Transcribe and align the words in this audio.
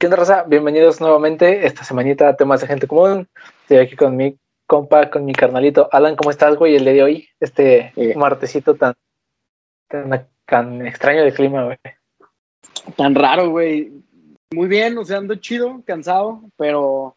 ¿Qué 0.00 0.06
onda, 0.06 0.16
raza? 0.16 0.44
Bienvenidos 0.44 0.98
nuevamente 1.02 1.66
esta 1.66 1.84
semanita 1.84 2.30
a 2.30 2.34
temas 2.34 2.62
de 2.62 2.66
gente 2.66 2.86
común. 2.86 3.28
Estoy 3.60 3.76
aquí 3.76 3.96
con 3.96 4.16
mi 4.16 4.34
compa, 4.66 5.10
con 5.10 5.26
mi 5.26 5.34
carnalito. 5.34 5.90
Alan, 5.92 6.16
¿cómo 6.16 6.30
estás, 6.30 6.56
güey? 6.56 6.74
El 6.74 6.84
día 6.84 6.94
de 6.94 7.02
hoy, 7.02 7.28
este 7.38 7.92
Eh. 7.96 8.14
martesito 8.16 8.76
tan, 8.76 8.94
tan, 9.88 10.26
tan 10.46 10.86
extraño 10.86 11.22
de 11.22 11.34
clima, 11.34 11.64
güey. 11.64 11.76
Tan 12.96 13.14
raro, 13.14 13.50
güey. 13.50 13.92
Muy 14.54 14.68
bien, 14.68 14.96
o 14.96 15.04
sea, 15.04 15.18
ando 15.18 15.34
chido, 15.34 15.82
cansado, 15.84 16.44
pero 16.56 17.14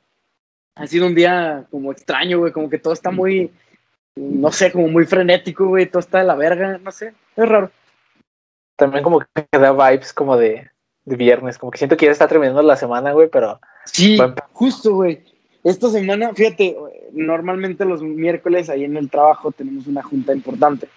ha 0.75 0.86
sido 0.86 1.07
un 1.07 1.15
día 1.15 1.65
como 1.71 1.93
extraño, 1.93 2.39
güey, 2.39 2.52
como 2.52 2.70
que 2.70 2.79
todo 2.79 2.91
está 2.91 3.11
muy, 3.11 3.50
no 4.18 4.52
sé, 4.52 4.73
como 4.73 4.89
muy 4.89 5.05
frenético, 5.05 5.68
güey, 5.68 5.86
todo 5.86 6.02
está 6.02 6.18
de 6.18 6.25
la 6.25 6.36
verga, 6.36 6.77
no 6.79 6.91
sé, 6.91 7.13
es 7.38 7.47
raro. 7.47 7.71
También 8.75 9.05
como 9.05 9.21
que 9.21 9.27
da 9.57 9.71
vibes 9.71 10.11
como 10.11 10.35
de, 10.35 10.70
de 11.05 11.16
viernes, 11.16 11.57
como 11.57 11.71
que 11.71 11.77
siento 11.77 11.98
que 11.98 12.05
ya 12.05 12.12
está 12.12 12.27
terminando 12.27 12.62
la 12.62 12.75
semana, 12.75 13.12
güey, 13.12 13.30
pero 13.30 13.59
Sí, 13.85 14.17
justo, 14.53 14.95
güey. 14.95 15.23
Esta 15.63 15.89
semana, 15.89 16.34
fíjate, 16.34 16.76
normalmente 17.13 17.85
los 17.85 18.02
miércoles 18.02 18.70
ahí 18.70 18.84
en 18.84 18.98
el 18.98 19.09
trabajo 19.09 19.52
tenemos 19.52 19.88
una 19.88 20.03
junta 20.03 20.34
importante, 20.34 20.89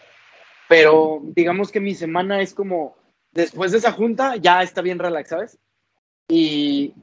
pero 0.69 1.21
digamos 1.23 1.71
que 1.71 1.79
mi 1.79 1.95
semana 1.95 2.41
es 2.41 2.53
como, 2.53 2.97
después 3.33 3.71
de 3.71 3.79
esa 3.79 3.93
junta 3.93 4.37
ya 4.37 4.63
está 4.63 4.83
bien 4.83 4.99
relax, 4.99 5.29
¿sabes? 5.29 5.59
Y 6.29 6.95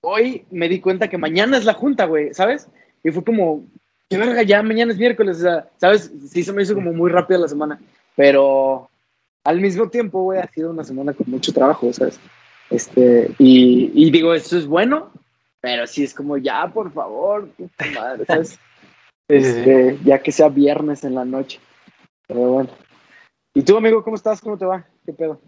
hoy 0.00 0.46
me 0.50 0.68
di 0.68 0.80
cuenta 0.80 1.08
que 1.08 1.18
mañana 1.18 1.58
es 1.58 1.66
la 1.66 1.74
junta, 1.74 2.06
güey, 2.06 2.32
¿sabes? 2.32 2.68
Y 3.04 3.10
fue 3.10 3.22
como, 3.22 3.66
qué 4.08 4.16
verga, 4.16 4.42
ya 4.42 4.62
mañana 4.62 4.92
es 4.92 4.98
miércoles, 4.98 5.38
o 5.38 5.40
sea, 5.40 5.68
¿sabes? 5.76 6.10
Sí 6.30 6.42
se 6.42 6.54
me 6.54 6.62
hizo 6.62 6.74
como 6.74 6.92
muy 6.94 7.10
rápida 7.10 7.38
la 7.38 7.48
semana, 7.48 7.78
pero 8.16 8.88
al 9.44 9.60
mismo 9.60 9.88
tiempo, 9.88 10.22
güey, 10.22 10.40
ha 10.40 10.48
sido 10.48 10.70
una 10.70 10.84
semana 10.84 11.12
con 11.12 11.30
mucho 11.30 11.52
trabajo, 11.52 11.92
¿sabes? 11.92 12.20
Este, 12.70 13.30
y, 13.38 13.90
y 13.94 14.10
digo, 14.10 14.34
eso 14.34 14.58
es 14.58 14.66
bueno, 14.66 15.10
pero 15.60 15.86
sí 15.86 16.04
es 16.04 16.14
como, 16.14 16.36
ya, 16.36 16.68
por 16.68 16.92
favor, 16.92 17.48
puta 17.50 17.84
madre, 17.94 18.24
¿sabes? 18.26 18.48
sí. 18.50 18.58
Este, 19.28 19.98
ya 20.04 20.18
que 20.20 20.32
sea 20.32 20.48
viernes 20.48 21.04
en 21.04 21.14
la 21.14 21.24
noche. 21.24 21.60
Pero 22.26 22.40
bueno. 22.40 22.70
¿Y 23.54 23.62
tú, 23.62 23.76
amigo, 23.76 24.04
cómo 24.04 24.16
estás? 24.16 24.40
¿Cómo 24.40 24.56
te 24.58 24.66
va? 24.66 24.84
¿Qué 25.04 25.12
pedo? 25.12 25.40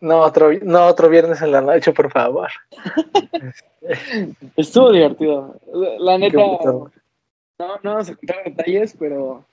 No, 0.00 0.20
otro, 0.20 0.50
no 0.62 0.86
otro 0.86 1.10
viernes 1.10 1.42
en 1.42 1.52
la 1.52 1.60
noche, 1.60 1.92
por 1.92 2.10
favor. 2.10 2.48
Estuvo 4.56 4.90
divertido. 4.90 5.60
La 5.98 6.16
neta, 6.16 6.38
no, 6.38 6.90
no 7.58 7.90
vamos 7.90 8.08
a 8.08 8.14
contar 8.16 8.44
detalles, 8.44 8.96
pero 8.98 9.44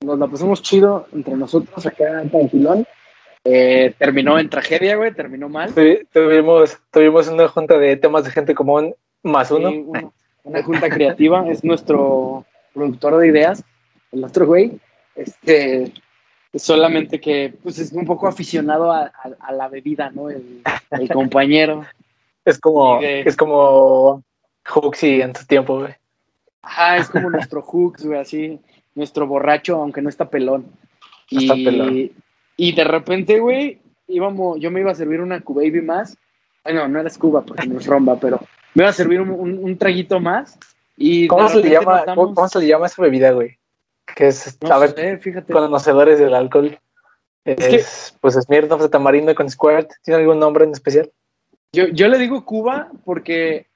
nos 0.00 0.18
la 0.18 0.26
pasamos 0.26 0.60
chido 0.60 1.06
entre 1.12 1.36
nosotros 1.36 1.86
acá 1.86 2.22
en 2.22 2.30
Tranquilón. 2.30 2.86
Eh, 3.44 3.94
terminó 3.98 4.38
en 4.38 4.50
tragedia, 4.50 4.96
güey, 4.96 5.12
terminó 5.14 5.48
mal. 5.48 5.74
Tuvi- 5.74 6.06
Tuvimos, 6.12 6.78
tuvimos 6.90 7.28
una 7.28 7.48
junta 7.48 7.78
de 7.78 7.96
temas 7.96 8.24
de 8.24 8.30
gente 8.30 8.54
común 8.54 8.94
más 9.22 9.50
uno. 9.50 9.70
Sí, 9.70 9.82
una, 9.86 10.10
una 10.44 10.62
junta 10.62 10.88
creativa, 10.90 11.48
es 11.48 11.64
nuestro 11.64 12.44
productor 12.74 13.16
de 13.18 13.28
ideas, 13.28 13.64
el 14.12 14.24
otro 14.24 14.46
güey. 14.46 14.78
Este, 15.14 15.92
solamente 16.54 17.20
que 17.20 17.54
pues 17.62 17.78
es 17.78 17.92
un 17.92 18.04
poco 18.04 18.28
aficionado 18.28 18.92
a, 18.92 19.04
a- 19.06 19.36
a 19.40 19.52
la 19.52 19.68
bebida, 19.68 20.10
¿no? 20.10 20.28
El, 20.30 20.62
el 20.90 21.08
compañero. 21.08 21.84
Es 22.44 22.58
como, 22.58 23.00
de- 23.00 23.20
es 23.20 23.36
como 23.36 24.22
Huxley 24.74 25.22
en 25.22 25.34
su 25.34 25.46
tiempo, 25.46 25.80
güey. 25.80 25.94
Ajá, 26.62 26.98
es 26.98 27.08
como 27.08 27.30
nuestro 27.30 27.62
hooks, 27.62 28.04
güey, 28.04 28.18
así, 28.20 28.60
nuestro 28.94 29.26
borracho, 29.26 29.76
aunque 29.76 30.02
no 30.02 30.10
está 30.10 30.28
pelón. 30.28 30.66
No 31.30 31.40
Y, 31.40 31.44
está 31.44 31.54
pelón. 31.54 32.10
Y 32.62 32.72
de 32.72 32.84
repente, 32.84 33.38
güey, 33.40 33.80
íbamos, 34.08 34.60
yo 34.60 34.70
me 34.70 34.80
iba 34.80 34.90
a 34.90 34.94
servir 34.94 35.20
una 35.20 35.40
Q-Baby 35.40 35.80
más. 35.80 36.16
Ay, 36.64 36.74
no, 36.74 36.86
no 36.88 37.00
era 37.00 37.10
Cuba 37.18 37.40
porque 37.42 37.66
no 37.66 37.78
es 37.80 37.86
romba, 37.86 38.16
pero 38.20 38.38
me 38.74 38.82
iba 38.82 38.90
a 38.90 38.92
servir 38.92 39.20
un, 39.20 39.30
un- 39.30 39.58
un 39.58 39.78
traguito 39.78 40.20
más. 40.20 40.58
Y 40.96 41.26
¿Cómo 41.28 41.48
se, 41.48 41.62
le 41.62 41.70
llama, 41.70 42.00
notamos- 42.00 42.34
¿cómo, 42.34 42.48
se 42.48 42.58
le 42.58 42.66
llama 42.66 42.86
esa 42.86 43.00
bebida, 43.00 43.30
güey? 43.32 43.56
Que 44.14 44.26
es, 44.28 44.58
No 44.60 44.74
a 44.74 44.78
ver, 44.78 44.90
sé, 44.90 45.16
fíjate. 45.18 45.52
conocedores 45.52 46.18
del 46.18 46.34
alcohol. 46.34 46.78
Es, 47.44 47.56
que- 47.56 48.18
pues 48.20 48.34
Smirnoff 48.34 48.82
de 48.82 48.88
tamarindo 48.90 49.34
con 49.34 49.48
Squirt. 49.48 49.90
¿Tiene 50.04 50.20
algún 50.20 50.38
nombre 50.38 50.64
en 50.64 50.72
especial? 50.72 51.10
Yo, 51.72 51.86
yo 51.88 52.08
le 52.08 52.18
digo 52.18 52.44
Cuba 52.44 52.90
porque 53.04 53.66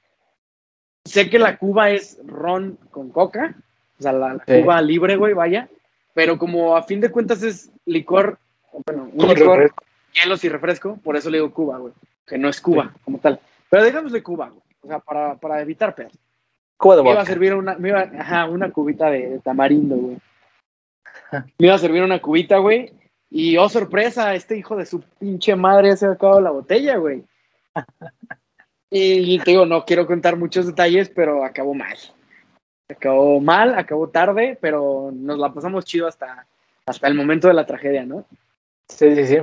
sé 1.05 1.31
que 1.31 1.39
la 1.39 1.57
Cuba 1.57 1.91
es 1.91 2.19
ron 2.27 2.79
con 2.91 3.11
coca, 3.11 3.55
o 3.99 4.03
sea, 4.03 4.13
la, 4.13 4.35
la 4.35 4.45
Sí. 4.47 4.61
Cuba 4.63 4.83
libre, 4.83 5.17
güey, 5.17 5.33
vaya, 5.33 5.69
pero 6.13 6.37
como 6.39 6.77
a 6.77 6.83
fin 6.83 7.01
de 7.01 7.11
cuentas 7.11 7.43
es 7.43 7.71
licor, 7.87 8.39
bueno, 8.85 9.11
un 9.13 9.29
licor, 9.29 9.73
hielos 10.13 10.45
y 10.45 10.49
refresco, 10.49 10.99
por 11.03 11.17
eso 11.17 11.31
le 11.31 11.39
digo 11.39 11.53
Cuba, 11.53 11.79
güey, 11.79 11.93
que 12.27 12.39
no 12.39 12.49
es 12.49 12.61
Cuba 12.61 12.95
como 13.05 13.19
tal. 13.19 13.41
Pero 13.71 13.85
digámosle 13.85 14.23
Cuba, 14.23 14.49
güey, 14.49 14.63
o 14.83 14.87
sea, 14.89 14.99
para, 14.99 15.37
para 15.37 15.61
evitar 15.61 15.95
pedos. 15.95 16.13
Cuba 16.77 16.97
de 16.97 17.03
Me 17.03 17.11
iba 17.11 17.23
a 17.23 17.27
servir 17.27 17.55
una, 17.55 17.77
me 17.77 17.91
iba, 17.91 18.01
ajá, 18.01 18.47
una 18.47 18.71
cubita 18.71 19.11
de, 19.11 19.29
de 19.31 19.39
tamarindo, 19.41 19.97
güey. 19.97 20.19
Me 21.59 21.67
iba 21.67 21.75
a 21.75 21.79
servir 21.79 22.03
una 22.03 22.21
cubita, 22.21 22.59
güey. 22.59 22.93
Y 23.31 23.57
oh, 23.57 23.69
sorpresa, 23.69 24.35
este 24.35 24.57
hijo 24.57 24.77
de 24.77 24.87
su 24.87 25.01
pinche 25.01 25.57
madre 25.57 25.97
se 25.97 26.07
ha 26.07 26.13
acabado 26.13 26.41
la 26.41 26.51
botella, 26.51 26.97
güey. 26.97 27.25
Y 28.91 29.41
te 29.41 29.51
digo, 29.51 29.67
no 29.67 29.85
quiero 29.85 30.07
contar 30.07 30.37
muchos 30.37 30.67
detalles, 30.67 31.09
pero 31.09 31.45
acabó 31.45 31.75
mal. 31.75 31.97
Acabó 32.89 33.41
mal, 33.41 33.77
acabó 33.77 34.09
tarde, 34.09 34.57
pero 34.61 35.11
nos 35.13 35.37
la 35.37 35.53
pasamos 35.53 35.85
chido 35.85 36.07
hasta, 36.07 36.47
hasta 36.87 37.09
el 37.09 37.15
momento 37.15 37.49
de 37.49 37.55
la 37.55 37.67
tragedia, 37.67 38.05
¿no? 38.05 38.25
Sí, 38.89 39.15
sí, 39.15 39.27
sí. 39.27 39.39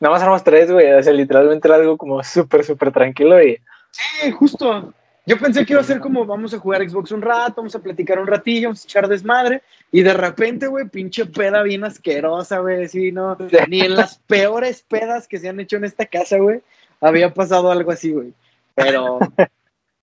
Nada 0.00 0.12
más 0.12 0.22
éramos 0.22 0.44
tres, 0.44 0.70
güey. 0.70 0.92
O 0.92 1.02
sea, 1.02 1.12
literalmente 1.12 1.68
era 1.68 1.76
algo 1.76 1.96
como 1.96 2.22
súper, 2.22 2.64
súper 2.64 2.92
tranquilo 2.92 3.42
y 3.42 3.58
Sí, 3.94 4.30
justo. 4.32 4.92
Yo 5.26 5.38
pensé 5.38 5.64
que 5.64 5.72
iba 5.72 5.80
a 5.80 5.84
ser 5.84 6.00
como 6.00 6.26
vamos 6.26 6.52
a 6.52 6.58
jugar 6.58 6.86
Xbox 6.86 7.10
un 7.12 7.22
rato, 7.22 7.54
vamos 7.56 7.74
a 7.74 7.78
platicar 7.78 8.18
un 8.18 8.26
ratillo, 8.26 8.68
vamos 8.68 8.82
a 8.82 8.84
echar 8.84 9.08
desmadre. 9.08 9.62
Y 9.90 10.02
de 10.02 10.12
repente, 10.12 10.66
güey, 10.66 10.88
pinche 10.88 11.24
peda 11.24 11.62
bien 11.62 11.84
asquerosa, 11.84 12.58
güey. 12.58 12.88
Sí, 12.88 13.10
no. 13.10 13.38
Ni 13.68 13.80
en 13.80 13.96
las 13.96 14.18
peores 14.18 14.82
pedas 14.82 15.26
que 15.26 15.38
se 15.38 15.48
han 15.48 15.60
hecho 15.60 15.76
en 15.76 15.84
esta 15.84 16.04
casa, 16.04 16.36
güey, 16.38 16.60
había 17.00 17.32
pasado 17.32 17.70
algo 17.70 17.90
así, 17.90 18.12
güey. 18.12 18.34
Pero, 18.74 19.18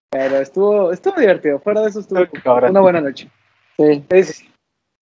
pero 0.09 0.37
estuvo, 0.37 0.91
estuvo 0.91 1.19
divertido. 1.19 1.59
Fuera 1.59 1.81
de 1.81 1.89
eso 1.89 1.99
estuvo 1.99 2.25
cabrón. 2.43 2.71
una 2.71 2.79
buena 2.79 3.01
noche. 3.01 3.29
Sí. 3.77 4.03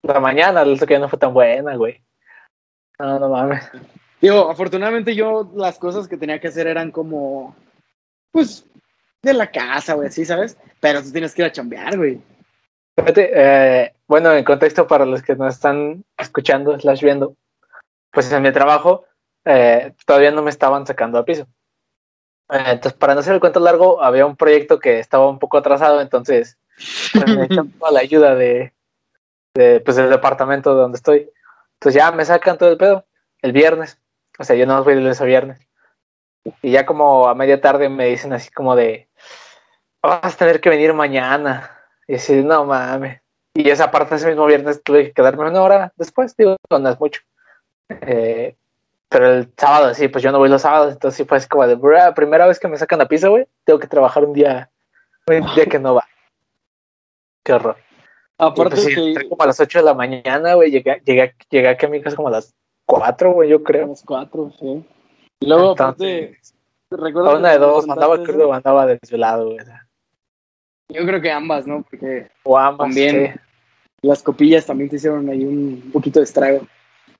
La 0.02 0.20
mañana, 0.20 0.64
lo 0.64 0.76
que 0.76 0.98
no 0.98 1.08
fue 1.08 1.18
tan 1.18 1.32
buena, 1.32 1.76
güey. 1.76 2.00
No, 3.00 3.18
no 3.18 3.28
mames. 3.30 3.64
Digo, 4.20 4.50
afortunadamente 4.50 5.14
yo 5.14 5.50
las 5.54 5.78
cosas 5.78 6.06
que 6.06 6.18
tenía 6.18 6.38
que 6.38 6.48
hacer 6.48 6.66
eran 6.66 6.90
como, 6.90 7.56
pues, 8.30 8.66
de 9.22 9.32
la 9.32 9.50
casa, 9.50 9.94
güey, 9.94 10.08
así, 10.08 10.26
¿sabes? 10.26 10.58
Pero 10.80 11.02
tú 11.02 11.10
tienes 11.10 11.34
que 11.34 11.40
ir 11.40 11.48
a 11.48 11.52
chambear, 11.52 11.96
güey. 11.96 12.20
Eh, 13.16 13.94
bueno, 14.06 14.34
en 14.34 14.44
contexto 14.44 14.86
para 14.86 15.06
los 15.06 15.22
que 15.22 15.34
nos 15.34 15.54
están 15.54 16.04
escuchando, 16.18 16.78
slash 16.78 17.02
viendo, 17.02 17.34
pues 18.10 18.30
en 18.30 18.42
mi 18.42 18.52
trabajo 18.52 19.04
eh, 19.46 19.94
todavía 20.04 20.30
no 20.30 20.42
me 20.42 20.50
estaban 20.50 20.86
sacando 20.86 21.16
al 21.16 21.24
piso. 21.24 21.46
Eh, 22.50 22.62
entonces, 22.66 22.92
para 22.92 23.14
no 23.14 23.20
hacer 23.20 23.32
el 23.32 23.40
cuento 23.40 23.60
largo, 23.60 24.02
había 24.02 24.26
un 24.26 24.36
proyecto 24.36 24.78
que 24.78 24.98
estaba 24.98 25.30
un 25.30 25.38
poco 25.38 25.56
atrasado, 25.56 26.02
entonces 26.02 26.58
pues, 27.14 27.24
necesitaba 27.26 27.68
toda 27.78 27.92
la 27.92 28.00
ayuda 28.00 28.34
de, 28.34 28.74
de, 29.54 29.80
pues, 29.80 29.96
del 29.96 30.10
departamento 30.10 30.74
donde 30.74 30.96
estoy. 30.96 31.30
Entonces 31.80 32.02
ya 32.02 32.12
me 32.12 32.26
sacan 32.26 32.58
todo 32.58 32.68
el 32.68 32.76
pedo 32.76 33.06
el 33.40 33.52
viernes. 33.52 33.98
O 34.38 34.44
sea, 34.44 34.54
yo 34.54 34.66
no 34.66 34.84
voy 34.84 34.94
de 34.94 35.00
lunes 35.00 35.20
a 35.20 35.24
viernes. 35.24 35.58
Y 36.60 36.72
ya 36.72 36.84
como 36.84 37.26
a 37.26 37.34
media 37.34 37.58
tarde 37.58 37.88
me 37.88 38.04
dicen 38.06 38.34
así 38.34 38.50
como 38.50 38.76
de, 38.76 39.08
vas 40.02 40.34
a 40.34 40.36
tener 40.36 40.60
que 40.60 40.68
venir 40.68 40.92
mañana. 40.92 41.70
Y 42.06 42.16
así, 42.16 42.42
no 42.42 42.66
mames. 42.66 43.22
Y 43.54 43.70
esa 43.70 43.90
parte 43.90 44.16
ese 44.16 44.28
mismo 44.28 44.44
viernes 44.44 44.82
tuve 44.82 45.04
que 45.04 45.12
quedarme 45.12 45.48
una 45.48 45.62
hora 45.62 45.92
después, 45.96 46.36
digo, 46.36 46.56
no 46.70 46.88
es 46.88 47.00
mucho. 47.00 47.22
Eh, 47.88 48.56
pero 49.08 49.28
el 49.32 49.50
sábado, 49.56 49.94
sí, 49.94 50.08
pues 50.08 50.22
yo 50.22 50.32
no 50.32 50.38
voy 50.38 50.50
los 50.50 50.62
sábados, 50.62 50.92
entonces 50.92 51.26
sí 51.26 51.48
como 51.48 51.66
de, 51.66 51.74
"Bra, 51.76 52.14
primera 52.14 52.46
vez 52.46 52.60
que 52.60 52.68
me 52.68 52.76
sacan 52.76 53.00
a 53.00 53.08
pizza, 53.08 53.28
güey, 53.28 53.46
tengo 53.64 53.80
que 53.80 53.88
trabajar 53.88 54.24
un 54.24 54.32
día, 54.34 54.70
un 55.26 55.54
día 55.54 55.66
que 55.66 55.78
no 55.78 55.94
va. 55.94 56.06
Qué 57.42 57.54
horror. 57.54 57.76
Aparte 58.40 58.76
pues, 58.76 58.86
que 58.86 59.00
entré 59.08 59.28
como 59.28 59.42
a 59.42 59.46
las 59.46 59.60
8 59.60 59.78
de 59.80 59.84
la 59.84 59.94
mañana, 59.94 60.54
güey, 60.54 60.70
llegué, 60.70 61.00
llegué, 61.04 61.34
llegué 61.50 61.68
aquí 61.68 61.86
a 61.86 61.88
mi 61.88 62.00
casa 62.00 62.16
como 62.16 62.28
a 62.28 62.32
las 62.32 62.54
4, 62.86 63.32
güey, 63.32 63.50
yo 63.50 63.56
a 63.56 63.62
creo. 63.62 63.86
las 63.88 64.02
cuatro, 64.02 64.52
sí. 64.58 64.84
Y 65.40 65.46
luego, 65.46 65.70
aparte, 65.70 66.20
Entonces, 66.24 66.54
recuerdo 66.90 67.30
a 67.30 67.38
una 67.38 67.52
de 67.52 67.58
dos, 67.58 67.88
andaba 67.88 68.16
contaste 68.16 68.32
crudo 68.32 68.48
o 68.48 68.52
andaba 68.52 68.86
desvelado, 68.86 69.46
güey. 69.46 69.58
Yo 70.88 71.06
creo 71.06 71.20
que 71.20 71.30
ambas, 71.30 71.66
¿no? 71.66 71.84
Porque 71.88 72.28
O 72.42 72.58
ambas, 72.58 72.88
También. 72.88 73.34
sí. 73.34 74.08
las 74.08 74.22
copillas 74.22 74.66
también 74.66 74.90
te 74.90 74.96
hicieron 74.96 75.28
ahí 75.28 75.44
un 75.44 75.90
poquito 75.92 76.18
de 76.18 76.24
estrago. 76.24 76.66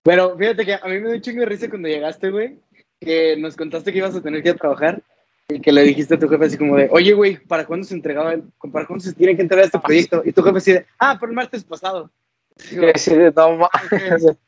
Pero 0.02 0.36
fíjate 0.36 0.64
que 0.64 0.74
a 0.74 0.80
mí 0.86 0.94
me 0.98 1.00
dio 1.08 1.12
un 1.12 1.20
chingo 1.20 1.40
de 1.40 1.46
risa 1.46 1.68
cuando 1.68 1.88
llegaste, 1.88 2.30
güey, 2.30 2.58
que 3.00 3.36
nos 3.36 3.56
contaste 3.56 3.92
que 3.92 3.98
ibas 3.98 4.16
a 4.16 4.22
tener 4.22 4.42
que 4.42 4.48
ir 4.48 4.54
a 4.54 4.58
trabajar 4.58 5.02
y 5.50 5.60
que 5.60 5.72
le 5.72 5.82
dijiste 5.82 6.14
a 6.14 6.18
tu 6.18 6.28
jefe 6.28 6.44
así 6.44 6.58
como 6.58 6.76
de, 6.76 6.88
oye, 6.92 7.12
güey, 7.12 7.36
¿para 7.36 7.66
cuándo 7.66 7.86
se 7.86 7.94
entregaba, 7.94 8.32
el, 8.34 8.44
para 8.72 8.86
cuándo 8.86 9.04
se 9.04 9.12
tiene 9.12 9.36
que 9.36 9.42
entregar 9.42 9.66
este 9.66 9.78
proyecto? 9.78 10.22
Y 10.24 10.32
tu 10.32 10.42
jefe 10.42 10.58
así 10.58 10.72
de, 10.72 10.86
ah, 10.98 11.16
pero 11.18 11.30
el 11.30 11.36
martes 11.36 11.64
pasado. 11.64 12.10
Digo, 12.70 12.86
Sí, 12.96 13.14
no 13.14 13.56
mames. 13.56 14.36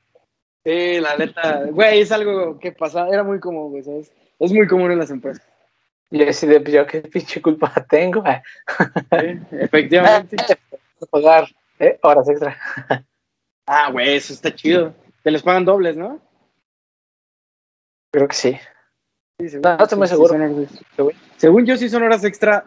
Sí, 0.65 1.01
la 1.01 1.17
neta, 1.17 1.65
güey, 1.73 2.03
es 2.03 2.13
algo 2.13 2.57
que 2.61 2.71
pasa, 2.71 3.09
era 3.09 3.25
muy 3.25 3.41
común, 3.41 3.73
güey, 3.73 3.83
¿sabes? 3.83 4.13
Es 4.39 4.53
muy 4.53 4.69
común 4.69 4.93
en 4.93 4.99
las 5.01 5.11
empresas. 5.11 5.45
Y 6.09 6.23
así 6.23 6.47
de, 6.47 6.63
yo 6.71 6.87
qué 6.87 7.01
pinche 7.01 7.43
culpa 7.43 7.73
tengo. 7.91 8.23
Sí, 8.23 9.41
efectivamente. 9.51 10.37
Pagar 11.11 11.49
eh, 11.81 11.99
horas 12.03 12.29
extra. 12.29 12.57
Ah, 13.67 13.91
güey, 13.91 14.15
eso 14.15 14.33
está 14.33 14.55
chido. 14.55 14.95
Te 15.25 15.33
les 15.33 15.43
pagan 15.43 15.65
dobles, 15.65 15.97
¿no? 15.97 16.21
Creo 18.13 18.29
que 18.29 18.37
sí. 18.37 18.57
Sí, 19.43 19.49
según, 19.49 19.63
No, 19.77 19.83
estoy 19.83 19.99
muy 19.99 20.07
sí, 20.07 20.15
seguro. 20.15 20.39
sí. 20.39 21.17
Según 21.37 21.67
yo, 21.67 21.77
sí 21.77 21.89
son 21.89 22.03
horas 22.05 22.23
extra. 22.25 22.65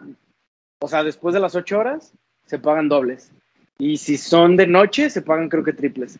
O 0.82 0.88
sea, 0.88 1.02
después 1.02 1.32
de 1.32 1.40
las 1.40 1.54
ocho 1.54 1.78
horas, 1.78 2.12
se 2.44 2.58
pagan 2.58 2.88
dobles. 2.88 3.32
Y 3.78 3.96
si 3.96 4.18
son 4.18 4.56
de 4.58 4.66
noche, 4.66 5.08
se 5.08 5.22
pagan 5.22 5.48
creo 5.48 5.64
que 5.64 5.72
triples. 5.72 6.18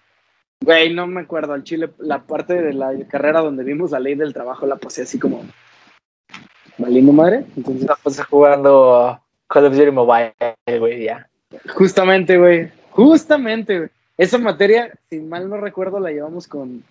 Güey, 0.65 0.95
no 0.95 1.07
me 1.07 1.21
acuerdo. 1.21 1.53
Al 1.53 1.63
Chile, 1.65 1.91
la 1.99 2.23
parte 2.23 2.55
de 2.63 2.73
la 2.73 2.93
carrera 3.09 3.41
donde 3.43 3.65
vimos 3.65 3.91
la 3.91 4.01
ley 4.01 4.15
del 4.15 4.33
trabajo 4.33 4.67
la 4.67 4.77
pasé 4.77 5.03
así 5.03 5.19
como. 5.19 5.45
Valiendo 6.79 7.13
madre. 7.13 7.45
Entonces, 7.57 7.83
Estamos 7.83 8.21
jugando 8.29 9.21
Call 9.49 9.67
of 9.67 9.75
Duty 9.77 9.91
Mobile, 9.91 10.35
güey, 10.79 11.05
ya. 11.05 11.29
justamente, 11.75 12.39
güey. 12.39 12.71
Justamente, 12.91 13.77
güey. 13.79 13.91
Esa 14.17 14.39
materia, 14.39 14.91
si 15.11 15.21
mal 15.21 15.51
no 15.51 15.59
recuerdo, 15.59 16.01
la 16.01 16.11
llevamos 16.11 16.49
con. 16.49 16.83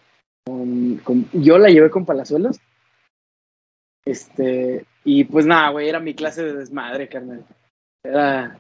con- 0.45 0.97
con- 1.03 1.25
yo 1.33 1.57
la 1.57 1.69
llevé 1.69 1.89
con 1.89 2.05
Palazuelos. 2.05 2.59
Este. 4.05 4.85
Y 5.03 5.23
pues 5.25 5.45
nada, 5.45 5.69
güey, 5.69 5.89
era 5.89 5.99
mi 5.99 6.13
clase 6.13 6.43
de 6.43 6.53
desmadre, 6.53 7.09
carnal. 7.09 7.43
Era. 8.03 8.59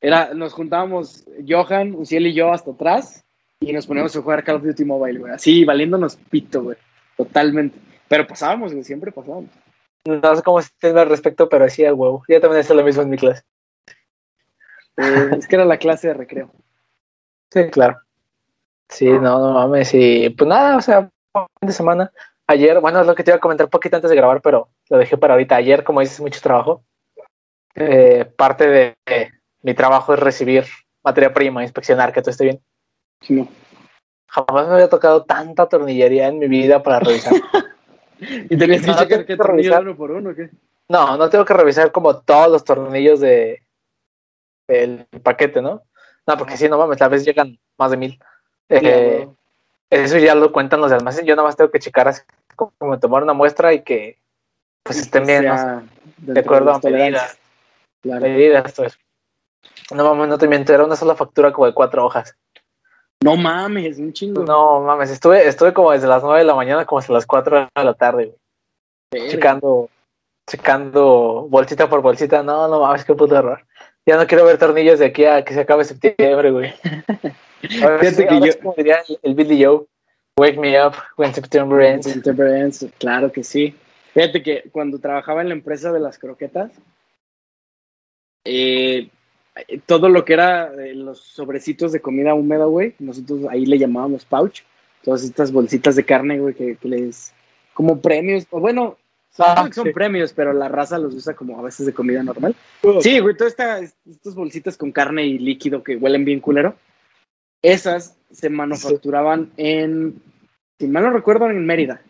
Era, 0.00 0.32
nos 0.32 0.52
juntábamos 0.52 1.26
Johan, 1.46 1.94
Uciel 1.94 2.28
y 2.28 2.32
yo 2.32 2.52
hasta 2.52 2.70
atrás 2.70 3.24
y 3.60 3.72
nos 3.72 3.86
poníamos 3.86 4.14
a 4.14 4.22
jugar 4.22 4.44
Call 4.44 4.56
of 4.56 4.62
Duty 4.62 4.84
Mobile, 4.84 5.18
güey. 5.18 5.32
Así, 5.32 5.64
valiéndonos 5.64 6.16
pito, 6.16 6.62
güey. 6.62 6.76
Totalmente. 7.16 7.78
Pero 8.06 8.26
pasábamos, 8.26 8.72
güey, 8.72 8.84
siempre 8.84 9.10
pasábamos. 9.10 9.50
No 10.04 10.36
sé 10.36 10.42
cómo 10.42 10.62
se 10.62 10.70
entiende 10.74 11.00
al 11.00 11.08
respecto, 11.08 11.48
pero 11.48 11.68
sí, 11.68 11.82
huevo. 11.82 12.22
Yo 12.28 12.40
también 12.40 12.60
hacía 12.60 12.76
lo 12.76 12.84
mismo 12.84 13.02
en 13.02 13.10
mi 13.10 13.16
clase. 13.16 13.42
Eh, 14.96 15.30
es 15.38 15.46
que 15.46 15.56
era 15.56 15.64
la 15.64 15.78
clase 15.78 16.08
de 16.08 16.14
recreo. 16.14 16.52
Sí, 17.52 17.68
claro. 17.70 17.98
Sí, 18.88 19.06
no, 19.06 19.38
no 19.38 19.52
mames. 19.54 19.92
Y 19.92 20.30
pues 20.30 20.48
nada, 20.48 20.76
o 20.76 20.80
sea, 20.80 21.10
fin 21.32 21.66
de 21.66 21.72
semana. 21.72 22.12
Ayer, 22.50 22.80
bueno, 22.80 23.02
es 23.02 23.06
lo 23.06 23.14
que 23.14 23.22
te 23.22 23.30
iba 23.30 23.36
a 23.36 23.40
comentar 23.40 23.66
un 23.66 23.70
poquito 23.70 23.96
antes 23.96 24.10
de 24.10 24.16
grabar, 24.16 24.40
pero 24.40 24.70
lo 24.88 24.96
dejé 24.96 25.18
para 25.18 25.34
ahorita. 25.34 25.54
Ayer, 25.56 25.84
como 25.84 26.00
dices, 26.00 26.18
mucho 26.18 26.40
trabajo. 26.40 26.82
Eh, 27.74 28.24
parte 28.36 28.66
de, 28.66 28.96
mi 29.62 29.74
trabajo 29.74 30.14
es 30.14 30.18
recibir 30.18 30.64
materia 31.04 31.32
prima, 31.32 31.62
inspeccionar 31.62 32.10
que 32.10 32.22
todo 32.22 32.30
esté 32.30 32.44
bien. 32.44 32.60
Sí, 33.20 33.34
no. 33.34 33.48
Jamás 34.28 34.66
me 34.66 34.74
había 34.74 34.88
tocado 34.88 35.24
tanta 35.24 35.68
tornillería 35.68 36.28
en 36.28 36.38
mi 36.38 36.48
vida 36.48 36.82
para 36.82 37.00
revisar. 37.00 37.34
¿Y 38.18 38.56
tenías 38.56 38.80
que 38.80 38.86
No, 38.88 38.94
no 38.94 39.06
tengo 39.06 39.26
qué 39.26 39.36
que 39.36 39.42
revisar. 39.42 39.82
uno 39.82 39.96
por 39.96 40.10
uno, 40.10 40.30
o 40.30 40.34
¿qué? 40.34 40.48
No, 40.88 41.18
no 41.18 41.28
tengo 41.28 41.44
que 41.44 41.54
revisar 41.54 41.92
como 41.92 42.16
todos 42.20 42.50
los 42.50 42.64
tornillos 42.64 43.20
de 43.20 43.62
del 44.66 45.06
paquete, 45.22 45.60
¿no? 45.62 45.82
No, 46.26 46.36
porque 46.36 46.56
si 46.56 46.68
no 46.68 46.78
mames, 46.78 47.00
a 47.00 47.08
veces 47.08 47.26
llegan 47.26 47.58
más 47.78 47.90
de 47.90 47.96
mil. 47.96 48.18
Eh. 48.68 49.28
Eso 49.90 50.18
ya 50.18 50.34
lo 50.34 50.52
cuentan 50.52 50.80
los 50.80 50.90
de 50.90 50.96
almacén. 50.96 51.24
Yo 51.24 51.34
nada 51.34 51.48
más 51.48 51.56
tengo 51.56 51.70
que 51.70 51.78
checar 51.78 52.08
así 52.08 52.22
como 52.58 52.98
tomar 52.98 53.22
una 53.22 53.32
muestra 53.32 53.72
y 53.72 53.82
que 53.82 54.18
pues 54.82 54.98
estén 54.98 55.26
bien, 55.26 55.46
¿no? 55.46 55.82
De 56.18 56.40
acuerdo 56.40 56.72
a 56.72 56.80
medidas, 56.80 57.38
Claro. 58.02 58.20
medidas, 58.22 58.78
eso. 58.78 58.98
No 59.94 60.04
mames, 60.04 60.28
no 60.28 60.38
te 60.38 60.48
miento, 60.48 60.72
era 60.74 60.84
una 60.84 60.96
sola 60.96 61.14
factura 61.14 61.52
como 61.52 61.66
de 61.66 61.74
cuatro 61.74 62.04
hojas. 62.04 62.36
No 63.22 63.36
mames, 63.36 63.98
un 63.98 64.12
chingo. 64.12 64.44
No 64.44 64.80
mames, 64.80 65.10
estuve, 65.10 65.46
estuve 65.46 65.72
como 65.72 65.90
desde 65.92 66.06
las 66.06 66.22
nueve 66.22 66.38
de 66.40 66.44
la 66.44 66.54
mañana 66.54 66.84
como 66.84 66.98
hasta 67.00 67.12
las 67.12 67.26
cuatro 67.26 67.58
de 67.74 67.84
la 67.84 67.94
tarde, 67.94 68.34
güey, 69.12 69.28
checando, 69.30 69.88
checando 70.48 71.46
bolsita 71.48 71.88
por 71.88 72.00
bolsita. 72.02 72.42
No, 72.42 72.68
no 72.68 72.80
mames, 72.80 73.04
qué 73.04 73.14
puto 73.14 73.36
error. 73.36 73.64
Ya 74.06 74.16
no 74.16 74.26
quiero 74.26 74.44
ver 74.44 74.58
tornillos 74.58 74.98
de 74.98 75.06
aquí 75.06 75.24
a 75.24 75.44
que 75.44 75.52
se 75.54 75.60
acabe 75.60 75.84
septiembre, 75.84 76.50
güey. 76.50 76.72
Ahora 77.82 77.98
Fíjate 77.98 78.10
sí, 78.14 78.26
que 78.26 78.34
ahora 78.34 78.46
yo- 78.46 78.58
como 78.60 78.74
diría 78.74 79.02
el, 79.08 79.18
el 79.22 79.34
Billy 79.34 79.64
Joe, 79.64 79.84
wake 80.38 80.58
me 80.58 80.78
up 80.80 80.94
when 81.16 81.34
September 81.34 81.80
ends. 81.80 82.06
Interference, 82.06 82.88
claro 82.98 83.30
que 83.32 83.42
sí. 83.42 83.74
Fíjate 84.14 84.42
que 84.42 84.68
cuando 84.72 84.98
trabajaba 84.98 85.42
en 85.42 85.48
la 85.48 85.54
empresa 85.54 85.92
de 85.92 86.00
las 86.00 86.18
croquetas, 86.18 86.72
eh, 88.44 89.10
todo 89.86 90.08
lo 90.08 90.24
que 90.24 90.32
era 90.32 90.72
eh, 90.74 90.94
los 90.94 91.20
sobrecitos 91.20 91.92
de 91.92 92.00
comida 92.00 92.34
húmeda, 92.34 92.64
güey, 92.64 92.94
nosotros 92.98 93.40
ahí 93.50 93.66
le 93.66 93.78
llamábamos 93.78 94.24
pouch, 94.24 94.62
todas 95.02 95.24
estas 95.24 95.52
bolsitas 95.52 95.96
de 95.96 96.04
carne, 96.04 96.38
güey, 96.38 96.54
que, 96.54 96.76
que 96.76 96.88
les 96.88 97.34
como 97.74 98.00
premios, 98.00 98.46
o 98.50 98.60
bueno, 98.60 98.96
son, 99.30 99.46
Ah, 99.48 99.68
son 99.72 99.86
sí. 99.86 99.92
premios, 99.92 100.32
pero 100.32 100.52
la 100.52 100.68
raza 100.68 100.98
los 100.98 101.14
usa 101.14 101.34
como 101.34 101.58
a 101.58 101.62
veces 101.62 101.86
de 101.86 101.92
comida 101.92 102.22
normal. 102.22 102.56
Sí, 103.00 103.20
güey, 103.20 103.36
todas 103.36 103.52
estas 103.52 104.34
bolsitas 104.34 104.76
con 104.76 104.90
carne 104.90 105.26
y 105.26 105.38
líquido 105.38 105.84
que 105.84 105.96
huelen 105.96 106.24
bien 106.24 106.40
culero, 106.40 106.74
esas 107.62 108.17
se 108.30 108.50
manufacturaban 108.50 109.52
en, 109.56 110.22
si 110.78 110.86
mal 110.86 111.04
no 111.04 111.10
recuerdo, 111.10 111.48
en 111.50 111.64
Mérida. 111.64 112.00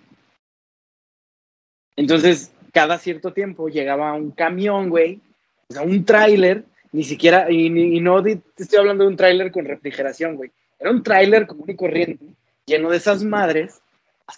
Entonces, 1.97 2.53
cada 2.73 2.99
cierto 2.99 3.32
tiempo 3.32 3.69
llegaba 3.69 4.12
un 4.15 4.31
camión, 4.31 4.88
güey, 4.88 5.20
o 5.69 5.75
sea, 5.75 5.82
un 5.82 6.05
tráiler, 6.05 6.65
ni 6.93 7.05
siquiera, 7.05 7.50
y, 7.50 8.00
no 8.00 8.23
te 8.23 8.41
estoy 8.56 8.79
hablando 8.79 9.05
de 9.05 9.11
un 9.11 9.17
tráiler 9.17 9.50
con 9.50 9.65
refrigeración, 9.65 10.37
güey. 10.37 10.50
Era 10.79 10.91
un 10.91 11.03
tráiler 11.03 11.47
común 11.47 11.69
y 11.69 11.76
corriente, 11.76 12.25
lleno 12.67 12.91
de 12.91 12.99
esas 12.99 13.25
madres, 13.25 13.81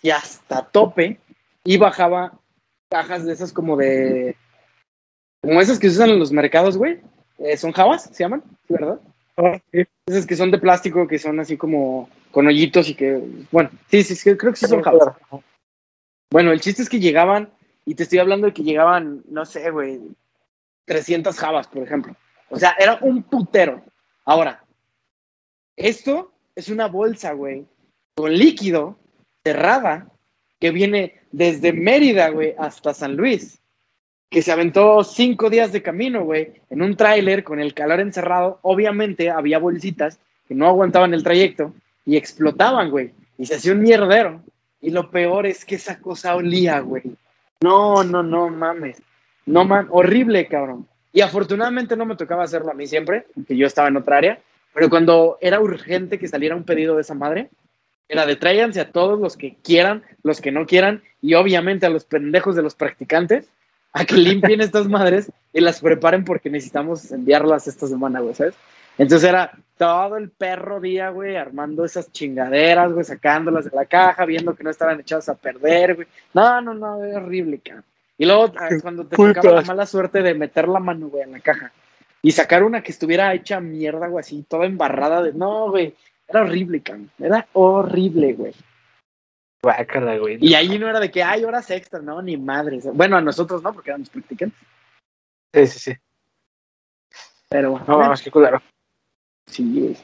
y 0.03 0.11
hasta 0.11 0.63
tope, 0.67 1.21
y 1.65 1.77
bajaba 1.77 2.39
cajas 2.89 3.25
de 3.25 3.33
esas 3.33 3.53
como 3.53 3.77
de, 3.77 4.37
como 5.43 5.61
esas 5.61 5.79
que 5.79 5.89
se 5.89 5.97
usan 5.97 6.11
en 6.11 6.19
los 6.19 6.33
mercados, 6.33 6.77
güey. 6.77 7.01
Eh, 7.39 7.57
¿Son 7.57 7.73
jabas? 7.73 8.05
¿Se 8.05 8.23
llaman? 8.25 8.43
¿Sí, 8.67 8.75
¿Verdad? 8.75 9.01
Esas 10.07 10.27
que 10.27 10.37
son 10.37 10.51
de 10.51 10.59
plástico, 10.59 11.07
que 11.07 11.19
son 11.19 11.41
así 11.41 11.57
como 11.57 12.09
con 12.31 12.47
hoyitos 12.47 12.89
y 12.89 12.95
que, 12.95 13.21
bueno, 13.51 13.71
sí, 13.91 14.03
sí, 14.03 14.15
sí, 14.15 14.37
creo 14.37 14.53
que 14.53 14.59
sí 14.59 14.67
son 14.67 14.83
jabas. 14.83 15.17
Bueno, 16.31 16.53
el 16.53 16.61
chiste 16.61 16.83
es 16.83 16.89
que 16.89 17.01
llegaban, 17.01 17.51
y 17.85 17.95
te 17.95 18.05
estoy 18.05 18.19
hablando 18.19 18.47
de 18.47 18.53
que 18.53 18.63
llegaban, 18.63 19.23
no 19.29 19.45
sé, 19.45 19.71
güey, 19.71 20.01
300 20.85 21.37
jabas, 21.39 21.67
por 21.67 21.83
ejemplo. 21.83 22.15
O 22.51 22.59
sea, 22.59 22.75
era 22.79 22.99
un 23.01 23.23
putero. 23.23 23.83
Ahora, 24.25 24.65
esto 25.77 26.33
es 26.55 26.69
una 26.69 26.87
bolsa, 26.87 27.33
güey, 27.33 27.67
con 28.15 28.33
líquido, 28.33 28.99
cerrada, 29.43 30.11
que 30.59 30.71
viene 30.71 31.23
desde 31.33 31.73
Mérida, 31.73 32.29
güey, 32.29 32.55
hasta 32.59 32.93
San 32.93 33.17
Luis. 33.17 33.61
Que 34.31 34.43
se 34.43 34.53
aventó 34.53 35.03
cinco 35.03 35.51
días 35.51 35.73
de 35.73 35.83
camino, 35.83 36.25
güey, 36.25 36.53
en 36.71 36.83
un 36.83 36.97
tráiler 36.97 37.43
con 37.43 37.61
el 37.61 37.75
calor 37.75 38.01
encerrado. 38.01 38.61
Obviamente 38.63 39.29
había 39.29 39.59
bolsitas 39.59 40.21
que 40.47 40.55
no 40.55 40.69
aguantaban 40.69 41.13
el 41.15 41.25
trayecto 41.25 41.75
y 42.07 42.17
explotaban, 42.17 42.91
güey. 42.91 43.11
Y 43.37 43.47
se 43.47 43.57
hacía 43.57 43.73
un 43.73 43.81
mierdero. 43.81 44.41
Y 44.81 44.91
lo 44.91 45.11
peor 45.11 45.47
es 45.47 45.65
que 45.65 45.75
esa 45.75 45.99
cosa 45.99 46.37
olía, 46.37 46.79
güey. 46.81 47.03
No, 47.61 48.05
no, 48.05 48.23
no 48.23 48.49
mames. 48.49 49.03
No 49.47 49.65
man, 49.65 49.89
horrible, 49.91 50.47
cabrón. 50.47 50.87
Y 51.13 51.23
afortunadamente 51.23 51.97
no 51.97 52.07
me 52.07 52.17
tocaba 52.17 52.45
hacerlo 52.45 52.71
a 52.71 52.75
mí 52.75 52.87
siempre, 52.87 53.27
porque 53.35 53.57
yo 53.57 53.67
estaba 53.67 53.89
en 53.89 53.97
otra 53.97 54.19
área. 54.19 54.39
Pero 54.73 54.89
cuando 54.89 55.39
era 55.41 55.61
urgente 55.61 56.19
que 56.19 56.29
saliera 56.29 56.55
un 56.55 56.65
pedido 56.65 56.95
de 56.95 57.03
esa 57.03 57.15
madre, 57.15 57.51
era 58.09 58.27
de 58.27 58.37
tráiganse 58.37 58.81
a 58.81 58.93
todos 58.93 59.19
los 59.21 59.37
que 59.37 59.57
quieran, 59.63 60.05
los 60.23 60.41
que 60.41 60.53
no 60.53 60.67
quieran, 60.67 61.03
y 61.21 61.35
obviamente 61.35 61.87
a 61.87 61.91
los 61.91 62.05
pendejos 62.05 62.57
de 62.57 62.63
los 62.63 62.75
practicantes, 62.75 63.49
a 63.93 64.05
que 64.05 64.17
limpien 64.17 64.61
estas 64.61 64.89
madres 64.89 65.31
y 65.53 65.61
las 65.61 65.81
preparen 65.81 66.25
porque 66.25 66.51
necesitamos 66.51 67.11
enviarlas 67.11 67.67
esta 67.67 67.87
semana, 67.87 68.21
güey, 68.21 68.35
¿sabes? 68.35 68.55
Entonces 68.99 69.29
era 69.29 69.53
todo 69.79 70.17
el 70.17 70.31
perro 70.31 70.81
día, 70.81 71.11
güey, 71.11 71.37
armando 71.37 71.85
esas 71.85 72.13
chingaderas, 72.13 72.93
güey, 72.93 73.05
sacándolas 73.05 73.65
de 73.65 73.71
la 73.75 73.87
caja, 73.87 74.25
viendo 74.27 74.55
que 74.55 74.63
no 74.63 74.71
estaban 74.71 75.01
echadas 75.01 75.29
a 75.29 75.35
perder, 75.35 75.95
güey. 75.95 76.07
No, 76.35 76.61
no, 76.61 76.75
no, 76.75 77.03
es 77.05 77.17
horrible, 77.17 77.61
cabrón. 77.61 77.85
Y 78.19 78.27
luego 78.27 78.53
ah, 78.59 78.69
cuando 78.83 79.07
te 79.07 79.17
tocaba 79.17 79.53
la 79.53 79.63
mala 79.63 79.87
suerte 79.87 80.21
de 80.23 80.35
meter 80.35 80.69
la 80.69 80.81
mano, 80.81 81.09
güey, 81.09 81.23
en 81.23 81.33
la 81.33 81.41
caja 81.41 81.73
y 82.23 82.33
sacar 82.33 82.63
una 82.63 82.83
que 82.83 82.93
estuviera 82.93 83.33
hecha 83.35 83.61
mierda, 83.61 84.07
güey, 84.09 84.21
así, 84.21 84.45
toda 84.47 84.67
embarrada 84.67 85.23
de... 85.23 85.33
No, 85.33 85.71
güey, 85.71 85.95
era 86.29 86.43
horrible, 86.43 86.81
cabrón. 86.81 87.11
Era 87.19 87.47
horrible, 87.53 88.35
güey. 88.35 88.53
Güey. 89.63 90.39
Y 90.41 90.55
ahí 90.55 90.79
no 90.79 90.89
era 90.89 91.01
de 91.01 91.11
que 91.11 91.23
hay 91.23 91.45
horas 91.45 91.71
extra, 91.71 92.01
no, 92.01 92.23
ni 92.23 92.37
madres. 92.37 92.87
Bueno, 92.95 93.17
a 93.17 93.21
nosotros 93.21 93.63
no, 93.63 93.73
porque 93.75 93.91
éramos 93.91 94.09
practicantes. 94.09 94.59
Sí, 95.53 95.67
sí, 95.67 95.79
sí. 95.79 95.97
Pero 97.49 97.73
bueno, 97.73 97.87
No 97.89 97.99
mames, 97.99 98.23
qué 98.23 98.31
culero. 98.31 98.63
sí. 99.47 99.97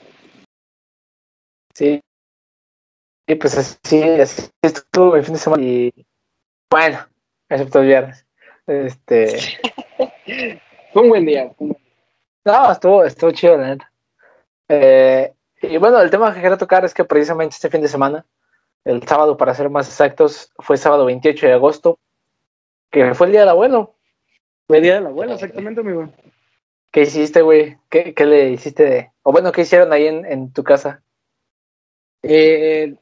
Sí. 1.75 2.01
Y 3.29 3.35
pues 3.35 3.59
así, 3.59 4.03
así 4.03 4.49
estuvo 4.63 5.17
mi 5.17 5.23
fin 5.23 5.35
de 5.35 5.41
semana. 5.41 5.63
Y 5.63 6.07
bueno, 6.71 6.99
excepto 7.49 7.81
el 7.81 7.87
viernes. 7.87 8.27
Este. 8.67 9.39
Fue 10.93 11.03
un 11.03 11.09
buen 11.09 11.27
día. 11.27 11.53
No, 12.45 12.73
estuvo, 12.73 13.05
estuvo 13.05 13.31
chido, 13.33 13.57
la 13.57 13.69
neta. 13.69 13.93
Eh, 14.69 15.35
y 15.63 15.77
bueno, 15.79 16.01
el 16.01 16.11
tema 16.11 16.33
que 16.35 16.41
quería 16.41 16.57
tocar 16.57 16.85
es 16.85 16.95
que 16.95 17.05
precisamente 17.05 17.55
este 17.55 17.69
fin 17.71 17.83
de 17.83 17.89
semana, 17.89 18.25
el 18.87 19.03
sábado 19.03 19.37
para 19.37 19.53
ser 19.53 19.69
más 19.69 19.89
exactos, 19.89 20.53
fue 20.61 20.77
sábado 20.77 21.05
28 21.07 21.47
de 21.49 21.53
agosto, 21.53 21.99
que 22.89 23.15
fue 23.15 23.27
el 23.27 23.33
día 23.33 23.41
del 23.41 23.49
abuelo. 23.49 23.97
Fue 24.69 24.81
día 24.81 24.95
del 24.95 25.07
abuelo, 25.07 25.35
exactamente, 25.35 25.81
amigo. 25.81 26.09
¿Qué 26.93 27.03
hiciste, 27.03 27.43
güey? 27.43 27.79
¿Qué, 27.91 28.15
¿Qué, 28.15 28.25
le 28.25 28.51
hiciste 28.51 28.85
de.? 28.85 29.13
O 29.25 29.33
bueno, 29.33 29.51
¿qué 29.51 29.63
hicieron 29.63 29.93
ahí 29.93 30.07
en, 30.07 30.25
en 30.25 30.53
tu 30.53 30.63
casa? 30.63 31.03
Eh, 32.23 32.95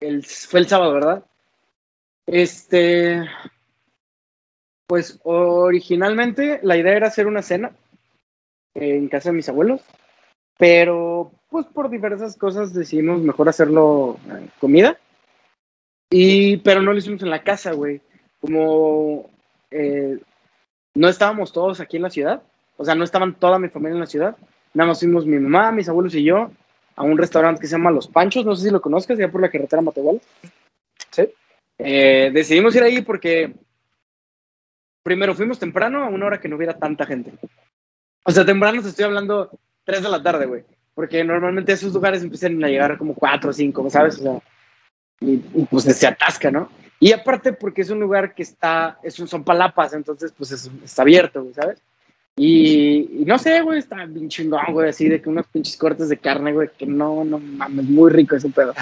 el, 0.00 0.22
fue 0.22 0.60
el 0.60 0.68
sábado, 0.68 0.92
¿verdad? 0.92 1.24
Este. 2.26 3.24
Pues 4.86 5.18
originalmente 5.24 6.60
la 6.62 6.76
idea 6.76 6.92
era 6.92 7.06
hacer 7.06 7.26
una 7.26 7.40
cena 7.40 7.74
en 8.74 9.08
casa 9.08 9.30
de 9.30 9.36
mis 9.36 9.48
abuelos, 9.48 9.82
pero 10.58 11.32
pues 11.54 11.66
por 11.66 11.88
diversas 11.88 12.36
cosas 12.36 12.74
decidimos 12.74 13.22
mejor 13.22 13.48
hacerlo 13.48 14.18
eh, 14.28 14.48
comida. 14.58 14.98
Y, 16.10 16.56
pero 16.56 16.82
no 16.82 16.92
lo 16.92 16.98
hicimos 16.98 17.22
en 17.22 17.30
la 17.30 17.44
casa, 17.44 17.70
güey. 17.70 18.00
Como 18.40 19.30
eh, 19.70 20.18
no 20.94 21.08
estábamos 21.08 21.52
todos 21.52 21.78
aquí 21.78 21.96
en 21.96 22.02
la 22.02 22.10
ciudad, 22.10 22.42
o 22.76 22.84
sea, 22.84 22.96
no 22.96 23.04
estaban 23.04 23.36
toda 23.36 23.60
mi 23.60 23.68
familia 23.68 23.94
en 23.94 24.00
la 24.00 24.08
ciudad, 24.08 24.36
nada 24.72 24.88
más 24.88 24.98
fuimos 24.98 25.26
mi 25.26 25.38
mamá, 25.38 25.70
mis 25.70 25.88
abuelos 25.88 26.16
y 26.16 26.24
yo 26.24 26.50
a 26.96 27.04
un 27.04 27.16
restaurante 27.16 27.60
que 27.60 27.68
se 27.68 27.76
llama 27.76 27.92
Los 27.92 28.08
Panchos, 28.08 28.44
no 28.44 28.56
sé 28.56 28.64
si 28.64 28.70
lo 28.72 28.82
conozcas, 28.82 29.16
ya 29.16 29.30
por 29.30 29.40
la 29.40 29.48
carretera 29.48 29.80
Matehuala. 29.80 30.18
Sí. 31.12 31.32
Eh, 31.78 32.32
decidimos 32.34 32.74
ir 32.74 32.82
ahí 32.82 33.00
porque 33.02 33.54
primero 35.04 35.36
fuimos 35.36 35.60
temprano 35.60 36.02
a 36.02 36.08
una 36.08 36.26
hora 36.26 36.40
que 36.40 36.48
no 36.48 36.56
hubiera 36.56 36.76
tanta 36.76 37.06
gente. 37.06 37.32
O 38.24 38.32
sea, 38.32 38.44
temprano 38.44 38.82
te 38.82 38.88
estoy 38.88 39.04
hablando 39.04 39.56
3 39.84 40.02
de 40.02 40.08
la 40.08 40.20
tarde, 40.20 40.46
güey. 40.46 40.64
Porque 40.94 41.24
normalmente 41.24 41.72
esos 41.72 41.92
lugares 41.92 42.22
empiezan 42.22 42.62
a 42.62 42.68
llegar 42.68 42.96
como 42.98 43.14
4 43.14 43.50
o 43.50 43.52
5, 43.52 43.90
¿sabes? 43.90 44.18
O 44.20 44.22
sea, 44.22 44.42
y, 45.20 45.36
pues 45.70 45.84
se 45.84 46.06
atasca, 46.06 46.50
¿no? 46.50 46.70
Y 47.00 47.12
aparte 47.12 47.52
porque 47.52 47.82
es 47.82 47.90
un 47.90 48.00
lugar 48.00 48.34
que 48.34 48.42
está, 48.42 48.98
es 49.02 49.18
un, 49.18 49.28
son 49.28 49.44
palapas, 49.44 49.92
entonces 49.94 50.32
pues 50.36 50.52
es, 50.52 50.70
está 50.84 51.02
abierto, 51.02 51.46
¿sabes? 51.54 51.82
Y, 52.36 53.20
y, 53.20 53.24
no 53.26 53.38
sé, 53.38 53.60
güey, 53.60 53.78
está 53.78 54.04
bien 54.06 54.28
chingón, 54.28 54.72
güey, 54.72 54.88
así 54.88 55.08
de 55.08 55.20
que 55.20 55.28
unos 55.28 55.46
pinches 55.46 55.76
cortes 55.76 56.08
de 56.08 56.16
carne, 56.16 56.52
güey, 56.52 56.70
que 56.76 56.86
no, 56.86 57.24
no 57.24 57.38
mames, 57.38 57.84
muy 57.84 58.10
rico 58.10 58.36
ese 58.36 58.48
pedo. 58.48 58.74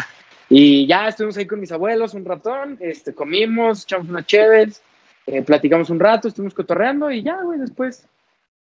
Y 0.48 0.86
ya 0.86 1.08
estuvimos 1.08 1.36
ahí 1.36 1.46
con 1.46 1.60
mis 1.60 1.72
abuelos 1.72 2.14
un 2.14 2.24
ratón, 2.24 2.76
este, 2.80 3.14
comimos, 3.14 3.84
echamos 3.84 4.08
unas 4.08 4.26
chéves, 4.26 4.82
eh, 5.26 5.42
platicamos 5.42 5.90
un 5.90 6.00
rato, 6.00 6.28
estuvimos 6.28 6.54
cotorreando 6.54 7.10
y 7.10 7.22
ya, 7.22 7.40
güey, 7.42 7.58
después, 7.58 8.06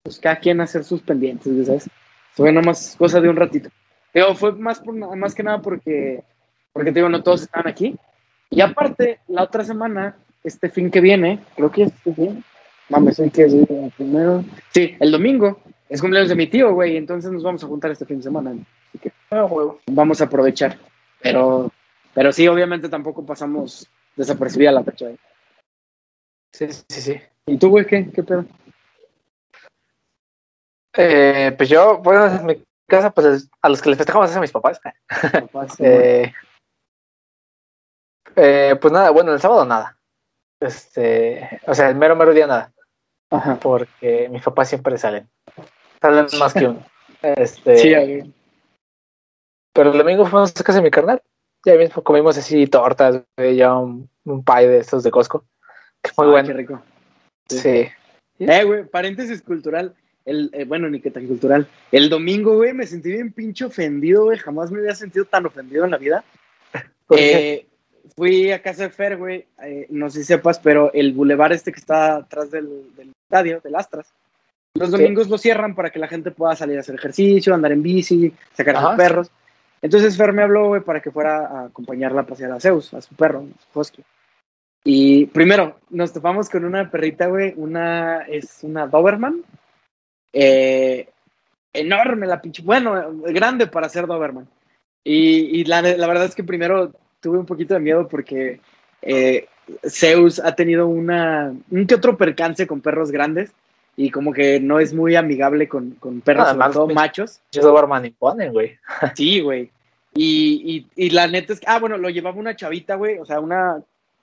pues 0.02 0.18
cada 0.18 0.36
quien 0.36 0.60
hacer 0.60 0.84
sus 0.84 1.02
pendientes, 1.02 1.66
¿sabes? 1.66 1.88
Fue 2.35 2.53
nomás 2.53 2.97
cosa 2.99 3.21
de 3.21 3.29
un 3.29 3.37
ratito. 3.37 3.71
Pero 4.12 4.35
fue 4.35 4.53
más, 4.53 4.81
por, 4.81 4.95
más 4.95 5.35
que 5.35 5.43
nada 5.43 5.61
porque, 5.61 6.23
porque 6.73 6.93
te 6.93 7.00
digo, 7.00 7.09
no 7.09 7.23
todos 7.23 7.43
estaban 7.43 7.69
aquí. 7.69 7.97
Y 8.50 8.61
aparte, 8.61 9.21
la 9.29 9.43
otra 9.43 9.64
semana, 9.64 10.17
este 10.43 10.69
fin 10.69 10.91
que 10.91 11.00
viene, 11.00 11.41
creo 11.57 11.71
que 11.71 11.85
este 11.85 12.14
fin, 12.14 12.45
mames, 12.88 13.19
hay 13.19 13.31
que 13.31 13.43
el 13.45 13.93
primero. 13.97 14.45
Sí, 14.73 14.97
el 15.00 15.11
domingo 15.11 15.59
es 15.88 16.00
cumpleaños 16.00 16.29
de 16.29 16.37
mi 16.37 16.47
tío, 16.47 16.73
güey, 16.75 16.97
entonces 16.97 17.31
nos 17.31 17.43
vamos 17.43 17.64
a 17.64 17.67
juntar 17.67 17.91
este 17.91 18.05
fin 18.05 18.19
de 18.19 18.25
semana. 18.25 18.53
Así 18.88 18.99
que 18.99 19.12
Ah, 19.31 19.49
vamos 19.87 20.21
a 20.21 20.25
aprovechar. 20.25 20.79
Pero, 21.21 21.73
pero 22.12 22.33
sí, 22.33 22.47
obviamente 22.47 22.88
tampoco 22.88 23.25
pasamos 23.26 23.88
desapercibida 24.14 24.71
la 24.71 24.85
fecha. 24.85 25.11
¿eh? 25.11 25.17
Sí, 26.53 26.67
sí, 26.88 27.00
sí. 27.00 27.21
¿Y 27.47 27.57
tú, 27.59 27.71
güey, 27.71 27.85
qué, 27.87 28.09
qué 28.14 28.23
pedo? 28.23 28.45
Eh, 30.96 31.52
pues 31.56 31.68
yo, 31.68 31.98
bueno, 31.98 32.26
en 32.26 32.46
mi 32.46 32.62
casa, 32.88 33.10
pues 33.10 33.48
a 33.62 33.68
los 33.68 33.82
que 33.82 33.88
les 33.90 33.98
festejamos 33.98 34.30
es 34.30 34.36
a 34.36 34.40
mis 34.40 34.52
papás. 34.52 34.80
Papás, 35.32 35.80
Eh, 35.80 36.32
eh, 38.36 38.76
pues 38.80 38.92
nada, 38.92 39.10
bueno, 39.10 39.32
el 39.32 39.40
sábado 39.40 39.64
nada. 39.64 39.96
Este, 40.60 41.60
o 41.66 41.74
sea, 41.74 41.88
el 41.90 41.96
mero 41.96 42.16
mero 42.16 42.32
día 42.32 42.46
nada. 42.46 42.72
Ajá. 43.30 43.56
Porque 43.60 44.28
mis 44.30 44.42
papás 44.42 44.68
siempre 44.68 44.96
salen. 44.98 45.28
Salen 46.00 46.26
más 46.38 46.52
que 46.54 46.66
uno. 46.66 46.84
Este, 47.22 47.78
Sí, 47.78 47.94
güey. 47.94 48.32
pero 49.72 49.90
el 49.92 49.98
domingo 49.98 50.26
fuimos 50.26 50.50
a 50.58 50.62
casa 50.64 50.78
de 50.78 50.82
mi 50.84 50.90
carnal. 50.90 51.22
Ya 51.66 51.74
mismo 51.76 52.02
comimos 52.04 52.36
así 52.36 52.66
tortas, 52.66 53.22
ya 53.38 53.74
un, 53.74 54.08
un 54.24 54.44
pie 54.44 54.68
de 54.68 54.78
estos 54.78 55.02
de 55.02 55.10
Costco. 55.10 55.44
Que 56.02 56.10
muy 56.18 56.26
Ah, 56.26 56.30
bueno. 56.30 56.48
Qué 56.48 56.52
rico. 56.54 56.82
Sí. 57.48 57.88
Eh, 58.38 58.64
güey, 58.64 58.84
paréntesis 58.84 59.40
cultural. 59.42 59.94
El, 60.25 60.50
eh, 60.54 60.64
bueno, 60.64 60.88
ni 60.88 61.00
que 61.00 61.11
tan 61.11 61.26
cultural. 61.26 61.66
El 61.93 62.09
domingo, 62.09 62.57
güey, 62.57 62.73
me 62.73 62.87
sentí 62.87 63.11
bien 63.11 63.33
pinche 63.33 63.64
ofendido, 63.66 64.25
güey. 64.25 64.38
Jamás 64.38 64.71
me 64.71 64.78
había 64.81 64.95
sentido 64.95 65.25
tan 65.26 65.45
ofendido 65.47 65.85
en 65.85 65.90
la 65.90 65.99
vida. 65.99 66.25
Eh, 67.16 67.66
fui 68.16 68.50
a 68.50 68.62
casa 68.62 68.85
de 68.85 68.90
Fer, 68.90 69.16
güey. 69.19 69.47
eh, 69.62 69.87
no 69.90 70.09
sé 70.09 70.21
si 70.21 70.25
sepas, 70.25 70.59
pero 70.59 70.90
el 70.95 71.12
bulevar 71.12 71.52
este 71.52 71.71
que 71.71 71.78
está 71.78 72.16
atrás 72.16 72.50
del, 72.50 72.95
del 72.97 73.12
estadio, 73.28 73.61
del 73.62 73.75
Astras, 73.75 74.11
los 74.75 74.90
Sí. 74.90 74.97
domingos 74.97 75.28
lo 75.28 75.37
cierran 75.38 75.75
para 75.75 75.90
que 75.90 75.99
la 75.99 76.09
gente 76.09 76.31
pueda 76.31 76.57
salir 76.57 76.78
a 76.78 76.81
hacer 76.81 76.95
ejercicio, 76.95 77.54
andar 77.54 77.73
en 77.73 77.83
bici, 77.83 78.33
sacar 78.54 78.76
a 78.76 78.78
Ajá. 78.78 78.88
sus 78.88 78.97
perros. 78.97 79.31
Entonces 79.83 80.16
Fer 80.16 80.33
me 80.33 80.43
habló, 80.43 80.69
güey, 80.69 80.81
para 80.81 81.00
que 81.00 81.11
fuera 81.11 81.47
a 81.47 81.64
acompañarla 81.66 82.23
a 82.23 82.26
pasear 82.26 82.50
a 82.52 82.59
Zeus, 82.59 82.95
a 82.95 83.02
su 83.02 83.14
perro, 83.14 83.40
a 83.54 83.73
su 83.73 83.78
husky. 83.78 84.02
Y 84.83 85.26
primero, 85.26 85.78
nos 85.90 86.12
topamos 86.12 86.49
con 86.49 86.64
una 86.64 86.90
perrita, 86.90 87.26
güey, 87.26 87.52
una, 87.57 88.23
es 88.23 88.61
una 88.62 88.87
Doberman, 88.87 89.43
eh, 90.35 91.09
enorme 91.73 92.26
la 92.26 92.41
pinche, 92.43 92.62
bueno, 92.62 93.12
grande 93.29 93.67
para 93.67 93.88
ser 93.88 94.07
Doberman. 94.07 94.47
Y, 95.03 95.61
y 95.61 95.64
la, 95.64 95.81
la 95.83 96.07
verdad 96.07 96.25
es 96.26 96.35
que 96.35 96.45
primero 96.45 96.93
tuve 97.21 97.38
un 97.38 97.47
poquito 97.47 97.75
de 97.75 97.81
miedo 97.81 98.09
porque 98.09 98.61
eh, 99.03 99.47
Zeus 99.88 100.38
ha 100.38 100.55
tenido 100.55 100.87
una, 100.87 101.55
un 101.71 101.87
que 101.87 101.95
otro 101.95 102.17
percance 102.17 102.67
con 102.67 102.81
perros 102.81 103.11
grandes 103.11 103.53
y 103.97 104.11
como 104.11 104.33
que 104.33 104.61
no 104.61 104.81
es 104.81 104.93
muy 104.93 105.14
amigable 105.14 105.69
con, 105.69 105.93
con 105.93 106.21
perros, 106.21 106.47
sobre 106.49 106.59
más 106.59 106.73
todo 106.73 106.88
pinche- 106.88 106.95
machos. 106.95 107.41
Doberman 107.53 108.05
imponen, 108.07 108.53
güey. 108.53 108.76
Sí, 109.14 109.41
güey. 109.41 109.71
Y, 110.14 110.87
y, 110.97 111.07
y 111.07 111.11
la 111.11 111.26
neta 111.26 111.53
es 111.53 111.61
que, 111.61 111.67
ah, 111.69 111.79
bueno, 111.81 111.97
lo 111.99 112.09
llevaba 112.09 112.37
una 112.38 112.55
chavita, 112.55 112.95
güey, 112.95 113.19
o 113.19 113.25
sea, 113.26 113.41
una, 113.41 113.83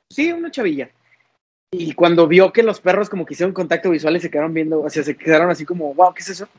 sí, 0.10 0.32
una 0.32 0.50
chavilla. 0.50 0.90
Y 1.74 1.94
cuando 1.94 2.28
vio 2.28 2.52
que 2.52 2.64
los 2.64 2.82
perros 2.82 3.10
como 3.10 3.26
que 3.26 3.34
hicieron 3.34 3.54
contacto 3.54 3.90
visual 3.90 4.18
y 4.18 4.20
se 4.20 4.30
quedaron 4.30 4.54
viendo, 4.54 4.82
o 4.82 4.90
sea, 4.90 5.04
se 5.04 5.16
quedaron 5.16 5.50
así 5.50 5.66
como, 5.66 5.94
wow, 5.94 6.14
¿qué 6.14 6.20
es 6.20 6.28
eso? 6.28 6.50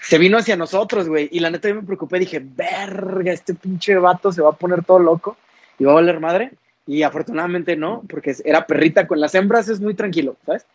Se 0.00 0.16
vino 0.16 0.38
hacia 0.38 0.56
nosotros, 0.56 1.06
güey. 1.06 1.28
Y 1.32 1.40
la 1.40 1.50
neta 1.50 1.68
yo 1.68 1.74
me 1.74 1.82
preocupé, 1.82 2.18
dije, 2.18 2.42
verga, 2.42 3.30
este 3.30 3.52
pinche 3.52 3.94
vato 3.96 4.32
se 4.32 4.40
va 4.40 4.50
a 4.50 4.56
poner 4.56 4.82
todo 4.82 4.98
loco 4.98 5.36
y 5.78 5.84
va 5.84 5.92
a 5.92 5.96
valer 5.96 6.18
madre. 6.18 6.52
Y 6.86 7.02
afortunadamente 7.02 7.76
no, 7.76 8.04
porque 8.08 8.34
era 8.42 8.66
perrita 8.66 9.06
con 9.06 9.20
las 9.20 9.34
hembras, 9.34 9.68
es 9.68 9.80
muy 9.80 9.94
tranquilo, 9.94 10.36
¿sabes? 10.46 10.66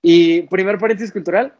Y 0.00 0.42
primer 0.42 0.78
paréntesis 0.78 1.12
cultural, 1.12 1.54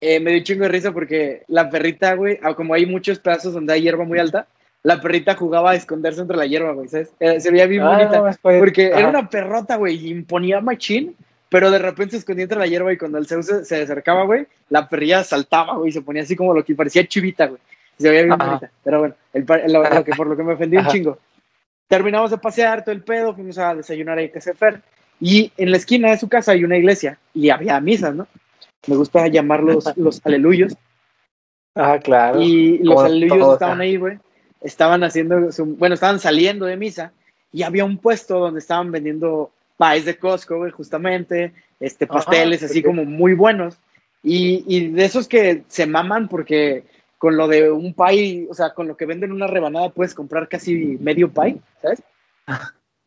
eh, 0.00 0.18
me 0.20 0.30
dio 0.30 0.38
un 0.38 0.44
chingo 0.44 0.62
de 0.62 0.68
risa 0.70 0.92
porque 0.92 1.42
la 1.48 1.68
perrita, 1.68 2.14
güey, 2.14 2.38
ah, 2.42 2.54
como 2.54 2.72
hay 2.72 2.86
muchos 2.86 3.18
pedazos 3.18 3.52
donde 3.52 3.74
hay 3.74 3.82
hierba 3.82 4.04
muy 4.04 4.18
alta, 4.18 4.46
la 4.88 5.00
perrita 5.02 5.34
jugaba 5.34 5.72
a 5.72 5.74
esconderse 5.74 6.22
entre 6.22 6.38
la 6.38 6.46
hierba, 6.46 6.72
güey, 6.72 6.88
¿sabes? 6.88 7.12
Eh, 7.20 7.38
se 7.40 7.50
veía 7.50 7.66
bien 7.66 7.82
Ah, 7.82 7.90
bonita. 7.98 8.20
no, 8.22 8.32
fue- 8.40 8.58
Porque 8.58 8.86
era 8.86 9.06
una 9.08 9.28
perrota, 9.28 9.76
güey, 9.76 9.96
y 9.96 10.08
imponía 10.10 10.62
machín, 10.62 11.14
pero 11.50 11.70
de 11.70 11.78
repente 11.78 12.12
se 12.12 12.16
escondía 12.18 12.44
entre 12.44 12.58
la 12.58 12.66
hierba 12.66 12.90
y 12.90 12.96
cuando 12.96 13.18
el 13.18 13.26
Zeus 13.26 13.44
se, 13.44 13.64
se 13.66 13.82
acercaba, 13.82 14.24
güey, 14.24 14.46
la 14.70 14.88
perrilla 14.88 15.22
saltaba, 15.24 15.76
güey, 15.76 15.90
y 15.90 15.92
se 15.92 16.00
ponía 16.00 16.22
así 16.22 16.34
como 16.34 16.54
lo 16.54 16.64
que 16.64 16.74
parecía 16.74 17.06
chivita, 17.06 17.48
güey. 17.48 17.60
Se 17.98 18.08
veía 18.08 18.22
bien 18.22 18.32
Ajá. 18.32 18.46
bonita. 18.46 18.70
Pero 18.82 18.98
bueno, 19.00 19.14
el, 19.34 19.44
lo, 19.72 19.82
lo 19.90 20.04
que, 20.04 20.12
por 20.12 20.26
lo 20.26 20.36
que 20.36 20.42
me 20.42 20.54
ofendí 20.54 20.78
un 20.78 20.86
chingo. 20.86 21.18
Terminamos 21.86 22.30
de 22.30 22.38
pasear 22.38 22.82
todo 22.82 22.92
el 22.92 23.02
pedo, 23.02 23.34
fuimos 23.34 23.58
a 23.58 23.74
desayunar 23.74 24.16
ahí 24.16 24.28
de 24.28 24.40
Fer, 24.40 24.80
y 25.20 25.52
en 25.58 25.70
la 25.70 25.76
esquina 25.76 26.10
de 26.10 26.16
su 26.18 26.28
casa 26.30 26.52
hay 26.52 26.64
una 26.64 26.76
iglesia, 26.78 27.18
y 27.34 27.50
había 27.50 27.78
misas, 27.80 28.14
¿no? 28.14 28.26
Me 28.86 28.96
gusta 28.96 29.26
llamarlos 29.26 29.84
los 29.96 30.24
aleluyos. 30.24 30.74
Ah, 31.74 31.98
claro. 32.02 32.40
Y 32.40 32.78
los 32.78 33.02
aleluyos 33.04 33.52
estaban 33.54 33.74
ajá. 33.74 33.82
ahí, 33.82 33.96
güey. 33.96 34.18
Estaban 34.60 35.04
haciendo, 35.04 35.52
su- 35.52 35.76
bueno, 35.76 35.94
estaban 35.94 36.18
saliendo 36.20 36.66
de 36.66 36.76
misa 36.76 37.12
y 37.52 37.62
había 37.62 37.84
un 37.84 37.98
puesto 37.98 38.38
donde 38.38 38.60
estaban 38.60 38.90
vendiendo 38.92 39.50
pies 39.78 40.04
de 40.04 40.16
Costco, 40.18 40.56
güey, 40.58 40.72
justamente, 40.72 41.52
este, 41.80 42.04
Ajá, 42.06 42.14
pasteles 42.14 42.62
así 42.62 42.80
ok. 42.80 42.86
como 42.86 43.04
muy 43.04 43.34
buenos. 43.34 43.76
Y, 44.22 44.64
y 44.66 44.88
de 44.88 45.04
esos 45.04 45.28
que 45.28 45.62
se 45.68 45.86
maman 45.86 46.28
porque 46.28 46.84
con 47.18 47.36
lo 47.36 47.46
de 47.48 47.70
un 47.70 47.94
pie, 47.94 48.46
o 48.50 48.54
sea, 48.54 48.74
con 48.74 48.88
lo 48.88 48.96
que 48.96 49.06
venden 49.06 49.32
una 49.32 49.46
rebanada 49.46 49.90
puedes 49.90 50.14
comprar 50.14 50.48
casi 50.48 50.74
medio 51.00 51.32
pie, 51.32 51.56
¿sabes? 51.80 52.02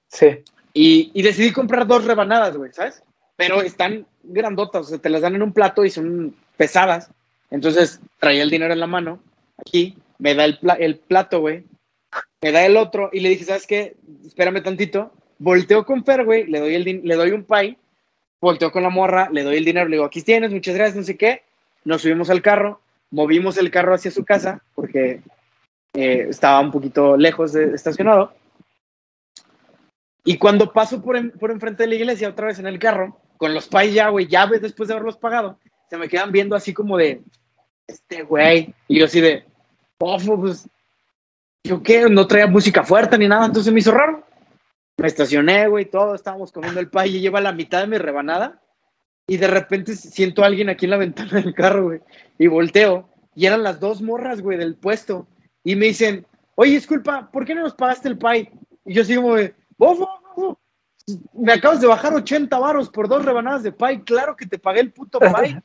Sí. 0.07 0.27
Y, 0.73 1.11
y 1.13 1.21
decidí 1.21 1.51
comprar 1.51 1.85
dos 1.85 2.05
rebanadas, 2.05 2.55
güey, 2.55 2.71
¿sabes? 2.73 3.03
Pero 3.35 3.61
están 3.61 4.05
grandotas, 4.23 4.81
o 4.81 4.89
sea, 4.89 4.97
te 4.99 5.09
las 5.09 5.21
dan 5.21 5.35
en 5.35 5.41
un 5.41 5.51
plato 5.53 5.83
y 5.83 5.89
son 5.89 6.35
pesadas. 6.57 7.09
Entonces 7.49 7.99
traía 8.19 8.43
el 8.43 8.49
dinero 8.49 8.73
en 8.73 8.79
la 8.79 8.87
mano, 8.87 9.19
aquí, 9.57 9.97
me 10.21 10.35
da 10.35 10.45
el, 10.45 10.59
el 10.79 10.97
plato, 10.97 11.39
güey, 11.39 11.65
me 12.41 12.51
da 12.51 12.63
el 12.65 12.77
otro 12.77 13.09
y 13.11 13.21
le 13.21 13.29
dije, 13.29 13.43
¿sabes 13.43 13.65
qué? 13.65 13.97
Espérame 14.25 14.61
tantito. 14.61 15.11
Volteo 15.39 15.83
con 15.83 16.05
Fer, 16.05 16.23
güey, 16.23 16.45
le 16.45 16.59
doy, 16.59 16.75
el 16.75 17.01
le 17.03 17.15
doy 17.15 17.31
un 17.31 17.43
pay, 17.43 17.75
volteo 18.39 18.71
con 18.71 18.83
la 18.83 18.89
morra, 18.89 19.29
le 19.31 19.41
doy 19.41 19.57
el 19.57 19.65
dinero, 19.65 19.87
le 19.87 19.95
digo, 19.95 20.05
aquí 20.05 20.21
tienes, 20.21 20.51
muchas 20.51 20.75
gracias, 20.75 20.97
no 20.97 21.03
sé 21.03 21.17
qué. 21.17 21.41
Nos 21.83 22.03
subimos 22.03 22.29
al 22.29 22.43
carro, 22.43 22.79
movimos 23.09 23.57
el 23.57 23.71
carro 23.71 23.95
hacia 23.95 24.11
su 24.11 24.23
casa 24.23 24.63
porque 24.75 25.21
eh, 25.93 26.27
estaba 26.29 26.59
un 26.59 26.69
poquito 26.69 27.17
lejos 27.17 27.53
de 27.53 27.73
estacionado. 27.73 28.33
Y 30.23 30.37
cuando 30.37 30.71
paso 30.71 31.01
por, 31.01 31.31
por 31.39 31.49
enfrente 31.49 31.81
de 31.83 31.89
la 31.89 31.95
iglesia, 31.95 32.29
otra 32.29 32.45
vez 32.45 32.59
en 32.59 32.67
el 32.67 32.77
carro, 32.77 33.17
con 33.37 33.55
los 33.55 33.67
pais 33.67 33.91
ya, 33.91 34.09
güey, 34.09 34.27
ya 34.27 34.45
después 34.45 34.87
de 34.87 34.93
haberlos 34.93 35.17
pagado, 35.17 35.57
se 35.89 35.97
me 35.97 36.07
quedan 36.07 36.31
viendo 36.31 36.55
así 36.55 36.75
como 36.75 36.95
de, 36.95 37.23
este 37.87 38.21
güey, 38.21 38.75
y 38.87 38.99
yo 38.99 39.05
así 39.05 39.19
de, 39.19 39.45
pofo, 40.01 40.39
pues, 40.39 40.67
yo 41.63 41.83
qué, 41.83 42.09
no 42.09 42.25
traía 42.25 42.47
música 42.47 42.83
fuerte 42.83 43.19
ni 43.19 43.27
nada, 43.27 43.45
entonces 43.45 43.71
me 43.71 43.81
hizo 43.81 43.91
raro. 43.91 44.25
Me 44.97 45.07
estacioné, 45.07 45.67
güey, 45.67 45.85
todo, 45.85 46.15
estábamos 46.15 46.51
comiendo 46.51 46.79
el 46.79 46.89
pay 46.89 47.15
y 47.15 47.21
lleva 47.21 47.39
la 47.39 47.53
mitad 47.53 47.81
de 47.81 47.87
mi 47.87 47.99
rebanada 47.99 48.59
y 49.27 49.37
de 49.37 49.47
repente 49.47 49.95
siento 49.95 50.43
a 50.43 50.47
alguien 50.47 50.69
aquí 50.69 50.85
en 50.85 50.91
la 50.91 50.97
ventana 50.97 51.39
del 51.39 51.53
carro, 51.53 51.83
güey, 51.83 52.01
y 52.39 52.47
volteo 52.47 53.09
y 53.35 53.45
eran 53.45 53.61
las 53.61 53.79
dos 53.79 54.01
morras, 54.01 54.41
güey, 54.41 54.57
del 54.57 54.75
puesto 54.75 55.27
y 55.63 55.75
me 55.75 55.85
dicen, 55.87 56.25
oye, 56.55 56.71
disculpa, 56.71 57.29
¿por 57.31 57.45
qué 57.45 57.53
no 57.53 57.61
nos 57.61 57.75
pagaste 57.75 58.09
el 58.09 58.17
pay? 58.17 58.49
Y 58.85 58.95
yo 58.95 59.05
sigo 59.05 59.35
de, 59.35 59.53
bofo, 59.77 60.09
bofo, 60.35 60.59
me 61.33 61.53
acabas 61.53 61.81
de 61.81 61.87
bajar 61.87 62.13
80 62.13 62.57
varos 62.59 62.89
por 62.89 63.07
dos 63.07 63.25
rebanadas 63.25 63.63
de 63.63 63.71
pay, 63.71 64.01
claro 64.01 64.35
que 64.35 64.45
te 64.45 64.59
pagué 64.59 64.81
el 64.81 64.91
puto 64.91 65.19
pay. 65.19 65.57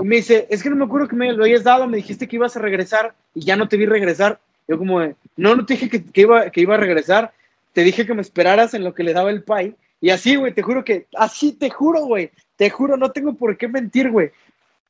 Y 0.00 0.04
me 0.04 0.16
dice, 0.16 0.46
es 0.50 0.62
que 0.62 0.70
no 0.70 0.76
me 0.76 0.84
acuerdo 0.84 1.08
que 1.08 1.16
me 1.16 1.32
lo 1.32 1.44
hayas 1.44 1.64
dado, 1.64 1.86
me 1.86 1.96
dijiste 1.96 2.28
que 2.28 2.36
ibas 2.36 2.56
a 2.56 2.60
regresar 2.60 3.14
y 3.34 3.44
ya 3.44 3.56
no 3.56 3.68
te 3.68 3.76
vi 3.76 3.86
regresar. 3.86 4.40
Yo 4.66 4.78
como, 4.78 5.00
de, 5.00 5.16
no, 5.36 5.54
no 5.54 5.66
te 5.66 5.74
dije 5.74 5.90
que, 5.90 6.20
iba, 6.20 6.50
que 6.50 6.60
iba 6.60 6.74
a 6.74 6.78
regresar, 6.78 7.32
te 7.72 7.82
dije 7.82 8.06
que 8.06 8.14
me 8.14 8.22
esperaras 8.22 8.74
en 8.74 8.84
lo 8.84 8.94
que 8.94 9.02
le 9.02 9.12
daba 9.12 9.30
el 9.30 9.42
pay. 9.42 9.74
Y 10.00 10.10
así, 10.10 10.36
güey, 10.36 10.52
te 10.52 10.62
juro 10.62 10.84
que, 10.84 11.06
así 11.16 11.52
te 11.52 11.70
juro, 11.70 12.04
güey, 12.04 12.30
te 12.56 12.70
juro, 12.70 12.96
no 12.96 13.10
tengo 13.10 13.34
por 13.34 13.56
qué 13.56 13.68
mentir, 13.68 14.10
güey. 14.10 14.30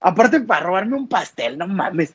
Aparte, 0.01 0.41
para 0.41 0.67
robarme 0.67 0.97
un 0.97 1.09
pastel, 1.09 1.57
no 1.57 1.67
mames. 1.67 2.15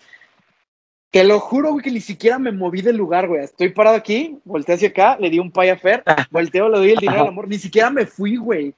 Te 1.12 1.24
lo 1.24 1.40
juro, 1.40 1.72
güey, 1.72 1.84
que 1.84 1.92
ni 1.92 2.02
siquiera 2.02 2.38
me 2.38 2.52
moví 2.52 2.82
del 2.82 2.98
lugar, 2.98 3.28
güey. 3.28 3.44
Estoy 3.44 3.70
parado 3.70 3.96
aquí, 3.96 4.38
volteé 4.46 4.76
hacia 4.76 4.90
acá, 4.90 5.18
le 5.20 5.30
di 5.30 5.40
un 5.40 5.52
pay 5.52 5.70
a 5.70 5.78
Fer, 5.78 6.04
volteo, 6.30 6.70
le 6.70 6.78
doy 6.78 6.92
el 6.92 7.00
dinero 7.00 7.22
al 7.22 7.28
amor. 7.30 7.48
Ni 7.48 7.58
siquiera 7.58 7.90
me 7.90 8.06
fui, 8.06 8.36
güey. 8.38 8.76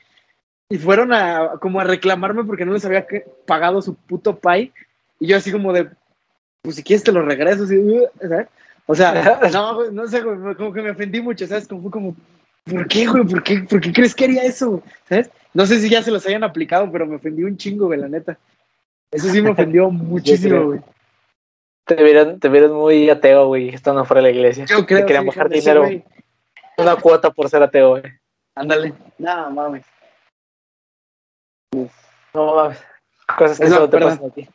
Y 0.70 0.78
fueron 0.78 1.12
a, 1.12 1.58
como 1.60 1.82
a 1.82 1.84
reclamarme 1.84 2.46
porque 2.46 2.66
no 2.66 2.72
les 2.72 2.86
había 2.86 3.06
pagado 3.46 3.82
su 3.82 3.96
puto 3.96 4.40
pay. 4.40 4.72
Y 5.20 5.28
yo 5.28 5.36
así 5.36 5.52
como 5.52 5.74
de, 5.74 5.90
pues 6.62 6.78
si 6.78 6.84
quieres 6.84 7.04
te 7.04 7.12
lo 7.12 7.22
regreso. 7.24 7.66
¿sabes? 7.68 8.48
O 8.86 8.96
sea, 8.96 9.40
no, 9.52 9.92
no 9.92 10.08
sé, 10.08 10.22
güey, 10.22 10.56
como 10.56 10.72
que 10.72 10.82
me 10.82 10.92
ofendí 10.92 11.22
mucho, 11.22 11.46
¿sabes? 11.48 11.68
Como 11.68 11.82
fue 11.82 11.92
como, 11.92 12.16
¿por 12.64 12.88
qué, 12.88 13.08
güey? 13.08 13.26
¿Por 13.26 13.44
qué, 13.44 13.60
¿Por 13.62 13.82
qué 13.82 13.92
crees 13.92 14.16
que 14.16 14.24
haría 14.24 14.44
eso? 14.44 14.82
¿Sabes? 15.10 15.30
No 15.54 15.66
sé 15.66 15.82
si 15.82 15.90
ya 15.90 16.02
se 16.02 16.12
los 16.12 16.26
hayan 16.26 16.46
aplicado, 16.46 16.90
pero 16.90 17.06
me 17.06 17.18
ofendí 17.18 17.44
un 17.44 17.58
chingo, 17.58 17.88
güey, 17.88 18.00
la 18.00 18.08
neta. 18.08 18.38
Eso 19.12 19.30
sí 19.30 19.42
me 19.42 19.50
ofendió 19.52 19.92
muchísimo, 19.92 20.66
güey. 20.68 20.80
Te 21.96 22.04
vieron, 22.04 22.40
te 22.40 22.48
vieron 22.48 22.74
muy 22.74 23.10
ateo, 23.10 23.48
güey, 23.48 23.68
estando 23.70 24.06
fuera 24.06 24.22
de 24.22 24.30
la 24.32 24.38
iglesia. 24.38 24.66
Yo 24.66 24.86
creo, 24.86 25.00
te 25.00 25.06
querían 25.08 25.26
bajar 25.26 25.50
dinero. 25.50 25.86
una 26.78 26.96
cuota 26.96 27.32
por 27.32 27.50
ser 27.50 27.64
ateo, 27.64 27.90
güey. 27.92 28.04
Ándale. 28.56 28.94
No, 29.18 29.52
mames. 29.52 29.86
No 32.34 32.56
mames. 32.56 32.82
Cosas 33.38 33.60
que 33.60 33.68
solo 33.68 33.90
te 33.90 34.00
pasan 34.00 34.26
a 34.26 34.30
ti. 34.30 34.48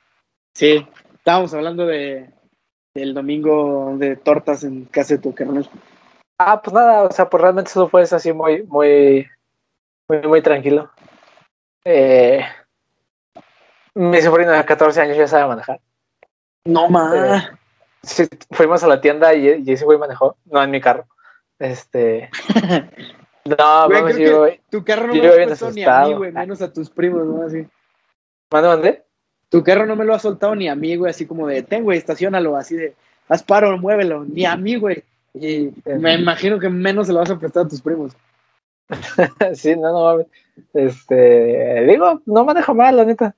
Sí, 0.54 0.86
estábamos 1.14 1.52
hablando 1.52 1.86
de 1.86 2.30
del 2.94 3.12
domingo 3.12 3.94
de 3.98 4.16
tortas 4.16 4.64
en 4.64 4.86
casa 4.86 5.14
de 5.14 5.20
tu 5.20 5.34
carnal. 5.34 5.68
Ah, 6.38 6.62
pues 6.62 6.72
nada, 6.72 7.02
o 7.02 7.12
sea, 7.12 7.28
pues 7.28 7.42
realmente 7.42 7.70
eso 7.70 7.88
fue 7.88 8.02
así 8.02 8.32
muy, 8.32 8.62
muy, 8.62 9.28
muy, 10.08 10.22
muy 10.22 10.40
tranquilo. 10.40 10.90
Eh, 11.84 12.42
mi 13.94 14.22
sobrino 14.22 14.52
de 14.52 14.64
14 14.64 15.02
años 15.02 15.18
ya 15.18 15.28
sabe 15.28 15.48
manejar. 15.48 15.80
No 16.66 16.88
más. 16.88 17.50
sí, 18.02 18.25
fuimos 18.50 18.82
a 18.82 18.88
la 18.88 19.00
tienda 19.00 19.35
y, 19.35 19.62
y 19.64 19.73
ese 19.73 19.85
güey 19.85 19.99
manejó, 19.99 20.37
no 20.44 20.62
en 20.62 20.70
mi 20.70 20.80
carro. 20.80 21.06
Este. 21.58 22.28
no, 23.44 23.88
güey, 23.88 24.23
yo, 24.23 24.49
tu 24.70 24.85
carro 24.85 25.06
no 25.06 25.14
me 25.14 25.46
lo 25.46 25.52
ha 25.52 25.56
soltado 25.56 25.73
ni 25.73 25.85
a 25.85 26.04
mí, 26.04 26.14
güey, 26.14 26.32
menos 26.32 26.62
a 26.62 26.73
tus 26.73 26.90
primos, 26.90 27.25
¿no? 27.25 27.42
Así. 27.46 27.66
¿Mande, 28.50 28.69
mande? 28.69 29.02
Tu 29.49 29.62
carro 29.62 29.86
no 29.86 29.97
me 29.97 30.04
lo 30.04 30.14
ha 30.14 30.19
soltado 30.19 30.54
ni 30.54 30.69
a 30.69 30.75
mí, 30.75 30.97
güey, 30.97 31.10
así 31.10 31.26
como 31.26 31.47
de, 31.47 31.62
ten, 31.62 31.84
güey, 31.84 31.99
estacionalo, 31.99 32.56
así 32.56 32.76
de, 32.76 32.95
haz 33.28 33.43
paro, 33.43 33.76
muévelo, 33.78 34.25
ni 34.25 34.45
a 34.45 34.56
mí, 34.56 34.76
güey. 34.76 35.04
Y 35.34 35.71
me 35.84 36.14
imagino 36.14 36.58
que 36.58 36.69
menos 36.69 37.06
se 37.06 37.12
lo 37.12 37.21
vas 37.21 37.30
a 37.30 37.38
prestar 37.38 37.67
a 37.67 37.69
tus 37.69 37.80
primos. 37.80 38.12
sí, 39.54 39.76
no, 39.76 39.93
no 39.93 40.04
mames. 40.04 40.26
Este, 40.73 41.84
digo, 41.86 42.23
no 42.26 42.45
manejo 42.45 42.75
mal, 42.75 42.97
la 42.97 43.04
neta. 43.04 43.34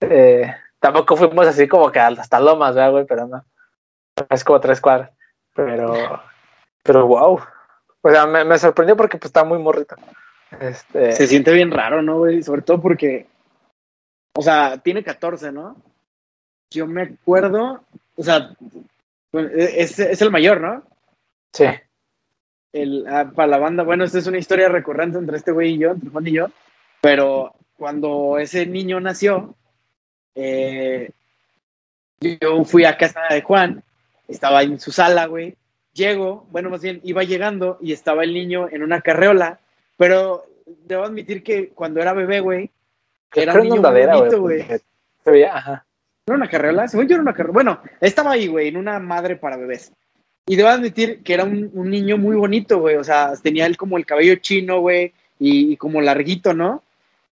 Eh, 0.00 0.50
tampoco 0.84 1.16
fuimos 1.16 1.46
así 1.46 1.66
como 1.66 1.90
que 1.90 1.98
hasta 1.98 2.38
Lomas, 2.38 2.76
güey? 2.76 3.06
Pero 3.06 3.26
no. 3.26 3.42
Es 4.28 4.44
como 4.44 4.60
tres 4.60 4.82
cuadras. 4.82 5.12
Pero, 5.54 6.22
pero 6.82 7.06
wow. 7.06 7.40
O 8.02 8.10
sea, 8.10 8.26
me, 8.26 8.58
sorprendió 8.58 8.94
porque 8.94 9.16
pues 9.16 9.30
está 9.30 9.44
muy 9.44 9.58
morrito. 9.58 9.96
Este... 10.60 11.12
Se 11.12 11.26
siente 11.26 11.54
bien 11.54 11.70
raro, 11.70 12.02
¿no, 12.02 12.18
güey? 12.18 12.42
Sobre 12.42 12.60
todo 12.60 12.82
porque, 12.82 13.26
o 14.36 14.42
sea, 14.42 14.76
tiene 14.76 15.02
14, 15.02 15.52
¿no? 15.52 15.74
Yo 16.70 16.86
me 16.86 17.02
acuerdo, 17.02 17.82
o 18.16 18.22
sea, 18.22 18.54
es, 19.32 19.98
es 19.98 20.20
el 20.20 20.30
mayor, 20.30 20.60
¿no? 20.60 20.82
Sí. 21.54 21.64
El, 22.74 23.06
ah, 23.08 23.32
para 23.34 23.48
la 23.48 23.58
banda, 23.58 23.84
bueno, 23.84 24.04
esta 24.04 24.18
es 24.18 24.26
una 24.26 24.38
historia 24.38 24.68
recurrente 24.68 25.16
entre 25.16 25.38
este 25.38 25.52
güey 25.52 25.76
y 25.76 25.78
yo, 25.78 25.92
entre 25.92 26.10
Juan 26.10 26.26
y 26.26 26.32
yo, 26.32 26.48
pero 27.00 27.54
cuando 27.78 28.36
ese 28.36 28.66
niño 28.66 29.00
nació, 29.00 29.54
eh, 30.34 31.10
yo 32.20 32.64
fui 32.64 32.84
a 32.84 32.96
casa 32.96 33.20
de 33.30 33.42
Juan, 33.42 33.82
estaba 34.28 34.62
en 34.62 34.80
su 34.80 34.92
sala, 34.92 35.26
güey. 35.26 35.56
Llego, 35.92 36.46
bueno, 36.50 36.70
más 36.70 36.82
bien 36.82 37.00
iba 37.04 37.22
llegando 37.22 37.78
y 37.80 37.92
estaba 37.92 38.24
el 38.24 38.34
niño 38.34 38.68
en 38.70 38.82
una 38.82 39.00
carreola, 39.00 39.60
pero 39.96 40.44
debo 40.86 41.04
admitir 41.04 41.42
que 41.42 41.68
cuando 41.68 42.00
era 42.00 42.12
bebé, 42.12 42.40
güey, 42.40 42.70
era 43.34 43.54
un 43.54 43.68
niño 43.68 43.82
bonito, 43.82 44.40
güey. 44.40 44.64
Se 45.24 45.30
veía, 45.30 45.56
ajá. 45.56 45.84
¿No 46.26 46.34
era 46.34 46.36
una 46.42 46.50
carreola? 46.50 46.88
Según 46.88 47.06
yo 47.06 47.14
era 47.14 47.22
una 47.22 47.34
carreola. 47.34 47.52
Bueno, 47.52 47.80
estaba 48.00 48.32
ahí, 48.32 48.46
güey, 48.46 48.68
en 48.68 48.76
una 48.76 48.98
madre 48.98 49.36
para 49.36 49.56
bebés. 49.56 49.92
Y 50.46 50.56
debo 50.56 50.68
admitir 50.68 51.22
que 51.22 51.34
era 51.34 51.44
un, 51.44 51.90
niño 51.90 52.18
muy 52.18 52.36
bonito, 52.36 52.78
güey. 52.80 52.96
O 52.96 53.04
sea, 53.04 53.32
tenía 53.42 53.66
él 53.66 53.76
como 53.76 53.96
el 53.96 54.06
cabello 54.06 54.36
chino, 54.36 54.80
güey, 54.80 55.12
y, 55.38 55.72
y, 55.72 55.76
como 55.76 56.00
larguito, 56.00 56.54
¿no? 56.54 56.82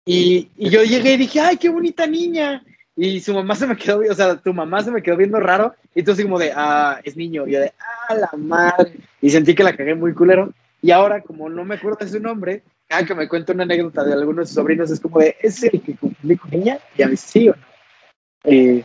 Y, 0.05 0.49
y, 0.57 0.69
yo 0.69 0.83
llegué 0.83 1.13
y 1.13 1.17
dije, 1.17 1.39
ay, 1.39 1.57
qué 1.57 1.69
bonita 1.69 2.07
niña. 2.07 2.63
Y 2.97 3.19
su 3.19 3.33
mamá 3.33 3.55
se 3.55 3.67
me 3.67 3.75
quedó, 3.75 3.99
o 4.09 4.13
sea, 4.13 4.37
tu 4.37 4.53
mamá 4.53 4.81
se 4.81 4.91
me 4.91 5.03
quedó 5.03 5.17
viendo 5.17 5.39
raro. 5.39 5.75
Y 5.93 6.03
tú 6.03 6.11
así 6.11 6.23
como 6.23 6.39
de, 6.39 6.53
ah, 6.55 6.99
es 7.03 7.17
niño. 7.17 7.45
Y 7.47 7.51
yo 7.51 7.59
de, 7.59 7.73
ah, 7.79 8.15
la 8.15 8.29
madre. 8.37 8.93
Y 9.21 9.29
sentí 9.29 9.53
que 9.53 9.63
la 9.63 9.75
cagué 9.75 9.95
muy 9.95 10.13
culero. 10.13 10.53
Y 10.81 10.91
ahora, 10.91 11.21
como 11.21 11.49
no 11.49 11.65
me 11.65 11.75
acuerdo 11.75 11.97
de 11.99 12.07
su 12.07 12.19
nombre, 12.19 12.63
cada 12.87 13.05
que 13.05 13.15
me 13.15 13.27
cuento 13.27 13.53
una 13.53 13.63
anécdota 13.63 14.03
de 14.03 14.13
alguno 14.13 14.41
de 14.41 14.45
sus 14.45 14.55
sobrinos, 14.55 14.91
es 14.91 14.99
como 14.99 15.19
de, 15.19 15.35
¿es 15.41 15.63
el 15.63 15.81
que 15.81 15.95
cumplí 15.95 16.37
con 16.37 16.53
ella? 16.53 16.79
Y 16.97 17.01
a 17.01 17.07
mí 17.07 17.17
sí 17.17 17.49
o 17.49 17.55
no. 17.55 18.83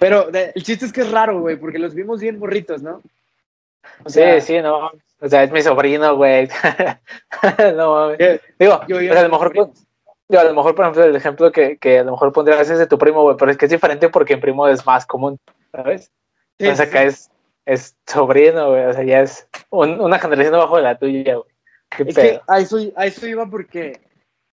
pero 0.00 0.30
el 0.32 0.62
chiste 0.62 0.86
es 0.86 0.92
que 0.92 1.02
es 1.02 1.10
raro, 1.10 1.40
güey, 1.40 1.56
porque 1.56 1.78
los 1.78 1.94
vimos 1.94 2.20
bien 2.20 2.38
morritos, 2.38 2.82
¿no? 2.82 3.02
sí, 4.06 4.22
sí, 4.40 4.60
no. 4.60 4.90
O 5.20 5.28
sea, 5.28 5.44
es 5.44 5.52
mi 5.52 5.62
sobrino, 5.62 6.16
güey. 6.16 6.48
no 7.76 7.94
mames. 7.94 8.40
Digo, 8.58 8.80
yo, 8.88 9.00
yo, 9.00 9.18
a 9.18 9.22
lo 9.22 9.28
mejor 9.28 9.52
a 10.30 10.44
lo 10.44 10.54
mejor, 10.54 10.74
por 10.74 10.84
ejemplo, 10.84 11.04
el 11.04 11.16
ejemplo 11.16 11.52
que, 11.52 11.76
que 11.78 11.98
a 11.98 12.04
lo 12.04 12.12
mejor 12.12 12.32
pondrías 12.32 12.68
es 12.70 12.78
de 12.78 12.86
tu 12.86 12.98
primo, 12.98 13.22
güey, 13.22 13.36
pero 13.36 13.50
es 13.50 13.56
que 13.56 13.66
es 13.66 13.70
diferente 13.70 14.08
porque 14.08 14.34
en 14.34 14.40
primo 14.40 14.66
es 14.68 14.84
más 14.86 15.06
común, 15.06 15.38
¿sabes? 15.72 16.12
Sí, 16.58 16.66
Entonces 16.66 16.88
acá 16.88 17.02
es, 17.02 17.30
es 17.66 17.96
sobrino, 18.06 18.70
güey, 18.70 18.84
o 18.86 18.92
sea, 18.92 19.04
ya 19.04 19.20
es 19.20 19.48
una 19.70 20.18
generación 20.18 20.54
abajo 20.54 20.76
de 20.76 20.82
la 20.82 20.98
tuya, 20.98 21.34
güey. 21.36 22.08
es 22.08 22.16
que 22.16 22.40
a 22.46 22.60
eso, 22.60 22.78
a 22.96 23.06
eso 23.06 23.26
iba 23.26 23.46
porque 23.46 24.00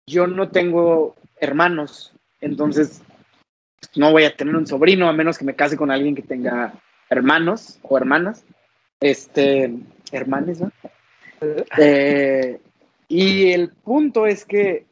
yo 0.06 0.26
no 0.26 0.48
tengo 0.50 1.16
hermanos, 1.36 2.14
entonces 2.40 3.02
no 3.94 4.12
voy 4.12 4.24
a 4.24 4.34
tener 4.34 4.56
un 4.56 4.66
sobrino 4.66 5.08
a 5.08 5.12
menos 5.12 5.38
que 5.38 5.44
me 5.44 5.54
case 5.54 5.76
con 5.76 5.90
alguien 5.90 6.14
que 6.14 6.22
tenga 6.22 6.72
hermanos 7.10 7.78
o 7.82 7.96
hermanas, 7.96 8.44
este, 9.00 9.72
hermanes, 10.12 10.60
¿no? 10.60 10.72
Eh, 11.78 12.60
y 13.06 13.52
el 13.52 13.70
punto 13.70 14.26
es 14.26 14.44
que 14.44 14.87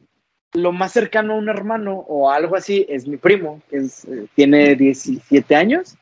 lo 0.57 0.71
más 0.71 0.91
cercano 0.91 1.33
a 1.33 1.37
un 1.37 1.49
hermano 1.49 1.93
o 2.07 2.31
algo 2.31 2.55
así 2.55 2.85
es 2.89 3.07
mi 3.07 3.17
primo, 3.17 3.61
que 3.69 3.77
es, 3.77 4.05
eh, 4.05 4.25
tiene 4.35 4.75
17 4.75 5.55
años. 5.55 5.95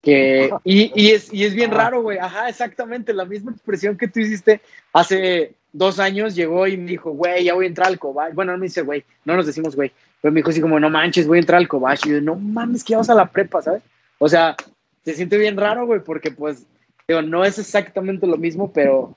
Que, 0.00 0.50
y, 0.64 0.92
y, 1.00 1.10
es, 1.10 1.32
y 1.32 1.44
es 1.44 1.54
bien 1.54 1.70
raro, 1.70 2.02
güey. 2.02 2.18
Ajá, 2.18 2.48
exactamente, 2.48 3.12
la 3.12 3.24
misma 3.24 3.52
expresión 3.52 3.96
que 3.96 4.08
tú 4.08 4.20
hiciste 4.20 4.60
hace 4.92 5.54
dos 5.72 5.98
años 5.98 6.34
llegó 6.34 6.66
y 6.66 6.76
me 6.76 6.90
dijo, 6.90 7.10
güey, 7.10 7.44
ya 7.44 7.54
voy 7.54 7.64
a 7.64 7.68
entrar 7.68 7.88
al 7.88 7.98
Cobach. 7.98 8.34
Bueno, 8.34 8.52
no 8.52 8.58
me 8.58 8.66
dice, 8.66 8.82
güey, 8.82 9.04
no 9.24 9.36
nos 9.36 9.46
decimos, 9.46 9.74
güey. 9.74 9.92
Pero 10.20 10.32
me 10.32 10.38
dijo 10.38 10.50
así 10.50 10.60
como, 10.60 10.78
no 10.78 10.90
manches, 10.90 11.26
voy 11.26 11.38
a 11.38 11.40
entrar 11.40 11.58
al 11.58 11.68
Cobach. 11.68 12.06
Y 12.06 12.10
yo, 12.10 12.20
no 12.20 12.36
mames, 12.36 12.84
que 12.84 12.94
vamos 12.94 13.10
a 13.10 13.14
la 13.14 13.26
prepa, 13.26 13.62
¿sabes? 13.62 13.82
O 14.18 14.28
sea, 14.28 14.56
se 15.04 15.14
siente 15.14 15.38
bien 15.38 15.56
raro, 15.56 15.86
güey, 15.86 16.00
porque 16.00 16.30
pues, 16.30 16.66
digo, 17.08 17.22
no 17.22 17.44
es 17.44 17.58
exactamente 17.58 18.26
lo 18.26 18.36
mismo, 18.36 18.72
pero 18.72 19.16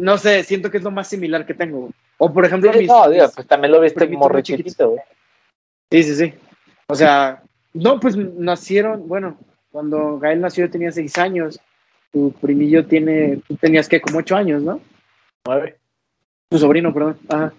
no 0.00 0.18
sé, 0.18 0.42
siento 0.42 0.70
que 0.70 0.78
es 0.78 0.82
lo 0.82 0.90
más 0.90 1.08
similar 1.08 1.46
que 1.46 1.54
tengo, 1.54 1.80
güey. 1.80 1.92
O 2.18 2.32
por 2.32 2.44
ejemplo, 2.44 2.72
no, 2.72 3.10
Dios, 3.10 3.32
pues 3.34 3.46
también 3.46 3.72
lo 3.72 3.80
viste 3.80 4.06
morro 4.08 4.40
chiquito, 4.40 4.90
güey. 4.90 5.02
Sí, 5.90 6.02
sí, 6.02 6.14
sí. 6.14 6.34
O 6.88 6.94
sea, 6.94 7.42
no, 7.74 8.00
pues 8.00 8.16
nacieron, 8.16 9.06
bueno, 9.06 9.38
cuando 9.70 10.18
Gael 10.18 10.40
nació 10.40 10.66
yo 10.66 10.70
tenía 10.70 10.92
seis 10.92 11.16
años. 11.18 11.60
Tu 12.12 12.32
primillo 12.40 12.86
tiene, 12.86 13.42
tú 13.46 13.56
tenías 13.56 13.88
que 13.88 14.00
como 14.00 14.18
ocho 14.18 14.36
años, 14.36 14.62
¿no? 14.62 14.80
Nueve. 15.46 15.76
Tu 16.48 16.58
sobrino, 16.58 16.94
perdón. 16.94 17.18
Ajá. 17.28 17.52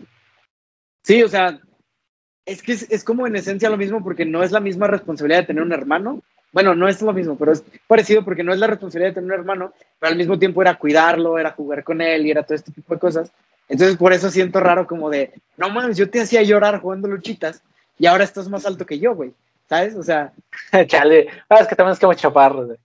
Sí, 1.04 1.22
o 1.22 1.30
sea, 1.30 1.60
es 2.46 2.64
que 2.64 2.72
es, 2.72 3.04
como 3.04 3.28
en 3.28 3.36
esencia 3.36 3.70
lo 3.70 3.78
mismo 3.78 4.04
porque 4.04 4.26
no 4.26 4.42
es 4.42 4.52
la 4.52 4.60
misma 4.60 4.88
responsabilidad 4.88 5.42
de 5.42 5.48
tener 5.48 5.64
un 5.64 5.74
hermano. 5.74 6.22
Bueno, 6.52 6.74
no 6.74 6.88
es 6.88 7.02
lo 7.02 7.14
mismo, 7.14 7.38
pero 7.38 7.52
es 7.52 7.64
parecido 7.88 8.24
porque 8.24 8.44
no 8.44 8.54
es 8.54 8.60
la 8.60 8.68
responsabilidad 8.68 9.12
de 9.12 9.16
tener 9.16 9.32
un 9.32 9.40
hermano, 9.40 9.74
pero 10.00 10.12
al 10.12 10.18
mismo 10.18 10.40
tiempo 10.40 10.62
era 10.62 10.76
cuidarlo, 10.76 11.38
era 11.38 11.52
jugar 11.52 11.84
con 11.84 12.02
él 12.02 12.26
y 12.26 12.32
era 12.32 12.44
todo 12.44 12.56
este 12.56 12.72
tipo 12.72 12.94
de 12.94 13.00
cosas. 13.00 13.32
Entonces 13.70 13.98
por 13.98 14.14
eso 14.14 14.30
siento 14.30 14.60
raro 14.60 14.88
como 14.88 15.10
de, 15.10 15.34
no 15.58 15.70
mames, 15.70 15.98
yo 15.98 16.10
te 16.10 16.22
hacía 16.22 16.42
llorar 16.44 16.80
jugando 16.80 17.08
luchitas 17.08 17.62
y 18.00 18.06
ahora 18.06 18.24
estás 18.24 18.50
más 18.50 18.66
alto 18.66 18.86
que 18.86 19.00
yo, 19.00 19.16
güey. 19.16 19.34
¿Sabes? 19.68 19.96
O 19.96 20.04
sea... 20.04 20.32
Chale, 20.88 21.28
ah, 21.50 21.58
es 21.60 21.68
que 21.68 21.76
también 21.76 21.94
es 21.94 22.00
como 22.00 22.14
chaparros, 22.14 22.68
güey. 22.68 22.78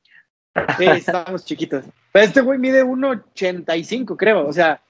Sí, 0.79 0.85
estábamos 0.87 1.45
chiquitos. 1.45 1.85
Pero 2.13 2.25
este 2.25 2.41
güey 2.41 2.59
mide 2.59 2.85
1,85, 2.85 4.17
creo. 4.17 4.47
O 4.47 4.53
sea, 4.53 4.81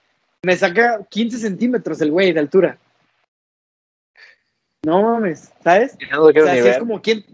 me 0.42 0.57
saca 0.57 1.00
15 1.09 1.38
centímetros 1.38 2.00
el 2.00 2.11
güey 2.11 2.33
de 2.33 2.40
altura. 2.40 2.78
No 4.85 5.02
mames, 5.02 5.52
¿sabes? 5.62 5.96
o 6.18 6.33
sea, 6.33 6.57
es 6.57 6.78
como 6.78 7.00
quien. 7.00 7.24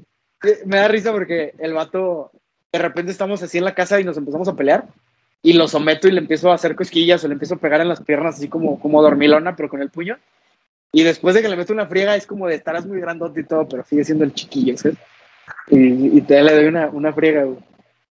Me 0.66 0.76
da 0.76 0.88
risa 0.88 1.10
porque 1.10 1.54
el 1.58 1.72
vato, 1.72 2.30
de 2.70 2.78
repente 2.78 3.10
estamos 3.10 3.42
así 3.42 3.58
en 3.58 3.64
la 3.64 3.74
casa 3.74 3.98
y 3.98 4.04
nos 4.04 4.18
empezamos 4.18 4.46
a 4.48 4.54
pelear. 4.54 4.86
Y 5.42 5.52
lo 5.52 5.68
someto 5.68 6.08
y 6.08 6.12
le 6.12 6.20
empiezo 6.20 6.50
a 6.50 6.54
hacer 6.54 6.74
cosquillas 6.74 7.22
o 7.22 7.28
le 7.28 7.34
empiezo 7.34 7.54
a 7.54 7.58
pegar 7.58 7.80
en 7.80 7.88
las 7.88 8.02
piernas 8.02 8.36
así 8.36 8.48
como, 8.48 8.80
como 8.80 9.02
dormilona, 9.02 9.54
pero 9.54 9.68
con 9.68 9.80
el 9.80 9.90
puño. 9.90 10.18
Y 10.92 11.02
después 11.02 11.34
de 11.34 11.42
que 11.42 11.48
le 11.48 11.56
meto 11.56 11.72
una 11.72 11.86
friega 11.86 12.16
es 12.16 12.26
como 12.26 12.46
de 12.46 12.56
estarás 12.56 12.86
muy 12.86 13.00
grandote 13.00 13.40
y 13.40 13.44
todo, 13.44 13.68
pero 13.68 13.84
sigue 13.84 14.04
siendo 14.04 14.24
el 14.24 14.34
chiquillo, 14.34 14.76
¿sabes? 14.76 14.96
Y, 15.68 16.20
te 16.22 16.42
le 16.42 16.54
doy 16.54 16.66
una, 16.66 16.88
una 16.88 17.12
friega, 17.12 17.44
güey. 17.44 17.58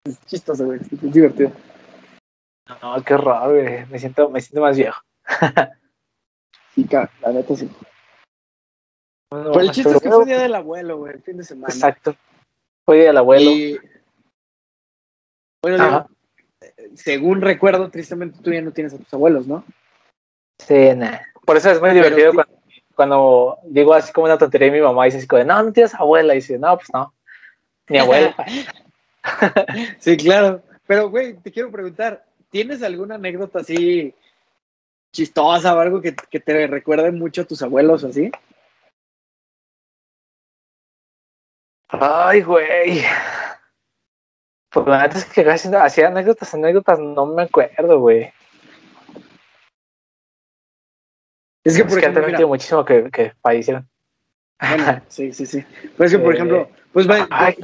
Es 0.05 0.21
chistoso, 0.27 0.67
güey. 0.67 0.81
Es 0.81 1.13
divertido. 1.13 1.53
No, 2.83 3.03
qué 3.03 3.17
raro, 3.17 3.53
güey. 3.53 3.87
Me 3.87 3.99
siento, 3.99 4.29
me 4.29 4.41
siento 4.41 4.61
más 4.61 4.77
viejo. 4.77 5.01
sí, 6.75 6.87
la 6.91 7.33
neta 7.33 7.57
sí. 7.57 7.71
Pero 9.31 9.61
el 9.61 9.71
chiste 9.71 9.93
es 9.93 10.03
que 10.03 10.11
fue 10.11 10.27
día 10.27 10.39
del 10.39 10.55
abuelo, 10.55 10.99
güey, 10.99 11.15
el 11.15 11.23
fin 11.23 11.37
de 11.37 11.45
semana. 11.45 11.73
Exacto. 11.73 12.15
Fue 12.85 12.99
día 12.99 13.07
del 13.07 13.17
abuelo. 13.17 13.51
Y... 13.51 13.81
Bueno, 15.63 16.09
según 16.95 17.41
recuerdo, 17.41 17.91
tristemente 17.91 18.39
tú 18.43 18.53
ya 18.53 18.61
no 18.61 18.73
tienes 18.73 18.95
a 18.95 18.99
tus 18.99 19.13
abuelos, 19.13 19.47
¿no? 19.47 19.65
Sí, 20.59 20.91
por 21.45 21.57
eso 21.57 21.71
es 21.71 21.81
muy 21.81 21.91
divertido 21.91 22.33
cuando, 22.95 23.59
digo 23.65 23.93
así 23.93 24.13
como 24.13 24.27
una 24.27 24.39
tontería 24.39 24.69
y 24.69 24.73
mi 24.73 24.81
mamá 24.81 25.05
dice 25.05 25.19
así 25.19 25.27
como, 25.27 25.43
no, 25.45 25.63
no 25.63 25.73
tienes 25.73 25.95
abuela. 25.95 26.35
Y 26.35 26.37
dice, 26.37 26.59
no, 26.59 26.77
pues 26.77 26.89
no, 26.93 27.13
mi 27.89 27.99
abuela. 27.99 28.35
sí, 29.99 30.17
claro. 30.17 30.63
Pero, 30.87 31.11
güey, 31.11 31.35
te 31.35 31.51
quiero 31.51 31.71
preguntar, 31.71 32.25
¿tienes 32.51 32.83
alguna 32.83 33.17
anécdota 33.17 33.61
así 33.61 34.15
chistosa 35.13 35.75
o 35.75 35.81
algo 35.81 36.01
que, 36.01 36.15
que 36.15 36.41
te 36.41 36.67
recuerde 36.67 37.11
mucho 37.11 37.43
a 37.43 37.47
tus 37.47 37.63
abuelos 37.63 38.05
así? 38.05 38.31
Ay, 41.89 42.43
güey. 42.43 43.03
Pues 44.75 44.87
la 44.89 45.03
neta 45.03 45.19
es 45.19 45.25
que 45.27 45.45
casi 45.45 45.73
hacía 45.73 46.09
anécdotas, 46.09 46.53
anécdotas, 46.53 46.99
no 46.99 47.27
me 47.27 47.43
acuerdo, 47.45 48.01
güey. 48.01 48.33
Es 51.63 51.77
que, 51.77 51.85
por 51.85 51.97
ejemplo, 51.97 52.27
mira, 52.27 52.45
muchísimo 52.45 52.85
que, 52.85 53.09
que 53.13 53.33
fallecieron. 53.41 53.89
sí, 55.09 55.33
sí, 55.33 55.47
sí. 55.47 55.65
Pues 55.97 56.11
que, 56.11 56.19
por 56.19 56.35
ejemplo, 56.35 56.69
pues 56.93 57.07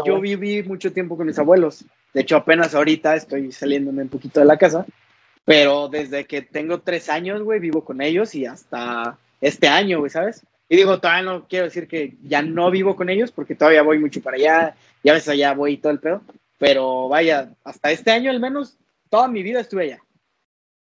yo, 0.05 0.21
viví 0.21 0.63
mucho 0.63 0.93
tiempo 0.93 1.17
con 1.17 1.27
mis 1.27 1.39
abuelos. 1.39 1.85
De 2.15 2.21
hecho, 2.21 2.37
apenas 2.37 2.77
ahorita 2.77 3.17
estoy 3.17 3.51
saliéndome 3.51 4.03
un 4.03 4.09
poquito 4.09 4.39
de 4.39 4.47
la 4.47 4.57
casa. 4.57 4.87
Pero 5.45 5.89
desde 5.89 6.27
que 6.27 6.43
tengo 6.43 6.81
tres 6.81 7.09
años, 7.09 7.43
güey, 7.43 7.59
vivo 7.59 7.85
con 7.85 8.01
ellos 8.01 8.37
y 8.37 8.47
hasta 8.47 9.19
este 9.41 9.67
año, 9.67 9.99
güey, 9.99 10.11
¿sabes? 10.11 10.47
Y 10.69 10.77
digo, 10.77 11.01
todavía 11.01 11.25
no 11.25 11.49
quiero 11.49 11.65
decir 11.65 11.89
que 11.89 12.15
ya 12.23 12.41
no 12.41 12.71
vivo 12.71 12.95
con 12.95 13.11
ellos, 13.11 13.33
porque 13.33 13.57
todavía 13.57 13.83
voy 13.83 13.99
mucho 13.99 14.23
para 14.23 14.37
allá, 14.37 14.77
y 15.03 15.09
a 15.09 15.15
veces 15.15 15.31
allá 15.31 15.53
voy 15.55 15.73
y 15.73 15.77
todo 15.79 15.93
el 15.93 15.99
pedo. 15.99 16.23
Pero 16.61 17.09
vaya, 17.09 17.55
hasta 17.65 17.91
este 17.91 18.11
año 18.11 18.31
al 18.31 18.39
menos, 18.39 18.77
toda 19.09 19.29
mi 19.29 19.43
vida 19.43 19.61
estuve 19.61 19.85
allá. 19.85 20.01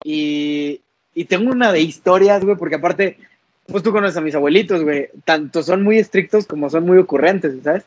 Y, 0.04 0.82
y 1.14 1.26
tengo 1.26 1.52
una 1.52 1.72
de 1.72 1.80
historias, 1.80 2.44
güey, 2.44 2.58
porque 2.58 2.78
aparte, 2.78 3.20
pues 3.68 3.84
tú 3.84 3.92
conoces 3.92 4.18
a 4.18 4.22
mis 4.22 4.34
abuelitos, 4.34 4.84
güey, 4.84 5.10
tanto 5.26 5.62
son 5.62 5.84
muy 5.84 6.00
estrictos 6.00 6.48
como 6.48 6.72
son 6.72 6.88
muy 6.88 6.98
ocurrentes, 6.98 7.54
¿sabes? 7.64 7.86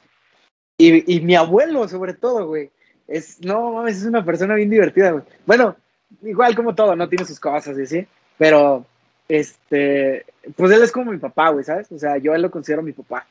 Y, 0.78 1.12
y 1.12 1.20
mi 1.22 1.34
abuelo, 1.34 1.88
sobre 1.88 2.14
todo, 2.14 2.46
güey, 2.46 2.70
es, 3.08 3.44
no 3.44 3.72
mames, 3.72 3.96
es 3.96 4.04
una 4.04 4.24
persona 4.24 4.54
bien 4.54 4.70
divertida, 4.70 5.10
güey. 5.10 5.24
Bueno, 5.44 5.74
igual 6.22 6.54
como 6.54 6.76
todo, 6.76 6.94
no 6.94 7.08
tiene 7.08 7.24
sus 7.24 7.40
cosas 7.40 7.76
y 7.76 7.82
así, 7.82 8.06
pero 8.38 8.86
este, 9.28 10.24
pues 10.54 10.70
él 10.70 10.84
es 10.84 10.92
como 10.92 11.10
mi 11.10 11.18
papá, 11.18 11.48
güey, 11.48 11.64
¿sabes? 11.64 11.90
O 11.90 11.98
sea, 11.98 12.16
yo 12.18 12.32
él 12.32 12.42
lo 12.42 12.50
considero 12.52 12.80
mi 12.80 12.92
papá. 12.92 13.26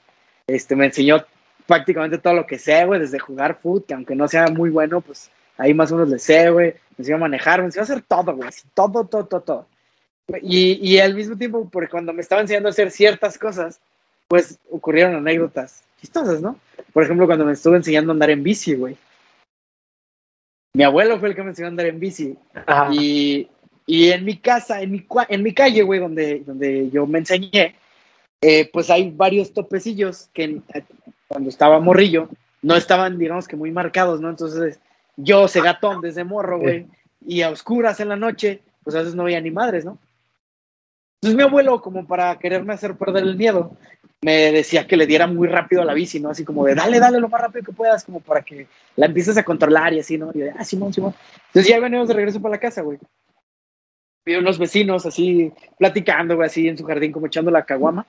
Este, 0.46 0.76
me 0.76 0.88
enseñó 0.88 1.24
prácticamente 1.72 2.18
todo 2.18 2.34
lo 2.34 2.46
que 2.46 2.60
sé, 2.60 2.84
güey, 2.84 3.00
desde 3.00 3.18
jugar 3.18 3.58
fútbol, 3.62 3.86
que 3.88 3.94
aunque 3.94 4.14
no 4.14 4.28
sea 4.28 4.48
muy 4.48 4.70
bueno, 4.70 5.00
pues 5.00 5.32
ahí 5.58 5.74
más 5.74 5.90
o 5.90 5.96
menos 5.96 6.10
le 6.10 6.20
sé, 6.20 6.50
güey. 6.50 6.72
Me 6.72 6.98
enseñó 6.98 7.16
a 7.16 7.20
manejar, 7.20 7.62
me 7.62 7.68
enseñó 7.68 7.84
a 7.84 7.86
hacer 7.86 8.02
todo, 8.02 8.36
güey, 8.36 8.50
todo, 8.74 9.06
todo, 9.06 9.26
todo, 9.26 9.42
todo. 9.42 9.68
Y, 10.42 10.74
y 10.86 11.00
al 11.00 11.16
mismo 11.16 11.38
tiempo, 11.38 11.70
porque 11.72 11.90
cuando 11.90 12.12
me 12.12 12.22
estaba 12.22 12.42
enseñando 12.42 12.68
a 12.68 12.72
hacer 12.72 12.92
ciertas 12.92 13.38
cosas, 13.38 13.80
pues 14.28 14.60
ocurrieron 14.70 15.16
anécdotas 15.16 15.86
chistosas, 16.02 16.42
¿no? 16.42 16.60
Por 16.92 17.04
ejemplo, 17.04 17.26
cuando 17.26 17.46
me 17.46 17.54
estuve 17.54 17.78
enseñando 17.78 18.12
a 18.12 18.16
andar 18.16 18.32
en 18.32 18.44
bici, 18.44 18.76
güey. 18.76 18.98
Mi 20.76 20.84
abuelo 20.84 21.20
fue 21.20 21.30
el 21.30 21.36
que 21.36 21.44
me 21.44 21.52
enseñó 21.52 21.68
a 21.68 21.70
andar 21.70 21.86
en 21.86 22.02
bici. 22.02 22.38
Y, 22.92 23.48
y 23.86 24.12
en 24.12 24.26
mi 24.26 24.36
casa, 24.36 24.82
en 24.82 24.92
mi, 24.92 25.08
en 25.30 25.42
mi 25.42 25.54
calle, 25.54 25.84
güey, 25.84 26.02
donde, 26.02 26.40
donde 26.40 26.90
yo 26.90 27.08
me 27.08 27.20
enseñé, 27.20 27.76
eh, 28.42 28.70
pues 28.74 28.90
hay 28.90 29.10
varios 29.10 29.54
topecillos 29.54 30.30
que 30.34 30.62
cuando 31.32 31.50
estaba 31.50 31.80
morrillo 31.80 32.30
no 32.62 32.76
estaban, 32.76 33.18
digamos 33.18 33.48
que 33.48 33.56
muy 33.56 33.72
marcados, 33.72 34.22
¿no? 34.22 34.30
Entonces 34.30 34.80
yo 35.18 35.48
se 35.48 35.62
gatón 35.62 36.02
desde 36.02 36.24
morro, 36.24 36.60
güey, 36.60 36.88
y 37.26 37.42
a 37.42 37.50
oscuras 37.50 38.00
en 38.00 38.10
la 38.10 38.16
noche, 38.16 38.62
pues 38.84 38.96
a 38.96 39.00
veces 39.00 39.16
no 39.16 39.24
veía 39.24 39.42
ni 39.42 39.52
madres, 39.52 39.86
¿no? 39.86 39.98
Entonces 41.16 41.38
mi 41.38 41.44
abuelo, 41.44 41.82
como 41.82 42.06
para 42.06 42.38
quererme 42.38 42.74
hacer 42.74 42.96
perder 42.96 43.24
el 43.24 43.38
miedo, 43.38 43.78
me 44.22 44.52
decía 44.52 44.86
que 44.86 44.98
le 44.98 45.08
diera 45.08 45.26
muy 45.26 45.48
rápido 45.48 45.82
a 45.82 45.86
la 45.86 45.94
bici, 45.94 46.20
¿no? 46.20 46.30
Así 46.30 46.44
como 46.44 46.66
de, 46.66 46.76
dale, 46.76 47.00
dale 47.00 47.20
lo 47.20 47.30
más 47.30 47.42
rápido 47.42 47.66
que 47.66 47.72
puedas, 47.72 48.04
como 48.04 48.20
para 48.20 48.42
que 48.42 48.68
la 48.96 49.06
empieces 49.06 49.38
a 49.38 49.44
controlar 49.44 49.94
y 49.94 50.00
así, 50.00 50.18
¿no? 50.18 50.32
Y 50.34 50.40
yo, 50.40 50.46
ah, 50.58 50.64
Simón, 50.64 50.94
Simón. 50.94 51.14
Entonces 51.48 51.72
ya 51.72 51.80
venimos 51.80 52.08
de 52.08 52.14
regreso 52.14 52.42
para 52.42 52.56
la 52.56 52.60
casa, 52.60 52.82
güey 52.82 53.00
vi 54.26 54.36
unos 54.36 54.60
vecinos 54.60 55.06
así 55.06 55.52
platicando, 55.78 56.36
güey, 56.36 56.48
así 56.48 56.68
en 56.68 56.78
su 56.78 56.86
jardín, 56.86 57.12
como 57.12 57.28
echando 57.28 57.52
la 57.52 57.66
caguama. 57.66 58.06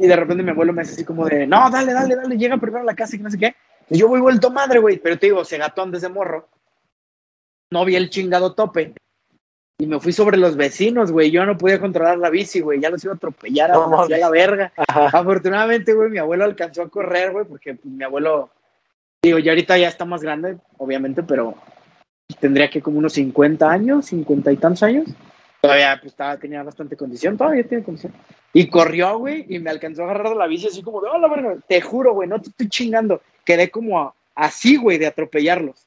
Y 0.00 0.06
de 0.06 0.16
repente 0.16 0.42
mi 0.42 0.50
abuelo 0.50 0.72
me 0.72 0.80
hace 0.80 0.94
así 0.94 1.04
como 1.04 1.26
de, 1.26 1.46
no, 1.46 1.70
dale, 1.70 1.92
dale, 1.92 2.16
dale, 2.16 2.38
llega 2.38 2.56
primero 2.56 2.80
a 2.80 2.86
la 2.86 2.94
casa 2.94 3.16
y 3.16 3.18
no 3.18 3.30
sé 3.30 3.36
qué. 3.36 3.54
Y 3.90 3.98
yo 3.98 4.08
voy 4.08 4.18
vuelto 4.18 4.50
madre, 4.50 4.78
güey, 4.78 4.96
pero 4.96 5.18
te 5.18 5.26
digo, 5.26 5.44
se 5.44 5.58
gatón 5.58 5.92
desde 5.92 6.08
morro. 6.08 6.48
No 7.70 7.84
vi 7.84 7.96
el 7.96 8.08
chingado 8.08 8.54
tope. 8.54 8.94
Y 9.78 9.86
me 9.86 10.00
fui 10.00 10.14
sobre 10.14 10.38
los 10.38 10.56
vecinos, 10.56 11.12
güey. 11.12 11.30
Yo 11.30 11.44
no 11.44 11.58
podía 11.58 11.78
controlar 11.78 12.16
la 12.16 12.30
bici, 12.30 12.60
güey. 12.60 12.80
Ya 12.80 12.88
los 12.88 13.04
iba 13.04 13.12
a 13.12 13.16
atropellar 13.16 13.72
a 13.72 14.08
la 14.08 14.30
verga. 14.30 14.72
Afortunadamente, 14.88 15.92
güey, 15.92 16.08
mi 16.08 16.18
abuelo 16.18 16.44
alcanzó 16.44 16.80
a 16.80 16.88
correr, 16.88 17.32
güey, 17.32 17.44
porque 17.44 17.74
pues, 17.74 17.92
mi 17.92 18.02
abuelo, 18.02 18.48
digo, 19.22 19.38
ya 19.38 19.52
ahorita 19.52 19.76
ya 19.76 19.88
está 19.88 20.06
más 20.06 20.22
grande, 20.22 20.56
obviamente, 20.78 21.22
pero 21.22 21.54
tendría 22.40 22.70
que 22.70 22.80
como 22.80 22.98
unos 22.98 23.12
50 23.12 23.70
años, 23.70 24.06
50 24.06 24.50
y 24.50 24.56
tantos 24.56 24.82
años. 24.82 25.10
Todavía 25.60 25.98
pues, 26.00 26.12
estaba, 26.12 26.38
tenía 26.38 26.62
bastante 26.62 26.96
condición, 26.96 27.36
todavía 27.36 27.68
tiene 27.68 27.84
condición. 27.84 28.14
Y 28.52 28.68
corrió, 28.68 29.18
güey, 29.18 29.46
y 29.48 29.58
me 29.60 29.70
alcanzó 29.70 30.02
a 30.02 30.04
agarrar 30.06 30.30
de 30.30 30.34
la 30.34 30.46
bici 30.46 30.66
así 30.66 30.82
como 30.82 31.00
de, 31.00 31.08
hola, 31.08 31.28
verga, 31.28 31.56
te 31.68 31.80
juro, 31.80 32.14
güey, 32.14 32.28
no 32.28 32.40
te 32.40 32.48
estoy 32.48 32.68
chingando. 32.68 33.22
Quedé 33.44 33.70
como 33.70 34.14
así, 34.34 34.76
güey, 34.76 34.98
de 34.98 35.06
atropellarlos. 35.06 35.86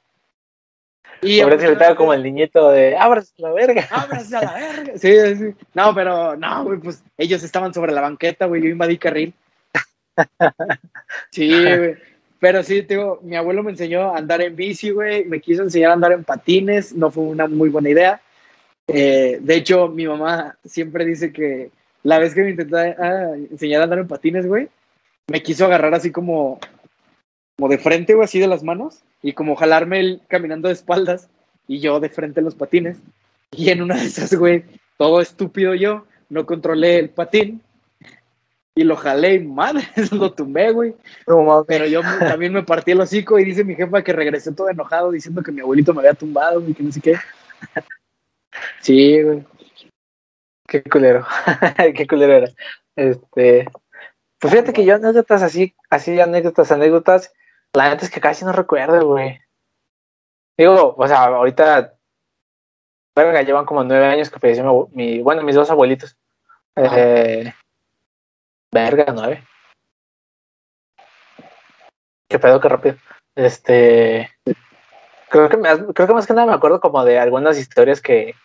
Y 1.21 1.39
ahora 1.39 1.57
se 1.57 1.71
estaba 1.71 1.95
como 1.95 2.13
el 2.13 2.23
niñito 2.23 2.69
de, 2.69 2.97
ábrase 2.97 3.33
la 3.37 3.51
verga. 3.51 3.87
Ábrase 3.91 4.35
a 4.35 4.41
la 4.41 4.53
verga. 4.53 4.93
Sí, 4.97 5.35
sí. 5.35 5.55
No, 5.73 5.93
pero, 5.93 6.35
no, 6.35 6.63
güey, 6.63 6.79
pues 6.79 7.03
ellos 7.17 7.43
estaban 7.43 7.73
sobre 7.73 7.91
la 7.91 8.01
banqueta, 8.01 8.45
güey, 8.45 8.61
yo 8.61 8.69
invadí 8.69 8.97
carril. 8.97 9.33
Sí, 11.31 11.49
güey. 11.49 11.95
Pero 12.39 12.61
sí, 12.61 12.81
digo, 12.81 13.19
mi 13.23 13.37
abuelo 13.37 13.63
me 13.63 13.71
enseñó 13.71 14.13
a 14.13 14.17
andar 14.17 14.41
en 14.41 14.53
bici, 14.53 14.89
güey, 14.89 15.23
me 15.23 15.39
quiso 15.39 15.63
enseñar 15.63 15.91
a 15.91 15.93
andar 15.93 16.11
en 16.11 16.25
patines, 16.25 16.93
no 16.93 17.09
fue 17.09 17.23
una 17.23 17.47
muy 17.47 17.69
buena 17.69 17.89
idea. 17.89 18.21
Eh, 18.85 19.37
de 19.39 19.55
hecho, 19.55 19.87
mi 19.87 20.05
mamá 20.05 20.57
siempre 20.65 21.05
dice 21.05 21.31
que 21.31 21.71
la 22.03 22.19
vez 22.19 22.33
que 22.33 22.43
me 22.43 22.51
intentó 22.51 22.77
ah, 22.77 23.33
enseñar 23.49 23.81
a 23.81 23.83
andar 23.85 23.99
en 23.99 24.07
patines, 24.07 24.45
güey, 24.45 24.69
me 25.27 25.41
quiso 25.41 25.65
agarrar 25.65 25.93
así 25.93 26.11
como, 26.11 26.59
como 27.57 27.69
de 27.69 27.77
frente, 27.77 28.13
güey, 28.13 28.25
así 28.25 28.39
de 28.39 28.47
las 28.47 28.63
manos, 28.63 29.03
y 29.21 29.33
como 29.33 29.55
jalarme 29.55 29.99
él 29.99 30.21
caminando 30.27 30.67
de 30.67 30.73
espaldas, 30.73 31.29
y 31.67 31.79
yo 31.79 31.99
de 31.99 32.09
frente 32.09 32.41
en 32.41 32.45
los 32.45 32.55
patines. 32.55 32.97
Y 33.51 33.69
en 33.69 33.81
una 33.81 33.95
de 33.95 34.05
esas, 34.05 34.33
güey, 34.35 34.65
todo 34.97 35.21
estúpido 35.21 35.73
yo, 35.75 36.05
no 36.29 36.45
controlé 36.45 36.99
el 36.99 37.09
patín, 37.09 37.61
y 38.75 38.83
lo 38.83 38.95
jalé 38.95 39.35
y 39.35 39.39
madre, 39.39 39.83
lo 40.11 40.33
tumbé, 40.33 40.71
güey. 40.71 40.95
Pero 41.67 41.85
yo 41.85 42.01
también 42.19 42.53
me 42.53 42.63
partí 42.63 42.91
el 42.91 43.01
hocico 43.01 43.39
y 43.39 43.45
dice 43.45 43.63
mi 43.63 43.75
jefa 43.75 44.03
que 44.03 44.13
regresé 44.13 44.51
todo 44.51 44.69
enojado 44.69 45.11
diciendo 45.11 45.43
que 45.43 45.51
mi 45.51 45.61
abuelito 45.61 45.93
me 45.93 45.99
había 45.99 46.13
tumbado 46.13 46.67
y 46.67 46.73
que 46.73 46.83
no 46.83 46.91
sé 46.91 47.01
qué. 47.01 47.15
Sí, 48.81 49.19
güey. 49.19 49.43
Qué 50.67 50.83
culero. 50.83 51.25
qué 51.95 52.07
culero 52.07 52.33
era. 52.33 52.49
Este, 52.95 53.67
pues 54.39 54.53
fíjate 54.53 54.73
que 54.73 54.85
yo 54.85 54.95
anécdotas 54.95 55.41
así, 55.41 55.75
así 55.89 56.19
anécdotas, 56.19 56.71
anécdotas, 56.71 57.33
la 57.73 57.89
neta 57.89 58.05
es 58.05 58.11
que 58.11 58.21
casi 58.21 58.45
no 58.45 58.51
recuerdo, 58.51 59.07
güey. 59.07 59.39
Digo, 60.57 60.95
o 60.97 61.07
sea, 61.07 61.23
ahorita, 61.23 61.95
verga, 63.15 63.41
llevan 63.41 63.65
como 63.65 63.83
nueve 63.83 64.05
años 64.05 64.29
que 64.29 64.39
falleció 64.39 64.89
mi, 64.91 65.21
bueno, 65.21 65.43
mis 65.43 65.55
dos 65.55 65.71
abuelitos. 65.71 66.15
Eh, 66.75 67.51
verga, 68.71 69.05
nueve. 69.13 69.43
Qué 72.29 72.37
pedo, 72.37 72.59
qué 72.59 72.69
rápido. 72.69 72.95
Este, 73.35 74.29
creo 75.29 75.49
que, 75.49 75.57
creo 75.93 76.07
que 76.07 76.13
más 76.13 76.27
que 76.27 76.33
nada 76.33 76.47
me 76.47 76.53
acuerdo 76.53 76.79
como 76.79 77.03
de 77.03 77.17
algunas 77.17 77.57
historias 77.57 78.01
que, 78.01 78.35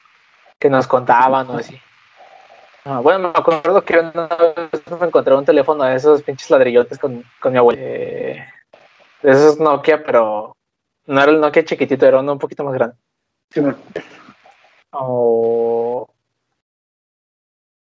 que 0.59 0.71
nos 0.71 0.87
contaban 0.87 1.51
o 1.51 1.59
así. 1.59 1.79
Ah, 2.91 3.01
bueno, 3.01 3.31
me 3.35 3.39
acuerdo 3.39 3.85
que 3.85 3.99
una 3.99 4.27
vez 4.29 4.99
me 4.99 5.07
encontré 5.07 5.35
un 5.35 5.45
teléfono 5.45 5.85
de 5.85 5.95
esos 5.95 6.23
pinches 6.23 6.49
ladrillotes 6.49 6.99
con, 6.99 7.23
con 7.39 7.53
mi 7.53 7.59
abuelo. 7.59 7.79
Eh, 7.83 8.43
de 9.21 9.31
esos 9.31 9.61
Nokia, 9.61 10.03
pero 10.03 10.57
no 11.05 11.21
era 11.21 11.31
el 11.31 11.39
Nokia 11.39 11.67
chiquitito, 11.67 12.07
era 12.07 12.21
uno 12.21 12.33
un 12.33 12.39
poquito 12.39 12.65
más 12.65 12.73
grande. 12.73 12.97
Sí, 13.51 13.61
o... 14.93 16.09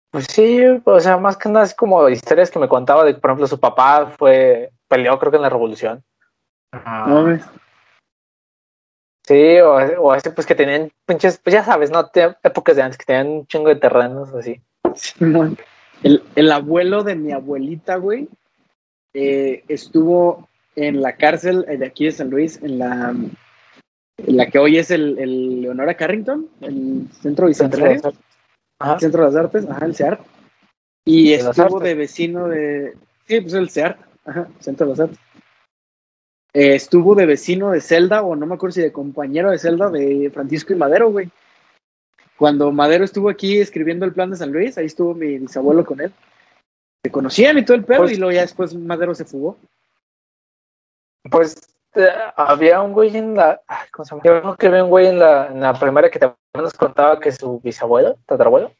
Pues 0.09 0.25
sí, 0.31 0.63
o 0.83 0.99
sea, 0.99 1.17
más 1.17 1.37
que 1.37 1.49
nada 1.49 1.65
es 1.65 1.75
como 1.75 2.09
historias 2.09 2.49
que 2.49 2.57
me 2.57 2.67
contaba 2.67 3.03
de 3.03 3.13
que, 3.13 3.21
por 3.21 3.29
ejemplo, 3.29 3.45
su 3.45 3.59
papá 3.59 4.15
fue, 4.17 4.71
peleó 4.87 5.19
creo 5.19 5.29
que 5.29 5.35
en 5.35 5.43
la 5.43 5.49
revolución. 5.49 6.03
Ah. 6.71 7.37
Sí, 9.27 9.59
o, 9.59 9.75
o 9.75 10.11
así 10.11 10.31
pues 10.31 10.47
que 10.47 10.55
tenían 10.55 10.91
pinches, 11.05 11.37
pues 11.37 11.53
ya 11.53 11.63
sabes, 11.63 11.91
¿no? 11.91 12.09
Épocas 12.41 12.75
de 12.75 12.81
antes 12.81 12.97
que 12.97 13.05
tenían 13.05 13.27
un 13.27 13.45
chingo 13.45 13.69
de 13.69 13.75
terrenos 13.75 14.33
así. 14.33 14.59
El, 16.03 16.23
el, 16.35 16.51
abuelo 16.51 17.03
de 17.03 17.15
mi 17.15 17.31
abuelita, 17.31 17.95
güey, 17.95 18.29
eh, 19.13 19.63
estuvo 19.67 20.47
en 20.75 21.01
la 21.01 21.15
cárcel 21.15 21.65
de 21.65 21.85
aquí 21.85 22.05
de 22.05 22.11
San 22.11 22.29
Luis, 22.29 22.61
en 22.61 22.77
la, 22.77 23.15
en 24.17 24.37
la 24.37 24.45
que 24.47 24.59
hoy 24.59 24.77
es 24.77 24.91
el, 24.91 25.17
el 25.17 25.61
Leonora 25.61 25.95
Carrington, 25.95 26.47
el 26.61 27.07
centro 27.21 27.47
bicentenario, 27.47 28.13
centro 28.99 29.21
de 29.21 29.27
las 29.27 29.35
artes, 29.35 29.67
ajá, 29.67 29.85
el 29.85 29.95
CEART, 29.95 30.21
y 31.05 31.33
estuvo 31.33 31.79
de 31.79 31.95
vecino 31.95 32.47
de, 32.47 32.93
sí, 33.25 33.41
pues 33.41 33.53
el 33.53 33.69
CEART, 33.69 33.99
ajá, 34.25 34.47
centro 34.59 34.85
de 34.85 34.91
las 34.91 34.99
artes. 34.99 35.19
Eh, 36.53 36.75
estuvo 36.75 37.13
de 37.15 37.25
vecino 37.25 37.71
de 37.71 37.81
Zelda, 37.81 38.23
o 38.23 38.35
no 38.35 38.45
me 38.45 38.55
acuerdo 38.55 38.73
si 38.73 38.81
de 38.81 38.91
compañero 38.91 39.51
de 39.51 39.59
Zelda 39.59 39.89
de 39.89 40.31
Francisco 40.33 40.73
y 40.73 40.75
Madero, 40.75 41.11
güey. 41.11 41.29
Cuando 42.37 42.71
Madero 42.71 43.03
estuvo 43.03 43.29
aquí 43.29 43.59
escribiendo 43.59 44.05
el 44.05 44.13
plan 44.13 44.29
de 44.29 44.37
San 44.37 44.51
Luis, 44.51 44.77
ahí 44.77 44.85
estuvo 44.85 45.15
mi 45.15 45.39
bisabuelo 45.39 45.83
con 45.83 45.99
él. 46.01 46.13
Se 47.03 47.11
conocían 47.11 47.57
y 47.57 47.65
todo 47.65 47.75
el 47.75 47.83
pedo, 47.83 47.99
pues 47.99 48.11
y 48.11 48.17
luego 48.17 48.31
ya 48.31 48.41
después 48.41 48.75
Madero 48.75 49.15
se 49.15 49.25
fugó. 49.25 49.57
Pues 51.29 51.57
eh, 51.95 52.09
había 52.35 52.81
un 52.81 52.93
güey 52.93 53.17
en 53.17 53.35
la. 53.35 53.59
¿Cómo 53.91 54.05
se 54.05 54.11
llama? 54.11 54.23
Yo 54.23 54.55
que 54.55 54.67
había 54.67 54.83
un 54.83 54.89
güey 54.89 55.07
en 55.07 55.19
la, 55.19 55.47
en 55.47 55.61
la 55.61 55.73
primaria 55.73 56.11
que 56.11 56.19
también 56.19 56.37
nos 56.53 56.73
contaba 56.73 57.19
que 57.19 57.31
su 57.31 57.59
bisabuelo, 57.59 58.17
tatarabuelo, 58.27 58.71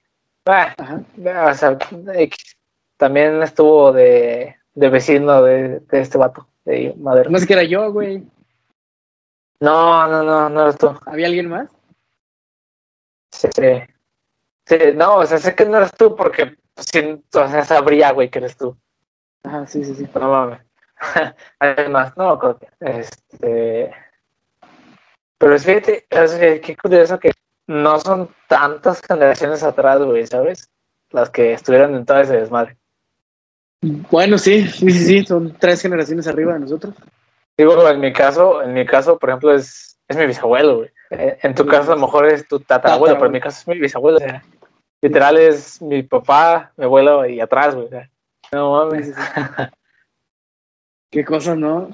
ah, 0.46 0.76
o 1.50 1.54
sea, 1.56 1.78
también 2.98 3.42
estuvo 3.42 3.92
de, 3.92 4.56
de 4.76 4.90
vecino 4.90 5.42
de, 5.42 5.80
de, 5.80 6.00
este 6.00 6.20
vato, 6.20 6.48
de 6.64 6.94
Madero. 6.98 7.32
No 7.32 7.40
sé 7.40 7.48
que 7.48 7.54
era 7.54 7.64
yo, 7.64 7.92
güey. 7.92 8.24
No, 9.60 10.08
no, 10.08 10.24
no, 10.24 10.50
no 10.50 10.62
eras 10.62 10.78
tú. 10.78 10.96
¿Había 11.08 11.26
alguien 11.26 11.50
más? 11.50 11.70
Sí. 13.32 13.50
Sí, 14.66 14.78
no, 14.96 15.18
o 15.18 15.26
sea, 15.26 15.38
sé 15.38 15.56
que 15.56 15.66
no 15.66 15.78
eres 15.78 15.92
tú 15.94 16.16
porque 16.16 16.58
si, 16.76 17.00
o 17.00 17.48
sea, 17.48 17.64
sabría, 17.64 18.12
güey, 18.12 18.30
que 18.30 18.40
eres 18.40 18.58
tú. 18.58 18.78
Ajá, 19.44 19.66
sí, 19.66 19.84
sí, 19.84 19.96
sí. 19.96 20.08
No 20.14 20.30
mames. 20.30 20.62
Además, 21.60 22.14
no, 22.18 22.40
este. 22.80 23.92
Pero 25.38 25.60
fíjate, 25.60 26.06
es 26.10 26.32
que 26.32 26.62
qué 26.62 26.76
curioso 26.76 27.20
que 27.20 27.32
no 27.68 28.00
son 28.00 28.30
tantas 28.48 29.02
generaciones 29.02 29.64
atrás, 29.64 30.02
güey, 30.02 30.26
¿sabes? 30.26 30.70
Las 31.12 31.30
que 31.30 31.54
estuvieron 31.54 31.96
en 31.96 32.06
todo 32.06 32.20
ese 32.20 32.38
desmadre. 32.38 32.78
Bueno, 33.82 34.38
sí, 34.38 34.68
sí, 34.68 34.92
sí, 34.92 35.06
sí, 35.06 35.26
son 35.26 35.56
tres 35.60 35.82
generaciones 35.82 36.28
arriba 36.28 36.54
de 36.54 36.62
nosotros. 36.62 36.96
Digo, 37.58 37.88
en 37.88 38.00
mi 38.00 38.12
caso, 38.12 38.62
en 38.64 38.74
mi 38.74 38.86
caso, 38.86 39.18
por 39.18 39.30
ejemplo, 39.30 39.54
es, 39.54 39.97
es 40.08 40.18
mi 40.18 40.26
bisabuelo, 40.26 40.78
güey. 40.78 40.90
Eh, 41.10 41.38
en 41.42 41.56
tu 41.56 41.66
caso 41.66 41.92
a 41.92 41.96
lo 41.96 42.02
mejor 42.02 42.28
es 42.28 42.48
tu 42.48 42.60
tatarabuelo, 42.60 43.16
pero 43.16 43.28
en 43.28 43.32
mi 43.34 43.40
caso 43.40 43.60
es 43.62 43.68
mi 43.68 43.80
bisabuelo. 43.80 44.18
O 44.18 44.22
sea, 44.22 44.44
literal 45.02 45.38
es 45.38 45.82
mi 45.82 46.04
papá, 46.04 46.72
mi 46.78 46.86
abuelo 46.86 47.26
y 47.26 47.40
atrás, 47.40 47.76
güey. 47.76 47.90
no 48.52 48.72
mames. 48.72 49.14
Qué 51.12 51.24
cosa, 51.24 51.56
¿no? 51.56 51.90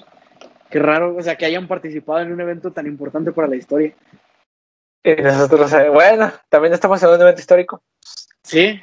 Qué 0.69 0.80
raro, 0.80 1.15
o 1.15 1.21
sea, 1.21 1.36
que 1.36 1.45
hayan 1.45 1.67
participado 1.67 2.19
en 2.21 2.32
un 2.32 2.41
evento 2.41 2.71
tan 2.71 2.88
importante 2.88 3.32
para 3.32 3.47
la 3.47 3.56
historia. 3.56 3.93
Y 5.04 5.21
nosotros, 5.21 5.71
eh, 5.73 5.89
bueno, 5.89 6.32
también 6.49 6.73
estamos 6.73 7.02
en 7.04 7.10
un 7.10 7.21
evento 7.21 7.41
histórico. 7.41 7.84
Sí, 8.41 8.82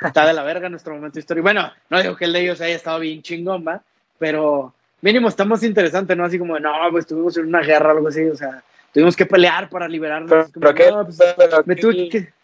está 0.00 0.26
de 0.26 0.32
la 0.32 0.42
verga 0.42 0.68
nuestro 0.68 0.94
momento 0.94 1.18
histórico. 1.18 1.42
Bueno, 1.42 1.70
no 1.90 2.00
digo 2.00 2.16
que 2.16 2.24
el 2.24 2.32
de 2.32 2.40
ellos 2.40 2.60
haya 2.60 2.76
estado 2.76 3.00
bien 3.00 3.20
chingón, 3.20 3.66
¿va? 3.66 3.82
Pero 4.18 4.74
mínimo 5.00 5.28
estamos 5.28 5.62
interesante, 5.62 6.14
¿no? 6.16 6.24
Así 6.24 6.38
como, 6.38 6.58
no, 6.58 6.72
pues 6.90 7.04
estuvimos 7.04 7.36
en 7.36 7.46
una 7.46 7.60
guerra 7.60 7.88
o 7.88 7.96
algo 7.96 8.08
así, 8.08 8.24
o 8.24 8.36
sea, 8.36 8.62
tuvimos 8.92 9.16
que 9.16 9.26
pelear 9.26 9.68
para 9.68 9.88
liberarnos. 9.88 10.30
Pero, 10.30 10.50
pero, 10.52 10.70
aquel, 10.70 10.94
pues, 11.04 11.66
me 11.66 11.76
tuve 11.76 12.08
que... 12.08 12.38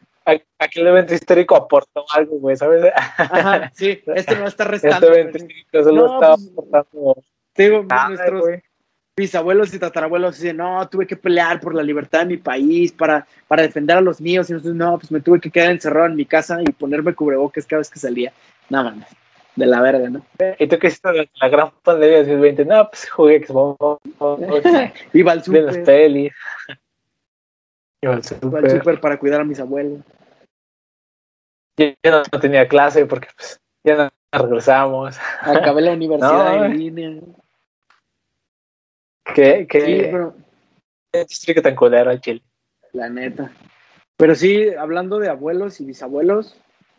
Aquel 0.58 0.86
evento 0.86 1.12
histórico 1.12 1.54
aportó 1.54 2.06
algo, 2.14 2.38
güey, 2.38 2.56
¿sabes? 2.56 2.90
Ajá, 2.96 3.70
sí, 3.74 4.02
este 4.14 4.36
no 4.36 4.46
está 4.46 4.64
restando. 4.64 5.08
Este 5.08 5.20
evento 5.20 5.36
histórico 5.36 5.82
solo 5.82 6.06
no, 6.06 6.14
estaba 6.14 6.36
pues, 6.36 6.50
aportando. 6.50 7.22
Digo, 7.54 7.86
nuestros 8.08 8.44
bisabuelos 9.14 9.74
y 9.74 9.78
tatarabuelos 9.78 10.40
dicen, 10.40 10.56
no, 10.56 10.88
tuve 10.88 11.06
que 11.06 11.16
pelear 11.16 11.60
por 11.60 11.74
la 11.74 11.82
libertad 11.82 12.20
de 12.20 12.26
mi 12.26 12.36
país, 12.38 12.90
para, 12.92 13.26
para 13.46 13.62
defender 13.62 13.98
a 13.98 14.00
los 14.00 14.18
míos, 14.18 14.48
y 14.48 14.54
nosotros, 14.54 14.74
no, 14.74 14.98
pues 14.98 15.12
me 15.12 15.20
tuve 15.20 15.40
que 15.40 15.50
quedar 15.50 15.70
encerrado 15.70 16.06
en 16.06 16.16
mi 16.16 16.24
casa 16.24 16.58
y 16.62 16.72
ponerme 16.72 17.14
cubrebocas 17.14 17.66
cada 17.66 17.80
vez 17.80 17.90
que 17.90 17.98
salía. 17.98 18.32
Nada 18.70 18.92
más 18.92 19.23
de 19.56 19.66
la 19.66 19.80
verga, 19.80 20.08
¿no? 20.08 20.24
¿Y 20.58 20.66
tú 20.66 20.78
qué 20.78 20.88
hiciste 20.88 21.30
la 21.40 21.48
gran 21.48 21.70
pandemia 21.82 22.18
de 22.18 22.24
2020? 22.24 22.64
No, 22.64 22.88
pues 22.88 23.08
jugué 23.08 23.46
Xbox. 23.46 24.00
Iba 25.12 25.32
al 25.32 25.44
super. 25.44 25.64
las 25.64 25.78
pelis. 25.78 26.32
Iba 28.02 28.14
al 28.14 28.24
super. 28.24 28.48
Iba 28.48 28.58
al 28.58 28.70
super 28.70 29.00
para 29.00 29.18
cuidar 29.18 29.40
a 29.40 29.44
mis 29.44 29.60
abuelos. 29.60 30.00
Yo, 31.76 31.86
no 32.04 32.40
tenía 32.40 32.68
clase 32.68 33.06
porque 33.06 33.28
pues 33.36 33.60
ya 33.84 33.96
no 33.96 34.10
regresamos. 34.32 35.16
Acabé 35.40 35.82
la 35.82 35.92
universidad 35.94 36.66
en 36.66 36.78
línea. 36.78 37.20
¿Qué? 39.34 39.66
¿Qué? 39.68 39.80
Sí, 39.80 39.98
pero... 40.10 40.34
¿Qué 41.46 41.62
tan 41.62 41.76
culero 41.76 42.10
al 42.10 42.20
chile? 42.20 42.42
La 42.92 43.08
neta. 43.08 43.50
Pero 44.16 44.34
sí, 44.34 44.68
hablando 44.74 45.18
de 45.18 45.28
abuelos 45.28 45.80
y 45.80 45.84
bisabuelos, 45.84 46.56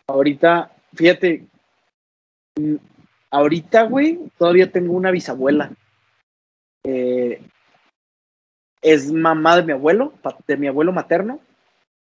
ahorita, 0.07 0.71
fíjate, 0.93 1.45
ahorita, 3.31 3.83
güey, 3.83 4.19
todavía 4.37 4.71
tengo 4.71 4.93
una 4.93 5.11
bisabuela. 5.11 5.71
Eh, 6.83 7.41
es 8.81 9.11
mamá 9.11 9.57
de 9.57 9.63
mi 9.63 9.71
abuelo, 9.71 10.13
de 10.47 10.57
mi 10.57 10.67
abuelo 10.67 10.93
materno. 10.93 11.39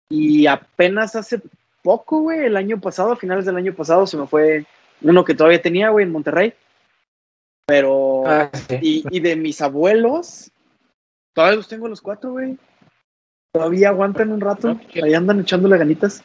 Y 0.09 0.47
apenas 0.47 1.15
hace 1.15 1.41
poco, 1.83 2.21
güey, 2.21 2.45
el 2.45 2.57
año 2.57 2.81
pasado, 2.81 3.11
a 3.11 3.17
finales 3.17 3.45
del 3.45 3.57
año 3.57 3.73
pasado, 3.73 4.07
se 4.07 4.17
me 4.17 4.27
fue 4.27 4.65
uno 5.01 5.23
que 5.23 5.35
todavía 5.35 5.61
tenía, 5.61 5.89
güey, 5.89 6.05
en 6.05 6.11
Monterrey. 6.11 6.53
Pero. 7.67 8.23
Ah, 8.25 8.51
y, 8.81 9.19
de 9.19 9.35
mis 9.35 9.61
abuelos, 9.61 10.51
todavía 11.33 11.57
los 11.57 11.67
tengo 11.67 11.87
los 11.87 12.01
cuatro, 12.01 12.31
güey. 12.31 12.57
Todavía 13.53 13.89
aguantan 13.89 14.31
un 14.31 14.41
rato. 14.41 14.79
Ahí 15.01 15.13
andan 15.13 15.39
echándole 15.39 15.77
ganitas. 15.77 16.23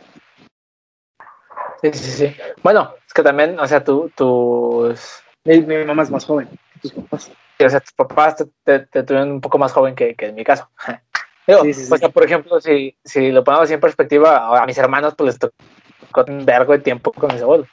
Sí, 1.83 1.91
sí, 1.93 2.11
sí. 2.11 2.37
Bueno, 2.63 2.95
es 3.07 3.13
que 3.13 3.23
también, 3.23 3.59
o 3.59 3.67
sea, 3.67 3.83
tú, 3.83 4.11
tus... 4.15 5.23
Mi, 5.45 5.61
mamá 5.85 6.03
es 6.03 6.11
más 6.11 6.25
joven 6.25 6.49
que 6.49 6.81
tus 6.81 6.93
papás. 6.93 7.31
Sí, 7.59 7.65
o 7.65 7.71
sea, 7.71 7.81
tus 7.81 7.93
papás 7.93 8.37
te, 8.65 8.81
te, 8.81 9.03
tuvieron 9.03 9.33
un 9.33 9.41
poco 9.41 9.59
más 9.59 9.73
joven 9.73 9.95
que, 9.95 10.15
que 10.15 10.27
en 10.27 10.35
mi 10.35 10.45
caso. 10.45 10.69
Digo, 11.47 11.63
sí, 11.63 11.75
sí, 11.75 11.93
o 11.93 11.97
sea, 11.97 12.11
por 12.11 12.25
ejemplo, 12.25 12.61
si, 12.61 12.97
si 13.05 13.31
lo 13.31 13.43
ponemos 13.43 13.65
así 13.65 13.75
en 13.75 13.81
perspectiva, 13.81 14.61
a 14.63 14.67
mis 14.67 14.79
hermanos 14.79 15.15
pues 15.17 15.29
les 15.29 15.39
tocó 15.39 16.25
un 16.29 16.45
vergo 16.45 16.73
de 16.73 16.81
tiempo 16.81 17.13
con 17.13 17.33
mis 17.33 17.43
abuelos. 17.43 17.67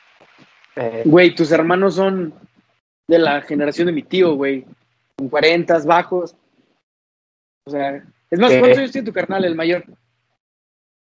Eh, 0.75 1.03
güey, 1.05 1.35
tus 1.35 1.51
hermanos 1.51 1.95
son 1.95 2.33
de 3.07 3.19
la 3.19 3.41
generación 3.41 3.87
de 3.87 3.93
mi 3.93 4.03
tío, 4.03 4.35
güey. 4.35 4.65
Con 5.15 5.29
40 5.29 5.79
bajos. 5.79 6.35
O 7.65 7.69
sea, 7.71 8.03
es 8.29 8.39
más, 8.39 8.53
¿cuántos 8.53 8.77
años 8.77 8.91
tiene 8.91 9.05
tu 9.05 9.13
carnal, 9.13 9.43
el 9.43 9.55
mayor? 9.55 9.83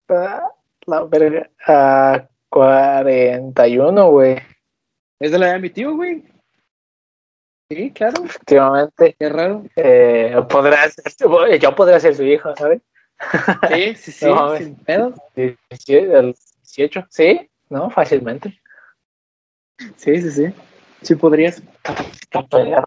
Ah, 0.10 0.52
la 0.86 1.04
verga. 1.04 2.30
Uh, 2.52 3.04
41, 3.04 4.10
güey. 4.10 4.38
¿Es 5.20 5.32
de 5.32 5.40
la 5.40 5.48
edad 5.48 5.54
de 5.56 5.60
mi 5.62 5.70
tío, 5.70 5.96
güey? 5.96 6.24
Sí, 7.70 7.92
claro. 7.92 8.26
Efectivamente. 8.26 9.16
Qué 9.18 9.30
raro. 9.30 9.64
Eh, 9.78 10.36
podrá 10.50 10.90
ser, 10.90 11.60
yo 11.60 11.76
podría 11.76 12.00
ser 12.00 12.16
su 12.16 12.24
hijo, 12.24 12.54
¿sabes? 12.58 12.82
Sí, 13.70 13.96
sí, 13.96 14.12
sí, 14.12 14.28
sin 14.58 14.76
pedo. 14.76 15.14
Sí, 15.36 15.56
sí, 15.80 16.02
18, 16.76 17.08
¿sí? 17.10 17.50
¿No? 17.70 17.90
Fácilmente. 17.90 18.60
Sí, 19.96 20.22
sí, 20.22 20.32
sí. 20.32 20.54
Sí 21.02 21.16
podrías. 21.16 21.64
Podría, 22.50 22.84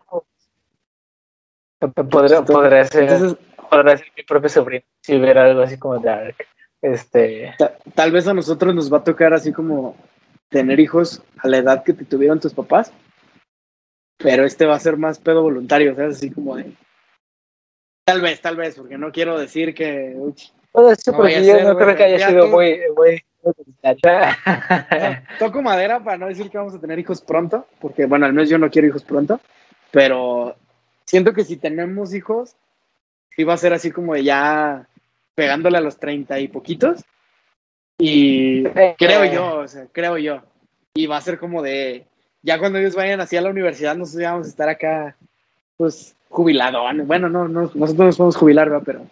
podría, 1.90 2.84
ser, 2.84 3.38
podría 3.70 3.96
ser 3.96 4.12
mi 4.16 4.22
propio 4.22 4.48
sobrino 4.48 4.84
si 5.00 5.16
hubiera 5.16 5.44
algo 5.44 5.62
así 5.62 5.78
como 5.78 5.98
Dark. 5.98 6.36
Este... 6.84 7.54
Tal 7.94 8.12
vez 8.12 8.28
a 8.28 8.34
nosotros 8.34 8.74
nos 8.74 8.92
va 8.92 8.98
a 8.98 9.04
tocar 9.04 9.32
así 9.32 9.52
como 9.52 9.96
tener 10.50 10.78
hijos 10.80 11.22
a 11.38 11.48
la 11.48 11.56
edad 11.56 11.82
que 11.82 11.94
te 11.94 12.04
tuvieron 12.04 12.40
tus 12.40 12.52
papás, 12.52 12.92
pero 14.18 14.44
este 14.44 14.66
va 14.66 14.74
a 14.76 14.80
ser 14.80 14.98
más 14.98 15.18
pedo 15.18 15.42
voluntario, 15.42 15.92
o 15.92 15.96
sea, 15.96 16.08
así 16.08 16.30
como 16.30 16.56
de... 16.56 16.72
Tal 18.06 18.20
vez, 18.20 18.38
tal 18.42 18.56
vez, 18.56 18.74
porque 18.74 18.98
no 18.98 19.10
quiero 19.12 19.38
decir 19.38 19.74
que... 19.74 20.14
Puede 20.72 20.96
ser, 20.96 21.14
porque 21.14 21.46
yo 21.46 21.64
no 21.64 21.74
creo 21.74 21.96
que 21.96 22.04
haya 22.04 22.28
sido 22.28 22.48
muy, 22.48 22.80
muy, 22.94 23.22
Toco 25.38 25.62
madera 25.62 26.04
para 26.04 26.18
no 26.18 26.26
decir 26.26 26.50
que 26.50 26.58
vamos 26.58 26.74
a 26.74 26.80
tener 26.80 26.98
hijos 26.98 27.22
pronto, 27.22 27.66
porque 27.80 28.04
bueno, 28.04 28.26
al 28.26 28.34
menos 28.34 28.50
yo 28.50 28.58
no 28.58 28.70
quiero 28.70 28.88
hijos 28.88 29.04
pronto, 29.04 29.40
pero 29.90 30.54
siento 31.06 31.32
que 31.32 31.44
si 31.44 31.56
tenemos 31.56 32.12
hijos, 32.12 32.56
sí 33.34 33.44
va 33.44 33.54
a 33.54 33.58
ser 33.58 33.72
así 33.72 33.90
como 33.90 34.16
ya 34.16 34.86
pegándole 35.34 35.78
a 35.78 35.80
los 35.80 35.98
treinta 35.98 36.38
y 36.38 36.48
poquitos. 36.48 37.04
Y 37.98 38.64
creo 38.98 39.24
yo, 39.24 39.56
o 39.58 39.68
sea, 39.68 39.86
creo 39.92 40.18
yo. 40.18 40.42
Y 40.94 41.06
va 41.06 41.16
a 41.16 41.22
ser 41.22 41.38
como 41.38 41.62
de, 41.62 42.06
ya 42.42 42.58
cuando 42.58 42.78
ellos 42.78 42.94
vayan 42.94 43.20
así 43.20 43.36
a 43.36 43.40
la 43.40 43.50
universidad, 43.50 43.96
nosotros 43.96 44.24
vamos 44.24 44.46
a 44.46 44.50
estar 44.50 44.68
acá, 44.68 45.16
pues, 45.76 46.16
jubilados. 46.28 46.82
Bueno, 47.06 47.28
no, 47.28 47.48
no, 47.48 47.62
nosotros 47.74 47.98
nos 47.98 48.16
podemos 48.16 48.36
jubilar, 48.36 48.70
¿verdad? 48.70 48.82
Pero, 48.84 49.06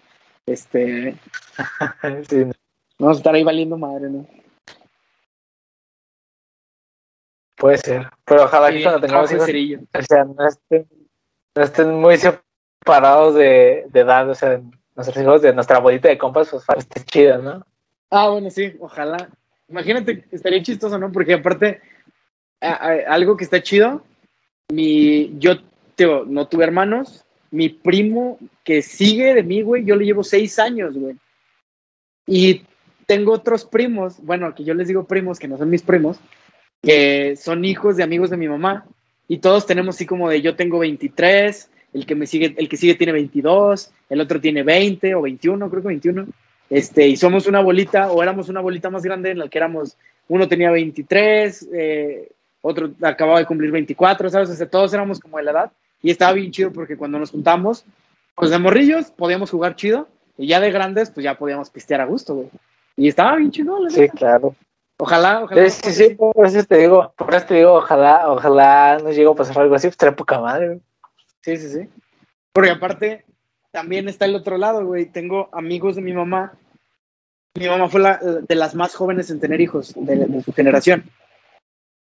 este, 0.47 1.17
vamos 2.99 3.17
a 3.17 3.19
estar 3.19 3.35
ahí 3.35 3.43
valiendo 3.43 3.79
madre, 3.79 4.11
¿no? 4.11 4.27
Puede 7.57 7.79
ser, 7.79 8.09
pero 8.25 8.45
ojalá 8.45 8.73
que 8.73 8.83
cuando 8.83 9.01
tengamos 9.01 9.31
hijos, 9.31 9.49
o 9.49 10.03
sea, 10.03 10.25
no 10.25 10.49
estén, 10.49 10.89
no 11.55 11.63
estén 11.63 11.95
muy 11.95 12.17
separados 12.17 13.37
de, 13.37 13.87
de 13.89 14.01
edad, 14.01 14.29
o 14.29 14.35
sea, 14.35 14.61
nuestros 14.95 15.23
hijos 15.23 15.43
de 15.43 15.55
nuestra 15.55 15.79
bolita 15.79 16.09
de 16.09 16.19
compas, 16.19 16.51
pues 16.51 16.65
esté 16.77 17.05
chido, 17.05 17.39
¿no? 17.39 17.67
Ah, 18.11 18.29
bueno, 18.29 18.51
sí, 18.51 18.75
ojalá. 18.81 19.31
Imagínate, 19.69 20.25
estaría 20.31 20.63
chistoso, 20.63 20.99
¿no? 20.99 21.11
Porque 21.11 21.35
aparte, 21.35 21.81
algo 22.61 23.37
que 23.37 23.45
está 23.45 23.63
chido, 23.63 24.05
mi, 24.71 25.39
yo 25.39 25.57
no 26.27 26.47
tuve 26.47 26.65
hermanos, 26.65 27.25
mi 27.51 27.69
primo 27.69 28.39
que 28.65 28.83
sigue 28.83 29.35
de 29.35 29.43
mí, 29.43 29.63
güey, 29.63 29.85
yo 29.85 29.97
le 29.97 30.05
llevo 30.05 30.25
seis 30.25 30.59
años, 30.59 30.95
güey. 30.95 31.17
Y 32.27 32.65
tengo 33.07 33.33
otros 33.33 33.65
primos, 33.65 34.21
bueno, 34.23 34.55
que 34.55 34.65
yo 34.65 34.75
les 34.75 34.89
digo 34.89 35.05
primos, 35.05 35.39
que 35.39 35.49
no 35.49 35.59
son 35.59 35.71
mis 35.71 35.83
primos, 35.83 36.19
que 36.83 37.37
son 37.37 37.65
hijos 37.65 37.97
de 37.97 38.03
amigos 38.03 38.31
de 38.31 38.37
mi 38.37 38.49
mamá. 38.49 38.87
Y 39.29 39.39
todos 39.39 39.67
tenemos 39.67 39.97
así 39.97 40.07
como 40.07 40.29
de 40.29 40.43
yo 40.43 40.57
tengo 40.57 40.79
23, 40.79 41.71
el 41.93 42.07
que 42.07 42.15
me 42.15 42.27
sigue, 42.27 42.55
el 42.57 42.69
que 42.69 42.77
sigue 42.77 42.95
tiene 42.95 43.13
22, 43.13 43.93
el 44.09 44.21
otro 44.21 44.41
tiene 44.41 44.63
20 44.63 45.15
o 45.15 45.23
21, 45.23 45.71
creo 45.71 45.83
que 45.83 45.89
21. 45.89 46.27
Este, 46.71 47.07
y 47.07 47.17
somos 47.17 47.47
una 47.47 47.61
bolita, 47.61 48.11
o 48.11 48.23
éramos 48.23 48.49
una 48.49 48.61
bolita 48.61 48.89
más 48.89 49.03
grande 49.03 49.31
en 49.31 49.39
la 49.39 49.49
que 49.49 49.59
éramos, 49.59 49.97
uno 50.29 50.49
tenía 50.49 50.71
23, 50.71 51.69
eh, 51.75 52.31
otro 52.63 52.93
acababa 53.03 53.41
de 53.41 53.47
cumplir 53.47 53.71
24, 53.71 54.31
¿sabes? 54.31 54.51
O 54.51 54.55
sea, 54.55 54.69
todos 54.69 54.95
éramos 54.95 55.21
como 55.21 55.37
de 55.37 55.43
la 55.43 55.51
edad. 55.51 55.73
Y 56.01 56.11
estaba 56.11 56.33
bien 56.33 56.51
chido 56.51 56.73
porque 56.73 56.97
cuando 56.97 57.19
nos 57.19 57.31
juntamos, 57.31 57.85
pues 58.35 58.51
de 58.51 58.59
morrillos 58.59 59.11
podíamos 59.11 59.51
jugar 59.51 59.77
chido, 59.77 60.09
y 60.39 60.47
ya 60.47 60.61
de 60.61 60.71
grandes, 60.71 61.11
pues 61.11 61.25
ya 61.25 61.37
podíamos 61.37 61.71
pistear 61.71 62.01
a 62.01 62.07
gusto, 62.07 62.35
güey. 62.35 62.49
Y 62.97 63.09
estaba 63.09 63.37
bien 63.37 63.51
chido, 63.51 63.79
la 63.79 63.91
Sí, 63.91 64.09
claro. 64.09 64.55
Ojalá, 64.99 65.45
ojalá. 65.45 65.69
Sí, 65.69 65.93
sí, 65.93 66.15
por 66.15 66.47
eso 66.47 66.65
te 66.65 66.79
digo, 66.79 67.13
por 67.17 67.35
eso 67.35 67.47
te 67.47 67.55
digo, 67.55 67.75
ojalá, 67.75 68.31
ojalá 68.31 68.99
nos 69.03 69.15
llegue 69.15 69.31
a 69.31 69.35
pasar 69.35 69.59
algo 69.59 69.75
así, 69.75 69.89
pues 69.89 69.97
trae 69.97 70.13
poca 70.13 70.41
madre, 70.41 70.81
Sí, 71.43 71.57
sí, 71.57 71.69
sí. 71.69 71.89
Porque 72.53 72.71
aparte, 72.71 73.25
también 73.71 74.09
está 74.09 74.27
el 74.27 74.35
otro 74.35 74.59
lado, 74.59 74.85
güey. 74.85 75.07
Tengo 75.07 75.49
amigos 75.53 75.97
de 75.97 76.03
mi 76.03 76.13
mamá. 76.13 76.53
Mi 77.55 77.69
mamá 77.69 77.89
fue 77.89 78.01
la, 78.01 78.19
de 78.19 78.55
las 78.55 78.75
más 78.75 78.95
jóvenes 78.95 79.31
en 79.31 79.41
tener 79.41 79.61
hijos 79.61 79.93
de, 79.97 80.43
su 80.43 80.53
generación. 80.53 81.05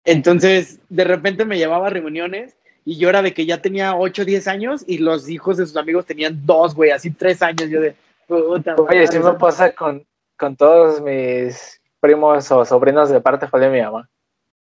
Entonces, 0.04 0.80
de 0.88 1.04
repente 1.04 1.44
me 1.44 1.58
llevaba 1.58 1.88
a 1.88 1.90
reuniones 1.90 2.56
y 2.84 2.96
yo 2.96 3.08
era 3.08 3.22
de 3.22 3.34
que 3.34 3.44
ya 3.44 3.60
tenía 3.60 3.94
8 3.94 4.22
o 4.22 4.24
10 4.24 4.48
años 4.48 4.84
y 4.86 4.98
los 4.98 5.28
hijos 5.28 5.58
de 5.58 5.66
sus 5.66 5.76
amigos 5.76 6.06
tenían 6.06 6.46
dos, 6.46 6.74
güey, 6.74 6.90
así 6.90 7.10
tres 7.10 7.42
años. 7.42 7.68
Yo 7.68 7.80
de, 7.80 7.94
Oye, 8.28 9.06
sí 9.06 9.18
me 9.18 9.34
pasa 9.34 9.72
con, 9.74 10.06
con 10.36 10.56
todos 10.56 11.00
mis 11.02 11.80
primos 12.00 12.50
o 12.50 12.64
sobrinos 12.64 13.10
de 13.10 13.20
parte 13.20 13.46
de 13.58 13.68
mi 13.70 13.80
mamá. 13.80 14.08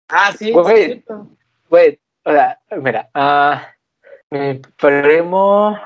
Ah, 0.08 0.32
sí, 0.36 0.52
güey. 0.52 1.04
Güey, 1.68 1.98
o 2.24 2.32
sea, 2.32 2.58
mira, 2.80 3.10
ah, 3.14 3.73
mi 4.34 4.60
primo. 4.76 5.78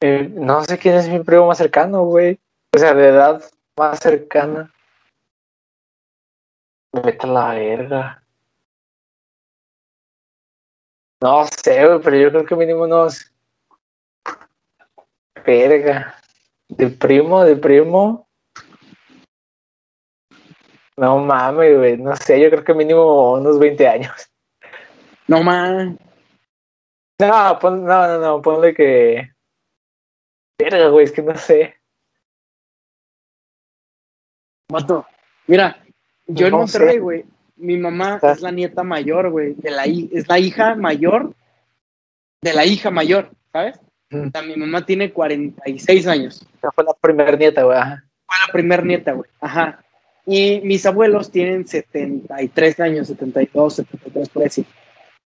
Eh, 0.00 0.28
no 0.32 0.62
sé 0.64 0.78
quién 0.78 0.96
es 0.96 1.08
mi 1.08 1.20
primo 1.20 1.46
más 1.46 1.58
cercano, 1.58 2.04
güey. 2.04 2.38
O 2.74 2.78
sea, 2.78 2.94
de 2.94 3.08
edad 3.08 3.42
más 3.76 3.98
cercana. 3.98 4.70
Vete 6.92 7.26
a 7.26 7.30
la 7.30 7.54
verga. 7.54 8.22
No 11.22 11.46
sé, 11.46 11.86
güey, 11.86 12.00
pero 12.02 12.16
yo 12.16 12.30
creo 12.30 12.44
que 12.44 12.56
mínimo 12.56 12.84
unos. 12.84 13.32
Verga. 15.46 16.16
De 16.68 16.88
primo, 16.88 17.42
de 17.42 17.56
primo. 17.56 18.28
No 20.96 21.18
mames, 21.18 21.76
güey. 21.76 21.96
No 21.96 22.14
sé, 22.16 22.40
yo 22.40 22.50
creo 22.50 22.64
que 22.64 22.74
mínimo 22.74 23.32
unos 23.32 23.58
20 23.58 23.88
años. 23.88 24.30
No 25.26 25.42
mames. 25.42 25.96
No, 27.20 27.58
no, 27.60 27.70
no, 27.70 28.20
no, 28.20 28.42
ponle 28.42 28.74
que. 28.74 29.30
Verga, 30.58 30.88
güey, 30.88 31.04
es 31.04 31.12
que 31.12 31.22
no 31.22 31.36
sé. 31.36 31.76
Mato, 34.70 35.06
mira, 35.46 35.84
yo 36.26 36.46
en 36.46 36.52
Monterrey, 36.52 36.98
güey, 36.98 37.24
mi 37.56 37.76
mamá 37.76 38.18
es 38.22 38.40
la 38.40 38.50
nieta 38.50 38.82
mayor, 38.82 39.30
güey, 39.30 39.54
de 39.54 39.70
la 39.70 39.84
es 39.84 40.26
la 40.28 40.38
hija 40.38 40.74
mayor 40.74 41.34
de 42.44 42.52
la 42.52 42.66
hija 42.66 42.90
mayor, 42.90 43.30
¿sabes? 43.52 43.80
O 44.12 44.30
sea, 44.30 44.42
mi 44.42 44.54
mamá 44.54 44.84
tiene 44.84 45.12
46 45.12 46.06
años. 46.06 46.46
O 46.60 46.70
fue 46.70 46.84
la 46.84 46.92
primera 46.92 47.36
nieta, 47.36 47.62
güey. 47.62 47.78
Fue 47.78 48.36
la 48.46 48.52
primera 48.52 48.82
nieta, 48.82 49.12
güey. 49.12 49.28
Ajá. 49.40 49.82
Y 50.26 50.60
mis 50.60 50.84
abuelos 50.84 51.30
tienen 51.30 51.66
73 51.66 52.80
años, 52.80 53.08
72, 53.08 53.76
73, 53.76 54.28
por 54.28 54.44
así. 54.44 54.64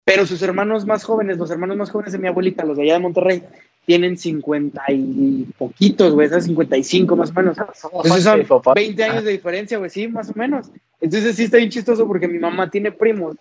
Pero 0.05 0.27
sus 0.27 0.43
hermanos 0.43 0.85
más 0.87 1.05
jóvenes, 1.05 1.39
los 1.39 1.51
hermanos 1.51 1.77
más 1.77 1.91
jóvenes 1.91 2.13
de 2.13 2.19
mi 2.19 2.29
abuelita, 2.29 2.65
los 2.65 2.77
de 2.77 2.83
allá 2.85 2.95
de 2.95 3.01
Monterrey, 3.01 3.43
tienen 3.87 4.17
50 4.17 4.83
y 4.89 5.45
poquitos, 5.59 6.15
güey, 6.15 6.27
esas 6.27 6.45
55 6.45 7.17
más 7.17 7.31
o 7.31 7.35
menos. 7.35 7.57
Entonces 7.59 8.25
son 8.25 8.75
20 8.75 9.05
años 9.05 9.25
de 9.25 9.33
diferencia, 9.33 9.79
güey, 9.79 9.91
sí, 9.91 10.09
más 10.09 10.31
o 10.31 10.35
menos. 10.35 10.71
Entonces 11.01 11.37
sí 11.37 11.45
está 11.45 11.59
bien 11.59 11.71
chistoso 11.71 12.07
porque 12.07 12.29
mi 12.29 12.39
mamá 12.39 12.71
tiene 12.71 12.93
primos. 12.93 13.37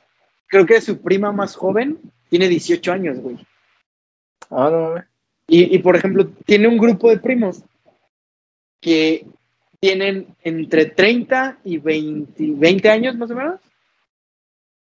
Creo 0.47 0.65
que 0.65 0.80
su 0.82 1.02
prima 1.02 1.32
más 1.32 1.56
joven 1.56 1.97
tiene 2.30 2.47
18 2.47 2.91
años, 2.91 3.19
güey. 3.19 3.38
Ah, 4.49 4.69
no, 4.69 5.04
y, 5.47 5.76
y 5.76 5.80
por 5.80 5.95
ejemplo, 5.95 6.28
tiene 6.45 6.67
un 6.67 6.78
grupo 6.78 7.10
de 7.10 7.17
primos 7.17 7.63
que 8.80 9.26
tienen 9.80 10.28
entre 10.43 10.86
30 10.86 11.60
y 11.63 11.78
20, 11.78 12.36
20 12.56 12.89
años 12.89 13.15
más 13.17 13.32
o 13.32 13.36
menos, 13.36 13.60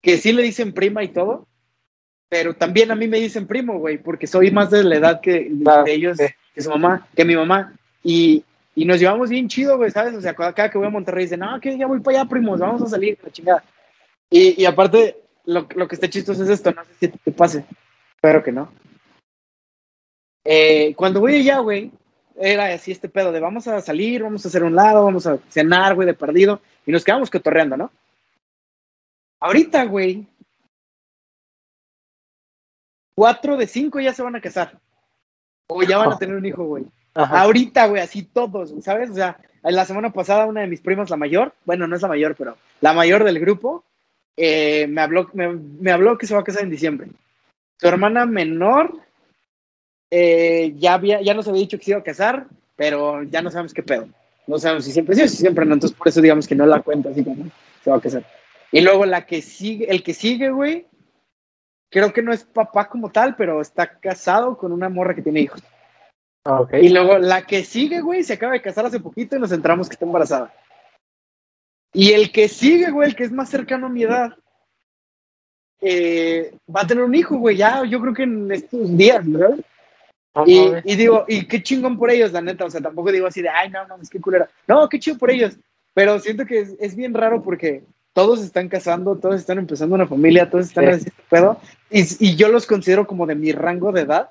que 0.00 0.18
sí 0.18 0.32
le 0.32 0.42
dicen 0.42 0.72
prima 0.72 1.02
y 1.02 1.08
todo, 1.08 1.47
pero 2.28 2.54
también 2.54 2.90
a 2.90 2.94
mí 2.94 3.08
me 3.08 3.18
dicen 3.18 3.46
primo, 3.46 3.78
güey, 3.78 3.98
porque 3.98 4.26
soy 4.26 4.50
más 4.50 4.70
de 4.70 4.84
la 4.84 4.96
edad 4.96 5.20
que 5.20 5.50
de 5.50 5.92
ellos, 5.92 6.18
que 6.54 6.62
su 6.62 6.70
mamá, 6.70 7.06
que 7.16 7.24
mi 7.24 7.34
mamá. 7.34 7.74
Y, 8.02 8.44
y 8.74 8.84
nos 8.84 9.00
llevamos 9.00 9.30
bien 9.30 9.48
chido, 9.48 9.76
güey, 9.76 9.90
¿sabes? 9.90 10.14
O 10.14 10.20
sea, 10.20 10.34
cada 10.34 10.70
que 10.70 10.78
voy 10.78 10.86
a 10.86 10.90
Monterrey 10.90 11.24
dicen, 11.24 11.40
no, 11.40 11.58
que 11.60 11.76
ya 11.76 11.86
voy 11.86 12.00
para 12.00 12.20
allá, 12.20 12.28
primos, 12.28 12.60
vamos 12.60 12.82
a 12.82 12.86
salir, 12.86 13.18
la 13.22 13.30
chingada. 13.30 13.64
Y, 14.30 14.60
y 14.60 14.66
aparte, 14.66 15.16
lo, 15.46 15.66
lo, 15.74 15.88
que 15.88 15.94
está 15.94 16.08
chistoso 16.08 16.42
es 16.42 16.50
esto, 16.50 16.70
no 16.72 16.84
sé 16.84 16.90
si 17.00 17.08
te 17.08 17.32
pase, 17.32 17.64
espero 18.14 18.42
que 18.42 18.52
no. 18.52 18.70
Eh, 20.44 20.94
cuando 20.94 21.20
voy 21.20 21.36
allá, 21.36 21.58
güey, 21.60 21.90
era 22.36 22.66
así 22.66 22.92
este 22.92 23.08
pedo 23.08 23.32
de 23.32 23.40
vamos 23.40 23.66
a 23.66 23.80
salir, 23.80 24.22
vamos 24.22 24.44
a 24.44 24.48
hacer 24.48 24.62
un 24.62 24.74
lado, 24.74 25.04
vamos 25.04 25.26
a 25.26 25.38
cenar, 25.48 25.94
güey, 25.94 26.06
de 26.06 26.14
perdido, 26.14 26.60
y 26.86 26.92
nos 26.92 27.04
quedamos 27.04 27.30
cotorreando, 27.30 27.76
¿no? 27.76 27.90
Ahorita, 29.40 29.84
güey, 29.84 30.26
cuatro 33.18 33.56
de 33.56 33.66
cinco 33.66 33.98
ya 33.98 34.14
se 34.14 34.22
van 34.22 34.36
a 34.36 34.40
casar. 34.40 34.78
O 35.66 35.82
ya 35.82 35.98
van 35.98 36.12
a 36.12 36.18
tener 36.18 36.36
un 36.36 36.46
hijo, 36.46 36.64
güey. 36.64 36.84
Ahorita, 37.14 37.88
güey, 37.88 38.00
así 38.00 38.22
todos, 38.22 38.72
¿sabes? 38.80 39.10
O 39.10 39.14
sea, 39.14 39.36
la 39.64 39.84
semana 39.84 40.12
pasada 40.12 40.46
una 40.46 40.60
de 40.60 40.68
mis 40.68 40.80
primas, 40.80 41.10
la 41.10 41.16
mayor, 41.16 41.52
bueno, 41.64 41.88
no 41.88 41.96
es 41.96 42.02
la 42.02 42.06
mayor, 42.06 42.36
pero 42.36 42.56
la 42.80 42.92
mayor 42.92 43.24
del 43.24 43.40
grupo, 43.40 43.82
eh, 44.36 44.86
me, 44.86 45.00
habló, 45.00 45.28
me, 45.32 45.90
habló 45.90 46.16
que 46.16 46.28
se 46.28 46.34
va 46.34 46.42
a 46.42 46.44
casar 46.44 46.62
en 46.62 46.70
diciembre. 46.70 47.08
Su 47.80 47.88
hermana 47.88 48.24
menor 48.24 48.94
eh, 50.12 50.74
ya, 50.76 50.94
había, 50.94 51.20
ya 51.20 51.34
nos 51.34 51.48
había 51.48 51.62
dicho 51.62 51.76
que 51.76 51.86
se 51.86 51.90
iba 51.90 51.98
a 51.98 52.04
casar, 52.04 52.46
pero 52.76 53.24
ya 53.24 53.42
no 53.42 53.50
sabemos 53.50 53.74
qué 53.74 53.82
pedo. 53.82 54.08
No 54.46 54.60
sabemos 54.60 54.84
si 54.84 54.92
siempre 54.92 55.16
sí 55.16 55.22
o 55.22 55.28
si 55.28 55.38
siempre 55.38 55.66
no. 55.66 55.74
Entonces, 55.74 55.98
por 55.98 56.06
eso 56.06 56.20
digamos 56.20 56.46
que 56.46 56.54
no 56.54 56.66
la 56.66 56.82
cuenta 56.82 57.08
así 57.08 57.24
como 57.24 57.50
se 57.82 57.90
va 57.90 57.96
a 57.96 58.00
casar. 58.00 58.24
Y 58.70 58.80
luego 58.80 59.04
la 59.06 59.26
que 59.26 59.42
sigue, 59.42 59.90
el 59.90 60.04
que 60.04 60.14
sigue, 60.14 60.50
güey, 60.50 60.86
creo 61.90 62.12
que 62.12 62.22
no 62.22 62.32
es 62.32 62.44
papá 62.44 62.88
como 62.88 63.10
tal, 63.10 63.36
pero 63.36 63.60
está 63.60 63.98
casado 63.98 64.56
con 64.56 64.72
una 64.72 64.88
morra 64.88 65.14
que 65.14 65.22
tiene 65.22 65.40
hijos. 65.40 65.62
Okay. 66.44 66.86
Y 66.86 66.88
luego 66.90 67.18
la 67.18 67.42
que 67.42 67.64
sigue, 67.64 68.00
güey, 68.00 68.22
se 68.22 68.34
acaba 68.34 68.54
de 68.54 68.62
casar 68.62 68.86
hace 68.86 69.00
poquito 69.00 69.36
y 69.36 69.40
nos 69.40 69.52
entramos 69.52 69.88
que 69.88 69.94
está 69.94 70.06
embarazada. 70.06 70.54
Y 71.92 72.12
el 72.12 72.32
que 72.32 72.48
sigue, 72.48 72.90
güey, 72.90 73.08
el 73.08 73.16
que 73.16 73.24
es 73.24 73.32
más 73.32 73.48
cercano 73.48 73.86
a 73.86 73.90
mi 73.90 74.02
edad, 74.02 74.34
eh, 75.80 76.54
va 76.74 76.82
a 76.82 76.86
tener 76.86 77.04
un 77.04 77.14
hijo, 77.14 77.36
güey, 77.36 77.56
ya, 77.56 77.84
yo 77.84 78.00
creo 78.00 78.14
que 78.14 78.22
en 78.24 78.50
estos 78.50 78.96
días, 78.96 79.30
¿verdad? 79.30 79.58
y, 80.46 80.70
y, 80.84 80.96
digo, 80.96 81.24
y 81.26 81.46
qué 81.46 81.62
chingón 81.62 81.98
por 81.98 82.10
ellos, 82.10 82.32
la 82.32 82.40
neta, 82.40 82.64
o 82.64 82.70
sea, 82.70 82.80
tampoco 82.80 83.10
digo 83.10 83.26
así 83.26 83.42
de, 83.42 83.48
ay, 83.48 83.70
no, 83.70 83.86
no, 83.86 83.96
es 83.96 84.10
que 84.10 84.20
culera. 84.20 84.48
No, 84.66 84.88
qué 84.88 84.98
chido 84.98 85.18
por 85.18 85.30
ellos, 85.30 85.56
pero 85.94 86.18
siento 86.20 86.46
que 86.46 86.60
es, 86.60 86.76
es 86.78 86.94
bien 86.94 87.14
raro 87.14 87.42
porque 87.42 87.84
todos 88.18 88.40
están 88.40 88.68
casando, 88.68 89.14
todos 89.14 89.36
están 89.36 89.58
empezando 89.58 89.94
una 89.94 90.08
familia, 90.08 90.50
todos 90.50 90.66
están 90.66 90.86
sí. 90.86 90.90
haciendo 90.90 91.22
pedo, 91.30 91.60
y, 91.88 92.00
y, 92.18 92.34
yo 92.34 92.48
los 92.48 92.66
considero 92.66 93.06
como 93.06 93.26
de 93.26 93.36
mi 93.36 93.52
rango 93.52 93.92
de 93.92 94.00
edad. 94.00 94.30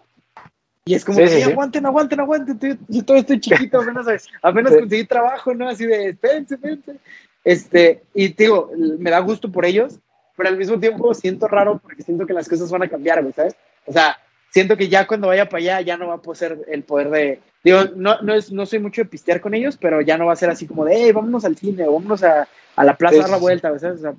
Y 0.84 0.94
es 0.94 1.06
como, 1.06 1.20
sí, 1.20 1.28
sí, 1.30 1.42
aguanten, 1.44 1.86
aguanten, 1.86 2.20
aguanten, 2.20 2.80
yo 2.90 3.06
todavía 3.06 3.22
estoy 3.22 3.40
chiquito, 3.40 3.80
apenas, 3.82 4.28
apenas 4.42 4.76
conseguí 4.76 5.06
trabajo, 5.06 5.54
¿no? 5.54 5.70
Así 5.70 5.86
de, 5.86 6.10
espérense, 6.10 6.56
espérense. 6.56 6.98
Este, 7.46 8.04
y 8.14 8.28
digo, 8.34 8.70
me 9.00 9.10
da 9.10 9.20
gusto 9.20 9.50
por 9.50 9.64
ellos, 9.64 10.00
pero 10.36 10.50
al 10.50 10.58
mismo 10.58 10.78
tiempo 10.78 11.14
siento 11.14 11.48
raro 11.48 11.80
porque 11.82 12.04
siento 12.04 12.28
que 12.28 12.34
las 12.34 12.50
cosas 12.50 12.70
van 12.70 12.84
a 12.84 12.90
cambiar, 12.90 13.26
¿sabes? 13.34 13.56
O 13.86 13.94
sea, 13.94 14.18
siento 14.50 14.76
que 14.76 14.90
ya 14.90 15.08
cuando 15.08 15.28
vaya 15.28 15.48
para 15.48 15.60
allá 15.60 15.80
ya 15.80 15.96
no 15.96 16.10
va 16.10 16.16
a 16.16 16.22
poseer 16.22 16.60
el 16.68 16.84
poder 16.84 17.10
de, 17.10 17.40
digo, 17.68 17.84
no, 17.96 18.22
no, 18.22 18.34
es, 18.34 18.52
no 18.52 18.66
soy 18.66 18.80
mucho 18.80 19.02
de 19.02 19.10
pistear 19.10 19.42
con 19.42 19.54
ellos, 19.54 19.78
pero 19.78 20.02
ya 20.02 20.18
no 20.18 20.26
va 20.26 20.34
a 20.34 20.38
ser 20.38 20.50
así 20.50 20.66
como 20.66 20.86
de, 20.86 20.96
hey, 20.96 21.12
vámonos 21.12 21.44
al 21.46 21.58
cine 21.58 21.86
o 21.88 21.94
vámonos 21.94 22.24
a, 22.24 22.48
a 22.76 22.84
la 22.84 22.96
plaza 22.96 23.18
a 23.18 23.22
dar 23.22 23.30
la 23.30 23.38
vuelta, 23.38 23.78
¿sabes? 23.80 24.00
O 24.00 24.02
sea, 24.02 24.16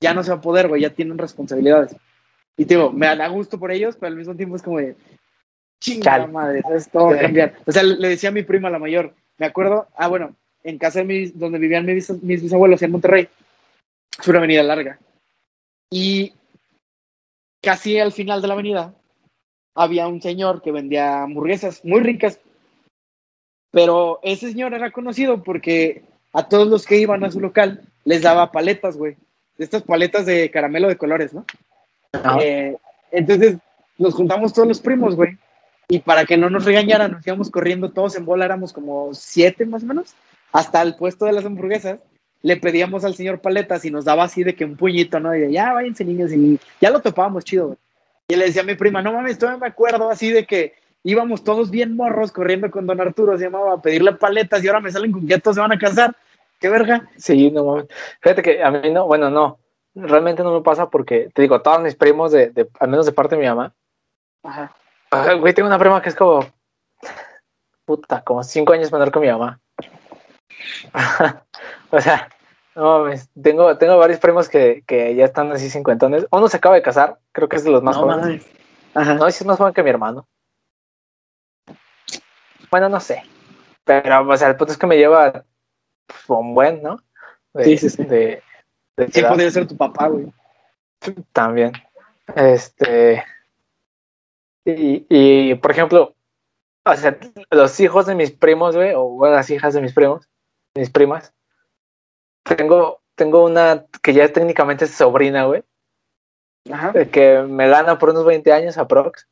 ya 0.00 0.14
no 0.14 0.22
se 0.22 0.30
va 0.30 0.38
a 0.38 0.40
poder, 0.40 0.68
güey, 0.68 0.82
ya 0.82 0.90
tienen 0.90 1.18
responsabilidades. 1.18 1.94
Y 2.56 2.64
digo, 2.64 2.90
me 2.90 3.14
da 3.14 3.28
gusto 3.28 3.58
por 3.58 3.70
ellos, 3.70 3.96
pero 3.98 4.08
al 4.08 4.16
mismo 4.16 4.34
tiempo 4.34 4.56
es 4.56 4.62
como 4.62 4.78
de, 4.78 4.96
chingada 5.80 6.26
madre, 6.26 6.62
¿sabes? 6.62 6.90
Todo 6.90 7.06
va 7.06 7.16
a 7.16 7.20
cambiar. 7.20 7.54
O 7.66 7.72
sea, 7.72 7.82
le 7.82 8.08
decía 8.08 8.28
a 8.28 8.32
mi 8.32 8.42
prima 8.42 8.70
la 8.70 8.78
mayor, 8.78 9.14
me 9.38 9.46
acuerdo, 9.46 9.88
ah, 9.96 10.08
bueno, 10.08 10.36
en 10.62 10.78
casa 10.78 11.00
de 11.00 11.06
mis, 11.06 11.38
donde 11.38 11.58
vivían 11.58 11.86
mis, 11.86 12.10
mis 12.22 12.42
bisabuelos 12.42 12.82
en 12.82 12.92
Monterrey, 12.92 13.28
es 14.20 14.28
una 14.28 14.38
avenida 14.38 14.62
larga. 14.62 14.98
Y 15.90 16.34
casi 17.62 17.98
al 17.98 18.12
final 18.12 18.42
de 18.42 18.48
la 18.48 18.54
avenida 18.54 18.94
había 19.74 20.06
un 20.06 20.20
señor 20.20 20.62
que 20.62 20.72
vendía 20.72 21.22
hamburguesas 21.22 21.84
muy 21.84 22.00
ricas, 22.00 22.40
pero 23.70 24.18
ese 24.22 24.48
señor 24.48 24.74
era 24.74 24.90
conocido 24.90 25.42
porque 25.42 26.02
a 26.32 26.48
todos 26.48 26.68
los 26.68 26.86
que 26.86 26.98
iban 26.98 27.24
a 27.24 27.30
su 27.30 27.40
local 27.40 27.82
les 28.04 28.22
daba 28.22 28.52
paletas, 28.52 28.96
güey. 28.96 29.16
Estas 29.58 29.82
paletas 29.82 30.26
de 30.26 30.50
caramelo 30.50 30.88
de 30.88 30.96
colores, 30.96 31.34
¿no? 31.34 31.44
Eh, 32.40 32.76
entonces 33.12 33.58
nos 33.98 34.14
juntamos 34.14 34.52
todos 34.52 34.66
los 34.66 34.80
primos, 34.80 35.14
güey. 35.14 35.36
Y 35.88 35.98
para 36.00 36.24
que 36.24 36.36
no 36.36 36.48
nos 36.50 36.64
regañaran, 36.64 37.12
nos 37.12 37.26
íbamos 37.26 37.50
corriendo 37.50 37.90
todos 37.90 38.16
en 38.16 38.24
bola, 38.24 38.44
éramos 38.44 38.72
como 38.72 39.12
siete 39.12 39.66
más 39.66 39.82
o 39.82 39.86
menos, 39.86 40.14
hasta 40.52 40.80
el 40.82 40.96
puesto 40.96 41.26
de 41.26 41.32
las 41.32 41.44
hamburguesas. 41.44 41.98
Le 42.42 42.56
pedíamos 42.56 43.04
al 43.04 43.14
señor 43.14 43.40
paletas 43.40 43.84
y 43.84 43.90
nos 43.90 44.06
daba 44.06 44.24
así 44.24 44.42
de 44.42 44.54
que 44.54 44.64
un 44.64 44.76
puñito, 44.76 45.20
¿no? 45.20 45.34
Y 45.34 45.40
de, 45.40 45.52
ya 45.52 45.72
váyanse 45.72 46.04
niños 46.04 46.32
y 46.32 46.38
niños. 46.38 46.60
Ya 46.80 46.90
lo 46.90 47.00
topábamos 47.00 47.44
chido, 47.44 47.66
güey. 47.66 47.78
Y 48.28 48.36
le 48.36 48.46
decía 48.46 48.62
a 48.62 48.64
mi 48.64 48.76
prima, 48.76 49.02
no 49.02 49.12
mames, 49.12 49.38
todavía 49.38 49.60
me 49.60 49.66
acuerdo 49.66 50.08
así 50.08 50.30
de 50.30 50.46
que 50.46 50.74
íbamos 51.02 51.44
todos 51.44 51.70
bien 51.70 51.96
morros 51.96 52.32
corriendo 52.32 52.70
con 52.70 52.86
don 52.86 53.00
Arturo, 53.00 53.36
se 53.38 53.44
llamaba, 53.44 53.74
a 53.74 53.82
pedirle 53.82 54.12
paletas 54.12 54.62
y 54.62 54.68
ahora 54.68 54.80
me 54.80 54.90
salen 54.90 55.12
con 55.12 55.26
que 55.26 55.38
todos 55.38 55.54
se 55.56 55.60
van 55.60 55.72
a 55.72 55.78
casar. 55.78 56.14
¿Qué 56.58 56.68
verga? 56.68 57.08
Sí, 57.16 57.50
no 57.50 57.64
mames. 57.64 57.86
Fíjate 58.20 58.42
que 58.42 58.62
a 58.62 58.70
mí 58.70 58.90
no, 58.90 59.06
bueno, 59.06 59.30
no, 59.30 59.58
realmente 59.94 60.42
no 60.42 60.52
me 60.52 60.60
pasa 60.60 60.90
porque, 60.90 61.30
te 61.34 61.42
digo, 61.42 61.62
todos 61.62 61.80
mis 61.80 61.94
primos, 61.94 62.32
de, 62.32 62.50
de 62.50 62.68
al 62.78 62.88
menos 62.88 63.06
de 63.06 63.12
parte 63.12 63.34
de 63.36 63.42
mi 63.42 63.48
mamá, 63.48 63.74
Ajá. 64.42 64.74
güey, 65.38 65.54
tengo 65.54 65.68
una 65.68 65.78
prima 65.78 66.02
que 66.02 66.10
es 66.10 66.14
como, 66.14 66.44
puta, 67.84 68.22
como 68.22 68.42
cinco 68.42 68.72
años 68.72 68.92
menor 68.92 69.10
que 69.10 69.20
mi 69.20 69.28
mamá. 69.28 69.58
o 71.90 72.00
sea, 72.00 72.28
no 72.74 72.98
mames, 73.00 73.28
tengo, 73.42 73.76
tengo 73.78 73.96
varios 73.96 74.20
primos 74.20 74.48
que, 74.48 74.84
que 74.86 75.14
ya 75.14 75.24
están 75.24 75.50
así 75.52 75.70
cincuentones. 75.70 76.26
Uno 76.30 76.48
se 76.48 76.58
acaba 76.58 76.74
de 76.74 76.82
casar, 76.82 77.18
creo 77.32 77.48
que 77.48 77.56
es 77.56 77.64
de 77.64 77.70
los 77.70 77.82
más 77.82 77.96
No, 77.96 78.02
jóvenes. 78.02 78.22
mames. 78.24 78.46
Ajá. 78.94 79.14
No, 79.14 79.26
es 79.26 79.44
más 79.46 79.56
joven 79.56 79.72
que 79.72 79.82
mi 79.82 79.90
hermano. 79.90 80.26
Bueno, 82.70 82.88
no 82.88 83.00
sé. 83.00 83.22
Pero, 83.84 84.28
o 84.28 84.36
sea, 84.36 84.48
el 84.48 84.56
punto 84.56 84.72
es 84.72 84.78
que 84.78 84.86
me 84.86 84.96
lleva 84.96 85.44
pues, 86.06 86.24
un 86.28 86.54
buen, 86.54 86.82
¿no? 86.82 87.02
De, 87.54 87.64
Sí, 87.64 87.76
sí, 87.78 87.90
sí. 87.90 88.04
De, 88.04 88.42
de 88.96 89.08
Sí, 89.08 89.20
edad 89.20 89.30
podría 89.30 89.50
ser 89.50 89.66
tu 89.66 89.76
papá, 89.76 90.08
güey. 90.08 90.32
también. 91.32 91.72
Este. 92.36 93.24
Y, 94.64 95.06
y, 95.08 95.54
por 95.56 95.70
ejemplo, 95.72 96.14
o 96.84 96.96
sea, 96.96 97.18
los 97.50 97.78
hijos 97.80 98.06
de 98.06 98.14
mis 98.14 98.30
primos, 98.30 98.76
güey, 98.76 98.92
o 98.94 99.04
bueno, 99.04 99.34
las 99.36 99.50
hijas 99.50 99.74
de 99.74 99.80
mis 99.80 99.92
primos, 99.92 100.28
mis 100.76 100.90
primas, 100.90 101.32
tengo, 102.44 103.00
tengo 103.16 103.44
una 103.44 103.86
que 104.02 104.12
ya 104.12 104.32
técnicamente 104.32 104.84
es 104.84 104.92
sobrina, 104.92 105.44
güey, 105.44 105.64
Ajá. 106.70 106.92
que 107.06 107.38
me 107.42 107.68
gana 107.68 107.98
por 107.98 108.10
unos 108.10 108.24
20 108.24 108.52
años 108.52 108.78
aprox. 108.78 109.26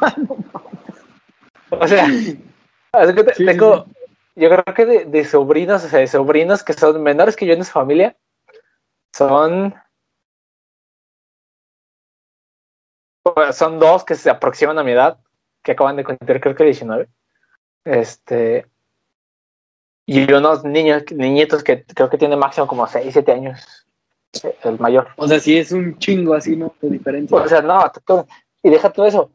O 1.70 1.88
sea, 1.88 2.06
de 2.92 3.14
cuenta, 3.14 3.34
Sí, 3.34 3.42
sí, 3.42 3.46
tengo, 3.46 3.86
yo 4.34 4.48
creo 4.48 4.74
que 4.74 4.86
de, 4.86 5.04
de 5.06 5.24
sobrinos, 5.24 5.84
o 5.84 5.88
sea, 5.88 6.00
de 6.00 6.06
sobrinos 6.06 6.62
que 6.62 6.72
son 6.72 7.02
menores 7.02 7.36
que 7.36 7.46
yo 7.46 7.54
en 7.54 7.64
su 7.64 7.72
familia, 7.72 8.16
son, 9.12 9.74
son 13.52 13.78
dos 13.78 14.04
que 14.04 14.14
se 14.14 14.30
aproximan 14.30 14.78
a 14.78 14.84
mi 14.84 14.92
edad, 14.92 15.18
que 15.62 15.72
acaban 15.72 15.96
de 15.96 16.04
cumplir 16.04 16.40
creo 16.40 16.54
que 16.54 16.64
19. 16.64 17.08
Este, 17.84 18.66
y 20.06 20.32
unos 20.32 20.64
niños, 20.64 21.04
niñitos 21.10 21.62
que 21.62 21.84
creo 21.84 22.10
que 22.10 22.18
tienen 22.18 22.38
máximo 22.38 22.66
como 22.66 22.86
6, 22.86 23.12
7 23.12 23.32
años, 23.32 23.86
el 24.64 24.78
mayor. 24.78 25.08
O 25.16 25.28
sea, 25.28 25.40
sí 25.40 25.58
es 25.58 25.72
un 25.72 25.98
chingo 25.98 26.34
así, 26.34 26.56
¿no? 26.56 26.74
De 26.80 26.90
diferencia. 26.90 27.36
O 27.36 27.48
sea, 27.48 27.62
no, 27.62 27.84
y 28.62 28.70
deja 28.70 28.90
todo 28.90 29.06
eso. 29.06 29.30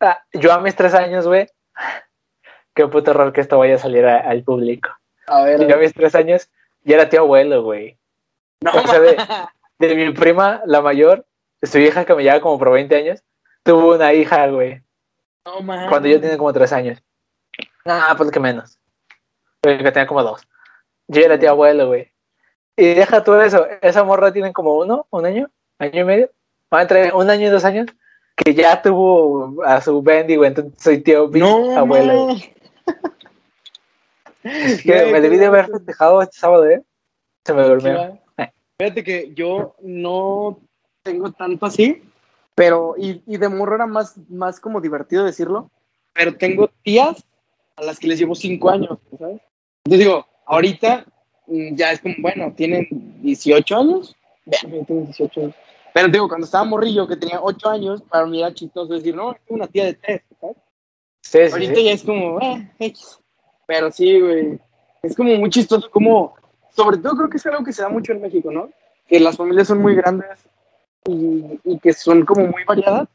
Ah, 0.00 0.22
yo 0.32 0.52
a 0.52 0.60
mis 0.60 0.76
tres 0.76 0.92
años, 0.94 1.26
güey, 1.26 1.48
qué 2.76 2.86
puto 2.86 3.10
error 3.10 3.32
que 3.32 3.40
esto 3.40 3.58
vaya 3.58 3.74
a 3.74 3.78
salir 3.78 4.06
a- 4.06 4.20
al 4.20 4.44
público. 4.44 4.90
A 5.26 5.42
ver, 5.42 5.66
Yo 5.66 5.74
a 5.74 5.78
mis 5.78 5.92
tres 5.92 6.14
años 6.14 6.48
ya 6.84 6.94
era 6.96 7.08
tío 7.08 7.20
abuelo, 7.22 7.64
güey. 7.64 7.96
no, 8.60 8.70
o 8.70 8.86
sea, 8.86 9.00
de- 9.00 9.16
De 9.78 9.94
mi 9.94 10.10
prima, 10.12 10.62
la 10.64 10.80
mayor, 10.80 11.26
su 11.62 11.78
hija 11.78 12.04
que 12.06 12.14
me 12.14 12.22
lleva 12.22 12.40
como 12.40 12.58
por 12.58 12.70
20 12.72 12.96
años, 12.96 13.22
tuvo 13.62 13.94
una 13.94 14.14
hija, 14.14 14.46
güey, 14.46 14.80
no, 15.44 15.60
man. 15.60 15.90
cuando 15.90 16.08
yo 16.08 16.18
tenía 16.20 16.38
como 16.38 16.50
tres 16.52 16.72
años. 16.72 17.02
Ah, 17.84 18.14
pues 18.16 18.30
que 18.30 18.40
menos. 18.40 18.78
Güey, 19.62 19.76
Que 19.78 19.92
tenía 19.92 20.06
como 20.06 20.22
dos. 20.22 20.46
Yo 21.08 21.20
era 21.22 21.38
tío 21.38 21.50
abuelo, 21.50 21.88
güey. 21.88 22.10
Y 22.76 22.94
deja 22.94 23.22
todo 23.22 23.42
eso, 23.42 23.66
esa 23.82 24.02
morra 24.04 24.32
tiene 24.32 24.52
como 24.54 24.76
uno, 24.78 25.06
un 25.10 25.26
año, 25.26 25.50
año 25.78 26.00
y 26.00 26.04
medio, 26.04 26.30
va 26.72 26.80
entre 26.82 27.12
un 27.12 27.28
año 27.28 27.46
y 27.48 27.50
dos 27.50 27.64
años, 27.66 27.86
que 28.34 28.54
ya 28.54 28.80
tuvo 28.80 29.62
a 29.64 29.80
su 29.82 30.00
Bendy, 30.02 30.36
güey, 30.36 30.48
entonces 30.48 30.72
soy 30.82 31.00
tío 31.02 31.28
No, 31.32 31.76
abuelo. 31.76 32.24
güey. 32.28 32.54
Es 34.42 34.82
que 34.82 35.06
me 35.12 35.20
debí 35.20 35.36
de 35.38 35.46
haber 35.46 35.66
festejado 35.66 36.22
este 36.22 36.38
sábado, 36.38 36.66
¿eh? 36.68 36.82
Se 37.44 37.52
me 37.52 37.62
durmió. 37.62 38.20
Fíjate 38.78 39.02
que 39.02 39.32
yo 39.34 39.74
no 39.82 40.60
tengo 41.02 41.32
tanto 41.32 41.66
así, 41.66 42.02
pero, 42.54 42.94
y, 42.98 43.22
y 43.26 43.38
de 43.38 43.48
morro 43.48 43.74
era 43.74 43.86
más, 43.86 44.16
más 44.28 44.60
como 44.60 44.80
divertido 44.80 45.24
decirlo, 45.24 45.70
pero 46.12 46.36
tengo 46.36 46.68
tías 46.82 47.24
a 47.76 47.82
las 47.82 47.98
que 47.98 48.08
les 48.08 48.18
llevo 48.18 48.34
cinco 48.34 48.70
años, 48.70 48.98
¿sabes? 49.18 49.40
Entonces 49.84 50.06
digo, 50.06 50.26
ahorita 50.46 51.06
mm, 51.46 51.74
ya 51.74 51.92
es 51.92 52.00
como, 52.00 52.14
bueno, 52.18 52.52
tienen 52.54 52.86
18 53.22 53.76
años, 53.76 54.16
Verga, 54.44 54.84
tienen 54.86 55.06
18 55.06 55.40
años. 55.40 55.54
Pero 55.92 56.08
digo, 56.08 56.28
cuando 56.28 56.44
estaba 56.44 56.64
morrillo, 56.64 57.06
que 57.06 57.16
tenía 57.16 57.40
8 57.40 57.68
años, 57.70 58.02
para 58.02 58.26
mí 58.26 58.40
era 58.40 58.52
chistoso 58.52 58.92
decir, 58.92 59.14
no, 59.14 59.34
tengo 59.34 59.56
una 59.56 59.66
tía 59.66 59.86
de 59.86 59.94
3, 59.94 60.22
¿sabes? 60.40 60.56
Sí, 61.30 61.38
sí, 61.46 61.52
Ahorita 61.52 61.74
sí. 61.74 61.84
ya 61.84 61.92
es 61.92 62.02
como, 62.04 62.40
eh, 62.40 62.70
X. 62.78 63.18
Pero 63.66 63.90
sí, 63.90 64.20
güey. 64.20 64.60
Es 65.02 65.16
como 65.16 65.34
muy 65.36 65.50
chistoso, 65.50 65.90
como, 65.90 66.34
sobre 66.70 66.98
todo 66.98 67.16
creo 67.16 67.28
que 67.30 67.36
es 67.36 67.46
algo 67.46 67.64
que 67.64 67.72
se 67.72 67.82
da 67.82 67.88
mucho 67.88 68.12
en 68.12 68.22
México, 68.22 68.50
¿no? 68.52 68.70
Que 69.08 69.18
las 69.20 69.36
familias 69.36 69.68
son 69.68 69.80
muy 69.82 69.94
grandes 69.94 70.28
y, 71.04 71.60
y 71.64 71.78
que 71.80 71.92
son 71.92 72.24
como 72.24 72.46
muy 72.46 72.64
variadas, 72.64 73.08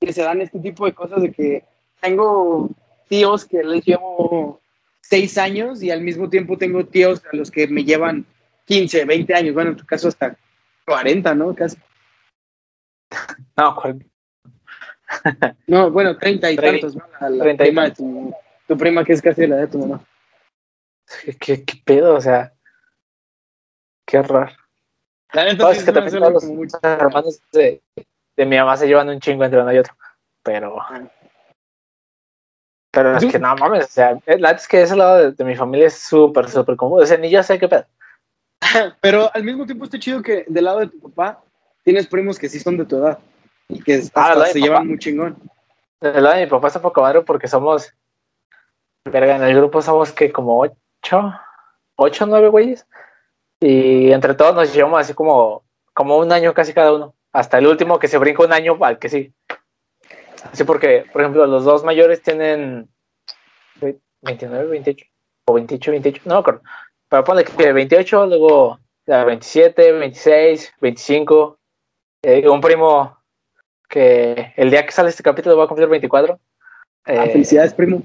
que 0.00 0.12
se 0.12 0.22
dan 0.22 0.40
este 0.42 0.58
tipo 0.60 0.84
de 0.86 0.92
cosas 0.92 1.22
de 1.22 1.32
que 1.32 1.64
tengo 2.00 2.68
tíos 3.08 3.44
que 3.44 3.62
les 3.62 3.84
llevo 3.84 4.60
seis 5.00 5.38
años 5.38 5.82
y 5.82 5.90
al 5.90 6.02
mismo 6.02 6.28
tiempo 6.28 6.58
tengo 6.58 6.84
tíos 6.86 7.22
a 7.32 7.36
los 7.36 7.50
que 7.50 7.66
me 7.68 7.84
llevan 7.84 8.26
15, 8.66 9.04
20 9.04 9.34
años, 9.34 9.54
bueno, 9.54 9.70
en 9.70 9.76
tu 9.76 9.86
caso 9.86 10.08
hasta 10.08 10.36
40, 10.86 11.34
¿no? 11.34 11.54
Casi. 11.54 11.76
No, 13.56 13.74
cual- 13.76 14.04
No, 15.66 15.90
bueno, 15.90 16.16
30 16.16 16.50
y 16.50 16.56
tantos, 16.56 16.96
¿no? 16.96 17.04
La, 17.20 17.30
la 17.30 17.44
30 17.44 17.64
y 17.64 17.66
prima 17.68 17.84
de 17.84 17.90
tu, 17.92 18.34
tu 18.66 18.76
prima 18.76 19.04
que 19.04 19.12
es 19.12 19.22
casi 19.22 19.46
la 19.46 19.56
de 19.56 19.66
tu 19.68 19.78
mamá. 19.78 20.04
¿Qué, 21.40 21.64
qué 21.64 21.74
pedo? 21.84 22.14
O 22.14 22.20
sea, 22.20 22.52
qué 24.06 24.22
raro. 24.22 24.52
La 25.32 25.44
neta, 25.44 25.72
sí 25.72 25.78
es 25.78 25.84
que 25.84 25.92
también 25.92 26.18
todos 26.18 26.32
los 26.32 26.44
como 26.44 26.56
muy- 26.56 26.68
hermanos 26.82 27.40
de, 27.52 27.82
de 28.36 28.46
mi 28.46 28.56
mamá 28.56 28.76
se 28.76 28.86
llevan 28.86 29.08
un 29.08 29.20
chingo 29.20 29.44
entre 29.44 29.60
uno 29.60 29.72
y 29.72 29.78
otro. 29.78 29.94
Pero, 30.42 30.76
pero 32.92 33.16
es 33.16 33.26
que 33.26 33.38
no 33.38 33.54
mames, 33.56 33.84
o 33.84 33.88
sea, 33.88 34.18
eh, 34.26 34.38
la 34.38 34.52
es 34.52 34.66
que 34.68 34.82
ese 34.82 34.96
lado 34.96 35.16
de, 35.18 35.32
de 35.32 35.44
mi 35.44 35.56
familia 35.56 35.88
es 35.88 35.98
súper, 35.98 36.48
súper 36.48 36.76
común. 36.76 37.02
O 37.02 37.06
sea, 37.06 37.18
ni 37.18 37.28
yo 37.28 37.42
sé 37.42 37.58
qué 37.58 37.68
pedo. 37.68 37.84
Pero 39.00 39.30
al 39.34 39.44
mismo 39.44 39.66
tiempo 39.66 39.84
está 39.84 39.98
chido 39.98 40.22
que 40.22 40.44
del 40.48 40.64
lado 40.64 40.78
de 40.80 40.86
tu 40.86 40.98
papá 41.00 41.42
tienes 41.82 42.06
primos 42.06 42.38
que 42.38 42.48
sí 42.48 42.58
son 42.58 42.76
de 42.78 42.86
tu 42.86 42.96
edad 42.96 43.18
y 43.68 43.82
que 43.82 43.94
hasta 43.94 44.32
Ah, 44.32 44.46
se 44.46 44.60
llevan 44.60 44.88
muy 44.88 44.98
chingón. 44.98 45.36
El 46.00 46.22
lado 46.22 46.36
de 46.36 46.44
mi 46.44 46.50
papá 46.50 46.68
está 46.68 46.80
poco 46.80 47.02
madre 47.02 47.22
porque 47.22 47.48
somos, 47.48 47.92
verga, 49.04 49.36
en 49.36 49.42
el 49.42 49.56
grupo 49.56 49.82
somos 49.82 50.12
que 50.12 50.30
como 50.30 50.60
ocho, 50.60 51.32
ocho, 51.96 52.26
nueve 52.26 52.48
güeyes. 52.48 52.86
Y 53.60 54.12
entre 54.12 54.34
todos 54.34 54.54
nos 54.54 54.72
llevamos 54.72 55.00
así 55.00 55.14
como, 55.14 55.64
como 55.94 56.18
un 56.18 56.30
año 56.32 56.52
casi 56.52 56.74
cada 56.74 56.92
uno. 56.92 57.14
Hasta 57.32 57.58
el 57.58 57.66
último 57.66 57.98
que 57.98 58.08
se 58.08 58.18
brinca 58.18 58.44
un 58.44 58.52
año 58.52 58.76
al 58.80 58.98
que 58.98 59.08
sí. 59.08 59.32
Así 60.52 60.64
porque, 60.64 61.06
por 61.12 61.22
ejemplo, 61.22 61.46
los 61.46 61.64
dos 61.64 61.82
mayores 61.84 62.22
tienen 62.22 62.88
29, 64.22 64.66
28, 64.66 65.06
o 65.46 65.54
28, 65.54 65.90
28, 65.90 66.22
no 66.26 66.34
me 66.34 66.40
acuerdo. 66.40 66.62
Pero 67.08 67.24
ponle 67.24 67.44
que 67.44 67.72
28, 67.72 68.26
luego 68.26 68.78
ya 69.06 69.24
27, 69.24 69.92
26, 69.92 70.74
25. 70.80 71.58
Eh, 72.22 72.48
un 72.48 72.60
primo 72.60 73.15
que 73.88 74.52
el 74.56 74.70
día 74.70 74.84
que 74.84 74.92
sale 74.92 75.08
este 75.10 75.22
capítulo 75.22 75.56
va 75.56 75.64
a 75.64 75.68
cumplir 75.68 75.88
24. 75.88 76.38
Ah, 77.04 77.24
eh, 77.26 77.30
felicidades, 77.30 77.74
primo. 77.74 78.02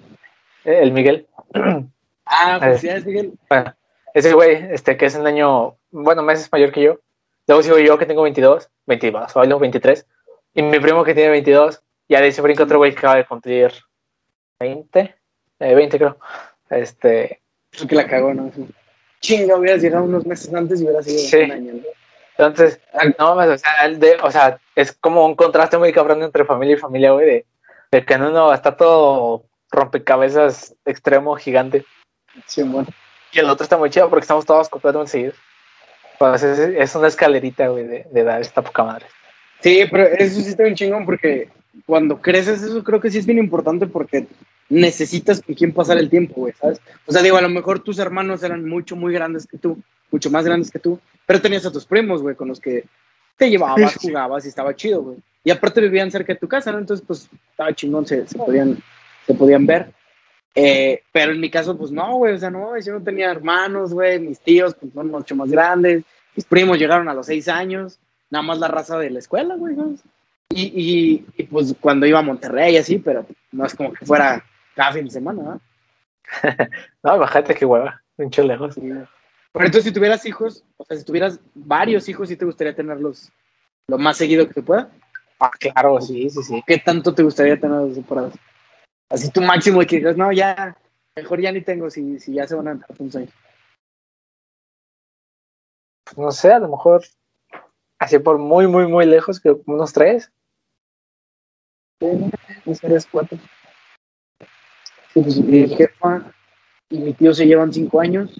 el 0.63 0.91
Miguel. 0.91 1.27
Ah, 2.34 2.59
felicidades, 2.61 3.05
Miguel. 3.05 3.34
Bueno, 3.49 3.75
ese 4.13 4.32
güey, 4.32 4.55
este, 4.71 4.95
que 4.95 5.07
es 5.07 5.15
un 5.15 5.27
año, 5.27 5.75
bueno, 5.89 6.23
meses 6.23 6.47
mayor 6.49 6.71
que 6.71 6.82
yo. 6.84 6.99
Luego 7.45 7.61
sigo 7.61 7.77
yo 7.79 7.97
que 7.97 8.05
tengo 8.05 8.21
22, 8.21 8.69
22, 8.86 9.36
hoy 9.36 9.47
luego 9.47 9.59
23. 9.59 10.05
Y 10.53 10.61
mi 10.61 10.79
primo 10.79 11.03
que 11.03 11.13
tiene 11.13 11.29
22. 11.32 11.82
Y 12.07 12.15
de 12.15 12.21
ahí 12.21 12.32
se 12.32 12.41
brinca 12.41 12.63
otro 12.63 12.77
güey 12.77 12.93
que 12.93 12.99
acaba 12.99 13.15
de 13.15 13.25
cumplir 13.25 13.73
20, 14.61 15.15
eh, 15.59 15.75
20 15.75 15.97
creo. 15.97 16.17
Este, 16.69 17.41
Eso 17.73 17.86
que 17.88 17.95
la 17.95 18.07
cagó, 18.07 18.34
¿no? 18.34 18.49
Chinga, 19.19 19.57
hubieras 19.57 19.82
llegado 19.82 20.05
unos 20.05 20.25
meses 20.25 20.53
antes 20.53 20.79
y 20.79 20.86
hubieras 20.86 21.05
sido 21.05 21.19
Sí. 21.19 21.38
un 21.38 21.51
año. 21.51 21.73
¿no? 21.73 21.79
Entonces, 22.41 22.79
no 23.19 23.33
o 23.33 23.57
sea, 23.57 23.89
de, 23.89 24.17
o 24.23 24.31
sea, 24.31 24.59
es 24.75 24.93
como 24.93 25.25
un 25.25 25.35
contraste 25.35 25.77
muy 25.77 25.93
cabrón 25.93 26.23
entre 26.23 26.43
familia 26.45 26.75
y 26.75 26.79
familia, 26.79 27.11
güey, 27.11 27.25
de, 27.25 27.45
de 27.91 28.05
que 28.05 28.13
en 28.15 28.23
uno 28.23 28.51
está 28.51 28.75
todo 28.75 29.43
rompecabezas 29.69 30.75
extremo, 30.85 31.35
gigante. 31.35 31.85
Sí, 32.47 32.63
bueno. 32.63 32.87
Y 33.31 33.39
el 33.39 33.49
otro 33.49 33.63
está 33.63 33.77
muy 33.77 33.89
chido 33.91 34.09
porque 34.09 34.23
estamos 34.23 34.45
todos 34.45 34.69
completamente 34.69 35.11
seguidos. 35.11 35.35
Pues 36.17 36.41
es, 36.43 36.59
es 36.59 36.95
una 36.95 37.07
escalerita, 37.07 37.67
güey, 37.67 37.85
de, 37.85 38.07
de 38.11 38.23
dar 38.23 38.41
esta 38.41 38.61
poca 38.61 38.83
madre. 38.83 39.05
Sí, 39.61 39.85
pero 39.89 40.03
eso 40.03 40.41
sí 40.41 40.49
está 40.49 40.63
bien 40.63 40.75
chingón 40.75 41.05
porque 41.05 41.49
cuando 41.85 42.21
creces 42.21 42.63
eso 42.63 42.83
creo 42.83 42.99
que 42.99 43.11
sí 43.11 43.19
es 43.19 43.25
bien 43.25 43.37
importante 43.37 43.85
porque 43.85 44.27
necesitas 44.67 45.41
con 45.41 45.53
quién 45.53 45.73
pasar 45.73 45.97
el 45.97 46.09
tiempo, 46.09 46.33
güey, 46.37 46.53
¿sabes? 46.53 46.81
O 47.05 47.11
sea, 47.11 47.21
digo, 47.21 47.37
a 47.37 47.41
lo 47.41 47.49
mejor 47.49 47.79
tus 47.79 47.99
hermanos 47.99 48.41
eran 48.41 48.67
mucho, 48.67 48.95
muy 48.95 49.13
grandes 49.13 49.45
que 49.45 49.57
tú, 49.57 49.81
mucho 50.09 50.31
más 50.31 50.43
grandes 50.43 50.71
que 50.71 50.79
tú, 50.79 50.99
pero 51.32 51.41
tenías 51.41 51.65
a 51.65 51.71
tus 51.71 51.86
primos, 51.86 52.21
güey, 52.21 52.36
con 52.36 52.49
los 52.49 52.59
que 52.59 52.84
te 53.38 53.49
llevabas, 53.49 53.95
jugabas 53.95 54.43
y 54.43 54.49
estaba 54.49 54.75
chido, 54.75 55.01
güey. 55.01 55.17
Y 55.45 55.49
aparte 55.49 55.79
vivían 55.79 56.11
cerca 56.11 56.34
de 56.34 56.39
tu 56.39 56.47
casa, 56.49 56.73
¿no? 56.73 56.79
Entonces, 56.79 57.05
pues, 57.07 57.29
estaba 57.51 57.73
chingón, 57.73 58.05
se, 58.05 58.27
se 58.27 58.38
podían, 58.38 58.77
se 59.25 59.34
podían 59.34 59.65
ver. 59.65 59.93
Eh, 60.53 61.03
pero 61.09 61.32
en 61.32 61.39
mi 61.39 61.49
caso, 61.49 61.77
pues 61.77 61.89
no, 61.89 62.17
güey, 62.17 62.34
o 62.34 62.38
sea, 62.38 62.49
no, 62.49 62.77
yo 62.77 62.91
no 62.91 63.01
tenía 63.01 63.32
hermanos, 63.32 63.93
güey, 63.93 64.19
mis 64.19 64.41
tíos 64.41 64.75
pues, 64.75 64.91
son 64.91 65.09
mucho 65.09 65.34
más 65.38 65.49
grandes, 65.49 66.03
mis 66.36 66.43
primos 66.43 66.77
llegaron 66.77 67.07
a 67.07 67.13
los 67.13 67.27
seis 67.27 67.47
años, 67.47 67.97
nada 68.29 68.43
más 68.43 68.59
la 68.59 68.67
raza 68.67 68.99
de 68.99 69.11
la 69.11 69.19
escuela, 69.19 69.55
güey, 69.55 69.73
¿sabes? 69.77 70.01
Y, 70.49 70.63
y, 70.63 71.25
y, 71.38 71.43
pues 71.43 71.73
cuando 71.79 72.05
iba 72.05 72.19
a 72.19 72.23
Monterrey, 72.23 72.75
así, 72.75 72.97
pero 72.97 73.25
no 73.53 73.65
es 73.65 73.73
como 73.73 73.93
que 73.93 74.05
fuera 74.05 74.43
cada 74.75 74.91
fin 74.91 75.05
de 75.05 75.11
semana, 75.11 75.41
¿no? 75.41 75.61
No, 77.03 77.17
bájate 77.17 77.55
que 77.55 77.65
hueva, 77.65 78.01
pinche 78.17 78.43
lejos. 78.43 78.75
Sí. 78.75 78.91
Pero 79.53 79.65
entonces, 79.65 79.89
si 79.89 79.93
tuvieras 79.93 80.25
hijos, 80.25 80.63
o 80.77 80.85
sea, 80.85 80.97
si 80.97 81.03
tuvieras 81.03 81.39
varios 81.53 82.07
hijos, 82.07 82.29
¿sí 82.29 82.37
te 82.37 82.45
gustaría 82.45 82.75
tenerlos 82.75 83.31
lo 83.87 83.97
más 83.97 84.17
seguido 84.17 84.47
que 84.47 84.53
se 84.53 84.63
pueda? 84.63 84.89
Ah, 85.39 85.51
claro, 85.59 85.99
sí, 85.99 86.29
sí, 86.29 86.41
sí. 86.43 86.63
¿Qué 86.65 86.77
tanto 86.77 87.13
te 87.13 87.23
gustaría 87.23 87.59
tenerlos 87.59 87.95
separados? 87.95 88.33
Así 89.09 89.29
tu 89.29 89.41
máximo 89.41 89.81
de 89.81 89.87
que 89.87 89.97
digas, 89.97 90.15
no, 90.15 90.31
ya, 90.31 90.77
mejor 91.15 91.41
ya 91.41 91.51
ni 91.51 91.61
tengo 91.61 91.89
si, 91.89 92.19
si 92.19 92.33
ya 92.33 92.47
se 92.47 92.55
van 92.55 92.67
a 92.69 92.71
entrar 92.71 92.95
unos 92.97 93.15
años. 93.15 93.33
Pues 96.05 96.17
no 96.17 96.31
sé, 96.31 96.53
a 96.53 96.59
lo 96.59 96.69
mejor 96.69 97.03
así 97.99 98.19
por 98.19 98.37
muy, 98.37 98.67
muy, 98.67 98.87
muy 98.87 99.05
lejos, 99.05 99.39
que 99.39 99.51
unos 99.65 99.91
tres. 99.91 100.31
No 101.99 102.73
serías 102.73 103.05
cuatro. 103.05 103.37
Sí, 105.13 105.21
pues, 105.21 105.37
mi 105.39 105.67
jefa 105.67 106.31
y 106.89 106.99
mi 106.99 107.13
tío 107.13 107.33
se 107.33 107.45
llevan 107.45 107.73
cinco 107.73 107.99
años. 107.99 108.39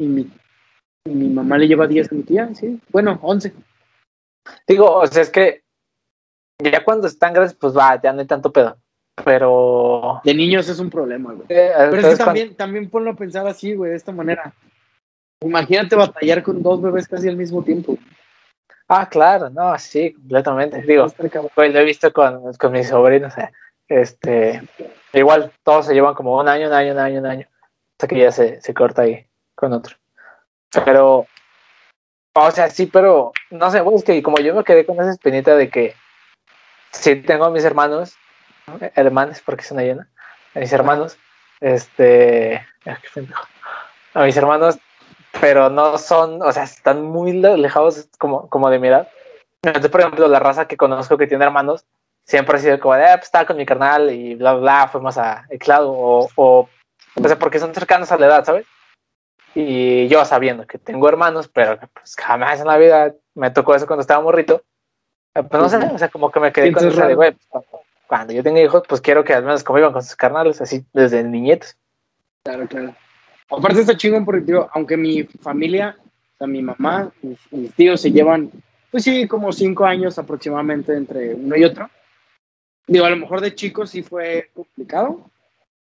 Y 0.00 0.06
mi, 0.06 0.30
y 1.04 1.10
mi 1.10 1.28
mamá 1.28 1.58
le 1.58 1.68
lleva 1.68 1.86
diez 1.86 2.10
a 2.10 2.14
mi 2.14 2.22
tía, 2.22 2.48
sí. 2.54 2.80
Bueno, 2.90 3.18
once. 3.22 3.52
Digo, 4.66 4.90
o 4.96 5.06
sea, 5.06 5.22
es 5.22 5.30
que 5.30 5.62
ya 6.58 6.82
cuando 6.84 7.06
están 7.06 7.32
grandes, 7.32 7.54
pues 7.54 7.76
va, 7.76 8.00
ya 8.00 8.12
no 8.12 8.20
hay 8.20 8.26
tanto 8.26 8.50
pedo. 8.52 8.76
Pero. 9.24 10.20
De 10.24 10.34
niños 10.34 10.68
es 10.68 10.78
un 10.78 10.88
problema, 10.88 11.34
güey. 11.34 11.46
eh, 11.50 11.72
Pero 11.90 11.98
es 11.98 12.18
que 12.18 12.24
también, 12.24 12.54
también 12.56 12.88
ponlo 12.88 13.10
a 13.10 13.16
pensar 13.16 13.46
así, 13.46 13.74
güey, 13.74 13.90
de 13.90 13.96
esta 13.96 14.12
manera. 14.12 14.52
Imagínate 15.42 15.96
batallar 15.96 16.42
con 16.42 16.62
dos 16.62 16.80
bebés 16.80 17.06
casi 17.06 17.28
al 17.28 17.36
mismo 17.36 17.62
tiempo. 17.62 17.96
Ah, 18.88 19.08
claro, 19.08 19.50
no, 19.50 19.78
sí, 19.78 20.12
completamente. 20.14 20.82
Digo, 20.82 21.06
güey, 21.54 21.72
lo 21.72 21.78
he 21.78 21.84
visto 21.84 22.12
con, 22.12 22.52
con 22.54 22.72
mis 22.72 22.88
sobrinos. 22.88 23.36
eh, 23.38 23.50
Este, 23.88 24.62
igual, 25.12 25.52
todos 25.62 25.86
se 25.86 25.94
llevan 25.94 26.14
como 26.14 26.38
un 26.38 26.48
año, 26.48 26.68
un 26.68 26.72
año, 26.72 26.92
un 26.92 26.98
año, 26.98 27.20
un 27.20 27.26
año. 27.26 27.46
Hasta 27.92 28.08
que 28.08 28.18
ya 28.18 28.32
se, 28.32 28.60
se 28.60 28.74
corta 28.74 29.02
ahí 29.02 29.26
con 29.60 29.72
otro. 29.72 29.96
Pero, 30.84 31.26
o 32.34 32.50
sea, 32.50 32.70
sí, 32.70 32.86
pero 32.86 33.32
no 33.50 33.70
sé, 33.70 33.82
es 33.94 34.04
que 34.04 34.22
como 34.22 34.38
yo 34.38 34.54
me 34.54 34.64
quedé 34.64 34.86
con 34.86 34.96
esa 35.00 35.10
espinita 35.10 35.54
de 35.56 35.68
que 35.68 35.94
sí 36.92 37.16
tengo 37.16 37.44
a 37.44 37.50
mis 37.50 37.64
hermanos, 37.64 38.16
¿no? 38.66 38.78
hermanos, 38.94 39.42
porque 39.44 39.62
es 39.62 39.70
una 39.70 39.82
llena, 39.82 40.08
a 40.54 40.58
mis 40.60 40.72
hermanos, 40.72 41.18
este, 41.60 42.66
a 44.14 44.24
mis 44.24 44.36
hermanos, 44.36 44.78
pero 45.40 45.70
no 45.70 45.98
son, 45.98 46.42
o 46.42 46.52
sea, 46.52 46.64
están 46.64 47.02
muy 47.02 47.32
le- 47.32 47.52
alejados 47.54 48.08
como, 48.18 48.48
como 48.48 48.70
de 48.70 48.78
mi 48.78 48.88
edad. 48.88 49.08
Entonces, 49.62 49.90
por 49.90 50.00
ejemplo, 50.00 50.26
la 50.28 50.38
raza 50.38 50.66
que 50.66 50.76
conozco 50.76 51.18
que 51.18 51.26
tiene 51.26 51.44
hermanos, 51.44 51.84
siempre 52.26 52.56
ha 52.56 52.60
sido 52.60 52.80
como 52.80 52.94
de, 52.94 53.04
ah, 53.06 53.14
pues 53.16 53.26
estaba 53.26 53.46
con 53.46 53.56
mi 53.56 53.66
carnal 53.66 54.10
y 54.10 54.34
bla, 54.36 54.52
bla, 54.54 54.60
bla, 54.60 54.88
fuimos 54.88 55.18
a 55.18 55.46
Eclado, 55.50 55.92
o, 55.92 56.28
o, 56.36 56.68
o 57.16 57.28
sea, 57.28 57.38
porque 57.38 57.58
son 57.58 57.74
cercanos 57.74 58.10
a 58.12 58.18
la 58.18 58.26
edad, 58.26 58.44
¿sabes? 58.44 58.66
Y 59.54 60.08
yo 60.08 60.24
sabiendo 60.24 60.66
que 60.66 60.78
tengo 60.78 61.08
hermanos, 61.08 61.48
pero 61.48 61.78
pues 61.92 62.14
jamás 62.16 62.60
en 62.60 62.66
la 62.66 62.78
vida 62.78 63.14
me 63.34 63.50
tocó 63.50 63.74
eso 63.74 63.86
cuando 63.86 64.02
estaba 64.02 64.22
morrito, 64.22 64.62
eh, 65.34 65.42
pues 65.42 65.62
no 65.62 65.68
sé, 65.68 65.76
o 65.76 65.98
sea, 65.98 66.08
como 66.08 66.30
que 66.30 66.40
me 66.40 66.52
quedé 66.52 66.72
con 66.72 66.86
esa 66.86 67.06
de, 67.06 67.14
güey, 67.14 67.32
pues, 67.32 67.64
cuando, 68.06 68.32
yo 68.32 68.42
tenga 68.42 68.60
hijos, 68.60 68.82
pues 68.88 69.00
quiero 69.00 69.24
que 69.24 69.32
al 69.32 69.44
menos 69.44 69.62
convivan 69.62 69.92
con 69.92 70.02
sus 70.02 70.16
carnales, 70.16 70.60
así 70.60 70.84
desde 70.92 71.22
niñetos. 71.22 71.76
Claro, 72.42 72.66
claro. 72.66 72.94
Aparte 73.48 73.80
está 73.80 73.96
chingón 73.96 74.24
porque, 74.24 74.42
digo, 74.42 74.68
aunque 74.72 74.96
mi 74.96 75.24
familia, 75.24 75.96
o 76.00 76.38
sea, 76.38 76.46
mi 76.46 76.62
mamá, 76.62 77.10
mis, 77.22 77.38
mis 77.52 77.74
tíos 77.74 78.00
se 78.00 78.10
llevan, 78.10 78.50
pues 78.90 79.04
sí, 79.04 79.26
como 79.26 79.52
cinco 79.52 79.84
años 79.84 80.18
aproximadamente 80.18 80.96
entre 80.96 81.34
uno 81.34 81.56
y 81.56 81.64
otro. 81.64 81.88
Digo, 82.86 83.04
a 83.04 83.10
lo 83.10 83.16
mejor 83.16 83.40
de 83.40 83.54
chicos 83.54 83.90
sí 83.90 84.02
fue 84.02 84.50
complicado, 84.54 85.30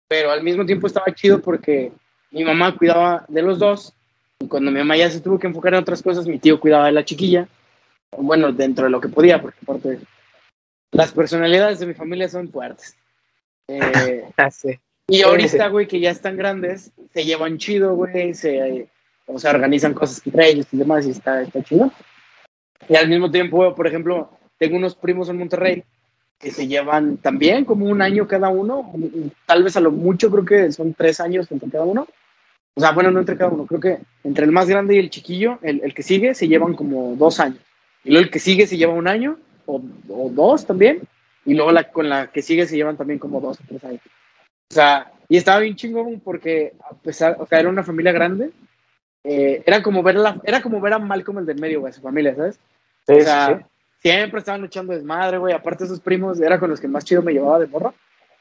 pero 0.07 0.31
al 0.31 0.43
mismo 0.43 0.65
tiempo 0.65 0.87
estaba 0.87 1.13
chido 1.13 1.41
porque 1.41 1.91
mi 2.35 2.43
mamá 2.43 2.75
cuidaba 2.77 3.25
de 3.29 3.41
los 3.41 3.59
dos 3.59 3.93
y 4.39 4.47
cuando 4.47 4.69
mi 4.69 4.79
mamá 4.79 4.97
ya 4.97 5.09
se 5.09 5.21
tuvo 5.21 5.39
que 5.39 5.47
enfocar 5.47 5.73
en 5.73 5.79
otras 5.79 6.03
cosas, 6.03 6.27
mi 6.27 6.37
tío 6.37 6.59
cuidaba 6.59 6.87
de 6.87 6.91
la 6.91 7.05
chiquilla. 7.05 7.47
Bueno, 8.17 8.51
dentro 8.51 8.83
de 8.85 8.91
lo 8.91 8.99
que 8.99 9.07
podía, 9.07 9.41
porque 9.41 9.57
aparte 9.63 9.99
las 10.91 11.13
personalidades 11.13 11.79
de 11.79 11.85
mi 11.85 11.93
familia 11.93 12.27
son 12.27 12.49
fuertes. 12.49 12.97
Eh, 13.69 14.25
y 15.07 15.15
Sí, 15.15 15.21
ahorita, 15.21 15.65
sí. 15.65 15.71
güey, 15.71 15.87
que 15.87 15.99
ya 16.01 16.11
están 16.11 16.35
grandes, 16.35 16.91
se 17.13 17.23
llevan 17.23 17.57
chido, 17.57 17.95
güey, 17.95 18.33
se, 18.33 18.89
o 19.27 19.39
sea, 19.39 19.51
organizan 19.51 19.93
cosas 19.93 20.21
entre 20.25 20.49
ellos 20.49 20.67
y 20.71 20.77
demás, 20.77 21.07
y 21.07 21.11
está, 21.11 21.41
está 21.41 21.63
chido. 21.63 21.89
Y 22.89 22.97
al 22.97 23.07
mismo 23.07 23.31
tiempo, 23.31 23.73
por 23.75 23.87
ejemplo, 23.87 24.29
tengo 24.57 24.75
unos 24.75 24.95
primos 24.95 25.29
en 25.29 25.37
Monterrey 25.37 25.83
que 26.37 26.51
se 26.51 26.67
llevan 26.67 27.17
también 27.17 27.63
como 27.63 27.85
un 27.85 28.01
año 28.01 28.27
cada 28.27 28.49
uno, 28.49 28.91
tal 29.45 29.63
vez 29.63 29.77
a 29.77 29.79
lo 29.79 29.91
mucho 29.91 30.29
creo 30.29 30.45
que 30.45 30.71
son 30.73 30.93
tres 30.93 31.21
años 31.21 31.49
entre 31.49 31.69
cada 31.69 31.85
uno. 31.85 32.07
O 32.75 32.81
sea, 32.81 32.91
bueno, 32.91 33.09
no 33.09 33.19
entre 33.19 33.37
cada 33.37 33.51
uno, 33.51 33.65
creo 33.65 33.79
que 33.79 33.99
entre 34.23 34.45
el 34.45 34.51
más 34.51 34.67
grande 34.67 34.95
y 34.95 34.99
el 34.99 35.09
chiquillo, 35.09 35.59
el, 35.61 35.81
el 35.83 35.93
que 35.93 36.03
sigue, 36.03 36.33
se 36.33 36.47
llevan 36.47 36.73
como 36.73 37.15
dos 37.15 37.39
años. 37.39 37.59
Y 38.03 38.11
luego 38.11 38.25
el 38.25 38.31
que 38.31 38.39
sigue 38.39 38.67
se 38.67 38.77
lleva 38.77 38.93
un 38.93 39.07
año, 39.07 39.39
o, 39.65 39.81
o 40.09 40.29
dos 40.29 40.65
también, 40.65 41.01
y 41.45 41.53
luego 41.53 41.71
la, 41.71 41.89
con 41.91 42.09
la 42.09 42.27
que 42.27 42.41
sigue 42.41 42.67
se 42.67 42.75
llevan 42.75 42.97
también 42.97 43.19
como 43.19 43.39
dos 43.39 43.59
o 43.59 43.63
tres 43.67 43.83
años. 43.83 44.01
O 44.69 44.73
sea, 44.73 45.11
Y 45.27 45.37
estaba 45.37 45.59
bien 45.59 45.75
chingón 45.75 46.19
porque, 46.19 46.73
a 46.89 46.93
pesar, 46.95 47.37
o 47.39 47.45
sea, 47.45 47.59
era 47.59 47.69
una 47.69 47.83
familia 47.83 48.11
grande. 48.11 48.51
Eh, 49.23 49.63
era, 49.65 49.81
como 49.81 50.03
ver 50.03 50.15
la, 50.15 50.39
era 50.43 50.61
como 50.61 50.79
ver 50.79 50.93
a 50.93 50.99
Malcolm 50.99 51.39
el 51.39 51.45
del 51.45 51.59
medio, 51.59 51.79
güey, 51.79 51.93
su 51.93 52.01
familia, 52.01 52.35
¿sabes? 52.35 52.59
Sí, 53.07 53.13
o 53.13 53.21
sea, 53.21 53.57
sí, 53.57 53.65
siempre 54.09 54.39
estaban 54.39 54.61
luchando 54.61 54.93
desmadre, 54.93 55.37
güey. 55.37 55.53
Aparte, 55.53 55.85
esos 55.85 55.99
primos 55.99 56.39
era 56.39 56.59
con 56.59 56.69
los 56.69 56.79
que 56.79 56.87
más 56.87 57.05
chido 57.05 57.21
me 57.21 57.33
llevaba 57.33 57.59
de 57.59 57.67
morro. 57.67 57.93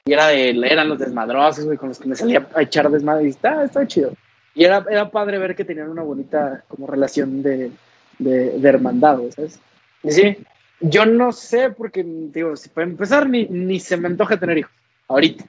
Y 0.06 0.12
era 0.12 0.28
de, 0.28 0.50
eran 0.50 0.88
los 0.88 0.98
desmadrosos, 0.98 1.64
güey, 1.64 1.78
con 1.78 1.88
los 1.88 1.98
que 1.98 2.08
me 2.08 2.14
salía 2.14 2.46
a 2.54 2.62
echar 2.62 2.90
desmadre. 2.90 3.24
Y 3.24 3.30
estaba, 3.30 3.64
estaba 3.64 3.86
chido. 3.86 4.12
Y 4.54 4.64
era, 4.64 4.84
era 4.90 5.10
padre 5.10 5.38
ver 5.38 5.56
que 5.56 5.64
tenían 5.64 5.88
una 5.88 6.02
bonita 6.02 6.62
como 6.68 6.86
relación 6.86 7.42
de, 7.42 7.72
de, 8.18 8.58
de 8.58 8.68
hermandad, 8.68 9.18
¿sabes? 9.34 9.58
Y 10.02 10.10
sí, 10.10 10.36
yo 10.80 11.06
no 11.06 11.32
sé, 11.32 11.70
porque, 11.70 12.04
digo, 12.04 12.54
si 12.54 12.68
para 12.68 12.86
empezar, 12.86 13.28
ni, 13.28 13.46
ni 13.46 13.80
se 13.80 13.96
me 13.96 14.08
antoja 14.08 14.38
tener 14.38 14.58
hijos, 14.58 14.72
ahorita. 15.08 15.44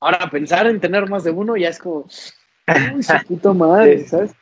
Ahora, 0.00 0.30
pensar 0.30 0.68
en 0.68 0.80
tener 0.80 1.08
más 1.08 1.24
de 1.24 1.32
uno 1.32 1.56
ya 1.56 1.68
es 1.68 1.78
como, 1.78 2.06
uy, 2.94 3.02
su 3.02 3.26
puta 3.26 3.52
madre, 3.52 3.98
Sí. 4.02 4.08
¿sabes? 4.08 4.32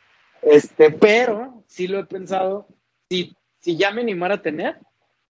Este, 0.43 0.91
pero 0.91 1.63
sí 1.67 1.87
lo 1.87 1.99
he 1.99 2.05
pensado, 2.05 2.67
si, 3.09 3.35
si 3.59 3.75
ya 3.75 3.91
me 3.91 4.01
animara 4.01 4.35
a 4.35 4.41
tener, 4.41 4.77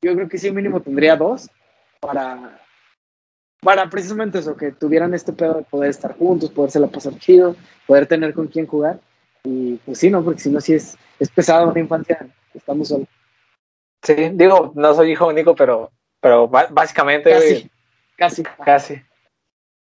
yo 0.01 0.15
creo 0.15 0.27
que 0.27 0.37
sí 0.37 0.51
mínimo 0.51 0.81
tendría 0.81 1.15
dos 1.15 1.49
para, 1.99 2.60
para 3.61 3.89
precisamente 3.89 4.39
eso, 4.39 4.57
que 4.57 4.71
tuvieran 4.71 5.13
este 5.13 5.33
pedo 5.33 5.55
de 5.55 5.63
poder 5.63 5.89
estar 5.91 6.17
juntos, 6.17 6.49
podérsela 6.49 6.87
pasar 6.87 7.17
chido, 7.17 7.55
poder 7.87 8.07
tener 8.07 8.33
con 8.33 8.47
quién 8.47 8.65
jugar. 8.67 8.99
Y 9.43 9.75
pues 9.77 9.99
sí, 9.99 10.09
¿no? 10.09 10.23
Porque 10.23 10.39
si 10.41 10.49
no, 10.49 10.59
sí 10.59 10.73
es, 10.73 10.97
es 11.19 11.29
pesado 11.29 11.69
una 11.69 11.79
infancia, 11.79 12.27
estamos 12.53 12.87
solos. 12.87 13.07
Sí, 14.03 14.15
digo, 14.33 14.71
no 14.75 14.93
soy 14.95 15.11
hijo 15.11 15.27
único, 15.27 15.55
pero, 15.55 15.91
pero 16.19 16.47
básicamente, 16.47 17.31
Casi, 17.31 17.69
casi. 18.17 18.43
casi. 18.65 18.95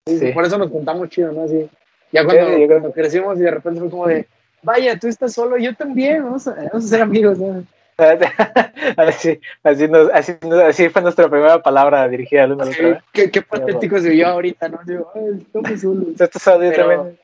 Sí, 0.06 0.20
Sí. 0.20 0.32
Por 0.32 0.46
eso 0.46 0.58
nos 0.58 0.72
contamos 0.72 1.10
chido, 1.10 1.32
¿no? 1.32 1.44
Así, 1.44 1.70
ya 2.12 2.26
cuando, 2.26 2.56
Sí, 2.56 2.68
cuando 2.68 2.92
crecimos 2.92 3.38
y 3.38 3.44
de 3.44 3.52
repente 3.52 3.80
fue 3.80 3.90
como 3.90 4.08
de, 4.08 4.28
vaya, 4.64 4.98
tú 4.98 5.08
estás 5.08 5.34
solo, 5.34 5.58
yo 5.58 5.76
también, 5.76 6.24
vamos 6.24 6.48
a, 6.48 6.56
vamos 6.56 6.86
a 6.86 6.88
ser 6.88 7.02
amigos, 7.02 7.38
¿no? 7.38 7.64
así, 8.98 9.40
así, 9.64 9.88
nos- 9.88 10.10
así, 10.12 10.34
nos- 10.42 10.64
así 10.64 10.90
fue 10.90 11.02
nuestra 11.02 11.30
primera 11.30 11.62
palabra 11.62 12.08
dirigida 12.08 12.44
al 12.44 12.54
uno 12.54 12.64
al 12.64 12.74
Sí, 12.74 12.84
otro. 12.84 13.02
qué, 13.12 13.32
qué 13.32 13.42
patético 13.42 14.00
se 14.00 14.10
vio 14.10 14.28
ahorita, 14.28 14.70
¿no? 14.70 14.80
Digo, 14.86 15.12
ay, 15.16 15.42
estamos 15.42 15.82
solos. 15.82 16.08
Esto 16.20 16.40
Pero- 16.60 16.88
también. 16.88 17.20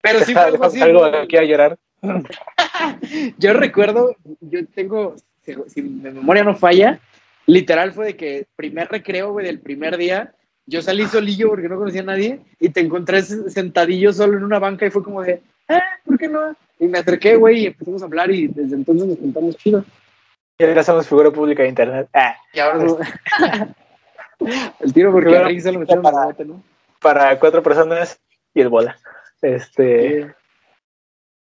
Pero 0.00 0.20
sí 0.20 0.32
fue 0.32 0.42
algo 0.42 0.64
algo 0.64 1.04
aquí 1.04 1.36
a 1.36 1.42
llorar. 1.42 1.76
Yo 3.38 3.52
recuerdo, 3.54 4.14
yo 4.40 4.60
tengo, 4.66 5.16
si 5.66 5.82
mi 5.82 6.00
memoria 6.12 6.44
no 6.44 6.54
falla, 6.56 7.00
literal 7.46 7.92
fue 7.92 8.06
de 8.06 8.16
que 8.16 8.46
primer 8.56 8.88
recreo, 8.88 9.32
güey, 9.32 9.46
del 9.46 9.58
primer 9.60 9.96
día, 9.96 10.32
yo 10.66 10.82
salí 10.82 11.06
solillo 11.06 11.48
porque 11.48 11.68
no 11.68 11.76
conocía 11.78 12.02
a 12.02 12.04
nadie 12.04 12.40
y 12.60 12.68
te 12.68 12.80
encontré 12.80 13.22
sentadillo 13.22 14.12
solo 14.12 14.36
en 14.36 14.44
una 14.44 14.58
banca 14.58 14.86
y 14.86 14.90
fue 14.90 15.02
como 15.02 15.22
de, 15.22 15.40
eh, 15.68 15.80
¿por 16.04 16.18
qué 16.18 16.28
no? 16.28 16.54
Y 16.78 16.86
me 16.86 16.98
acerqué, 16.98 17.36
güey, 17.36 17.62
y 17.62 17.66
empezamos 17.66 18.02
a 18.02 18.04
hablar 18.04 18.30
y 18.30 18.46
desde 18.48 18.76
entonces 18.76 19.08
nos 19.08 19.18
juntamos 19.18 19.56
chido. 19.56 19.84
Y 20.58 20.64
ahora 20.64 20.82
somos 20.82 21.08
figura 21.08 21.30
pública 21.30 21.62
de 21.62 21.68
internet. 21.68 22.08
Ah, 22.12 22.36
Y 22.52 22.58
ahora 22.58 22.84
el 24.80 24.92
tiro 24.92 25.12
porque 25.12 25.36
a 25.36 25.44
Rick 25.44 25.60
se 25.60 25.72
lo 25.72 25.80
metieron 25.80 26.06
a 26.06 26.12
la 26.12 26.24
bote, 26.26 26.44
¿no? 26.44 26.62
para 27.00 27.38
cuatro 27.38 27.62
personas 27.62 28.20
y 28.54 28.60
el 28.60 28.68
bola. 28.68 28.98
Este, 29.40 30.24
Sí, 30.24 30.30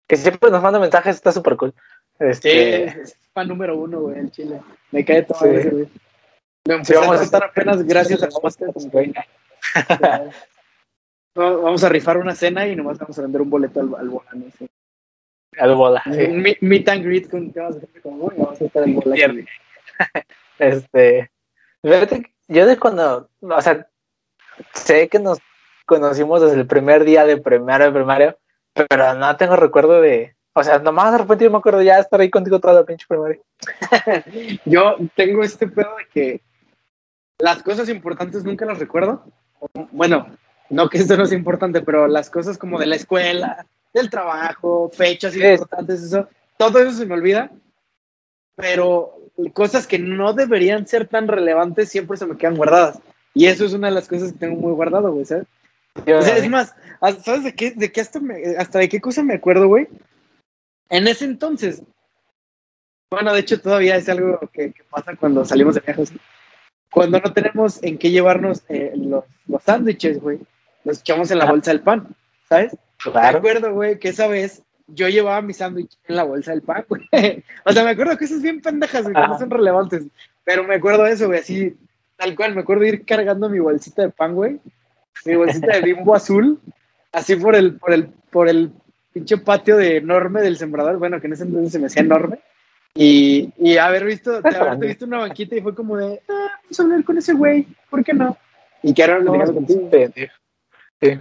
que 0.06 0.16
siempre 0.16 0.50
nos 0.50 0.62
manda 0.62 0.78
mensajes, 0.78 1.16
está 1.16 1.32
súper 1.32 1.56
cool. 1.56 1.72
sí, 1.72 2.26
Este, 2.26 2.84
es 2.84 3.16
fan 3.32 3.48
número 3.48 3.76
uno, 3.78 4.00
güey, 4.00 4.18
en 4.18 4.30
Chile. 4.30 4.60
Me 4.90 5.02
cae 5.04 5.22
todo 5.22 5.38
Sí. 5.38 5.46
ese, 5.48 5.70
güey. 5.70 5.88
Me 6.66 6.74
empecé 6.74 6.94
vamos 6.96 7.16
a 7.16 7.20
contar 7.20 7.44
apenas 7.44 7.82
gracias 7.84 8.22
a 8.22 8.28
Vamos 11.34 11.84
a 11.84 11.88
rifar 11.88 12.18
una 12.18 12.34
cena 12.34 12.66
y 12.66 12.76
nomás 12.76 12.98
vamos 12.98 13.18
a 13.18 13.22
vender 13.22 13.40
un 13.40 13.48
boleto 13.48 13.80
al, 13.80 13.94
al 13.94 14.08
bola, 14.10 14.28
¿no? 14.34 14.44
Al 15.58 15.74
bola. 15.74 16.02
sí. 16.04 16.22
Un 16.24 16.42
mi- 16.42 16.56
meet 16.60 16.88
and 16.88 17.04
greet 17.04 17.28
con 17.30 17.52
temas 17.52 17.74
de 17.74 17.80
gente 17.82 18.00
como, 18.00 18.24
"Uy, 18.26 18.34
vamos 18.36 18.60
a 18.60 18.64
estar 18.64 18.82
en 18.84 18.94
bola. 18.94 19.16
Este, 20.58 21.30
fíjate 21.82 22.32
yo 22.48 22.66
de 22.66 22.76
cuando, 22.78 23.30
o 23.40 23.62
sea, 23.62 23.86
sé 24.74 25.08
que 25.08 25.18
nos 25.18 25.38
conocimos 25.86 26.42
desde 26.42 26.60
el 26.60 26.66
primer 26.66 27.04
día 27.04 27.24
de 27.24 27.38
primaria 27.38 27.86
de 27.86 27.92
primaria, 27.92 28.36
pero 28.74 29.14
no 29.14 29.36
tengo 29.36 29.56
recuerdo 29.56 30.00
de, 30.02 30.34
o 30.52 30.62
sea, 30.62 30.78
nomás 30.78 31.12
de 31.12 31.18
repente 31.18 31.44
yo 31.44 31.50
me 31.50 31.56
acuerdo 31.58 31.80
ya 31.82 31.98
estar 31.98 32.20
ahí 32.20 32.28
contigo 32.28 32.60
toda 32.60 32.74
la 32.74 32.84
pinche 32.84 33.06
primaria. 33.08 33.38
Yo 34.66 34.96
tengo 35.16 35.42
este 35.42 35.66
pedo 35.66 35.94
de 35.96 36.06
que 36.12 36.40
las 37.38 37.62
cosas 37.62 37.88
importantes 37.88 38.44
nunca 38.44 38.66
las 38.66 38.78
recuerdo. 38.78 39.24
Bueno, 39.92 40.26
no 40.68 40.88
que 40.90 40.98
esto 40.98 41.16
no 41.16 41.22
es 41.24 41.32
importante, 41.32 41.80
pero 41.80 42.06
las 42.06 42.28
cosas 42.30 42.58
como 42.58 42.78
de 42.78 42.86
la 42.86 42.96
escuela, 42.96 43.66
del 43.92 44.08
trabajo, 44.10 44.90
fechas 44.92 45.32
Sí. 45.32 45.42
importantes, 45.42 46.02
eso, 46.02 46.28
todo 46.56 46.78
eso 46.78 46.92
se 46.92 47.06
me 47.06 47.14
olvida. 47.14 47.50
Pero 48.56 49.16
cosas 49.52 49.86
que 49.86 49.98
no 49.98 50.32
deberían 50.32 50.86
ser 50.86 51.08
tan 51.08 51.28
relevantes 51.28 51.88
siempre 51.88 52.16
se 52.16 52.26
me 52.26 52.36
quedan 52.36 52.56
guardadas. 52.56 52.98
Y 53.32 53.46
eso 53.46 53.64
es 53.64 53.72
una 53.72 53.88
de 53.88 53.94
las 53.94 54.08
cosas 54.08 54.32
que 54.32 54.38
tengo 54.38 54.56
muy 54.60 54.72
guardado, 54.72 55.12
güey, 55.12 55.24
¿sabes? 55.24 55.46
Yo- 56.06 56.18
O 56.18 56.22
sea, 56.22 56.36
es 56.36 56.48
más, 56.48 56.74
¿sabes 57.24 57.44
de 57.44 57.54
qué, 57.54 57.70
de 57.72 57.90
qué 57.90 58.00
hasta, 58.00 58.20
me- 58.20 58.56
hasta 58.58 58.78
de 58.80 58.88
qué 58.88 59.00
cosa 59.00 59.22
me 59.22 59.34
acuerdo, 59.34 59.66
güey? 59.68 59.88
En 60.88 61.06
ese 61.08 61.24
entonces, 61.24 61.82
bueno, 63.10 63.32
de 63.32 63.40
hecho 63.40 63.60
todavía 63.60 63.96
es 63.96 64.08
algo 64.08 64.38
que, 64.52 64.72
que 64.72 64.84
pasa 64.90 65.16
cuando 65.16 65.44
salimos 65.44 65.74
de 65.76 65.80
viajes. 65.80 66.12
Cuando 66.92 67.20
no 67.20 67.32
tenemos 67.32 67.82
en 67.82 67.98
qué 67.98 68.10
llevarnos 68.10 68.62
eh, 68.68 68.92
los, 68.96 69.24
los 69.46 69.62
sándwiches, 69.62 70.20
güey, 70.20 70.40
los 70.84 71.00
echamos 71.00 71.30
en 71.30 71.38
la 71.38 71.44
Ah. 71.44 71.50
bolsa 71.50 71.70
del 71.70 71.80
pan, 71.80 72.08
¿sabes? 72.48 72.76
Me 73.06 73.12
claro. 73.12 73.38
acuerdo, 73.38 73.72
güey, 73.72 73.98
que 73.98 74.08
esa 74.08 74.26
vez 74.26 74.62
yo 74.86 75.08
llevaba 75.08 75.40
mi 75.42 75.52
sándwich 75.52 75.96
en 76.06 76.16
la 76.16 76.24
bolsa 76.24 76.50
del 76.52 76.62
pan, 76.62 76.84
güey. 76.88 77.02
O 77.64 77.72
sea, 77.72 77.84
me 77.84 77.90
acuerdo 77.90 78.16
que 78.16 78.26
cosas 78.26 78.42
bien 78.42 78.60
pendejas, 78.60 79.02
güey, 79.02 79.14
que 79.14 79.20
no 79.28 79.38
son 79.38 79.50
relevantes. 79.50 80.06
Pero 80.44 80.64
me 80.64 80.74
acuerdo 80.76 81.04
de 81.04 81.12
eso, 81.12 81.26
güey, 81.26 81.40
así, 81.40 81.76
tal 82.16 82.34
cual. 82.34 82.54
Me 82.54 82.62
acuerdo 82.62 82.82
de 82.82 82.88
ir 82.90 83.04
cargando 83.04 83.48
mi 83.48 83.58
bolsita 83.58 84.02
de 84.02 84.10
pan, 84.10 84.34
güey. 84.34 84.60
Mi 85.24 85.36
bolsita 85.36 85.74
de 85.74 85.82
bimbo 85.82 86.14
azul, 86.14 86.58
así 87.12 87.36
por 87.36 87.54
el, 87.54 87.76
por 87.76 87.92
el, 87.92 88.08
por 88.30 88.48
el 88.48 88.72
pinche 89.12 89.38
patio 89.38 89.76
de 89.76 89.98
enorme 89.98 90.40
del 90.40 90.56
sembrador. 90.56 90.98
Bueno, 90.98 91.20
que 91.20 91.26
en 91.26 91.34
ese 91.34 91.44
entonces 91.44 91.72
se 91.72 91.78
me 91.78 91.86
hacía 91.86 92.02
enorme. 92.02 92.40
Y, 92.94 93.52
y 93.58 93.76
haber 93.76 94.04
visto, 94.04 94.42
de 94.42 94.56
haberte 94.56 94.86
visto 94.86 95.04
una 95.04 95.18
banquita 95.18 95.54
y 95.54 95.60
fue 95.60 95.74
como 95.74 95.96
de, 95.96 96.20
ah, 96.28 96.48
vamos 96.62 96.80
a 96.80 96.82
hablar 96.82 97.04
con 97.04 97.18
ese 97.18 97.32
güey, 97.34 97.66
¿por 97.88 98.02
qué 98.02 98.12
no? 98.12 98.36
Y 98.82 98.92
que 98.92 99.02
ahora 99.02 99.20
No, 99.20 99.32
platicando 99.32 99.54
contigo. 99.54 99.90
Sí. 101.00 101.18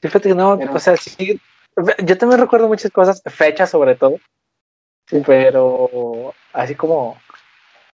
Fíjate 0.00 0.28
que 0.30 0.34
no, 0.34 0.58
Pero- 0.58 0.74
o 0.74 0.78
sea, 0.78 0.96
sí, 0.96 1.40
yo 2.04 2.18
también 2.18 2.40
recuerdo 2.40 2.68
muchas 2.68 2.90
cosas, 2.90 3.22
fechas 3.26 3.70
sobre 3.70 3.94
todo, 3.94 4.16
pero 5.26 6.34
así 6.52 6.74
como, 6.74 7.18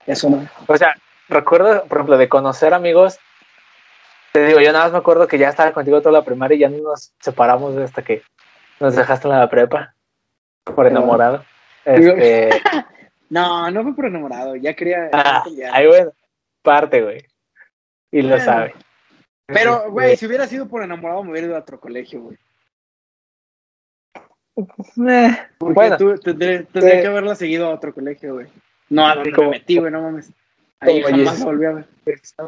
Eso 0.05 0.29
no. 0.29 0.47
o 0.67 0.77
sea, 0.77 0.95
recuerdo, 1.29 1.85
por 1.85 1.99
ejemplo, 1.99 2.17
de 2.17 2.29
conocer 2.29 2.73
amigos, 2.73 3.19
te 4.31 4.45
digo, 4.45 4.59
yo 4.59 4.71
nada 4.71 4.85
más 4.85 4.93
me 4.93 4.97
acuerdo 4.99 5.27
que 5.27 5.37
ya 5.37 5.49
estaba 5.49 5.71
contigo 5.73 6.01
toda 6.01 6.11
la 6.19 6.25
primaria 6.25 6.55
y 6.55 6.59
ya 6.59 6.69
no 6.69 6.77
nos 6.79 7.13
separamos 7.19 7.77
hasta 7.77 8.01
que 8.01 8.23
nos 8.79 8.95
dejaste 8.95 9.27
en 9.27 9.37
la 9.39 9.49
prepa, 9.49 9.93
por 10.63 10.87
enamorado. 10.87 11.43
Este, 11.85 12.49
No, 13.29 13.69
no 13.71 13.83
fue 13.83 13.95
por 13.95 14.05
enamorado, 14.05 14.55
ya 14.55 14.73
quería. 14.73 15.09
ah, 15.11 15.43
ahí 15.73 15.87
bueno, 15.87 16.11
parte, 16.61 17.01
güey, 17.01 17.25
y 18.11 18.21
lo 18.21 18.39
sabe. 18.39 18.73
Pero, 19.53 19.91
güey, 19.91 20.17
si 20.17 20.25
hubiera 20.25 20.47
sido 20.47 20.67
por 20.67 20.83
enamorado, 20.83 21.23
me 21.23 21.31
hubiera 21.31 21.47
ido 21.47 21.55
a 21.55 21.59
otro 21.59 21.79
colegio, 21.79 22.21
güey. 22.21 22.37
Eh, 24.55 25.37
Porque 25.57 25.73
Bueno. 25.73 25.97
tú 25.97 26.13
tendré- 26.17 26.65
tendría 26.71 26.95
Sí. 26.95 27.01
que 27.01 27.07
haberla 27.07 27.35
seguido 27.35 27.67
a 27.67 27.73
otro 27.73 27.93
colegio, 27.93 28.33
güey. 28.35 28.47
No, 28.89 29.07
a 29.07 29.15
donde 29.15 29.31
Como- 29.31 29.49
me 29.49 29.57
metí, 29.57 29.77
güey, 29.77 29.91
no 29.91 30.01
mames. 30.01 30.31
Ahí 30.79 31.01
jamás 31.01 31.39
la 31.39 31.45
volví 31.45 31.65
a 31.65 31.71
ver. 31.71 31.87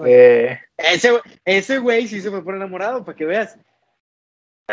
eh, 0.05 0.59
Ese, 0.77 1.11
güey- 1.13 1.21
ese 1.45 1.77
güey 1.79 2.07
sí 2.07 2.21
se 2.21 2.29
fue 2.29 2.43
por 2.43 2.55
enamorado, 2.55 3.03
para 3.03 3.17
que 3.17 3.25
veas. 3.25 3.57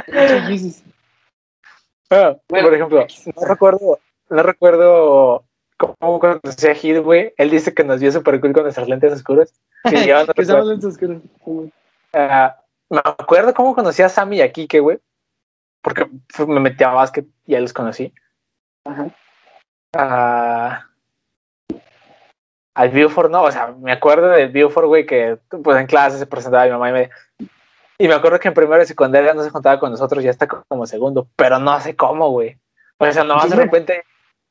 Pinche 0.06 0.40
Jesus. 0.48 0.82
Bueno, 2.10 2.40
Bueno, 2.48 2.66
por 2.68 2.74
ejemplo, 2.74 3.06
no 3.36 3.46
recuerdo, 3.46 3.98
no 4.28 4.42
recuerdo 4.42 5.44
cómo 5.78 6.18
conocí 6.18 6.66
a 6.66 6.74
Hid, 6.74 7.00
güey. 7.00 7.32
Él 7.38 7.50
dice 7.50 7.72
que 7.72 7.84
nos 7.84 8.00
vio 8.00 8.12
súper 8.12 8.40
cool 8.40 8.52
con 8.52 8.64
nuestras 8.64 8.88
lentes 8.88 9.12
oscuras. 9.12 9.54
Y 10.04 10.06
yo 10.08 10.18
no 10.26 10.26
que 10.34 10.42
recuerdo. 10.42 10.64
lentes 10.70 10.84
oscuros. 10.90 11.22
Ah, 12.12 12.60
me 12.90 13.00
acuerdo 13.04 13.54
cómo 13.54 13.74
conocí 13.74 14.02
a 14.02 14.08
Sammy 14.08 14.38
y 14.38 14.42
a 14.42 14.52
Kike, 14.52 14.80
güey. 14.80 14.98
Porque 15.82 16.08
me 16.46 16.60
metí 16.60 16.84
a 16.84 16.90
básquet 16.90 17.26
y 17.46 17.52
ya 17.52 17.60
los 17.60 17.72
conocí. 17.72 18.12
Ajá. 18.84 19.08
Ah, 19.94 20.86
al 22.74 22.88
Buford, 22.88 23.30
no, 23.30 23.42
o 23.42 23.50
sea, 23.50 23.68
me 23.78 23.92
acuerdo 23.92 24.28
del 24.28 24.50
Buford, 24.50 24.86
güey, 24.86 25.06
que 25.06 25.38
pues 25.62 25.78
en 25.78 25.86
clase 25.86 26.18
se 26.18 26.26
presentaba 26.26 26.64
mi 26.64 26.70
mamá 26.70 26.90
y 26.90 26.92
me... 26.92 27.10
Y 27.98 28.08
me 28.08 28.14
acuerdo 28.14 28.40
que 28.40 28.48
en 28.48 28.54
primero 28.54 28.82
y 28.82 28.86
secundaria 28.86 29.34
no 29.34 29.44
se 29.44 29.50
juntaba 29.50 29.78
con 29.78 29.90
nosotros, 29.90 30.24
ya 30.24 30.30
está 30.30 30.48
como 30.48 30.86
segundo, 30.86 31.28
pero 31.36 31.58
no 31.58 31.78
sé 31.80 31.94
cómo, 31.94 32.30
güey. 32.30 32.58
O 32.98 33.12
sea, 33.12 33.22
nomás 33.22 33.50
de 33.50 33.56
repente, 33.56 34.02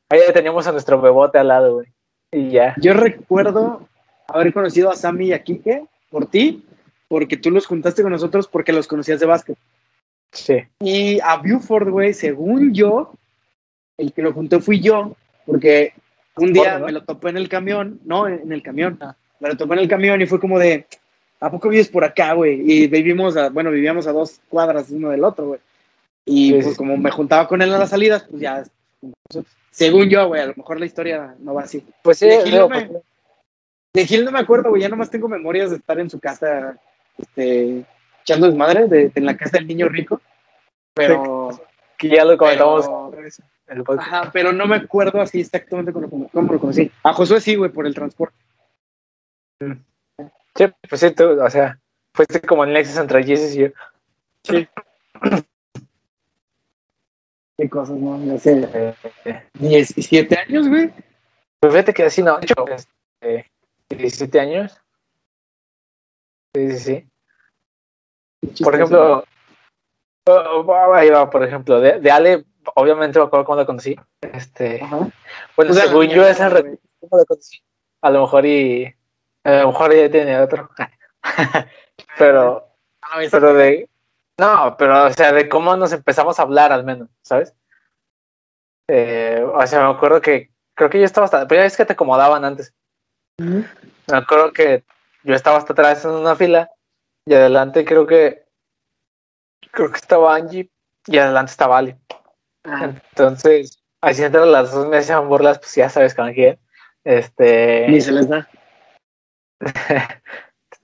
ahí 0.10 0.22
teníamos 0.34 0.68
a 0.68 0.72
nuestro 0.72 1.02
bebote 1.02 1.38
al 1.38 1.50
lado, 1.50 1.74
güey. 1.74 1.92
Y 2.32 2.52
ya. 2.52 2.76
Yo 2.78 2.94
recuerdo 2.94 3.88
haber 4.28 4.54
conocido 4.54 4.90
a 4.90 4.96
Sammy 4.96 5.28
y 5.28 5.34
a 5.34 5.44
Kike 5.44 5.86
por 6.10 6.28
ti, 6.28 6.66
porque 7.12 7.36
tú 7.36 7.52
los 7.52 7.66
juntaste 7.66 8.04
con 8.04 8.14
nosotros 8.14 8.48
porque 8.48 8.72
los 8.72 8.88
conocías 8.88 9.20
de 9.20 9.26
básquet. 9.26 9.58
Sí. 10.32 10.64
Y 10.80 11.20
a 11.20 11.36
Buford, 11.36 11.90
güey, 11.90 12.14
según 12.14 12.74
yo, 12.74 13.12
el 13.98 14.14
que 14.14 14.22
lo 14.22 14.32
juntó 14.32 14.62
fui 14.62 14.80
yo, 14.80 15.18
porque 15.46 15.94
un 16.38 16.54
día 16.54 16.80
me 16.80 16.94
lo 16.94 17.04
topé 17.04 17.28
en 17.28 17.36
el 17.36 17.50
camión, 17.50 18.00
no, 18.06 18.30
en 18.30 18.50
el 18.54 18.64
camión, 18.64 18.98
me 19.42 19.50
lo 19.50 19.58
topé 19.58 19.74
en 19.74 19.80
el 19.82 19.90
camión 19.90 20.22
y 20.22 20.26
fue 20.26 20.40
como 20.40 20.58
de, 20.58 20.88
¿a 21.42 21.52
poco 21.52 21.68
vives 21.68 21.90
por 21.90 22.06
acá, 22.06 22.32
güey? 22.32 22.62
Y 22.62 22.88
vivimos, 22.88 23.36
a, 23.36 23.50
bueno, 23.50 23.72
vivíamos 23.72 24.08
a 24.08 24.14
dos 24.14 24.40
cuadras 24.48 24.90
uno 24.90 25.10
del 25.10 25.26
otro, 25.26 25.48
güey. 25.48 25.60
Y 26.24 26.54
pues 26.62 26.78
como 26.78 26.96
me 26.96 27.12
juntaba 27.12 27.46
con 27.46 27.62
él 27.62 27.74
a 27.74 27.78
las 27.78 27.90
salidas, 27.90 28.26
pues 28.30 28.42
ya, 28.42 28.64
según 29.70 30.08
yo, 30.08 30.30
güey, 30.30 30.44
a 30.44 30.46
lo 30.46 30.54
mejor 30.56 30.80
la 30.80 30.86
historia 30.86 31.36
no 31.40 31.56
va 31.56 31.64
así. 31.64 31.86
Pues 32.04 32.20
sí, 32.20 32.28
de 32.28 32.42
Gil, 32.44 32.58
no, 32.58 32.70
me, 32.70 32.90
de 33.94 34.06
Gil 34.08 34.24
no 34.24 34.32
me 34.32 34.40
acuerdo, 34.40 34.70
güey, 34.70 34.82
ya 34.82 34.88
nomás 34.88 35.10
tengo 35.10 35.28
memorias 35.28 35.72
de 35.72 35.76
estar 35.76 36.00
en 36.00 36.10
su 36.10 36.18
casa, 36.18 36.80
este, 37.22 37.86
echando 38.22 38.48
desmadre, 38.48 38.88
de, 38.88 39.12
en 39.14 39.26
la 39.26 39.38
casa 39.38 39.58
del 39.58 39.68
niño 39.68 39.90
rico, 39.90 40.22
pero... 40.94 41.50
Que 41.98 42.10
ya 42.10 42.26
lo 42.26 42.36
comentamos. 42.36 42.90
Pero, 43.68 43.84
ajá, 44.00 44.32
pero 44.34 44.52
no 44.52 44.66
me 44.66 44.78
acuerdo 44.78 45.22
así 45.22 45.42
exactamente 45.42 45.94
cómo, 45.94 46.28
cómo 46.30 46.54
lo 46.54 46.60
conocí. 46.60 46.92
A 47.04 47.14
Josué 47.14 47.40
sí, 47.40 47.56
güey, 47.56 47.70
por 47.72 47.86
el 47.86 47.94
transporte. 47.94 48.36
Sí, 50.56 50.66
pues 50.90 51.00
sí, 51.00 51.12
tú, 51.12 51.40
o 51.40 51.50
sea, 51.50 51.80
fuiste 52.14 52.42
como 52.42 52.64
el 52.64 52.74
nexus 52.74 52.98
entre 52.98 53.24
Jesus 53.24 53.56
y 53.56 53.60
yo. 53.60 53.68
Sí. 54.44 54.68
Qué 57.58 57.70
cosas, 57.70 57.98
¿no? 57.98 58.18
No 58.18 58.40
sé. 58.40 58.96
17 59.54 60.38
años, 60.40 60.68
güey. 60.68 60.92
Pues 61.60 61.72
fíjate 61.72 61.94
que 61.94 62.04
así 62.04 62.24
no, 62.24 62.40
de 62.40 62.46
hecho, 62.46 62.66
este, 62.68 63.52
17 63.90 64.40
años. 64.40 64.82
Sí, 66.56 66.72
sí, 66.72 66.80
sí. 66.80 67.11
Por 68.64 68.76
ejemplo, 68.76 69.24
oh, 70.28 70.94
ahí 70.94 71.10
va, 71.10 71.30
por 71.30 71.44
ejemplo, 71.44 71.80
de, 71.80 72.00
de 72.00 72.12
Ale, 72.12 72.46
obviamente 72.76 73.20
me 73.20 73.26
acuerdo 73.26 73.46
cómo 73.46 73.58
la 73.58 73.66
conocí. 73.66 73.96
Este, 74.22 74.82
Ajá. 74.82 75.08
bueno, 75.56 75.72
O 75.72 75.74
sea, 75.74 75.86
según 75.88 76.08
yo, 76.08 76.26
esa 76.28 76.50
güey. 76.50 76.64
re- 76.64 76.80
¿cómo 77.00 77.18
la 77.18 77.26
conocí? 77.26 77.62
A 78.02 78.10
lo 78.10 78.22
mejor 78.22 78.46
y, 78.46 78.96
a 79.44 79.52
lo 79.62 79.68
mejor 79.68 79.94
ya 79.96 80.10
tiene 80.10 80.40
otro. 80.40 80.70
pero, 82.18 82.68
Ah, 83.04 83.20
pero 83.30 83.54
de, 83.54 83.90
no, 84.40 84.76
pero, 84.78 85.06
o 85.06 85.12
sea, 85.12 85.34
de 85.34 85.50
cómo 85.50 85.76
nos 85.76 85.92
empezamos 85.92 86.40
a 86.40 86.44
hablar 86.44 86.72
al 86.72 86.84
menos, 86.86 87.10
¿sabes? 87.24 87.54
Eh, 88.88 89.44
o 89.54 89.68
sea, 89.68 89.88
me 89.88 89.96
acuerdo 89.96 90.22
que, 90.22 90.52
creo 90.76 90.90
que 90.90 91.00
yo 91.00 91.06
estaba 91.06 91.26
hasta, 91.26 91.48
pero 91.48 91.62
ya 91.62 91.66
es 91.68 91.76
que 91.78 91.86
te 91.86 91.94
acomodaban 91.94 92.46
antes. 92.46 92.74
Me 93.40 93.66
acuerdo 94.18 94.54
que 94.54 94.84
yo 95.24 95.34
estaba 95.36 95.58
hasta 95.58 95.74
atrás 95.74 96.06
en 96.06 96.12
una 96.12 96.36
fila 96.36 96.70
y 97.32 97.34
adelante 97.34 97.86
creo 97.86 98.06
que 98.06 98.44
creo 99.72 99.90
que 99.90 99.98
estaba 99.98 100.36
Angie 100.36 100.70
y 101.08 101.18
adelante 101.18 101.52
estaba 101.52 101.78
Ali. 101.78 101.96
Ah, 102.66 102.92
Entonces, 103.12 103.82
así 104.02 104.22
entre 104.22 104.46
las 104.46 104.74
dos 104.74 104.86
me 104.90 104.98
hacían 104.98 105.30
burlas, 105.30 105.58
pues 105.60 105.74
ya 105.76 105.88
sabes 105.88 106.14
con 106.14 106.34
quién. 106.34 106.60
Este, 107.06 107.88
Ni 107.88 108.02
se 108.02 108.12
les 108.12 108.28
da. 108.28 108.50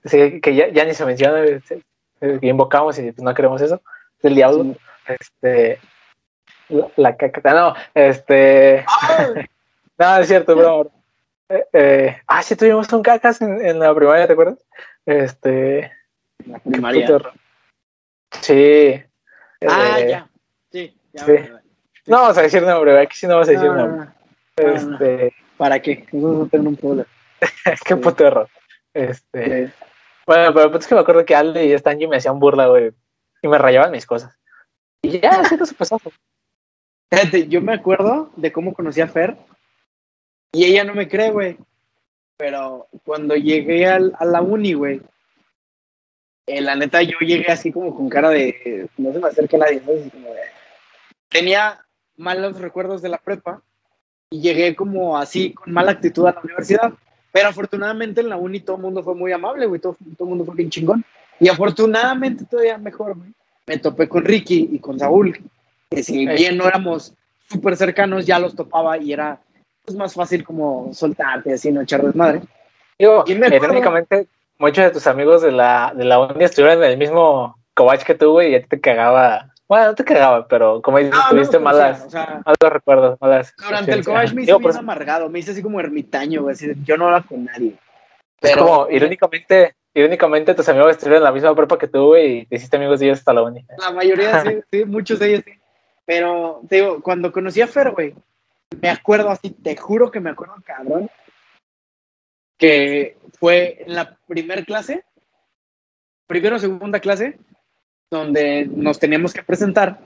sí, 0.06 0.40
que 0.40 0.54
ya, 0.54 0.68
ya 0.68 0.86
ni 0.86 0.94
se 0.94 1.04
menciona, 1.04 1.44
este, 1.44 1.82
que 2.18 2.46
invocamos 2.46 2.98
y 2.98 3.12
pues, 3.12 3.22
no 3.22 3.34
queremos 3.34 3.60
eso, 3.60 3.82
del 4.22 4.34
diablo. 4.34 4.64
Sí. 4.64 4.76
Este, 5.20 5.80
la, 6.70 6.90
la 6.96 7.16
caca, 7.18 7.52
no, 7.52 7.74
este, 7.92 8.86
no, 9.98 10.16
es 10.16 10.28
cierto, 10.28 10.56
bro. 10.56 10.90
Eh, 11.50 11.66
eh, 11.74 12.22
ah, 12.26 12.42
sí, 12.42 12.56
tuvimos 12.56 12.90
un 12.90 13.02
cacas 13.02 13.42
en, 13.42 13.60
en 13.60 13.78
la 13.78 13.94
primaria, 13.94 14.26
¿te 14.26 14.32
acuerdas? 14.32 14.64
Este, 15.04 15.92
La 16.46 16.58
primaria. 16.58 17.06
Puto. 17.06 17.32
Sí. 18.40 19.02
Ah, 19.68 19.98
Eh, 20.00 20.08
ya. 20.08 20.30
Sí, 20.70 20.96
ya. 21.12 21.24
sí. 21.24 21.32
vale, 21.32 21.50
vale. 21.50 21.68
No 22.06 22.16
vamos 22.22 22.38
a 22.38 22.42
decir 22.42 22.62
nombre, 22.62 22.98
aquí 22.98 23.16
sí 23.16 23.26
no 23.26 23.34
vamos 23.34 23.48
a 23.48 23.52
decir 23.52 23.70
nombre. 23.70 24.08
Este, 24.56 25.34
¿Para 25.56 25.80
qué? 25.80 26.06
Nosotros 26.12 26.62
no 26.62 26.70
un 26.70 26.76
problema. 26.76 27.08
qué 27.84 27.96
puto 27.96 28.26
error. 28.26 28.48
Este, 28.94 29.70
bueno, 30.26 30.52
pero 30.54 30.70
pues 30.70 30.84
es 30.84 30.88
que 30.88 30.94
me 30.94 31.02
acuerdo 31.02 31.24
que 31.24 31.34
Alde 31.34 31.66
y 31.66 31.78
Stanji 31.78 32.06
me 32.06 32.16
hacían 32.16 32.38
burla, 32.38 32.66
güey. 32.66 32.92
Y 33.42 33.48
me 33.48 33.58
rayaban 33.58 33.92
mis 33.92 34.06
cosas. 34.06 34.36
Y 35.02 35.20
ya, 35.20 35.40
así 35.40 35.56
no 35.56 35.66
se 35.66 35.74
pasó. 35.74 36.00
Yo 37.48 37.60
me 37.60 37.74
acuerdo 37.74 38.30
de 38.36 38.52
cómo 38.52 38.74
conocí 38.74 39.00
a 39.00 39.08
Fer 39.08 39.36
y 40.52 40.64
ella 40.64 40.84
no 40.84 40.94
me 40.94 41.08
cree, 41.08 41.30
güey. 41.30 41.56
Pero 42.36 42.88
cuando 43.04 43.34
llegué 43.36 43.86
al, 43.86 44.14
a 44.18 44.24
la 44.24 44.40
uni, 44.40 44.72
güey, 44.72 45.00
eh, 46.48 46.60
la 46.60 46.74
neta 46.74 47.02
yo 47.02 47.18
llegué 47.20 47.46
así 47.52 47.70
como 47.72 47.94
con 47.94 48.08
cara 48.08 48.30
de 48.30 48.88
no 48.96 49.12
se 49.12 49.18
me 49.18 49.28
acerca 49.28 49.58
nadie, 49.58 49.80
como 49.80 49.98
de- 50.32 50.40
tenía 51.28 51.84
malos 52.16 52.60
recuerdos 52.60 53.02
de 53.02 53.08
la 53.08 53.18
prepa 53.18 53.62
y 54.30 54.40
llegué 54.40 54.74
como 54.74 55.16
así 55.16 55.52
con 55.54 55.72
mala 55.72 55.92
actitud 55.92 56.26
a 56.26 56.32
la 56.32 56.40
universidad. 56.42 56.92
Pero 57.32 57.48
afortunadamente 57.48 58.20
en 58.20 58.28
la 58.30 58.36
uni 58.36 58.60
todo 58.60 58.76
el 58.76 58.82
mundo 58.82 59.02
fue 59.02 59.14
muy 59.14 59.30
amable, 59.32 59.66
güey, 59.66 59.80
todo, 59.80 59.96
todo 60.16 60.24
el 60.26 60.30
mundo 60.30 60.44
fue 60.44 60.54
bien 60.56 60.70
chingón. 60.70 61.04
Y 61.38 61.48
afortunadamente 61.48 62.44
todavía 62.46 62.78
mejor, 62.78 63.16
güey. 63.16 63.30
Me 63.66 63.78
topé 63.78 64.08
con 64.08 64.24
Ricky 64.24 64.70
y 64.72 64.78
con 64.78 64.98
Saúl, 64.98 65.38
que 65.90 66.02
si 66.02 66.26
bien 66.26 66.56
no 66.56 66.66
éramos 66.66 67.12
súper 67.48 67.76
cercanos, 67.76 68.24
ya 68.26 68.38
los 68.38 68.56
topaba 68.56 68.96
y 68.98 69.12
era 69.12 69.38
pues, 69.84 69.96
más 69.96 70.14
fácil 70.14 70.42
como 70.42 70.92
soltarte, 70.94 71.52
así, 71.52 71.70
no 71.70 71.82
echar 71.82 72.02
desmadre. 72.02 72.40
Digo, 72.98 73.24
Y 73.26 73.34
me 73.34 73.46
acuerdo- 73.46 73.68
técnicamente, 73.68 74.26
muchos 74.58 74.84
de 74.84 74.90
tus 74.90 75.06
amigos 75.06 75.42
de 75.42 75.52
la, 75.52 75.92
de 75.94 76.04
la 76.04 76.18
uni 76.20 76.44
estuvieron 76.44 76.82
en 76.82 76.90
el 76.90 76.98
mismo 76.98 77.56
cobach 77.74 78.02
que 78.02 78.14
tú, 78.14 78.32
güey, 78.32 78.52
y 78.52 78.54
a 78.56 78.62
ti 78.62 78.68
te 78.68 78.80
cagaba. 78.80 79.52
Bueno, 79.68 79.86
no 79.86 79.94
te 79.94 80.04
cagaba, 80.04 80.48
pero 80.48 80.80
como 80.82 80.98
dices, 80.98 81.12
No, 81.14 81.28
tuviste 81.30 81.58
malas, 81.58 82.04
o 82.06 82.10
sea, 82.10 82.22
o 82.22 82.26
sea, 82.26 82.42
malos 82.44 82.72
recuerdos, 82.72 83.20
malas. 83.20 83.54
durante 83.56 83.92
el 83.92 84.04
college 84.04 84.34
me 84.34 84.42
hice 84.42 84.46
Digo, 84.52 84.58
bien 84.60 84.70
por- 84.72 84.78
amargado, 84.78 85.28
me 85.28 85.38
hice 85.40 85.50
así 85.50 85.62
como 85.62 85.78
ermitaño, 85.78 86.42
güey, 86.42 86.54
así 86.54 86.72
yo 86.84 86.96
no 86.96 87.08
hablo 87.08 87.26
con 87.28 87.44
nadie. 87.44 87.74
Es 88.40 88.52
Pero- 88.52 88.64
como, 88.64 88.88
irónicamente, 88.90 89.74
irónicamente 89.92 90.54
tus 90.54 90.68
amigos 90.70 90.92
estuvieron 90.92 91.18
en 91.18 91.24
la 91.24 91.32
misma 91.32 91.54
prepa 91.54 91.76
que 91.78 91.86
tú, 91.88 92.06
güey, 92.06 92.38
y 92.38 92.46
te 92.46 92.56
hiciste 92.56 92.76
amigos 92.78 92.98
de 93.00 93.06
ellos 93.06 93.18
hasta 93.18 93.34
la 93.34 93.42
uni. 93.42 93.64
La 93.78 93.90
mayoría 93.90 94.40
sí, 94.42 94.60
sí, 94.72 94.84
muchos 94.86 95.18
de 95.18 95.28
ellos 95.28 95.42
sí. 95.44 95.52
Pero, 96.06 96.62
te 96.66 96.76
digo, 96.76 97.02
cuando 97.02 97.30
conocí 97.30 97.60
a 97.60 97.66
Fer, 97.66 97.90
güey, 97.90 98.14
me 98.80 98.88
acuerdo 98.88 99.28
así, 99.28 99.50
te 99.50 99.76
juro 99.76 100.10
que 100.10 100.20
me 100.20 100.30
acuerdo, 100.30 100.54
cabrón, 100.64 101.10
que 102.56 103.17
fue 103.38 103.84
en 103.86 103.94
la 103.94 104.16
primer 104.26 104.64
clase, 104.64 105.04
primero 106.26 106.56
o 106.56 106.58
segunda 106.58 107.00
clase, 107.00 107.38
donde 108.10 108.66
nos 108.66 108.98
teníamos 108.98 109.32
que 109.32 109.42
presentar 109.42 110.00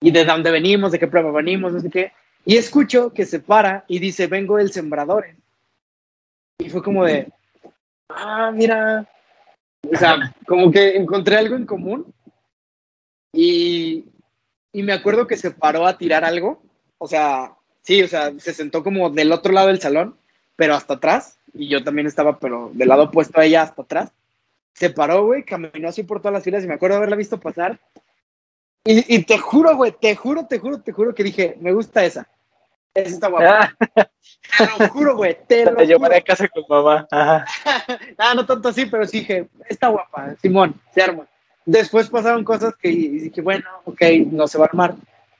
y 0.00 0.10
de 0.10 0.24
dónde 0.24 0.50
venimos, 0.50 0.92
de 0.92 0.98
qué 0.98 1.06
prueba 1.06 1.30
venimos, 1.30 1.72
no 1.72 1.80
sé 1.80 1.88
qué. 1.88 2.12
Y 2.44 2.56
escucho 2.56 3.12
que 3.12 3.24
se 3.24 3.38
para 3.40 3.84
y 3.86 4.00
dice, 4.00 4.26
vengo 4.26 4.56
del 4.56 4.72
Sembradores. 4.72 5.36
Y 6.58 6.68
fue 6.68 6.82
como 6.82 7.04
de, 7.04 7.32
ah, 8.08 8.50
mira. 8.52 9.08
O 9.90 9.96
sea, 9.96 10.34
como 10.46 10.70
que 10.70 10.96
encontré 10.96 11.36
algo 11.36 11.54
en 11.54 11.66
común. 11.66 12.12
Y, 13.32 14.04
y 14.72 14.82
me 14.82 14.92
acuerdo 14.92 15.26
que 15.26 15.36
se 15.36 15.52
paró 15.52 15.86
a 15.86 15.96
tirar 15.96 16.24
algo. 16.24 16.62
O 16.98 17.06
sea, 17.06 17.54
sí, 17.82 18.02
o 18.02 18.08
sea, 18.08 18.32
se 18.38 18.52
sentó 18.52 18.82
como 18.82 19.08
del 19.10 19.32
otro 19.32 19.52
lado 19.52 19.68
del 19.68 19.80
salón, 19.80 20.16
pero 20.56 20.74
hasta 20.74 20.94
atrás. 20.94 21.38
Y 21.54 21.68
yo 21.68 21.84
también 21.84 22.06
estaba, 22.06 22.38
pero 22.38 22.70
del 22.72 22.88
lado 22.88 23.04
opuesto 23.04 23.40
a 23.40 23.44
ella 23.44 23.62
hasta 23.62 23.82
atrás. 23.82 24.12
Se 24.74 24.90
paró, 24.90 25.26
güey, 25.26 25.44
caminó 25.44 25.88
así 25.88 26.02
por 26.02 26.20
todas 26.20 26.32
las 26.32 26.42
filas 26.44 26.64
y 26.64 26.66
me 26.66 26.74
acuerdo 26.74 26.96
haberla 26.96 27.16
visto 27.16 27.38
pasar. 27.38 27.78
Y, 28.84 29.14
y 29.16 29.22
te 29.24 29.38
juro, 29.38 29.76
güey, 29.76 29.92
te 29.92 30.16
juro, 30.16 30.46
te 30.46 30.58
juro, 30.58 30.80
te 30.80 30.92
juro 30.92 31.14
que 31.14 31.22
dije, 31.22 31.56
me 31.60 31.72
gusta 31.72 32.04
esa. 32.04 32.26
Esa 32.94 33.08
está 33.10 33.28
guapa. 33.28 33.74
Ah, 33.96 34.08
Te 34.58 34.66
lo 34.78 34.88
juro, 34.90 35.16
güey, 35.16 35.36
te 35.46 35.64
lo 35.70 35.76
te 35.76 35.86
llevaré 35.86 36.16
a 36.16 36.20
juro. 36.20 36.26
casa 36.26 36.48
con 36.48 36.64
mamá. 36.68 37.06
Ajá. 37.10 37.44
Ah, 38.18 38.34
no 38.34 38.44
tanto 38.46 38.68
así, 38.68 38.86
pero 38.86 39.06
sí 39.06 39.20
dije, 39.20 39.48
está 39.68 39.88
guapa, 39.88 40.34
Simón, 40.40 40.74
se 40.94 41.02
arma. 41.02 41.26
Después 41.64 42.08
pasaron 42.10 42.44
cosas 42.44 42.74
que 42.76 42.88
dije, 42.88 43.40
bueno, 43.40 43.64
ok, 43.84 44.00
no 44.30 44.48
se 44.48 44.58
va 44.58 44.64
a 44.64 44.68
armar. 44.68 44.94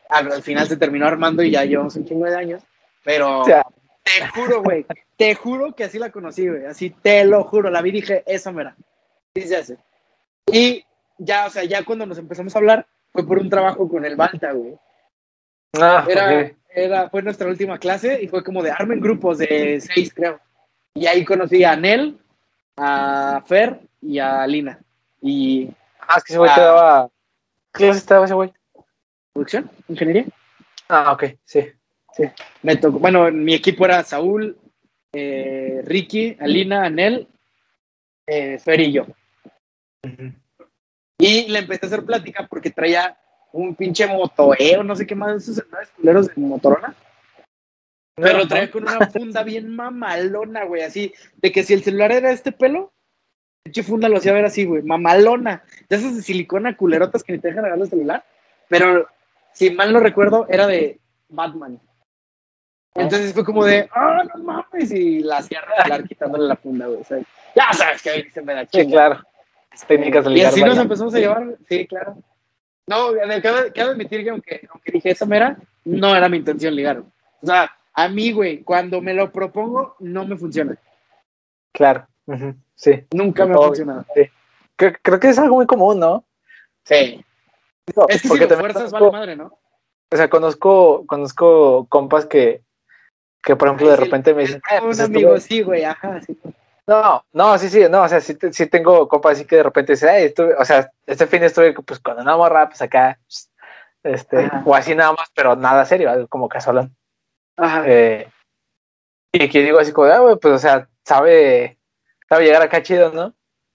Al, 0.09 0.31
al 0.33 0.43
final 0.43 0.69
se 0.69 0.77
terminó 0.77 1.07
armando 1.07 1.43
y 1.43 1.51
ya 1.51 1.65
llevamos 1.65 1.97
un 1.97 2.05
chingo 2.07 2.27
de 2.27 2.37
años. 2.37 2.63
Pero 3.05 3.41
O 3.41 3.45
sea, 3.45 3.67
te 4.03 4.27
juro, 4.29 4.63
güey, 4.63 4.87
te 5.17 5.35
juro 5.35 5.75
que 5.75 5.85
así 5.85 5.99
la 5.99 6.11
conocí, 6.11 6.49
güey. 6.49 6.67
Así 6.67 6.91
te 6.91 7.25
lo 7.25 7.45
juro, 7.45 7.71
la 7.71 7.83
vi 7.83 7.91
y 7.91 7.93
dije, 7.93 8.23
esa 8.27 8.53
mera. 8.53 8.77
Sí 9.35 9.43
se 9.43 9.57
hace. 9.57 9.77
Y 10.51 10.85
ya, 11.19 11.47
o 11.47 11.51
sea, 11.51 11.65
ya 11.65 11.85
cuando 11.85 12.05
nos 12.07 12.19
empezamos 12.19 12.55
a 12.55 12.59
hablar, 12.59 12.87
fue 13.13 13.27
por 13.27 13.39
un 13.39 13.49
trabajo 13.49 13.89
con 13.89 14.05
el 14.05 14.17
Balta, 14.17 14.53
güey. 14.53 14.75
ah, 15.81 16.05
Era, 16.09 16.53
era, 16.75 17.11
fue 17.11 17.23
nuestra 17.23 17.47
última 17.49 17.79
clase 17.79 18.21
y 18.23 18.29
fue 18.29 18.43
como 18.43 18.63
de 18.63 18.71
armen 18.71 19.01
grupos 19.01 19.39
de 19.39 19.81
seis, 19.81 20.13
creo. 20.13 20.41
Y 20.95 21.07
ahí 21.07 21.25
conocí 21.25 21.65
a 21.65 21.77
Nel, 21.77 22.19
a 22.77 23.43
Fer 23.47 23.81
y 24.01 24.19
a 24.19 24.47
Lina. 24.47 24.79
Y 25.21 25.71
Ah, 26.01 26.17
es 26.19 26.25
que 26.25 26.33
ese 26.33 26.39
güey 26.39 26.55
te 26.55 26.61
daba. 26.61 27.09
¿Qué 27.73 27.85
clase 27.85 28.07
te 28.07 28.15
daba 28.15 28.27
ese 28.27 28.35
güey? 28.35 28.53
producción, 29.33 29.71
ingeniería. 29.89 30.27
Ah, 30.89 31.13
ok, 31.13 31.25
sí. 31.45 31.71
Me 32.63 32.77
tocó, 32.77 32.99
bueno, 32.99 33.31
mi 33.31 33.55
equipo 33.55 33.85
era 33.85 34.03
Saúl, 34.05 34.57
eh, 35.13 35.83
Ricky, 35.85 36.37
Alina, 36.41 36.85
Anel 36.85 37.27
eh, 38.27 38.59
Fer 38.59 38.81
y 38.81 38.93
yo. 38.93 39.07
Y 41.19 41.49
le 41.49 41.61
empecé 41.61 41.87
a 41.87 41.89
hacer 41.89 42.05
plática 42.05 42.47
porque 42.49 42.71
traía 42.71 43.17
un 43.53 43.75
pinche 43.75 44.07
motoeo, 44.07 44.83
no 44.83 44.97
sé 44.97 45.07
qué 45.07 45.15
más, 45.15 45.43
esos 45.43 45.57
celulares 45.57 45.91
culeros 45.97 46.27
de 46.29 46.35
Motorola. 46.37 46.95
Pero 48.15 48.47
traía 48.47 48.71
con 48.71 48.83
una 48.83 49.07
funda 49.09 49.43
bien 49.43 49.75
mamalona, 49.75 50.65
güey, 50.65 50.83
así, 50.83 51.13
de 51.37 51.53
que 51.53 51.63
si 51.63 51.75
el 51.75 51.83
celular 51.83 52.13
era 52.13 52.31
este 52.31 52.53
pelo, 52.53 52.93
pinche 53.63 53.83
funda 53.83 54.09
lo 54.09 54.19
hacía 54.19 54.33
ver 54.33 54.45
así, 54.45 54.65
güey, 54.65 54.83
mamalona. 54.83 55.63
De 55.89 55.97
esas 55.97 56.17
de 56.17 56.23
silicona 56.23 56.77
culerotas 56.77 57.23
que 57.23 57.33
ni 57.33 57.39
te 57.39 57.49
dejan 57.49 57.65
agarrar 57.65 57.85
el 57.85 57.91
celular. 57.91 58.25
Pero, 58.69 59.07
si 59.53 59.71
mal 59.71 59.93
no 59.93 60.01
recuerdo, 60.01 60.47
era 60.49 60.67
de 60.67 60.99
Batman. 61.29 61.81
Entonces 62.95 63.33
fue 63.33 63.45
como 63.45 63.65
de, 63.65 63.89
ah, 63.95 64.23
no 64.35 64.43
mames, 64.45 64.93
y 64.93 65.21
la 65.21 65.41
regalar 65.41 66.07
quitándole 66.07 66.47
la 66.47 66.57
funda, 66.57 66.87
güey. 66.87 67.01
O 67.01 67.05
sea, 67.05 67.19
ya 67.55 67.73
sabes 67.73 68.03
que 68.03 68.11
ahí 68.11 68.31
se 68.31 68.43
me 68.43 68.55
da 68.55 68.67
Sí, 68.71 68.87
claro. 68.87 69.21
Técnicas 69.87 70.25
de 70.27 70.33
Y 70.33 70.43
así 70.43 70.63
nos 70.63 70.77
empezamos 70.77 71.15
a 71.15 71.19
llevar, 71.19 71.57
sí, 71.69 71.87
claro. 71.87 72.17
No, 72.87 73.13
cabe, 73.43 73.73
cabe 73.73 73.91
admitir 73.93 74.23
que 74.23 74.31
aunque, 74.31 74.69
aunque 74.71 74.93
dije 74.93 75.11
eso 75.11 75.25
mera, 75.25 75.57
no 75.85 76.15
era 76.15 76.29
mi 76.29 76.37
intención 76.37 76.75
ligar. 76.75 76.99
O 76.99 77.47
sea, 77.47 77.71
a 77.95 78.09
mí, 78.09 78.33
güey, 78.33 78.63
cuando 78.63 79.01
me 79.01 79.15
lo 79.15 79.33
propongo, 79.33 79.97
no 80.01 80.27
me 80.27 80.37
funciona. 80.37 80.77
Claro, 81.73 82.07
sí. 82.75 83.07
Nunca 83.13 83.47
me 83.47 83.55
ha 83.55 83.59
funcionado. 83.59 84.05
Creo, 84.77 84.93
creo 85.01 85.21
que 85.21 85.29
es 85.31 85.39
algo 85.39 85.57
muy 85.57 85.67
común, 85.67 85.99
¿no? 86.01 86.25
Sí. 86.85 87.25
Es 87.87 87.95
que 88.09 88.19
si 88.19 88.29
Porque 88.29 88.47
lo 88.47 88.59
fuerzas, 88.59 88.91
vale 88.93 89.07
conozco- 89.07 89.13
madre, 89.13 89.37
¿no? 89.37 89.59
O 90.11 90.17
sea, 90.17 90.29
conozco, 90.29 91.07
conozco 91.07 91.87
compas 91.89 92.27
que, 92.27 92.63
que 93.43 93.57
por 93.57 93.69
ejemplo, 93.69 93.91
de 93.91 93.97
repente 93.97 94.35
me 94.35 94.43
dicen, 94.43 94.63
"Eh, 94.71 94.79
Un 94.81 94.87
pues 94.87 95.01
amigo, 95.01 95.39
sí, 95.41 95.63
güey, 95.63 95.85
ajá, 95.85 96.21
sí. 96.23 96.39
No, 96.87 97.25
no, 97.33 97.59
sí, 97.59 97.69
sí, 97.69 97.85
no, 97.91 98.03
o 98.03 98.09
sea, 98.09 98.21
sí, 98.21 98.37
sí 98.53 98.67
tengo 98.67 99.07
compas 99.09 99.33
así 99.33 99.45
que 99.45 99.57
de 99.57 99.63
repente 99.63 99.93
dicen, 99.93 100.09
"Ay, 100.09 100.25
estuve, 100.25 100.55
o 100.55 100.65
sea, 100.65 100.91
este 101.07 101.27
fin 101.27 101.43
estuve 101.45 101.73
pues 101.75 102.01
con 102.01 102.19
una 102.19 102.37
morra, 102.37 102.69
pues 102.69 102.83
acá, 102.83 103.19
este, 104.03 104.47
Ajá. 104.47 104.63
o 104.67 104.75
así 104.75 104.95
nada 104.95 105.13
más, 105.13 105.29
pero 105.35 105.55
nada 105.57 105.85
serio, 105.85 106.11
algo 106.11 106.27
como 106.29 106.49
casualón. 106.49 106.95
Ajá. 107.57 107.85
Eh, 107.87 108.29
y 109.33 109.49
que 109.49 109.63
digo 109.63 109.79
así 109.79 109.93
como, 109.93 110.09
ah, 110.13 110.19
güey, 110.19 110.37
pues, 110.37 110.55
o 110.55 110.59
sea, 110.59 110.89
sabe, 111.05 111.79
sabe 112.29 112.45
llegar 112.45 112.63
acá 112.63 112.83
chido, 112.83 113.13
¿no? 113.13 113.33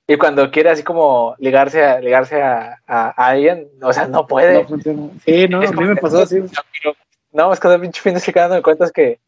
Y 0.09 0.18
cuando 0.18 0.49
quiere 0.51 0.70
así 0.70 0.84
como 0.84 1.36
ligarse 1.38 1.84
a, 1.84 1.99
ligarse 1.99 2.41
a, 2.41 2.82
a- 2.88 3.09
a 3.22 3.28
alguien, 3.28 3.70
o 3.82 3.91
sea, 3.91 4.07
no 4.07 4.26
puede. 4.28 4.61
No 4.63 4.68
funciona. 4.68 5.09
Sí, 5.26 5.47
no, 5.49 5.61
Es 5.61 5.70
a 5.72 5.74
mí 5.74 5.84
me 5.86 5.95
pasó 5.97 6.22
así. 6.22 6.41
No, 7.34 7.51
es 7.51 7.59
que 7.59 7.68
de 7.68 7.80
pinche 7.80 8.01
fin 8.01 8.13
de 8.13 8.20
semana 8.22 8.55
me 8.55 8.61
cuentas 8.61 8.91
que 8.91 9.20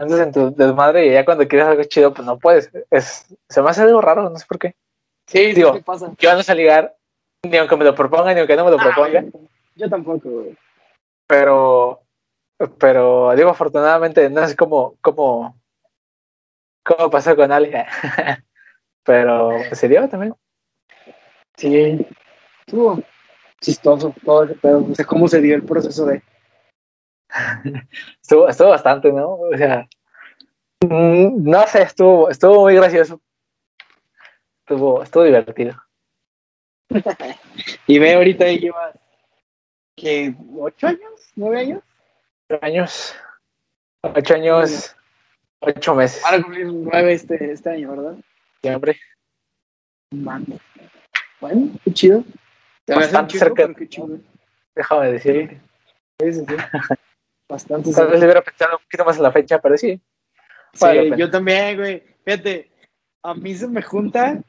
andas 0.00 0.20
en 0.20 0.32
tu 0.32 0.54
desmadre 0.54 1.06
y 1.06 1.12
ya 1.12 1.24
cuando 1.24 1.46
quieres 1.46 1.68
algo 1.68 1.84
chido, 1.84 2.12
pues 2.14 2.26
no 2.26 2.38
puedes. 2.38 2.70
Es, 2.90 3.26
se 3.48 3.62
me 3.62 3.70
hace 3.70 3.82
algo 3.82 4.00
raro, 4.00 4.28
no 4.28 4.38
sé 4.38 4.46
por 4.46 4.58
qué. 4.58 4.74
Sí, 5.26 5.52
Digo, 5.52 5.74
sí 5.74 5.82
pasa. 5.82 6.12
Yo 6.18 6.34
no 6.34 6.42
sé 6.42 6.54
ligar, 6.54 6.96
ni 7.42 7.56
aunque 7.56 7.76
me 7.76 7.84
lo 7.84 7.94
propongan, 7.94 8.34
ni 8.34 8.40
aunque 8.40 8.56
no 8.56 8.64
me 8.64 8.70
lo 8.70 8.76
propongan, 8.76 9.32
Ah, 9.34 9.38
yo 9.74 9.90
tampoco, 9.90 10.28
güey. 10.28 10.56
pero, 11.26 12.00
pero 12.78 13.34
digo, 13.36 13.50
afortunadamente, 13.50 14.30
no 14.30 14.46
sé 14.46 14.56
cómo, 14.56 14.94
cómo, 15.00 15.60
cómo 16.84 17.10
pasó 17.10 17.36
con 17.36 17.52
Ali. 17.52 17.72
pero 19.04 19.50
pues, 19.68 19.78
se 19.78 19.88
dio 19.88 20.08
también. 20.08 20.34
Sí. 21.56 22.06
Estuvo 22.66 23.00
chistoso 23.60 24.14
todo 24.24 24.44
ese 24.44 24.54
pedo. 24.54 24.86
O 24.90 24.94
sea, 24.94 25.04
cómo 25.04 25.28
se 25.28 25.40
dio 25.40 25.54
el 25.54 25.62
proceso 25.64 26.06
de. 26.06 26.22
Estuvo, 28.22 28.48
estuvo 28.48 28.68
bastante, 28.70 29.12
¿no? 29.12 29.34
O 29.34 29.56
sea, 29.56 29.88
mm, 30.80 31.48
no 31.48 31.66
sé, 31.66 31.82
estuvo, 31.82 32.30
estuvo 32.30 32.62
muy 32.62 32.74
gracioso. 32.74 33.20
Estuvo, 34.60 35.02
estuvo 35.02 35.24
divertido. 35.24 35.74
Y 37.86 37.98
ve, 37.98 38.14
ahorita 38.14 38.44
ahí 38.44 38.58
llevas. 38.58 38.96
¿Qué? 39.96 40.34
¿Ocho 40.58 40.88
años? 40.88 41.32
¿Nueve 41.36 41.60
años? 41.60 41.82
Ocho 42.48 42.58
años. 42.62 43.14
Ocho 44.02 44.34
años. 44.34 44.96
Ocho 45.60 45.94
meses. 45.94 46.22
Van 46.22 46.34
a 46.34 46.42
cumplir 46.42 46.66
nueve 46.66 47.12
este, 47.14 47.52
este 47.52 47.70
año, 47.70 47.90
¿verdad? 47.90 48.16
Siempre. 48.62 49.00
Mano. 50.10 50.58
Bueno, 51.40 51.70
qué 51.84 51.92
chido. 51.92 52.24
Bastante 52.86 53.32
chingo, 53.32 53.44
cerca. 53.44 53.74
qué 53.74 53.88
chido. 53.88 54.18
Déjame 54.74 55.12
decir. 55.12 55.60
Sí, 56.20 56.32
sí, 56.32 56.44
sí. 56.46 56.94
Bastante 57.48 57.92
Tal 57.92 58.08
vez 58.08 58.22
hubiera 58.22 58.42
pensado 58.42 58.76
un 58.76 58.82
poquito 58.82 59.04
más 59.04 59.16
en 59.16 59.22
la 59.22 59.32
fecha, 59.32 59.60
pero 59.60 59.76
sí. 59.76 60.00
Sí, 60.72 60.86
yo 61.16 61.30
también, 61.30 61.76
güey. 61.76 62.02
Fíjate, 62.24 62.70
a 63.22 63.34
mí 63.34 63.54
se 63.54 63.68
me 63.68 63.82
junta, 63.82 64.42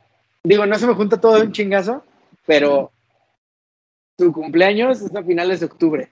digo, 0.44 0.66
no 0.66 0.78
se 0.78 0.88
me 0.88 0.94
junta 0.94 1.22
todo 1.22 1.36
de 1.36 1.44
un 1.44 1.52
chingazo, 1.52 2.04
pero 2.46 2.92
su 4.18 4.34
cumpleaños 4.34 5.02
es 5.02 5.16
a 5.16 5.24
finales 5.24 5.60
de 5.60 5.68
octubre. 5.68 6.10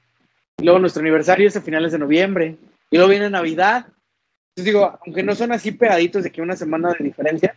Y 0.58 0.64
luego 0.64 0.80
nuestro 0.80 1.02
aniversario 1.02 1.48
es 1.48 1.58
a 1.58 1.62
finales 1.62 1.92
de 1.92 2.00
noviembre. 2.00 2.58
Y 2.92 2.98
luego 2.98 3.10
viene 3.10 3.30
Navidad. 3.30 3.88
Entonces 4.56 4.74
digo, 4.74 4.98
aunque 5.06 5.24
no 5.24 5.36
son 5.36 5.52
así 5.52 5.72
pegaditos 5.72 6.24
de 6.24 6.32
que 6.32 6.42
una 6.42 6.56
semana 6.56 6.94
de 6.94 7.04
diferencia, 7.04 7.56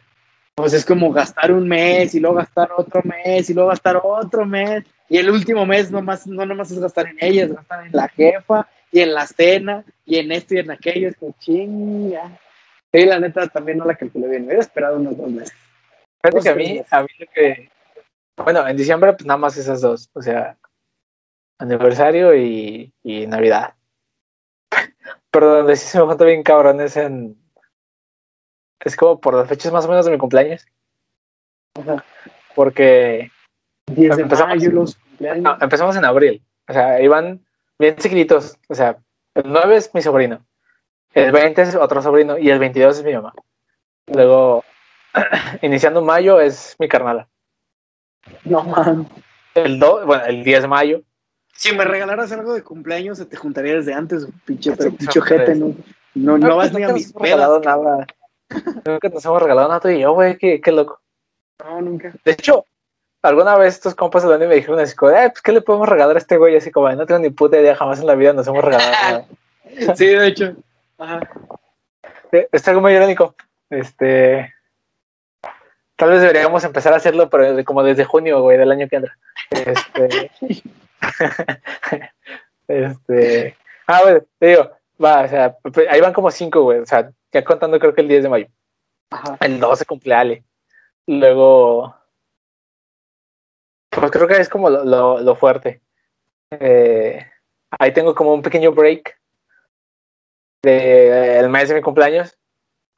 pues 0.55 0.73
es 0.73 0.85
como 0.85 1.13
gastar 1.13 1.53
un 1.53 1.69
mes 1.69 2.15
y 2.15 2.21
luego 2.21 2.37
gastar 2.37 2.71
otro 2.77 3.03
mes 3.05 3.49
y 3.49 3.55
luego 3.55 3.69
gastar 3.69 4.01
otro 4.03 4.47
mes. 4.47 4.85
Y 5.09 5.19
el 5.19 5.31
último 5.31 5.65
mes 5.67 5.91
nomás, 5.91 6.27
no 6.27 6.45
nomás 6.45 6.71
es 6.71 6.81
gastar 6.81 7.07
en 7.07 7.19
ella, 7.21 7.45
es 7.45 7.53
gastar 7.53 7.87
en 7.87 7.93
la 7.93 8.09
jefa 8.09 8.67
y 8.93 9.01
en 9.01 9.15
la 9.15 9.27
cena 9.27 9.85
y 10.05 10.19
en 10.19 10.33
esto 10.33 10.55
y 10.55 10.59
en 10.59 10.71
aquello. 10.71 11.09
Es 11.09 11.17
como 11.17 11.35
chinga. 11.39 12.39
Sí, 12.93 13.05
la 13.05 13.21
neta 13.21 13.47
también 13.49 13.79
no 13.79 13.85
la 13.85 13.95
calculé 13.97 14.29
bien. 14.29 14.43
Me 14.43 14.47
hubiera 14.49 14.63
esperado 14.63 14.97
unos 14.97 15.17
dos 15.17 15.31
meses. 15.31 15.55
Fíjate 16.23 16.43
que 16.43 16.49
a 16.49 16.55
mí, 16.55 16.69
meses. 16.75 16.93
a 16.93 17.03
mí 17.03 17.09
lo 17.19 17.27
que. 17.35 17.71
Bueno, 18.37 18.67
en 18.67 18.77
diciembre, 18.77 19.13
pues 19.13 19.27
nada 19.27 19.39
más 19.39 19.57
esas 19.57 19.81
dos. 19.81 20.09
O 20.15 20.23
sea, 20.23 20.57
aniversario 21.59 22.35
y, 22.37 22.93
y 23.03 23.27
Navidad. 23.27 23.75
Pero 25.31 25.57
donde 25.57 25.77
sí 25.77 25.87
se 25.87 25.99
me 25.99 26.07
junta 26.07 26.25
bien 26.25 26.43
cabrón 26.43 26.81
es 26.81 26.97
en. 26.97 27.37
Es 28.81 28.97
como 28.97 29.21
por 29.21 29.35
las 29.35 29.49
fechas 29.49 29.73
más 29.73 29.85
o 29.85 29.89
menos 29.89 30.07
de 30.07 30.13
mi 30.13 30.19
cumpleaños. 30.19 30.65
Ajá. 31.79 32.05
Porque 32.55 33.31
10 33.87 34.17
de 34.17 34.23
Empezamos- 34.23 34.57
mayo, 34.57 34.71
los 34.71 34.97
cumpleaños. 34.97 35.43
no, 35.43 35.59
empezamos 35.61 35.97
en 35.97 36.05
abril. 36.05 36.43
O 36.69 36.73
sea, 36.73 37.01
iban 37.03 37.45
bien 37.79 37.97
chiquititos. 37.97 38.59
O 38.69 38.75
sea, 38.75 38.99
el 39.35 39.45
9 39.47 39.77
es 39.77 39.95
mi 39.95 40.03
sobrino. 40.03 40.45
El 41.15 41.33
20 41.33 41.63
es 41.63 41.75
otro 41.75 42.03
sobrino. 42.03 42.39
Y 42.39 42.51
el 42.51 42.59
22 42.59 42.99
es 42.99 43.05
mi 43.05 43.15
mamá. 43.15 43.35
Luego, 44.07 44.65
iniciando 45.63 46.03
mayo 46.03 46.41
es 46.41 46.77
mi 46.79 46.89
carnala. 46.89 47.29
No, 48.45 48.63
man. 48.65 49.09
El 49.55 49.79
2, 49.79 50.07
bueno, 50.07 50.25
el 50.27 50.45
10 50.45 50.63
de 50.63 50.69
mayo. 50.69 51.03
Si 51.55 51.75
me 51.75 51.85
regalaras 51.85 52.31
algo 52.31 52.55
de 52.55 52.63
cumpleaños, 52.63 53.19
se 53.19 53.27
te 53.27 53.37
juntaría 53.37 53.75
desde 53.75 53.93
antes, 53.93 54.29
pinche, 54.45 54.75
Sí, 54.77 54.91
pinche 54.91 55.19
ojete. 55.19 55.57
¿no? 55.57 55.75
No, 56.15 56.39
no 56.39 56.57
vas 56.57 56.73
ni 56.73 56.85
a 56.85 56.91
mis 56.91 57.13
pedas. 57.13 57.61
nada. 57.65 58.07
Nunca 58.85 59.09
nos 59.09 59.25
hemos 59.25 59.43
regalado 59.43 59.69
nada 59.69 59.81
tú 59.81 59.89
y 59.89 60.01
yo, 60.01 60.13
güey, 60.13 60.39
qué, 60.39 60.61
qué 60.61 60.73
loco. 60.73 61.01
No, 61.59 61.81
nunca. 61.83 62.15
De 62.25 62.33
hecho, 62.33 62.65
alguna 63.23 63.57
vez 63.57 63.75
estos 63.75 63.95
compas 63.95 64.23
de 64.23 64.29
la 64.31 64.37
uni 64.37 64.47
me 64.47 64.55
dijeron 64.57 64.81
así 64.81 64.95
como, 64.97 65.13
eh, 65.13 65.29
pues, 65.31 65.43
¿qué 65.43 65.53
le 65.53 65.61
podemos 65.61 65.89
regalar 65.89 66.17
a 66.17 66.19
este 66.19 66.37
güey? 66.37 66.57
Así 66.57 66.71
como, 66.71 66.91
no 66.91 67.07
tengo 67.07 67.21
ni 67.21 67.31
puta 67.31 67.59
idea, 67.59 67.75
jamás 67.77 68.01
en 68.01 68.07
la 68.07 68.15
vida 68.15 68.33
nos 68.33 68.47
hemos 68.47 68.65
regalado 68.65 68.91
nada. 69.79 69.95
Sí, 69.97 70.07
de 70.07 70.27
hecho. 70.27 70.53
Ajá. 70.99 71.21
Sí, 72.31 72.39
Es 72.53 72.69
algo 72.69 72.81
muy 72.81 72.93
irónico. 72.93 73.35
Este. 73.71 74.53
Tal 75.97 76.11
vez 76.11 76.21
deberíamos 76.21 76.63
empezar 76.65 76.93
a 76.93 76.97
hacerlo, 76.97 77.29
pero 77.29 77.65
como 77.65 77.83
desde 77.83 78.05
junio, 78.05 78.41
güey, 78.43 78.57
del 78.59 78.71
año 78.71 78.89
que 78.89 78.97
entra. 78.97 79.17
Este. 79.51 80.31
este. 82.69 83.57
Ah, 83.87 84.01
bueno, 84.03 84.21
te 84.39 84.47
digo, 84.47 84.71
va, 85.03 85.23
o 85.23 85.29
sea, 85.29 85.57
pe- 85.57 85.89
ahí 85.89 86.01
van 86.01 86.13
como 86.13 86.31
cinco, 86.31 86.63
güey. 86.63 86.79
O 86.81 86.87
sea, 86.87 87.11
ya 87.33 87.45
contando, 87.45 87.79
creo 87.79 87.95
que 87.95 88.01
el 88.03 88.09
10 88.09 88.23
de 88.25 88.29
mayo. 88.29 88.47
Ajá. 89.11 89.37
El 89.41 89.59
12 89.61 89.85
cumple 89.87 90.15
Ale. 90.15 90.45
Luego. 91.07 91.95
Pues 93.91 94.11
creo 94.11 94.27
que 94.29 94.37
es 94.41 94.49
como 94.49 94.71
lo, 94.71 94.85
lo, 94.85 95.21
lo 95.21 95.35
fuerte. 95.37 95.81
Eh, 96.51 97.27
ahí 97.79 97.93
tengo 97.93 98.15
como 98.15 98.33
un 98.35 98.43
pequeño 98.43 98.73
break 98.73 99.19
de 100.63 101.39
el 101.39 101.49
mes 101.49 101.69
de 101.69 101.75
mi 101.75 101.83
cumpleaños. 101.83 102.37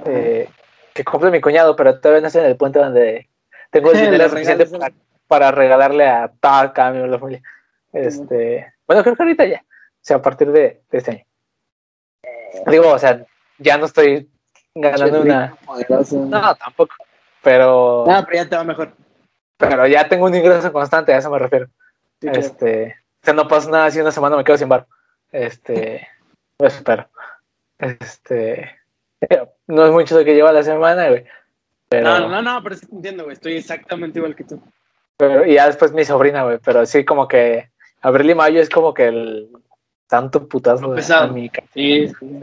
eh, 0.05 0.49
que 0.95 1.05
cumple 1.05 1.31
mi 1.31 1.41
cuñado, 1.41 1.77
pero 1.77 2.01
todavía 2.01 2.21
no 2.21 2.27
estoy 2.27 2.43
en 2.43 2.49
el 2.51 2.57
punto 2.57 2.81
donde 2.81 3.29
tengo 3.71 3.93
el 3.93 4.01
dinero 4.01 4.29
suficiente 4.29 4.67
para, 4.67 4.93
para 5.29 5.51
regalarle 5.53 6.07
a 6.09 6.33
miembro 6.43 7.03
de 7.03 7.09
la 7.09 7.19
familia. 7.19 7.43
Este, 7.93 8.73
bueno, 8.87 9.03
creo 9.03 9.17
que 9.17 9.23
ahorita 9.23 9.45
ya. 9.47 9.63
O 9.63 10.03
sea, 10.03 10.17
a 10.17 10.23
partir 10.23 10.51
de, 10.51 10.83
de 10.91 10.99
este 10.99 11.11
año. 11.11 11.25
Digo, 12.67 12.89
o 12.91 12.99
sea, 12.99 13.25
ya 13.59 13.79
no 13.79 13.87
estoy 13.87 14.29
ganando 14.75 15.23
una. 15.23 15.57
No, 16.13 16.55
tampoco. 16.57 16.95
Pero, 17.43 18.05
Ah, 18.11 18.25
pero 18.27 18.43
ya 18.43 18.49
te 18.49 18.57
va 18.57 18.65
mejor. 18.65 18.93
Pero 19.61 19.87
ya 19.87 20.09
tengo 20.09 20.25
un 20.25 20.35
ingreso 20.35 20.73
constante, 20.73 21.13
a 21.13 21.19
eso 21.19 21.31
me 21.31 21.39
refiero. 21.39 21.67
Sí, 22.21 22.29
claro. 22.29 22.41
Este, 22.41 22.97
o 23.23 23.25
sea, 23.25 23.35
no 23.35 23.47
pasa 23.47 23.71
nada 23.71 23.91
si 23.91 24.01
una 24.01 24.11
semana 24.11 24.37
me 24.37 24.45
quedo 24.45 24.57
sin 24.57 24.69
bar. 24.69 24.87
Este, 25.31 26.09
lo 26.59 26.67
espero. 26.67 27.09
Este, 27.79 28.71
no 29.67 29.87
es 29.87 29.93
mucho 29.93 30.19
lo 30.19 30.25
que 30.25 30.35
lleva 30.35 30.51
la 30.53 30.63
semana, 30.63 31.09
güey. 31.09 31.25
No, 31.91 32.29
no, 32.29 32.41
no, 32.41 32.63
pero 32.63 32.77
sí 32.77 32.87
te 32.87 32.95
entiendo, 32.95 33.25
güey. 33.25 33.35
Estoy 33.35 33.57
exactamente 33.57 34.19
igual 34.19 34.35
que 34.35 34.45
tú. 34.45 34.63
Pero, 35.19 35.45
y 35.45 35.55
ya 35.55 35.67
después 35.67 35.93
mi 35.93 36.05
sobrina, 36.05 36.45
güey. 36.45 36.59
Pero 36.65 36.87
sí, 36.87 37.05
como 37.05 37.29
que 37.29 37.69
abril 38.01 38.31
y 38.31 38.35
mayo 38.35 38.61
es 38.61 38.71
como 38.71 38.95
que 38.95 39.09
el 39.09 39.51
tanto 40.07 40.49
putazo 40.49 40.91
de 40.91 40.97
Pesado. 40.97 41.35
mi 41.35 41.51
Sí, 41.75 42.09
sí. 42.09 42.41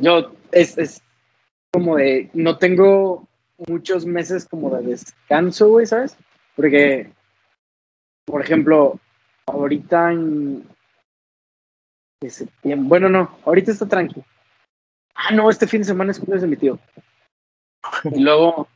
Yo, 0.00 0.32
es, 0.50 0.78
es 0.78 1.02
como 1.72 1.96
de, 1.96 2.30
no 2.32 2.56
tengo 2.56 3.28
muchos 3.68 4.06
meses 4.06 4.46
como 4.46 4.70
de 4.76 4.82
descanso, 4.82 5.68
güey, 5.68 5.86
¿sabes? 5.86 6.16
Porque, 6.56 7.10
por 8.24 8.42
ejemplo, 8.42 8.98
ahorita 9.46 10.12
en 10.12 10.66
de 12.20 12.30
septiembre, 12.30 12.88
bueno, 12.88 13.08
no, 13.08 13.38
ahorita 13.44 13.72
está 13.72 13.88
tranquilo. 13.88 14.24
Ah, 15.14 15.34
no, 15.34 15.50
este 15.50 15.66
fin 15.66 15.80
de 15.80 15.86
semana 15.86 16.12
es 16.12 16.18
cumpleaños 16.18 16.42
de 16.42 16.48
mi 16.48 16.56
tío. 16.56 16.78
Y 18.04 18.20
luego, 18.20 18.68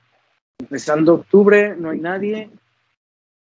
empezando 0.59 1.15
octubre, 1.15 1.75
no 1.77 1.91
hay 1.91 2.01
nadie. 2.01 2.51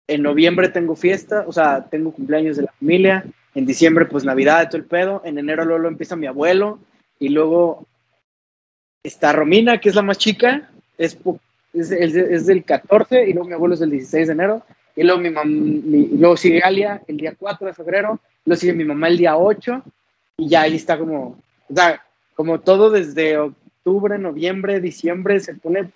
En 0.07 0.21
noviembre 0.21 0.69
tengo 0.69 0.95
fiesta, 0.95 1.45
o 1.47 1.51
sea, 1.53 1.85
tengo 1.89 2.11
cumpleaños 2.11 2.57
de 2.57 2.63
la 2.63 2.73
familia. 2.73 3.25
En 3.55 3.65
diciembre, 3.65 4.05
pues 4.05 4.25
Navidad, 4.25 4.67
todo 4.69 4.77
el 4.77 4.85
pedo. 4.85 5.21
En 5.23 5.37
enero, 5.37 5.63
luego 5.63 5.87
empieza 5.87 6.15
mi 6.15 6.27
abuelo. 6.27 6.79
Y 7.19 7.29
luego 7.29 7.87
está 9.03 9.31
Romina, 9.31 9.79
que 9.79 9.89
es 9.89 9.95
la 9.95 10.01
más 10.01 10.17
chica. 10.17 10.72
Es, 10.97 11.17
es, 11.73 11.91
es- 11.91 12.45
del 12.45 12.63
14. 12.63 13.27
Y 13.29 13.33
luego 13.33 13.47
mi 13.47 13.53
abuelo 13.53 13.73
es 13.73 13.79
del 13.79 13.91
16 13.91 14.27
de 14.27 14.33
enero. 14.33 14.63
Y 14.95 15.03
luego, 15.03 15.19
mi 15.19 15.29
mam- 15.29 15.83
mi- 15.83 16.09
y 16.13 16.17
luego 16.17 16.37
sigue 16.37 16.61
Alia 16.61 17.01
el 17.07 17.17
día 17.17 17.33
4 17.37 17.67
de 17.67 17.73
febrero. 17.73 18.19
Luego 18.45 18.59
sigue 18.59 18.73
mi 18.73 18.83
mamá 18.85 19.07
el 19.07 19.17
día 19.17 19.37
8. 19.37 19.81
Y 20.37 20.49
ya 20.49 20.61
ahí 20.61 20.75
está 20.75 20.97
como. 20.97 21.37
O 21.69 21.73
sea, 21.75 22.01
como 22.35 22.59
todo 22.59 22.89
desde 22.89 23.37
octubre, 23.37 24.17
noviembre, 24.17 24.79
diciembre 24.79 25.39
se 25.39 25.55
pone 25.55 25.89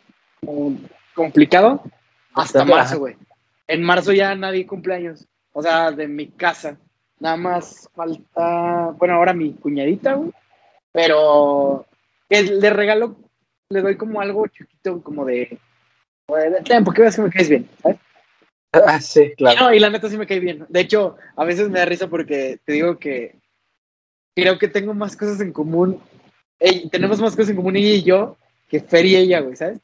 como 0.44 0.78
complicado 1.14 1.82
hasta 2.34 2.60
marzo, 2.66 3.00
güey. 3.00 3.16
En 3.68 3.84
marzo 3.84 4.14
ya 4.14 4.34
nadie 4.36 4.66
cumpleaños. 4.68 5.26
O 5.54 5.62
sea, 5.62 5.92
de 5.92 6.08
mi 6.08 6.28
casa. 6.28 6.78
Nada 7.20 7.36
más 7.38 7.90
falta, 7.96 8.94
bueno, 8.98 9.16
ahora 9.16 9.34
mi 9.34 9.54
cuñadita, 9.54 10.14
güey. 10.14 10.32
Pero 10.92 11.86
le 12.30 12.70
regalo, 12.70 13.16
le 13.70 13.82
doy 13.82 13.96
como 13.98 14.22
algo 14.22 14.48
chiquito, 14.48 15.02
como 15.02 15.26
de, 15.26 15.58
"Güey, 16.30 16.64
ten, 16.64 16.84
porque 16.84 17.02
veas 17.02 17.16
que 17.16 17.22
me 17.22 17.30
caes 17.30 17.50
bien, 17.50 17.70
¿sabes? 17.82 17.98
Ah, 18.74 19.00
sí, 19.00 19.34
claro. 19.38 19.62
No, 19.62 19.74
y 19.74 19.80
la 19.80 19.90
neta 19.90 20.10
sí 20.10 20.18
me 20.18 20.28
cae 20.28 20.40
bien. 20.40 20.66
De 20.70 20.82
hecho, 20.82 21.16
a 21.36 21.46
veces 21.46 21.70
me 21.70 21.80
da 21.80 21.86
risa 21.86 22.08
porque 22.08 22.60
te 22.66 22.74
digo 22.74 23.00
que 23.00 23.36
creo 24.36 24.60
que 24.60 24.68
tengo 24.68 24.94
más 24.94 25.16
cosas 25.16 25.40
en 25.42 25.52
común. 25.52 26.00
Ey, 26.60 26.90
tenemos 26.90 27.20
más 27.20 27.36
cosas 27.36 27.50
en 27.50 27.56
común 27.56 27.76
ella 27.76 27.90
y 27.90 28.04
yo 28.04 28.38
que 28.68 28.82
Fer 28.82 29.06
y 29.06 29.16
ella, 29.16 29.40
güey, 29.40 29.56
¿sabes? 29.56 29.80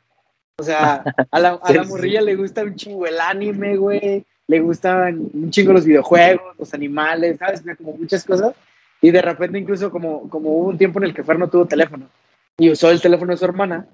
O 0.60 0.64
sea, 0.64 1.04
a 1.32 1.40
la, 1.40 1.60
a 1.62 1.68
Sí, 1.68 1.74
la 1.74 1.84
sí. 1.86 1.90
morrilla 1.90 2.22
le 2.22 2.36
gusta 2.36 2.64
un 2.64 2.76
chingo 2.76 3.08
el 3.08 3.20
anime, 3.20 3.78
güey. 3.78 4.26
Le 4.48 4.60
gustan 4.60 5.30
un 5.34 5.50
chingo 5.50 5.72
los 5.72 5.86
videojuegos, 5.86 6.58
los 6.60 6.74
animales, 6.74 7.38
¿sabes? 7.40 7.64
Como 7.78 7.94
muchas 7.94 8.26
cosas. 8.26 8.54
Y 9.02 9.10
de 9.12 9.22
repente 9.22 9.58
incluso 9.58 9.90
como, 9.90 10.30
como 10.30 10.50
hubo 10.52 10.68
un 10.68 10.78
tiempo 10.78 11.00
en 11.00 11.06
el 11.06 11.14
que 11.14 11.24
Fer 11.24 11.40
no 11.40 11.50
tuvo 11.50 11.66
teléfono 11.66 12.10
y 12.58 12.72
usó 12.72 12.91
el 12.91 13.01
teléfono 13.01 13.32
de 13.32 13.38
su 13.38 13.45
hermana, 13.45 13.88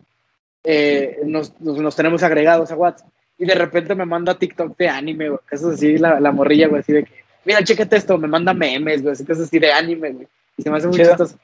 eh, 0.63 1.19
nos, 1.25 1.59
nos, 1.61 1.77
nos 1.77 1.95
tenemos 1.95 2.23
agregados 2.23 2.71
a 2.71 2.75
WhatsApp. 2.75 3.09
Y 3.37 3.45
de 3.45 3.55
repente 3.55 3.95
me 3.95 4.05
manda 4.05 4.37
TikTok 4.37 4.77
de 4.77 4.89
anime, 4.89 5.29
güey. 5.29 5.39
Cosas 5.49 5.75
así, 5.75 5.97
la, 5.97 6.19
la 6.19 6.31
morrilla, 6.31 6.67
güey, 6.67 6.81
así 6.81 6.91
de 6.91 7.05
que, 7.05 7.23
mira, 7.45 7.63
chécate 7.63 7.95
esto, 7.95 8.17
me 8.17 8.27
manda 8.27 8.53
memes, 8.53 9.01
güey, 9.01 9.13
así, 9.13 9.25
cosas 9.25 9.45
así 9.45 9.59
de 9.59 9.71
anime, 9.71 10.11
güey. 10.11 10.27
Y 10.57 10.63
se 10.63 10.69
me 10.69 10.77
hace 10.77 10.87
muy 10.87 10.97
Chido. 10.97 11.09
chistoso. 11.09 11.37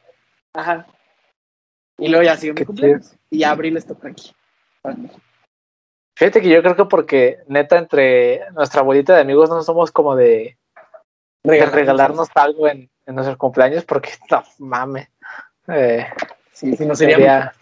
Ajá. 0.53 0.85
Y 1.97 2.09
luego 2.09 2.23
ya 2.23 2.35
sigue 2.35 2.53
mi 2.53 2.65
cumpleaños. 2.65 3.15
Y 3.29 3.39
ya 3.39 3.51
abril 3.51 3.77
está 3.77 3.93
por 3.93 4.11
aquí. 4.11 4.31
Fíjate 6.15 6.41
que 6.41 6.49
yo 6.49 6.61
creo 6.61 6.75
que 6.75 6.85
porque 6.85 7.39
neta 7.47 7.77
entre 7.77 8.41
nuestra 8.51 8.81
bolita 8.81 9.15
de 9.15 9.21
amigos 9.21 9.49
no 9.49 9.63
somos 9.63 9.91
como 9.91 10.15
de, 10.15 10.57
de 11.43 11.65
regalarnos 11.65 12.29
algo 12.35 12.67
en, 12.67 12.89
en 13.05 13.15
nuestros 13.15 13.37
cumpleaños 13.37 13.85
porque 13.85 14.11
no 14.31 14.43
mames. 14.59 15.07
Eh, 15.67 16.05
Sí, 16.55 16.75
sí, 16.75 16.85
no 16.85 16.95
sería. 16.95 17.15
sería- 17.17 17.53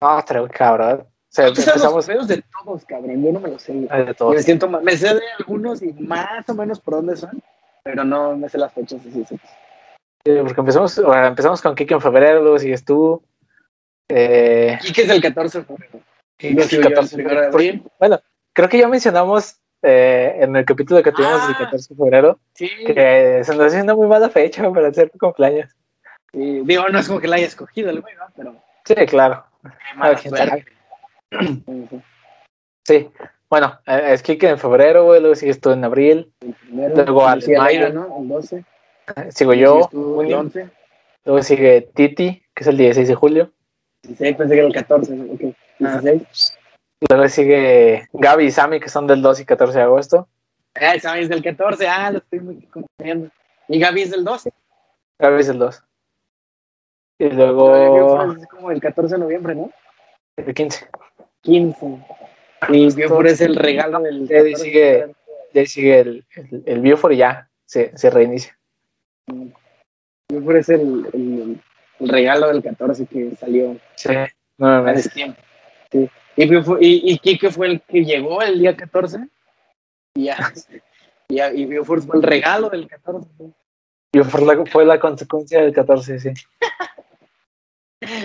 no, 0.00 0.24
traigo 0.24 0.48
cabrón. 0.48 1.00
O 1.00 1.06
sea, 1.28 1.48
los 1.48 1.58
empezamos 1.58 2.06
pedos 2.06 2.28
de 2.28 2.42
todos, 2.64 2.84
cabrón. 2.86 3.22
Yo 3.22 3.32
no 3.32 3.40
me 3.40 3.48
lo 3.50 3.58
sé. 3.58 3.72
de 3.74 4.14
me 4.30 4.42
siento 4.42 4.68
mal. 4.68 4.82
Me 4.82 4.96
sé 4.96 5.14
de 5.14 5.20
algunos 5.38 5.82
y 5.82 5.92
más 5.94 6.48
o 6.48 6.54
menos 6.54 6.80
por 6.80 6.94
dónde 6.94 7.16
son, 7.16 7.42
pero 7.82 8.04
no 8.04 8.36
me 8.36 8.48
sé 8.48 8.56
las 8.58 8.72
fechas. 8.72 9.00
Sí. 9.02 9.24
Sí, 9.28 10.32
porque 10.42 10.60
empezamos, 10.60 11.02
bueno, 11.02 11.26
empezamos 11.26 11.60
con 11.60 11.74
Kike 11.74 11.94
en 11.94 12.00
febrero, 12.00 12.40
luego 12.42 12.58
sigues 12.58 12.84
tú. 12.84 13.22
Eh, 14.08 14.78
es 14.82 14.98
el 15.10 15.20
14 15.20 15.58
de 15.58 15.64
febrero. 15.64 16.00
sigo 16.38 16.62
yo 16.62 16.78
el 16.78 16.94
14 16.94 17.16
primero 17.16 17.40
de 17.40 17.46
abril. 17.48 17.82
Bueno, 17.98 18.20
creo 18.52 18.68
que 18.68 18.78
ya 18.78 18.88
mencionamos 18.88 19.56
eh, 19.82 20.36
en 20.40 20.56
el 20.56 20.64
capítulo 20.64 21.02
que 21.02 21.12
tuvimos 21.12 21.42
el 21.48 21.54
Ah. 21.54 21.58
14 21.58 21.94
de 21.94 21.96
febrero 21.96 22.38
Sí, 22.54 22.68
que 22.86 23.42
se 23.44 23.54
nos 23.54 23.66
hace 23.66 23.82
una 23.82 23.94
muy 23.94 24.06
mala 24.06 24.28
fecha 24.30 24.70
para 24.72 24.88
hacer 24.88 25.10
tu 25.10 25.18
cumpleaños. 25.18 25.70
Sí. 26.36 26.62
Digo, 26.64 26.88
no 26.88 26.98
es 26.98 27.08
como 27.08 27.20
que 27.20 27.28
la 27.28 27.36
haya 27.36 27.46
escogido 27.46 27.90
el 27.90 28.00
güey, 28.00 28.14
¿no? 28.16 28.24
Pero 28.36 28.54
Sí, 28.84 28.94
claro. 29.06 29.44
quién. 30.22 30.64
Sí. 32.86 33.10
Bueno, 33.48 33.78
eh, 33.86 34.10
es 34.12 34.22
Kike 34.22 34.48
en 34.48 34.58
febrero, 34.58 35.04
güey, 35.04 35.20
luego 35.20 35.34
sigues 35.36 35.60
tú 35.60 35.70
en 35.70 35.84
abril, 35.84 36.32
El 36.40 36.54
primero. 36.54 36.94
Luego 36.94 37.26
al 37.26 37.42
mayo. 37.56 37.92
¿no? 37.92 38.18
El 38.20 38.28
12. 38.28 38.56
eh, 39.16 39.28
sigo 39.30 39.54
yo, 39.54 39.88
el 39.92 39.98
junio, 39.98 40.38
11. 40.40 40.68
luego 41.24 41.42
sigue 41.42 41.88
Titi, 41.94 42.42
que 42.54 42.62
es 42.62 42.66
el 42.66 42.76
16 42.76 43.08
de 43.08 43.14
julio, 43.14 43.52
16, 44.02 44.36
pensé 44.36 44.54
que 44.54 44.58
era 44.58 44.68
el 44.68 44.74
14. 44.74 45.14
¿no? 45.14 45.32
Ok. 45.32 45.40
16. 45.78 46.58
luego 47.08 47.28
sigue 47.28 48.08
Gaby 48.12 48.44
y 48.46 48.50
Sammy, 48.50 48.80
que 48.80 48.88
son 48.88 49.06
del 49.06 49.22
2 49.22 49.40
y 49.40 49.44
14 49.44 49.78
de 49.78 49.84
agosto, 49.84 50.28
Ah, 50.78 50.98
Sammy 51.00 51.22
es 51.22 51.28
del 51.28 51.42
14. 51.42 51.88
Ah, 51.88 52.10
lo 52.10 52.18
estoy 52.18 52.40
muy 52.40 52.60
confundiendo. 52.66 53.30
Y 53.68 53.78
Gaby 53.78 54.02
es 54.02 54.10
del 54.10 54.24
12. 54.24 54.52
Gaby 55.18 55.40
es 55.40 55.48
el 55.48 55.58
2. 55.58 55.82
Y 57.18 57.28
luego 57.30 58.32
Es 58.32 58.46
como 58.48 58.70
el 58.70 58.80
14 58.80 59.14
de 59.14 59.20
noviembre, 59.20 59.54
¿no? 59.54 59.70
el 60.36 60.52
15. 60.54 60.86
15. 61.42 62.04
Y 62.68 62.94
Biofor 62.94 63.26
es 63.26 63.40
el 63.40 63.56
regalo 63.56 64.00
del. 64.00 64.26
De 64.26 64.38
ahí 64.38 64.54
sigue- 64.56 65.14
De 65.52 65.60
ahí 65.60 65.66
sigue 65.66 65.98
el, 66.00 66.26
el, 66.34 66.62
el 66.66 66.80
Biofor 66.80 67.12
y 67.12 67.18
ya 67.18 67.48
se, 67.64 67.96
se 67.96 68.10
reinicia. 68.10 68.56
Biofor 70.28 70.56
es 70.56 70.68
el, 70.68 71.06
el, 71.12 71.60
el 72.00 72.08
regalo 72.08 72.48
del 72.48 72.62
14 72.62 73.06
que 73.06 73.34
salió 73.36 73.76
Sí, 73.94 74.08
meses. 74.58 75.04
destiempo. 75.04 75.40
Sí. 75.90 76.10
Y, 76.36 76.46
Biofor- 76.48 76.78
y, 76.80 77.12
y 77.12 77.18
Kike 77.18 77.50
fue 77.50 77.68
el 77.68 77.80
que 77.82 78.04
llegó 78.04 78.42
el 78.42 78.58
día 78.58 78.76
14. 78.76 79.18
Y 80.14 80.24
ya. 80.24 80.36
Y, 81.28 81.40
y 81.42 81.64
Biofor 81.66 82.02
fue 82.02 82.16
el 82.16 82.22
regalo 82.22 82.70
del 82.70 82.88
14. 82.88 83.28
Biofor 84.12 84.68
fue 84.70 84.84
la 84.86 84.98
consecuencia 84.98 85.60
del 85.62 85.74
14, 85.74 86.18
sí. 86.18 86.30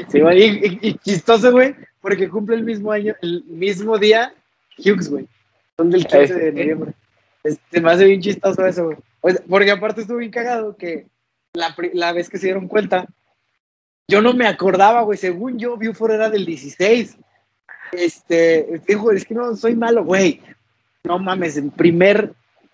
Sí, 0.09 0.19
güey, 0.19 0.41
y, 0.43 0.65
y- 0.65 0.79
y 0.89 0.93
chistoso, 0.95 1.51
güey, 1.51 1.75
porque 2.01 2.29
cumple 2.29 2.55
el 2.55 2.63
mismo 2.63 2.91
año, 2.91 3.15
el 3.21 3.43
mismo 3.45 3.97
día 3.97 4.33
Hughes, 4.77 5.09
güey. 5.09 5.27
Son 5.77 5.89
del 5.89 6.05
15 6.05 6.17
de 6.35 6.47
Este. 6.49 6.51
noviembre. 6.51 6.93
Es- 7.43 7.59
Se 7.71 7.81
me 7.81 7.91
hace 7.91 8.05
bien 8.05 8.21
chistoso 8.21 8.65
eso, 8.65 8.85
güey. 8.85 8.97
O 9.21 9.29
sea, 9.29 9.41
porque 9.47 9.71
aparte 9.71 10.01
estuvo 10.01 10.17
bien 10.17 10.31
cagado 10.31 10.75
que 10.75 11.07
la, 11.53 11.75
la 11.93 12.13
vez 12.13 12.29
que 12.29 12.37
se 12.37 12.47
dieron 12.47 12.67
cuenta, 12.67 13.05
yo 14.07 14.21
no 14.21 14.33
me 14.33 14.47
acordaba, 14.47 15.01
güey. 15.03 15.17
Según 15.17 15.57
yo, 15.57 15.77
Buford 15.77 16.11
era 16.11 16.29
del 16.29 16.45
16. 16.45 17.17
Este, 17.91 18.81
dijo, 18.87 19.11
es 19.11 19.25
que 19.25 19.33
no 19.33 19.55
soy 19.55 19.75
malo, 19.75 20.03
güey. 20.03 20.41
No 21.03 21.19
mames, 21.19 21.57
el 21.57 21.71
primer 21.71 22.33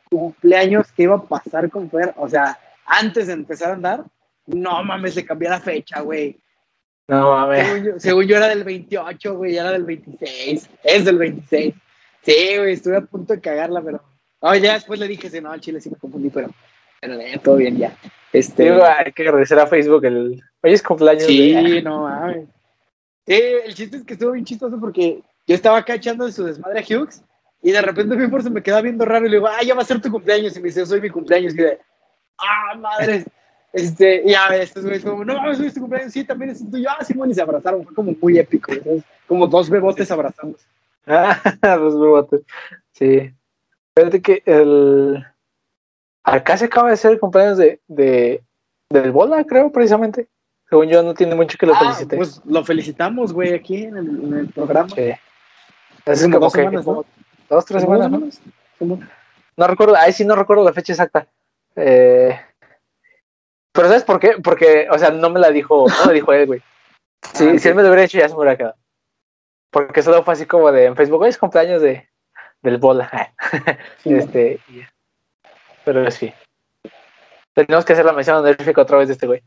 cumpleaños 0.10 0.92
que 0.92 1.04
iba 1.04 1.16
a 1.16 1.24
pasar 1.24 1.70
con 1.70 1.90
Fer, 1.90 2.14
o 2.18 2.30
sea, 2.30 2.58
antes 2.86 3.28
de 3.28 3.34
empezar 3.34 3.72
a 3.72 3.74
andar, 3.74 4.04
no 4.46 4.84
mames, 4.84 5.16
le 5.16 5.26
cambié 5.26 5.50
la 5.50 5.60
fecha, 5.60 6.02
güey. 6.02 6.38
No 7.08 7.32
mames. 7.32 7.66
Según 7.68 7.84
yo, 7.86 8.00
según 8.00 8.28
yo 8.28 8.38
era 8.38 8.48
del 8.50 8.64
28, 8.64 9.36
güey, 9.36 9.54
ya 9.54 9.62
era 9.62 9.72
del 9.72 9.84
26. 9.84 10.70
Es 10.84 11.06
del 11.06 11.18
26. 11.18 11.74
Sí, 12.22 12.36
güey, 12.58 12.74
estuve 12.74 12.98
a 12.98 13.02
punto 13.02 13.34
de 13.34 13.42
cagarla, 13.42 13.82
pero. 13.82 14.02
No, 14.42 14.56
ya 14.56 14.74
después 14.74 15.00
le 15.00 15.08
dije, 15.08 15.30
sí, 15.30 15.40
no, 15.42 15.52
al 15.52 15.62
chile 15.62 15.80
sí 15.80 15.90
me 15.90 15.96
confundí, 15.98 16.30
pero. 16.30 16.50
Pero 17.00 17.14
eh, 17.14 17.40
todo 17.42 17.56
bien 17.56 17.78
ya. 17.78 17.96
Este. 18.34 18.70
Hay 18.72 19.12
que 19.14 19.24
agradecer 19.24 19.58
a 19.60 19.68
Facebook 19.68 20.04
el. 20.06 20.44
Hoy 20.62 20.74
es 20.74 20.84
cumpleaños. 20.84 21.28
de- 21.28 21.34
Sí, 21.34 21.82
no 21.82 22.04
mames. 22.04 22.48
Sí, 23.26 23.42
el 23.66 23.74
chiste 23.74 23.98
es 23.98 24.04
que 24.04 24.14
estuvo 24.14 24.32
bien 24.32 24.46
chistoso 24.46 24.80
porque 24.80 25.22
yo 25.46 25.56
estaba 25.56 25.78
acá 25.78 25.96
echando 25.96 26.26
de 26.26 26.32
su 26.32 26.44
desmadre 26.46 26.80
a 26.80 26.84
Hughes 26.84 27.24
y 27.62 27.72
de 27.72 27.82
repente 27.82 28.16
mi 28.16 28.42
se 28.42 28.50
me 28.50 28.64
queda 28.64 28.82
viendo 28.82 29.04
raro 29.06 29.26
y 29.26 29.30
le 29.30 29.38
digo, 29.38 29.48
ah, 29.48 29.64
ya 29.64 29.76
va 29.76 29.82
a 29.82 29.86
ser 29.86 30.02
tu 30.02 30.12
cumpleaños. 30.12 30.56
Y 30.56 30.60
me 30.60 30.68
dice, 30.68 30.86
soy 30.86 31.02
mi 31.02 31.10
cumpleaños. 31.10 31.54
Y 31.54 31.58
yo 31.58 31.64
de, 31.66 31.80
ah, 32.38 32.76
madre. 32.78 33.26
Este, 33.78 34.24
y 34.26 34.32
ya, 34.32 34.48
estos 34.56 34.84
güeyes 34.84 35.04
como, 35.04 35.24
no 35.24 35.36
mames, 35.36 35.60
es 35.60 35.74
tu 35.74 35.82
cumpleaños. 35.82 36.12
Sí, 36.14 36.24
también 36.24 36.52
es 36.52 36.70
tuyo. 36.70 36.90
Ah, 36.90 37.04
Simón, 37.04 37.30
y 37.30 37.34
se 37.34 37.42
abrazaron. 37.42 37.84
Fue 37.86 37.94
como 37.94 38.14
muy 38.22 38.38
épico. 38.40 38.74
¿sabes? 38.74 39.04
Como 39.28 39.46
dos 39.48 39.70
bebotes 39.70 40.10
abrazando. 40.12 40.58
Ah, 41.10 41.40
los 41.78 41.98
bebotes. 41.98 42.42
Sí. 42.92 43.34
Fíjate 43.96 44.22
que 44.22 44.44
el. 44.46 45.26
Acá 46.24 46.58
se 46.58 46.66
acaba 46.66 46.90
de 46.90 46.96
hacer 46.96 47.12
el 47.14 47.20
cumpleaños 47.20 47.58
de, 47.58 47.80
de. 47.88 48.44
Del 48.90 49.12
Bola, 49.12 49.44
creo, 49.46 49.72
precisamente. 49.72 50.28
Según 50.70 50.88
yo, 50.90 51.02
no 51.04 51.14
tiene 51.14 51.34
mucho 51.36 51.58
que 51.58 51.66
lo 51.66 51.74
Ah, 51.76 51.80
felicite. 51.80 52.18
pues 52.18 52.42
lo 52.46 52.66
felicitamos, 52.66 53.32
güey, 53.32 53.54
aquí 53.54 53.84
en 53.86 53.96
el, 53.98 54.08
en 54.24 54.34
el 54.34 54.48
programa. 54.50 54.90
Sí. 54.90 55.12
Es 56.06 56.22
Como 56.24 56.40
dos 56.40 56.54
que 56.54 56.60
semanas, 56.60 56.86
¿no? 56.86 57.06
dos, 57.50 57.66
tres 57.66 57.86
¿Como 57.86 57.98
dos 57.98 58.04
semanas, 58.06 58.42
¿no? 58.80 59.00
No 59.56 59.68
recuerdo, 59.68 59.96
ahí 59.96 60.12
sí 60.12 60.26
no 60.26 60.36
recuerdo 60.36 60.64
la 60.66 60.74
fecha 60.74 60.92
exacta. 60.94 61.26
Eh, 61.78 62.38
pero 63.78 63.88
¿sabes 63.88 64.04
por 64.04 64.20
qué? 64.20 64.32
Porque, 64.44 64.88
o 64.92 64.98
sea, 65.00 65.12
no 65.12 65.30
me 65.30 65.40
la 65.40 65.52
dijo, 65.52 65.86
no 65.88 66.06
me 66.08 66.14
dijo 66.14 66.34
él, 66.34 66.46
güey. 66.48 66.62
Si, 67.34 67.48
Ah, 67.48 67.58
si 67.60 67.68
él 67.70 67.76
me 67.76 67.82
lo 67.84 67.88
hubiera 67.88 68.04
hecho, 68.04 68.18
ya 68.18 68.28
se 68.28 68.34
me 68.36 68.40
hubiera 68.42 68.58
quedado. 68.58 68.76
Porque 69.72 70.02
solo 70.02 70.24
fue 70.24 70.34
así 70.34 70.46
como 70.46 70.72
de 70.72 70.86
en 70.86 70.96
Facebook, 70.96 71.22
hoy 71.22 71.30
es 71.30 71.38
cumpleaños 71.38 71.82
de, 71.82 72.10
del 72.62 72.78
bola. 72.78 73.34
Sí, 74.04 74.14
este, 74.14 74.60
pero 75.86 76.10
sí. 76.12 76.34
Tenemos 77.54 77.86
que 77.86 77.94
hacer 77.94 78.06
la 78.06 78.14
mención 78.14 78.38
honorífica 78.38 78.82
otra 78.82 78.98
vez 78.98 79.08
de 79.08 79.14
este 79.14 79.28
güey. 79.28 79.42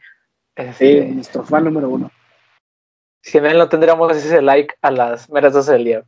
Sí, 0.57 0.63
Este, 0.65 1.05
nuestro 1.07 1.43
fan 1.45 1.65
número 1.65 1.89
uno. 1.89 2.11
Si 3.23 3.39
en 3.39 3.47
él 3.47 3.59
no 3.59 3.69
tendríamos 3.69 4.17
ese 4.17 4.41
like 4.43 4.75
a 4.83 4.91
las 4.91 5.29
meras 5.31 5.53
12 5.53 5.73
del 5.73 5.85
día. 5.85 6.05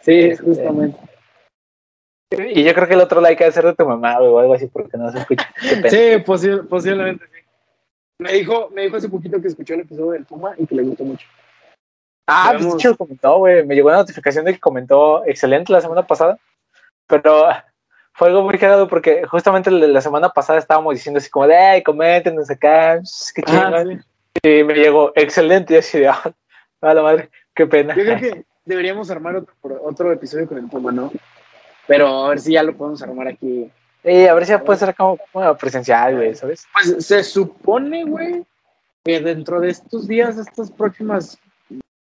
Sí, 0.00 0.20
Este, 0.30 0.44
justamente. 0.44 0.98
Y 2.30 2.62
yo 2.62 2.74
creo 2.74 2.86
que 2.86 2.94
el 2.94 3.00
otro 3.00 3.20
like 3.22 3.42
ha 3.42 3.46
de 3.46 3.52
ser 3.52 3.64
de 3.64 3.74
tu 3.74 3.86
mamá, 3.86 4.18
güey, 4.18 4.28
o 4.30 4.38
algo 4.38 4.54
así, 4.54 4.66
porque 4.66 4.98
no 4.98 5.10
se 5.10 5.18
escucha. 5.20 5.48
Sí, 5.88 6.22
posi- 6.26 6.68
posiblemente 6.68 7.24
sí. 7.26 7.37
Me 8.20 8.32
dijo, 8.32 8.68
me 8.72 8.82
dijo 8.82 8.96
hace 8.96 9.08
poquito 9.08 9.40
que 9.40 9.48
escuchó 9.48 9.74
el 9.74 9.80
episodio 9.80 10.10
del 10.12 10.24
Puma 10.24 10.54
y 10.58 10.66
que 10.66 10.74
le 10.74 10.82
gustó 10.82 11.04
mucho. 11.04 11.26
Ah, 12.26 12.48
pues 12.50 12.58
de 12.58 12.64
Digamos- 12.64 12.84
hecho 12.84 12.96
comentó, 12.96 13.38
güey. 13.38 13.64
Me 13.64 13.74
llegó 13.74 13.88
una 13.88 13.98
notificación 13.98 14.44
de 14.44 14.54
que 14.54 14.60
comentó 14.60 15.24
excelente 15.24 15.72
la 15.72 15.80
semana 15.80 16.06
pasada. 16.06 16.38
Pero 17.06 17.46
fue 18.14 18.28
algo 18.28 18.42
muy 18.42 18.58
cagado 18.58 18.88
porque 18.88 19.24
justamente 19.26 19.70
la 19.70 20.00
semana 20.00 20.28
pasada 20.30 20.58
estábamos 20.58 20.94
diciendo 20.94 21.18
así 21.18 21.30
como 21.30 21.46
de, 21.46 21.56
ay, 21.56 21.82
coméntenos 21.82 22.50
acá, 22.50 23.00
qué 23.34 23.42
chido. 23.42 23.60
Ah, 23.60 23.84
sí. 23.84 23.98
Y 24.42 24.64
me 24.64 24.74
llegó 24.74 25.12
excelente. 25.14 25.74
Y 25.74 25.76
así 25.78 26.00
de, 26.00 26.08
ah, 26.08 26.32
a 26.80 26.94
la 26.94 27.02
madre, 27.02 27.30
qué 27.54 27.66
pena. 27.66 27.94
Yo 27.96 28.02
creo 28.02 28.18
que 28.18 28.44
deberíamos 28.64 29.10
armar 29.10 29.36
otro, 29.36 29.82
otro 29.82 30.12
episodio 30.12 30.46
con 30.48 30.58
el 30.58 30.68
Puma, 30.68 30.90
¿no? 30.92 31.12
Pero 31.86 32.26
a 32.26 32.28
ver 32.30 32.40
si 32.40 32.52
ya 32.52 32.62
lo 32.62 32.76
podemos 32.76 33.00
armar 33.02 33.28
aquí. 33.28 33.70
Sí, 34.08 34.26
a 34.26 34.32
ver 34.32 34.46
si 34.46 34.52
ya 34.52 34.64
puede 34.64 34.78
ser 34.78 34.94
como, 34.94 35.18
como 35.30 35.54
presencial, 35.58 36.16
güey, 36.16 36.34
¿sabes? 36.34 36.66
Pues 36.72 37.04
se 37.04 37.22
supone, 37.22 38.04
güey, 38.04 38.42
que 39.04 39.20
dentro 39.20 39.60
de 39.60 39.68
estos 39.68 40.08
días, 40.08 40.38
estas 40.38 40.70
próximas, 40.70 41.38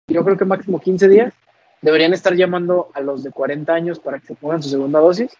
yo 0.06 0.24
creo 0.24 0.36
que 0.36 0.44
máximo 0.44 0.78
15 0.78 1.08
días, 1.08 1.34
deberían 1.82 2.14
estar 2.14 2.32
llamando 2.34 2.90
a 2.94 3.00
los 3.00 3.24
de 3.24 3.32
40 3.32 3.74
años 3.74 3.98
para 3.98 4.20
que 4.20 4.28
se 4.28 4.34
pongan 4.36 4.62
su 4.62 4.68
segunda 4.68 5.00
dosis. 5.00 5.36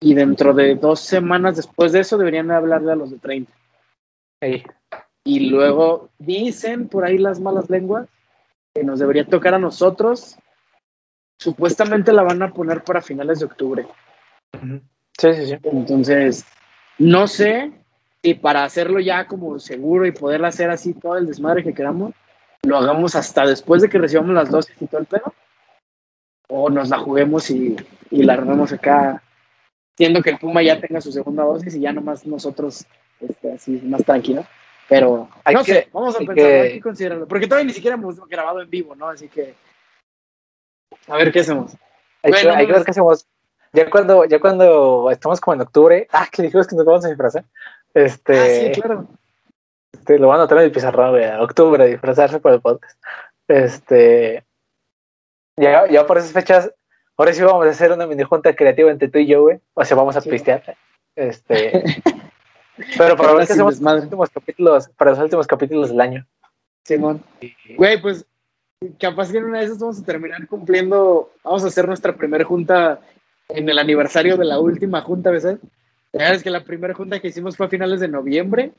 Y 0.00 0.14
dentro 0.14 0.54
de 0.54 0.74
dos 0.74 1.00
semanas 1.00 1.56
después 1.56 1.92
de 1.92 2.00
eso, 2.00 2.16
deberían 2.16 2.50
hablarle 2.50 2.92
a 2.92 2.96
los 2.96 3.10
de 3.10 3.18
30. 3.18 3.52
Sí. 4.40 4.64
Y 5.22 5.50
luego 5.50 6.08
dicen 6.18 6.88
por 6.88 7.04
ahí 7.04 7.18
las 7.18 7.40
malas 7.40 7.68
lenguas 7.68 8.08
que 8.74 8.84
nos 8.84 9.00
debería 9.00 9.26
tocar 9.26 9.52
a 9.52 9.58
nosotros. 9.58 10.38
Supuestamente 11.38 12.10
la 12.14 12.22
van 12.22 12.42
a 12.42 12.54
poner 12.54 12.82
para 12.84 13.02
finales 13.02 13.40
de 13.40 13.44
octubre. 13.44 13.86
Ujú. 14.54 14.80
Sí, 15.18 15.32
sí, 15.34 15.46
sí. 15.46 15.56
Entonces, 15.64 16.44
no 16.98 17.26
sé 17.26 17.72
si 18.22 18.34
para 18.34 18.64
hacerlo 18.64 19.00
ya 19.00 19.26
como 19.26 19.58
seguro 19.58 20.06
y 20.06 20.12
poderla 20.12 20.48
hacer 20.48 20.70
así 20.70 20.94
todo 20.94 21.16
el 21.16 21.26
desmadre 21.26 21.62
que 21.62 21.74
queramos, 21.74 22.12
lo 22.62 22.76
hagamos 22.78 23.14
hasta 23.14 23.46
después 23.46 23.82
de 23.82 23.88
que 23.88 23.98
recibamos 23.98 24.34
las 24.34 24.50
dosis 24.50 24.74
y 24.80 24.86
todo 24.86 25.00
el 25.00 25.06
pedo. 25.06 25.34
O 26.48 26.68
nos 26.70 26.88
la 26.88 26.98
juguemos 26.98 27.50
y, 27.50 27.76
y 28.10 28.22
la 28.22 28.34
armemos 28.34 28.72
acá, 28.72 29.22
siendo 29.96 30.22
que 30.22 30.30
el 30.30 30.38
Puma 30.38 30.62
ya 30.62 30.80
tenga 30.80 31.00
su 31.00 31.10
segunda 31.12 31.42
dosis 31.44 31.74
y 31.74 31.80
ya 31.80 31.92
nomás 31.92 32.26
nosotros 32.26 32.84
este, 33.20 33.52
así 33.52 33.80
más 33.84 34.04
tranquilos. 34.04 34.46
Pero 34.88 35.28
Hay 35.44 35.54
no 35.54 35.64
que- 35.64 35.72
sé, 35.72 35.88
vamos 35.92 36.14
a 36.14 36.18
pensar, 36.18 36.34
que- 36.34 36.60
hay 36.60 36.72
que 36.74 36.80
considerarlo. 36.80 37.26
Porque 37.26 37.46
todavía 37.46 37.66
ni 37.68 37.72
siquiera 37.72 37.96
hemos 37.96 38.18
grabado 38.28 38.60
en 38.60 38.68
vivo, 38.68 38.94
¿no? 38.94 39.08
Así 39.08 39.28
que 39.28 39.54
a 41.08 41.16
ver 41.16 41.32
qué 41.32 41.40
hacemos. 41.40 41.72
Hay, 42.22 42.30
Bueno, 42.32 42.50
que, 42.50 42.56
hay 42.56 42.66
que 42.66 42.72
ver 42.72 42.84
qué 42.84 42.90
hacemos. 42.90 43.26
Ya 43.74 43.90
cuando, 43.90 44.24
ya 44.24 44.38
cuando 44.40 45.10
estamos 45.10 45.40
como 45.40 45.54
en 45.54 45.60
octubre, 45.62 46.08
ah, 46.12 46.26
que 46.30 46.42
dijimos 46.42 46.66
que 46.66 46.76
nos 46.76 46.84
vamos 46.86 47.04
a 47.04 47.08
disfrazar. 47.08 47.44
Este, 47.92 48.38
Ah, 48.38 48.72
sí, 48.74 48.80
claro. 48.80 49.06
este, 49.92 50.18
lo 50.18 50.28
van 50.28 50.38
a 50.38 50.42
anotar 50.42 50.58
en 50.58 50.64
el 50.64 50.72
pizarrón, 50.72 51.22
a 51.22 51.42
octubre, 51.42 51.86
disfrazarse 51.86 52.38
por 52.40 52.52
el 52.52 52.60
podcast. 52.60 52.98
Este, 53.48 54.44
ya, 55.56 55.86
ya 55.88 56.06
por 56.06 56.18
esas 56.18 56.32
fechas, 56.32 56.72
ahora 57.16 57.32
sí 57.32 57.42
vamos 57.42 57.66
a 57.66 57.70
hacer 57.70 57.92
una 57.92 58.06
mini 58.06 58.22
junta 58.24 58.54
creativa 58.56 58.90
entre 58.90 59.08
tú 59.08 59.18
y 59.18 59.26
yo, 59.26 59.42
güey. 59.42 59.60
O 59.74 59.84
sea, 59.84 59.96
vamos 59.96 60.16
a 60.16 60.20
Sí. 60.20 60.30
pistear. 60.30 60.62
Este, 61.16 61.70
pero 62.98 63.16
para 63.16 63.28
ver 63.28 63.30
Ahora 63.30 63.40
qué 63.40 63.46
sin 63.46 63.54
hacemos 63.54 63.74
desmadre. 63.74 63.96
los 63.98 64.04
últimos 64.06 64.30
capítulos, 64.30 64.88
para 64.96 65.10
los 65.12 65.20
últimos 65.20 65.46
capítulos 65.46 65.88
del 65.90 66.00
año. 66.00 66.26
Simón. 66.84 67.22
Güey, 67.76 68.00
pues 68.02 68.26
capaz 69.00 69.30
que 69.32 69.38
en 69.38 69.44
una 69.44 69.60
de 69.60 69.64
esas 69.66 69.78
vamos 69.78 70.00
a 70.00 70.04
terminar 70.04 70.46
cumpliendo, 70.48 71.30
vamos 71.42 71.64
a 71.64 71.68
hacer 71.68 71.86
nuestra 71.86 72.14
primera 72.14 72.44
junta 72.44 73.00
en 73.48 73.68
el 73.68 73.78
aniversario 73.78 74.36
de 74.36 74.44
la 74.44 74.58
última 74.58 75.00
junta, 75.02 75.30
¿ves? 75.30 75.46
Sabes 76.12 76.42
que 76.42 76.50
la 76.50 76.64
primera 76.64 76.94
junta 76.94 77.20
que 77.20 77.28
hicimos 77.28 77.56
fue 77.56 77.66
a 77.66 77.68
finales 77.70 78.00
de 78.00 78.08
noviembre 78.08 78.72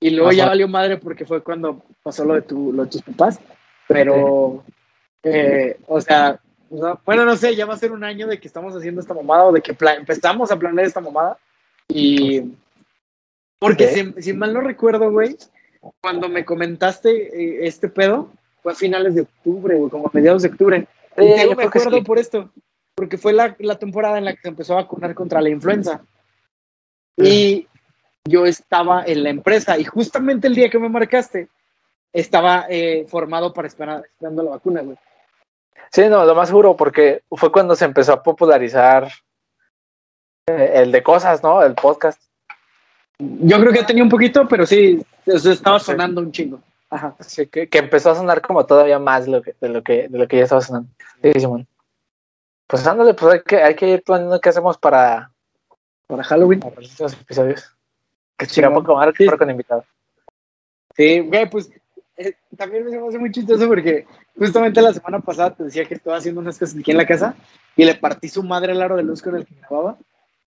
y 0.00 0.10
luego 0.10 0.30
ya 0.32 0.46
valió 0.46 0.68
madre 0.68 0.96
porque 0.96 1.24
fue 1.24 1.42
cuando 1.42 1.82
pasó 2.02 2.24
lo 2.24 2.34
de, 2.34 2.42
tu, 2.42 2.72
lo 2.72 2.84
de 2.84 2.90
tus 2.90 3.02
papás. 3.02 3.40
Pero, 3.88 4.62
eh, 5.24 5.78
o 5.86 6.00
sea, 6.00 6.38
no- 6.70 7.00
bueno, 7.04 7.24
no 7.24 7.36
sé, 7.36 7.56
ya 7.56 7.66
va 7.66 7.74
a 7.74 7.78
ser 7.78 7.90
un 7.92 8.04
año 8.04 8.26
de 8.26 8.38
que 8.38 8.46
estamos 8.46 8.74
haciendo 8.76 9.00
esta 9.00 9.14
mamada 9.14 9.44
o 9.46 9.52
de 9.52 9.60
que 9.60 9.76
empezamos 9.96 10.50
a 10.52 10.58
planear 10.58 10.86
esta 10.86 11.00
mamada. 11.00 11.36
Y 11.88 12.42
porque 13.58 13.88
si, 13.88 14.22
si 14.22 14.32
mal 14.34 14.52
no 14.52 14.60
recuerdo, 14.60 15.10
güey, 15.10 15.36
cuando 16.00 16.28
me 16.28 16.44
comentaste 16.44 17.10
eh, 17.10 17.66
este 17.66 17.88
pedo, 17.88 18.30
fue 18.62 18.72
a 18.72 18.76
finales 18.76 19.14
de 19.14 19.22
octubre, 19.22 19.74
güey, 19.74 19.90
como 19.90 20.06
a 20.06 20.10
mediados 20.12 20.42
de 20.42 20.48
octubre. 20.48 20.86
Sí, 21.16 21.24
Y 21.24 21.34
te 21.34 21.44
yo 21.48 21.56
me 21.56 21.64
acuerdo 21.64 21.96
sí. 21.96 22.02
por 22.02 22.18
esto, 22.18 22.50
porque 22.98 23.16
fue 23.16 23.32
la, 23.32 23.54
la 23.60 23.78
temporada 23.78 24.18
en 24.18 24.24
la 24.24 24.34
que 24.34 24.42
se 24.42 24.48
empezó 24.48 24.72
a 24.72 24.82
vacunar 24.82 25.14
contra 25.14 25.40
la 25.40 25.48
influenza. 25.50 26.00
Y 27.16 27.68
yo 28.24 28.44
estaba 28.44 29.04
en 29.06 29.22
la 29.22 29.30
empresa 29.30 29.78
y 29.78 29.84
justamente 29.84 30.48
el 30.48 30.56
día 30.56 30.68
que 30.68 30.80
me 30.80 30.88
marcaste, 30.88 31.48
estaba 32.12 32.66
eh, 32.68 33.06
formado 33.08 33.54
para 33.54 33.68
esperar 33.68 34.02
esperando 34.04 34.42
la 34.42 34.50
vacuna, 34.50 34.80
güey. 34.82 34.96
Sí, 35.92 36.08
no, 36.08 36.24
lo 36.24 36.34
más 36.34 36.48
seguro, 36.48 36.76
porque 36.76 37.22
fue 37.30 37.52
cuando 37.52 37.76
se 37.76 37.84
empezó 37.84 38.14
a 38.14 38.22
popularizar 38.24 39.08
eh, 40.48 40.72
el 40.74 40.90
de 40.90 41.00
cosas, 41.04 41.40
¿no? 41.40 41.62
El 41.62 41.74
podcast. 41.76 42.20
Yo 43.20 43.60
creo 43.60 43.72
que 43.72 43.84
tenía 43.84 44.02
un 44.02 44.08
poquito, 44.08 44.48
pero 44.48 44.66
sí, 44.66 45.00
estaba 45.24 45.78
Sí. 45.78 45.86
sonando 45.86 46.20
un 46.20 46.32
chingo. 46.32 46.60
Ajá. 46.90 47.14
Así 47.20 47.46
que, 47.46 47.68
que 47.68 47.78
empezó 47.78 48.10
a 48.10 48.16
sonar 48.16 48.42
como 48.42 48.66
todavía 48.66 48.98
más 48.98 49.26
de 49.26 49.30
lo 49.30 49.42
que, 49.42 49.54
de 49.60 49.68
lo 49.68 49.84
que, 49.84 50.08
de 50.08 50.18
lo 50.18 50.26
que 50.26 50.38
ya 50.38 50.42
estaba 50.42 50.62
sonando. 50.62 50.90
Sí, 51.22 51.30
Simón. 51.38 51.68
Pues 52.68 52.86
ándale, 52.86 53.14
pues 53.14 53.34
hay 53.34 53.40
que, 53.42 53.56
hay 53.62 53.74
que 53.74 53.88
ir 53.88 54.02
planeando 54.04 54.40
qué 54.40 54.50
hacemos 54.50 54.78
para, 54.78 55.32
Para 56.06 56.22
Halloween. 56.22 56.60
para 56.60 56.74
los 56.76 56.88
próximos 56.90 57.14
episodios. 57.14 57.74
Que 58.36 58.46
poco 58.68 58.94
más 58.94 59.12
Sí. 59.16 59.26
con 59.26 59.50
invitados. 59.50 59.84
Sí, 60.94 61.20
güey, 61.20 61.48
pues 61.50 61.70
eh, 62.16 62.34
también 62.56 62.84
me 62.84 62.96
hace 63.08 63.18
muy 63.18 63.32
chistoso 63.32 63.66
porque 63.66 64.06
justamente 64.36 64.80
la 64.82 64.92
semana 64.92 65.20
pasada 65.20 65.54
te 65.54 65.64
decía 65.64 65.84
que 65.84 65.94
estaba 65.94 66.16
haciendo 66.18 66.40
unas 66.40 66.58
cosas 66.58 66.76
aquí 66.78 66.90
en 66.90 66.96
la 66.98 67.06
casa 67.06 67.34
y 67.76 67.84
le 67.84 67.94
partí 67.94 68.28
su 68.28 68.42
madre 68.42 68.72
al 68.72 68.82
aro 68.82 68.96
de 68.96 69.02
luz 69.02 69.22
con 69.22 69.34
el 69.36 69.46
que 69.46 69.54
grababa. 69.54 69.96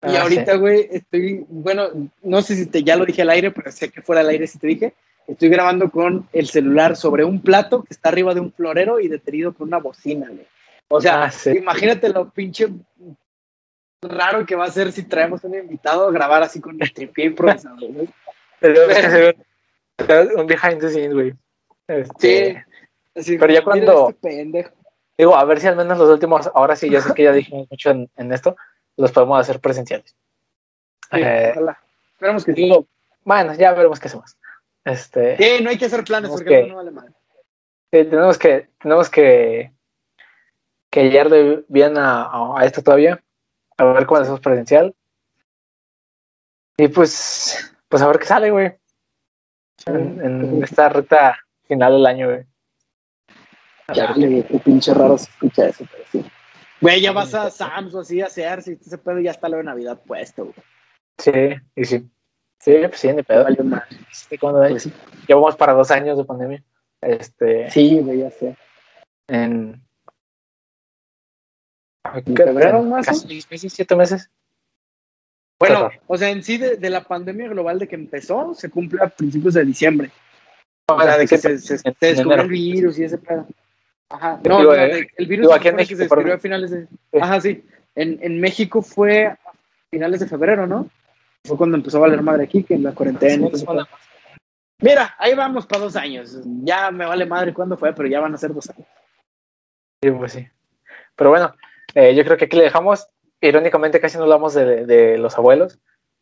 Y 0.04 0.16
Ah, 0.16 0.24
ahorita, 0.24 0.56
güey, 0.58 0.88
estoy, 0.92 1.46
bueno, 1.50 1.88
no 2.22 2.42
sé 2.42 2.56
si 2.56 2.66
te, 2.68 2.84
ya 2.84 2.96
lo 2.98 3.06
dije 3.06 3.22
al 3.22 3.30
aire, 3.30 3.52
pero 3.52 3.72
sé 3.72 3.90
que 3.90 4.02
fuera 4.02 4.22
al 4.22 4.30
aire 4.30 4.48
si 4.48 4.60
te 4.60 4.68
dije. 4.68 4.94
Estoy 5.26 5.48
grabando 5.48 5.90
con 5.90 6.28
el 6.34 6.48
celular 6.50 6.98
sobre 6.98 7.24
un 7.24 7.42
plato 7.42 7.84
que 7.84 7.94
está 7.94 8.10
arriba 8.10 8.34
de 8.34 8.42
un 8.42 8.52
florero 8.52 9.00
y 9.00 9.08
detenido 9.08 9.54
con 9.54 9.68
una 9.70 9.80
bocina, 9.80 10.28
güey. 10.28 10.46
O 10.96 11.02
sea, 11.02 11.24
Ah, 11.24 11.32
sí. 11.32 11.50
imagínate 11.58 12.10
lo 12.10 12.30
pinche 12.30 12.68
raro 14.02 14.46
que 14.46 14.56
va 14.56 14.66
a 14.66 14.72
ser 14.72 14.92
si 14.92 15.04
traemos 15.04 15.44
un 15.44 15.56
invitado 15.56 16.08
a 16.08 16.12
grabar 16.12 16.44
así 16.44 16.60
con 16.62 16.78
el 16.82 16.94
tripié 16.94 17.26
improvisado, 17.26 17.78
hacer 18.62 19.36
un, 20.38 20.46
behind 20.48 20.80
the 20.80 20.90
scenes, 20.90 21.14
güey. 21.14 21.34
Este, 21.88 22.54
Sí. 22.54 23.20
Así, 23.20 23.38
Pero 23.38 23.54
ya 23.54 23.60
"Mira 23.62 23.64
cuando- 23.64 24.10
este 24.10 24.28
pendejo". 24.28 24.72
Digo, 25.18 25.36
a 25.36 25.44
ver 25.46 25.60
si 25.60 25.68
al 25.68 25.76
menos 25.76 25.98
los 26.00 26.10
últimos, 26.10 26.50
ahora 26.56 26.76
sí, 26.76 26.90
ya 26.90 27.00
sé 27.02 27.14
que 27.14 27.24
ya 27.24 27.32
dijimos 27.32 27.68
mucho 27.70 27.92
en, 27.92 28.10
en 28.18 28.34
esto, 28.34 28.56
los 28.98 29.12
podemos 29.12 29.40
hacer 29.40 29.60
presenciales. 29.60 30.16
Sí, 31.12 31.20
Eh, 31.22 31.52
ojalá. 31.52 31.80
Esperamos 32.14 32.44
que 32.46 32.54
sí. 32.54 32.62
digo, 32.64 32.88
bueno, 33.24 33.54
ya 33.54 33.74
veremos 33.74 34.00
qué 34.00 34.08
hacemos. 34.08 34.36
Este, 34.84 35.38
Sí, 35.38 35.64
no 35.64 35.70
hay 35.70 35.78
que 35.78 35.86
hacer 35.86 36.04
planes 36.04 36.32
porque 36.32 36.46
que- 36.64 36.68
no 36.68 36.76
vale 36.78 36.90
mal. 36.92 37.08
Sí, 37.92 38.04
tenemos 38.06 38.38
que, 38.40 38.70
tenemos 38.82 39.10
que, 39.10 39.72
que 40.94 41.02
hallarle 41.02 41.66
bien 41.70 41.98
a, 41.98 42.22
a- 42.26 42.60
a 42.62 42.66
esto 42.66 42.84
todavía, 42.84 43.20
a 43.78 43.84
ver 43.84 44.06
cómo 44.06 44.20
lo 44.20 44.22
hacemos 44.24 44.40
presencial. 44.42 44.94
Y 46.78 46.88
pues, 46.88 47.74
pues 47.90 48.04
a 48.04 48.08
ver 48.08 48.20
qué 48.20 48.26
sale, 48.26 48.52
güey, 48.52 48.76
en, 49.88 50.22
en 50.24 50.64
esta 50.64 50.90
recta 50.90 51.38
final 51.68 51.94
del 51.94 52.06
año, 52.06 52.28
güey. 52.30 52.46
Ya, 53.94 54.14
güey, 54.14 54.44
qué 54.44 54.60
pinche 54.60 54.94
raro 54.94 55.18
se 55.18 55.32
escucha 55.32 55.68
eso, 55.68 55.84
pero 55.92 56.04
sí. 56.12 56.24
Güey, 56.80 57.02
ya 57.02 57.12
vas 57.12 57.34
a 57.34 57.50
Sam's 57.50 57.96
o 57.96 58.02
así 58.02 58.22
a 58.22 58.30
Sears 58.30 58.68
y 58.68 58.74
ese 58.74 58.98
pedo 59.00 59.20
ya 59.20 59.32
está 59.32 59.50
lo 59.50 59.58
de 59.58 59.64
Navidad 59.64 60.00
puesto, 60.06 60.44
güey. 60.46 60.56
Sí, 61.18 61.32
y 61.76 61.86
sí. 61.86 62.08
Sí, 62.60 62.76
pues 62.88 63.00
sí, 63.00 63.12
de 63.12 63.24
pedo. 63.24 63.46
Pues 64.70 64.90
Llevamos 65.28 65.56
para 65.56 65.74
dos 65.74 65.90
años 65.92 66.18
de 66.18 66.24
pandemia. 66.24 66.64
Este, 67.02 67.70
sí, 67.72 68.00
ya 68.18 68.30
sé. 68.30 68.56
En. 69.28 69.83
¿En 72.04 72.90
más? 72.90 73.06
Casi 73.06 73.28
seis 73.28 73.48
meses, 73.50 73.74
siete 73.74 73.96
meses. 73.96 74.30
Bueno, 75.60 75.90
o 76.08 76.18
sea, 76.18 76.30
en 76.30 76.44
sí 76.44 76.58
de, 76.58 76.90
la 76.90 77.04
pandemia 77.04 77.48
global 77.48 77.80
de 77.80 77.88
que 77.88 77.96
empezó, 77.96 78.54
se 78.54 78.70
cumple 78.70 79.02
a 79.02 79.08
principios 79.08 79.54
de 79.54 79.64
diciembre. 79.64 80.12
O 80.88 81.02
sea, 81.02 81.18
de 81.18 81.26
que 81.26 81.38
se, 81.38 81.58
se, 81.60 81.78
descubrió 82.02 82.42
el 82.42 82.50
virus 82.50 83.00
y 83.00 83.06
ese 83.06 83.18
pedo. 83.18 83.48
Ajá, 84.10 84.40
no, 84.44 84.74
eh, 84.76 85.08
el 85.16 85.28
virus 85.28 85.52
aquí 85.54 85.70
en 85.70 85.76
México, 85.78 85.98
se 85.98 86.04
descubrió 86.04 86.34
a 86.34 86.38
finales 86.38 86.72
de... 86.72 86.88
Ajá, 87.20 87.40
sí. 87.40 87.64
En, 87.96 88.20
en 88.22 88.42
México 88.42 88.82
fue 88.82 89.28
a 89.28 89.40
finales 89.90 90.20
de 90.20 90.28
febrero, 90.28 90.68
¿no? 90.68 90.90
Fue 91.46 91.58
cuando 91.58 91.78
empezó 91.78 91.98
a 91.98 92.02
valer 92.02 92.22
madre 92.22 92.44
aquí, 92.44 92.64
que 92.64 92.74
en 92.74 92.84
la 92.84 92.94
cuarentena. 92.94 93.48
Mira, 94.80 95.16
ahí 95.18 95.34
vamos 95.34 95.66
para 95.66 95.84
dos 95.84 95.96
años. 95.96 96.42
Ya 96.64 96.92
me 96.92 97.06
vale 97.06 97.26
madre 97.26 97.54
cuándo 97.54 97.78
fue, 97.78 97.94
pero 97.94 98.10
ya 98.10 98.20
van 98.20 98.34
a 98.34 98.38
ser 98.38 98.54
dos 98.54 98.70
años. 98.70 98.88
Sí, 100.02 100.12
pues 100.12 100.34
sí. 100.34 100.48
Pero 101.16 101.30
bueno, 101.30 101.54
eh, 101.96 102.16
yo 102.16 102.24
creo 102.24 102.38
que 102.38 102.46
aquí 102.46 102.58
le 102.58 102.64
dejamos. 102.64 103.08
Irónicamente 103.42 104.00
casi 104.00 104.18
no 104.18 104.24
hablamos 104.24 104.54
de, 104.54 104.86
de 104.86 105.18
los 105.18 105.38
abuelos, 105.38 105.78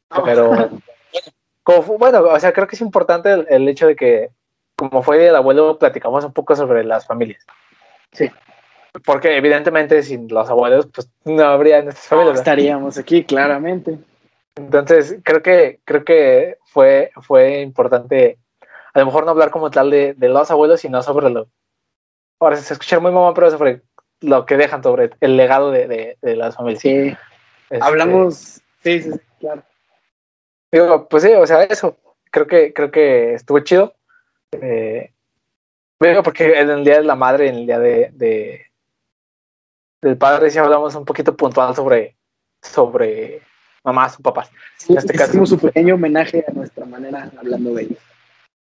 ah. 0.09 0.23
pero 0.25 0.71
bueno, 1.97 2.23
o 2.23 2.39
sea, 2.39 2.53
creo 2.53 2.67
que 2.67 2.75
es 2.75 2.81
importante 2.81 3.45
el, 3.49 3.67
hecho 3.67 3.87
de 3.87 3.95
que, 3.95 4.31
como 4.75 5.03
fue 5.03 5.27
el 5.27 5.35
abuelo, 5.35 5.77
platicamos 5.77 6.25
un 6.25 6.33
poco 6.33 6.55
sobre 6.55 6.83
las 6.83 7.05
familias. 7.05 7.45
Sí. 8.11 8.29
Porque 9.05 9.37
evidentemente 9.37 10.03
sin 10.03 10.27
los 10.27 10.49
abuelos, 10.49 10.87
pues 10.93 11.09
no 11.23 11.43
habría 11.43 11.79
estas 11.79 12.07
familias. 12.07 12.39
estaríamos 12.39 12.97
aquí, 12.97 13.23
claramente. 13.23 13.97
Entonces, 14.55 15.17
creo 15.23 15.41
que, 15.41 15.79
creo 15.85 16.03
que 16.03 16.57
fue, 16.65 17.11
fue 17.21 17.61
importante, 17.61 18.37
a 18.93 18.99
lo 18.99 19.05
mejor 19.05 19.25
no 19.25 19.31
hablar 19.31 19.51
como 19.51 19.71
tal 19.71 19.89
de, 19.91 20.15
los 20.19 20.51
abuelos, 20.51 20.81
sino 20.81 21.01
sobre 21.01 21.29
lo. 21.29 21.47
Ahora 22.39 22.57
se 22.57 22.73
escucha 22.73 22.99
muy 22.99 23.11
mamá, 23.11 23.33
pero 23.33 23.51
sobre 23.51 23.83
lo 24.21 24.45
que 24.45 24.57
dejan, 24.57 24.83
sobre 24.83 25.11
el 25.19 25.37
legado 25.37 25.71
de, 25.71 26.17
las 26.21 26.55
familias. 26.55 26.81
Sí. 26.81 27.15
Este, 27.69 27.85
Hablamos, 27.85 28.61
sí, 28.83 29.01
sí, 29.01 29.11
claro. 29.39 29.63
Digo, 30.71 31.07
pues 31.09 31.23
sí, 31.23 31.33
o 31.33 31.45
sea, 31.45 31.63
eso. 31.63 31.97
Creo 32.31 32.47
que, 32.47 32.73
creo 32.73 32.91
que 32.91 33.33
estuvo 33.33 33.59
chido. 33.59 33.93
Eh, 34.53 35.11
porque 36.23 36.59
en 36.59 36.69
el 36.69 36.83
día 36.83 36.97
de 36.97 37.03
la 37.03 37.15
madre, 37.15 37.49
en 37.49 37.55
el 37.55 37.65
día 37.65 37.79
de, 37.79 38.65
del 40.01 40.17
padre, 40.17 40.49
sí 40.49 40.57
hablamos 40.57 40.95
un 40.95 41.05
poquito 41.05 41.35
puntual 41.35 41.75
sobre, 41.75 42.17
sobre 42.61 43.41
mamás 43.83 44.17
o 44.19 44.23
papás. 44.23 44.49
en 44.87 44.97
este 44.97 45.13
caso. 45.13 45.31
Hicimos 45.31 45.51
un 45.51 45.59
pequeño 45.59 45.95
homenaje 45.95 46.45
a 46.47 46.51
nuestra 46.51 46.85
manera 46.85 47.29
hablando 47.37 47.73
de 47.73 47.83
ellos. 47.83 47.99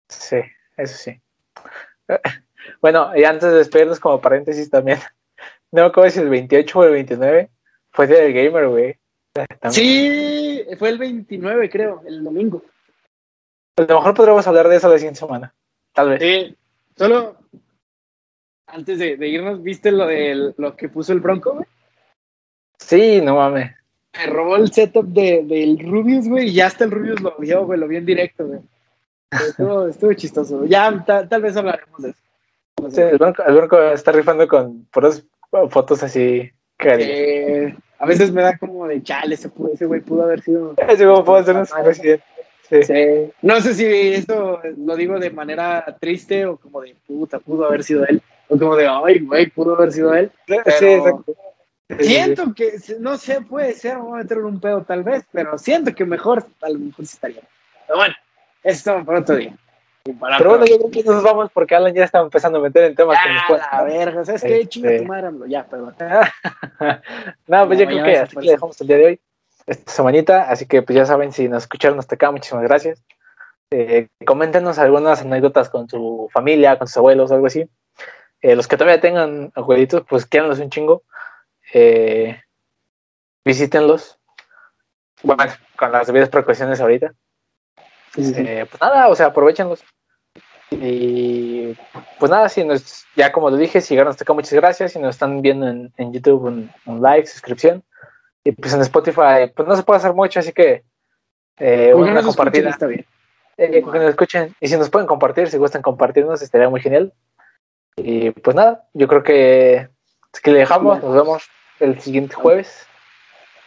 Sí, 0.08 0.38
eso 0.76 0.96
sí. 0.96 1.20
Bueno, 2.80 3.16
y 3.16 3.22
antes 3.22 3.50
de 3.50 3.58
despedirnos 3.58 4.00
como 4.00 4.20
paréntesis 4.20 4.68
también, 4.68 4.98
no 5.72 5.82
me 5.82 5.88
acuerdo 5.88 6.10
si 6.10 6.20
el 6.20 6.28
28 6.28 6.78
o 6.78 6.84
el 6.84 6.92
29 6.92 7.50
fue 7.90 8.06
del 8.06 8.32
gamer, 8.32 8.68
güey. 8.68 8.96
Sí, 9.70 10.64
fue 10.78 10.88
el 10.90 10.98
29, 10.98 11.70
creo, 11.70 12.02
el 12.06 12.24
domingo. 12.24 12.62
A 13.76 13.82
lo 13.82 13.96
mejor 13.96 14.14
podremos 14.14 14.46
hablar 14.46 14.68
de 14.68 14.76
eso 14.76 14.88
la 14.88 14.98
siguiente 14.98 15.20
semana, 15.20 15.54
tal 15.92 16.10
vez. 16.10 16.20
Sí, 16.20 16.56
solo 16.96 17.36
antes 18.66 18.98
de, 18.98 19.28
irnos, 19.28 19.62
¿viste 19.62 19.92
lo 19.92 20.06
de 20.06 20.54
lo 20.56 20.76
que 20.76 20.88
puso 20.88 21.12
el 21.12 21.20
Bronco, 21.20 21.54
güey? 21.54 21.66
Sí, 22.78 23.20
no 23.20 23.36
mames 23.36 23.76
me 24.16 24.26
robó 24.26 24.56
el 24.56 24.72
setup 24.72 25.06
del 25.06 25.48
de, 25.48 25.78
Rubius, 25.84 26.28
güey, 26.28 26.48
y 26.48 26.54
ya 26.54 26.66
hasta 26.66 26.84
el 26.84 26.90
Rubius 26.90 27.20
lo 27.20 27.36
vio, 27.38 27.66
güey, 27.66 27.78
lo 27.78 27.88
vi 27.88 27.96
en 27.96 28.06
directo, 28.06 28.46
güey. 28.46 28.60
Estuvo, 29.30 29.86
estuvo 29.88 30.12
chistoso. 30.14 30.64
Ya, 30.66 31.04
tal 31.04 31.42
vez 31.42 31.56
hablaremos 31.56 32.02
de 32.02 32.10
eso. 32.10 32.90
sí, 32.90 33.00
el 33.00 33.18
banco, 33.18 33.82
está 33.82 34.12
rifando 34.12 34.46
con 34.48 34.84
puras 34.86 35.24
fotos 35.70 36.02
así. 36.02 36.50
A 37.98 38.06
veces 38.06 38.30
me 38.32 38.42
da 38.42 38.58
como 38.58 38.86
de 38.86 39.02
chale, 39.02 39.34
ese, 39.34 39.50
ese 39.72 39.86
güey 39.86 40.00
pudo 40.00 40.24
haber 40.24 40.42
sido. 40.42 40.74
Ese 40.88 41.06
güey 41.06 41.24
pudo 41.24 41.44
ser 41.44 41.56
un 41.56 41.66
presidente. 41.84 42.24
Sí. 42.68 43.32
No 43.42 43.60
sé 43.60 43.74
si 43.74 43.86
esto 44.14 44.60
lo 44.76 44.96
digo 44.96 45.18
de 45.20 45.30
manera 45.30 45.84
triste 46.00 46.44
o 46.46 46.56
como 46.56 46.80
de 46.80 46.96
puta, 47.06 47.38
pudo 47.38 47.66
haber 47.66 47.84
sido 47.84 48.04
él. 48.06 48.20
O 48.48 48.58
como 48.58 48.76
de, 48.76 48.88
ay, 48.88 49.20
güey, 49.20 49.46
pudo 49.46 49.76
haber 49.76 49.92
sido 49.92 50.12
él. 50.14 50.30
Sí, 50.46 50.54
exacto. 50.54 51.34
Siento 52.00 52.52
que, 52.52 52.72
no 52.98 53.16
sé, 53.16 53.40
puede 53.42 53.72
ser, 53.74 53.96
vamos 53.96 54.14
a 54.14 54.22
meter 54.22 54.38
un 54.38 54.60
pedo 54.60 54.82
tal 54.82 55.04
vez, 55.04 55.24
pero 55.30 55.56
siento 55.56 55.94
que 55.94 56.04
mejor, 56.04 56.44
a 56.60 56.68
lo 56.68 56.80
mejor 56.80 57.06
sí 57.06 57.14
estaría. 57.14 57.42
Pero 57.86 57.98
bueno, 57.98 58.14
eso 58.64 59.04
para 59.04 59.20
otro 59.20 59.36
día. 59.36 59.56
Pero 60.38 60.50
bueno, 60.50 60.66
yo 60.66 60.78
creo 60.78 60.90
que 60.90 61.02
nos 61.02 61.22
vamos 61.22 61.50
porque 61.52 61.74
Alan 61.74 61.94
ya 61.94 62.04
está 62.04 62.20
empezando 62.20 62.58
a 62.58 62.62
meter 62.62 62.84
en 62.84 62.94
temas 62.94 63.18
que 63.22 63.32
nos 63.32 63.62
A 63.70 63.82
ver, 63.84 64.24
¿sabes 64.24 64.42
qué? 64.42 64.60
Este... 64.60 64.68
Chinga 64.68 64.98
tu 64.98 65.04
madre, 65.04 65.30
ya, 65.48 65.64
perdón. 65.64 65.94
no, 67.46 67.66
pues 67.66 67.78
yo 67.78 67.86
creo 67.86 68.04
que 68.04 68.18
así 68.18 68.36
le 68.40 68.52
dejamos 68.52 68.80
el 68.80 68.86
día 68.86 68.96
de 68.96 69.06
hoy, 69.06 69.20
esta 69.66 69.92
semanita, 69.92 70.50
así 70.50 70.66
que 70.66 70.82
pues 70.82 70.96
ya 70.96 71.06
saben, 71.06 71.32
si 71.32 71.48
nos 71.48 71.64
escucharon 71.64 71.98
hasta 71.98 72.14
acá, 72.14 72.30
muchísimas 72.30 72.64
gracias. 72.64 73.02
Eh, 73.70 74.08
coméntenos 74.24 74.78
algunas 74.78 75.22
anécdotas 75.22 75.68
con 75.68 75.88
su 75.88 76.28
familia, 76.32 76.78
con 76.78 76.86
sus 76.86 76.98
abuelos, 76.98 77.32
algo 77.32 77.46
así. 77.46 77.68
Eh, 78.40 78.54
los 78.54 78.68
que 78.68 78.76
todavía 78.76 79.00
tengan 79.00 79.50
abuelitos, 79.54 80.04
pues 80.08 80.26
quédanos 80.26 80.60
un 80.60 80.70
chingo 80.70 81.02
eh, 81.72 82.40
visítenlos. 83.44 84.18
Bueno, 85.22 85.44
con 85.76 85.92
las 85.92 86.06
debidas 86.06 86.28
precauciones 86.28 86.80
ahorita. 86.80 87.12
Eh, 88.16 88.66
pues 88.68 88.80
nada, 88.80 89.08
o 89.08 89.14
sea, 89.14 89.26
aprovechenlos. 89.26 89.84
Y 90.80 91.76
pues 92.18 92.30
nada, 92.30 92.48
si 92.48 92.64
nos, 92.64 93.06
ya 93.16 93.32
como 93.32 93.50
lo 93.50 93.56
dije, 93.56 93.80
si 93.80 93.94
llegaron 93.94 94.10
hasta 94.10 94.24
acá, 94.24 94.32
muchas 94.32 94.52
gracias. 94.52 94.92
Si 94.92 94.98
nos 94.98 95.14
están 95.14 95.42
viendo 95.42 95.68
en, 95.68 96.12
YouTube, 96.12 96.44
un, 96.44 97.02
like, 97.02 97.26
suscripción. 97.26 97.82
Y 98.44 98.52
pues 98.52 98.72
en 98.74 98.80
Spotify, 98.82 99.50
pues 99.54 99.66
no 99.66 99.76
se 99.76 99.82
puede 99.82 99.98
hacer 99.98 100.12
mucho, 100.12 100.40
así 100.40 100.52
que 100.52 100.84
eh, 101.58 101.92
una 101.94 102.22
compartida. 102.22 102.70
Está 102.70 102.86
bien. 102.86 103.04
Eh, 103.56 103.70
que 103.70 103.98
nos 103.98 104.10
escuchen. 104.10 104.54
Y 104.60 104.68
si 104.68 104.76
nos 104.76 104.90
pueden 104.90 105.06
compartir, 105.06 105.48
si 105.48 105.56
gustan 105.56 105.82
compartirnos, 105.82 106.42
estaría 106.42 106.68
muy 106.68 106.80
genial. 106.80 107.12
Y 107.96 108.30
pues 108.30 108.54
nada, 108.54 108.86
yo 108.92 109.08
creo 109.08 109.22
que, 109.22 109.88
es 110.32 110.40
que 110.42 110.52
le 110.52 110.58
dejamos, 110.58 111.02
nos 111.02 111.14
vemos 111.14 111.48
el 111.80 112.00
siguiente 112.00 112.34
jueves. 112.34 112.86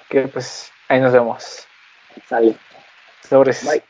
Que 0.09 0.27
pues 0.27 0.71
ahí 0.87 0.99
nos 0.99 1.13
vemos. 1.13 1.67
Sale. 2.27 2.55
Sobres. 3.27 3.65
Bye. 3.65 3.83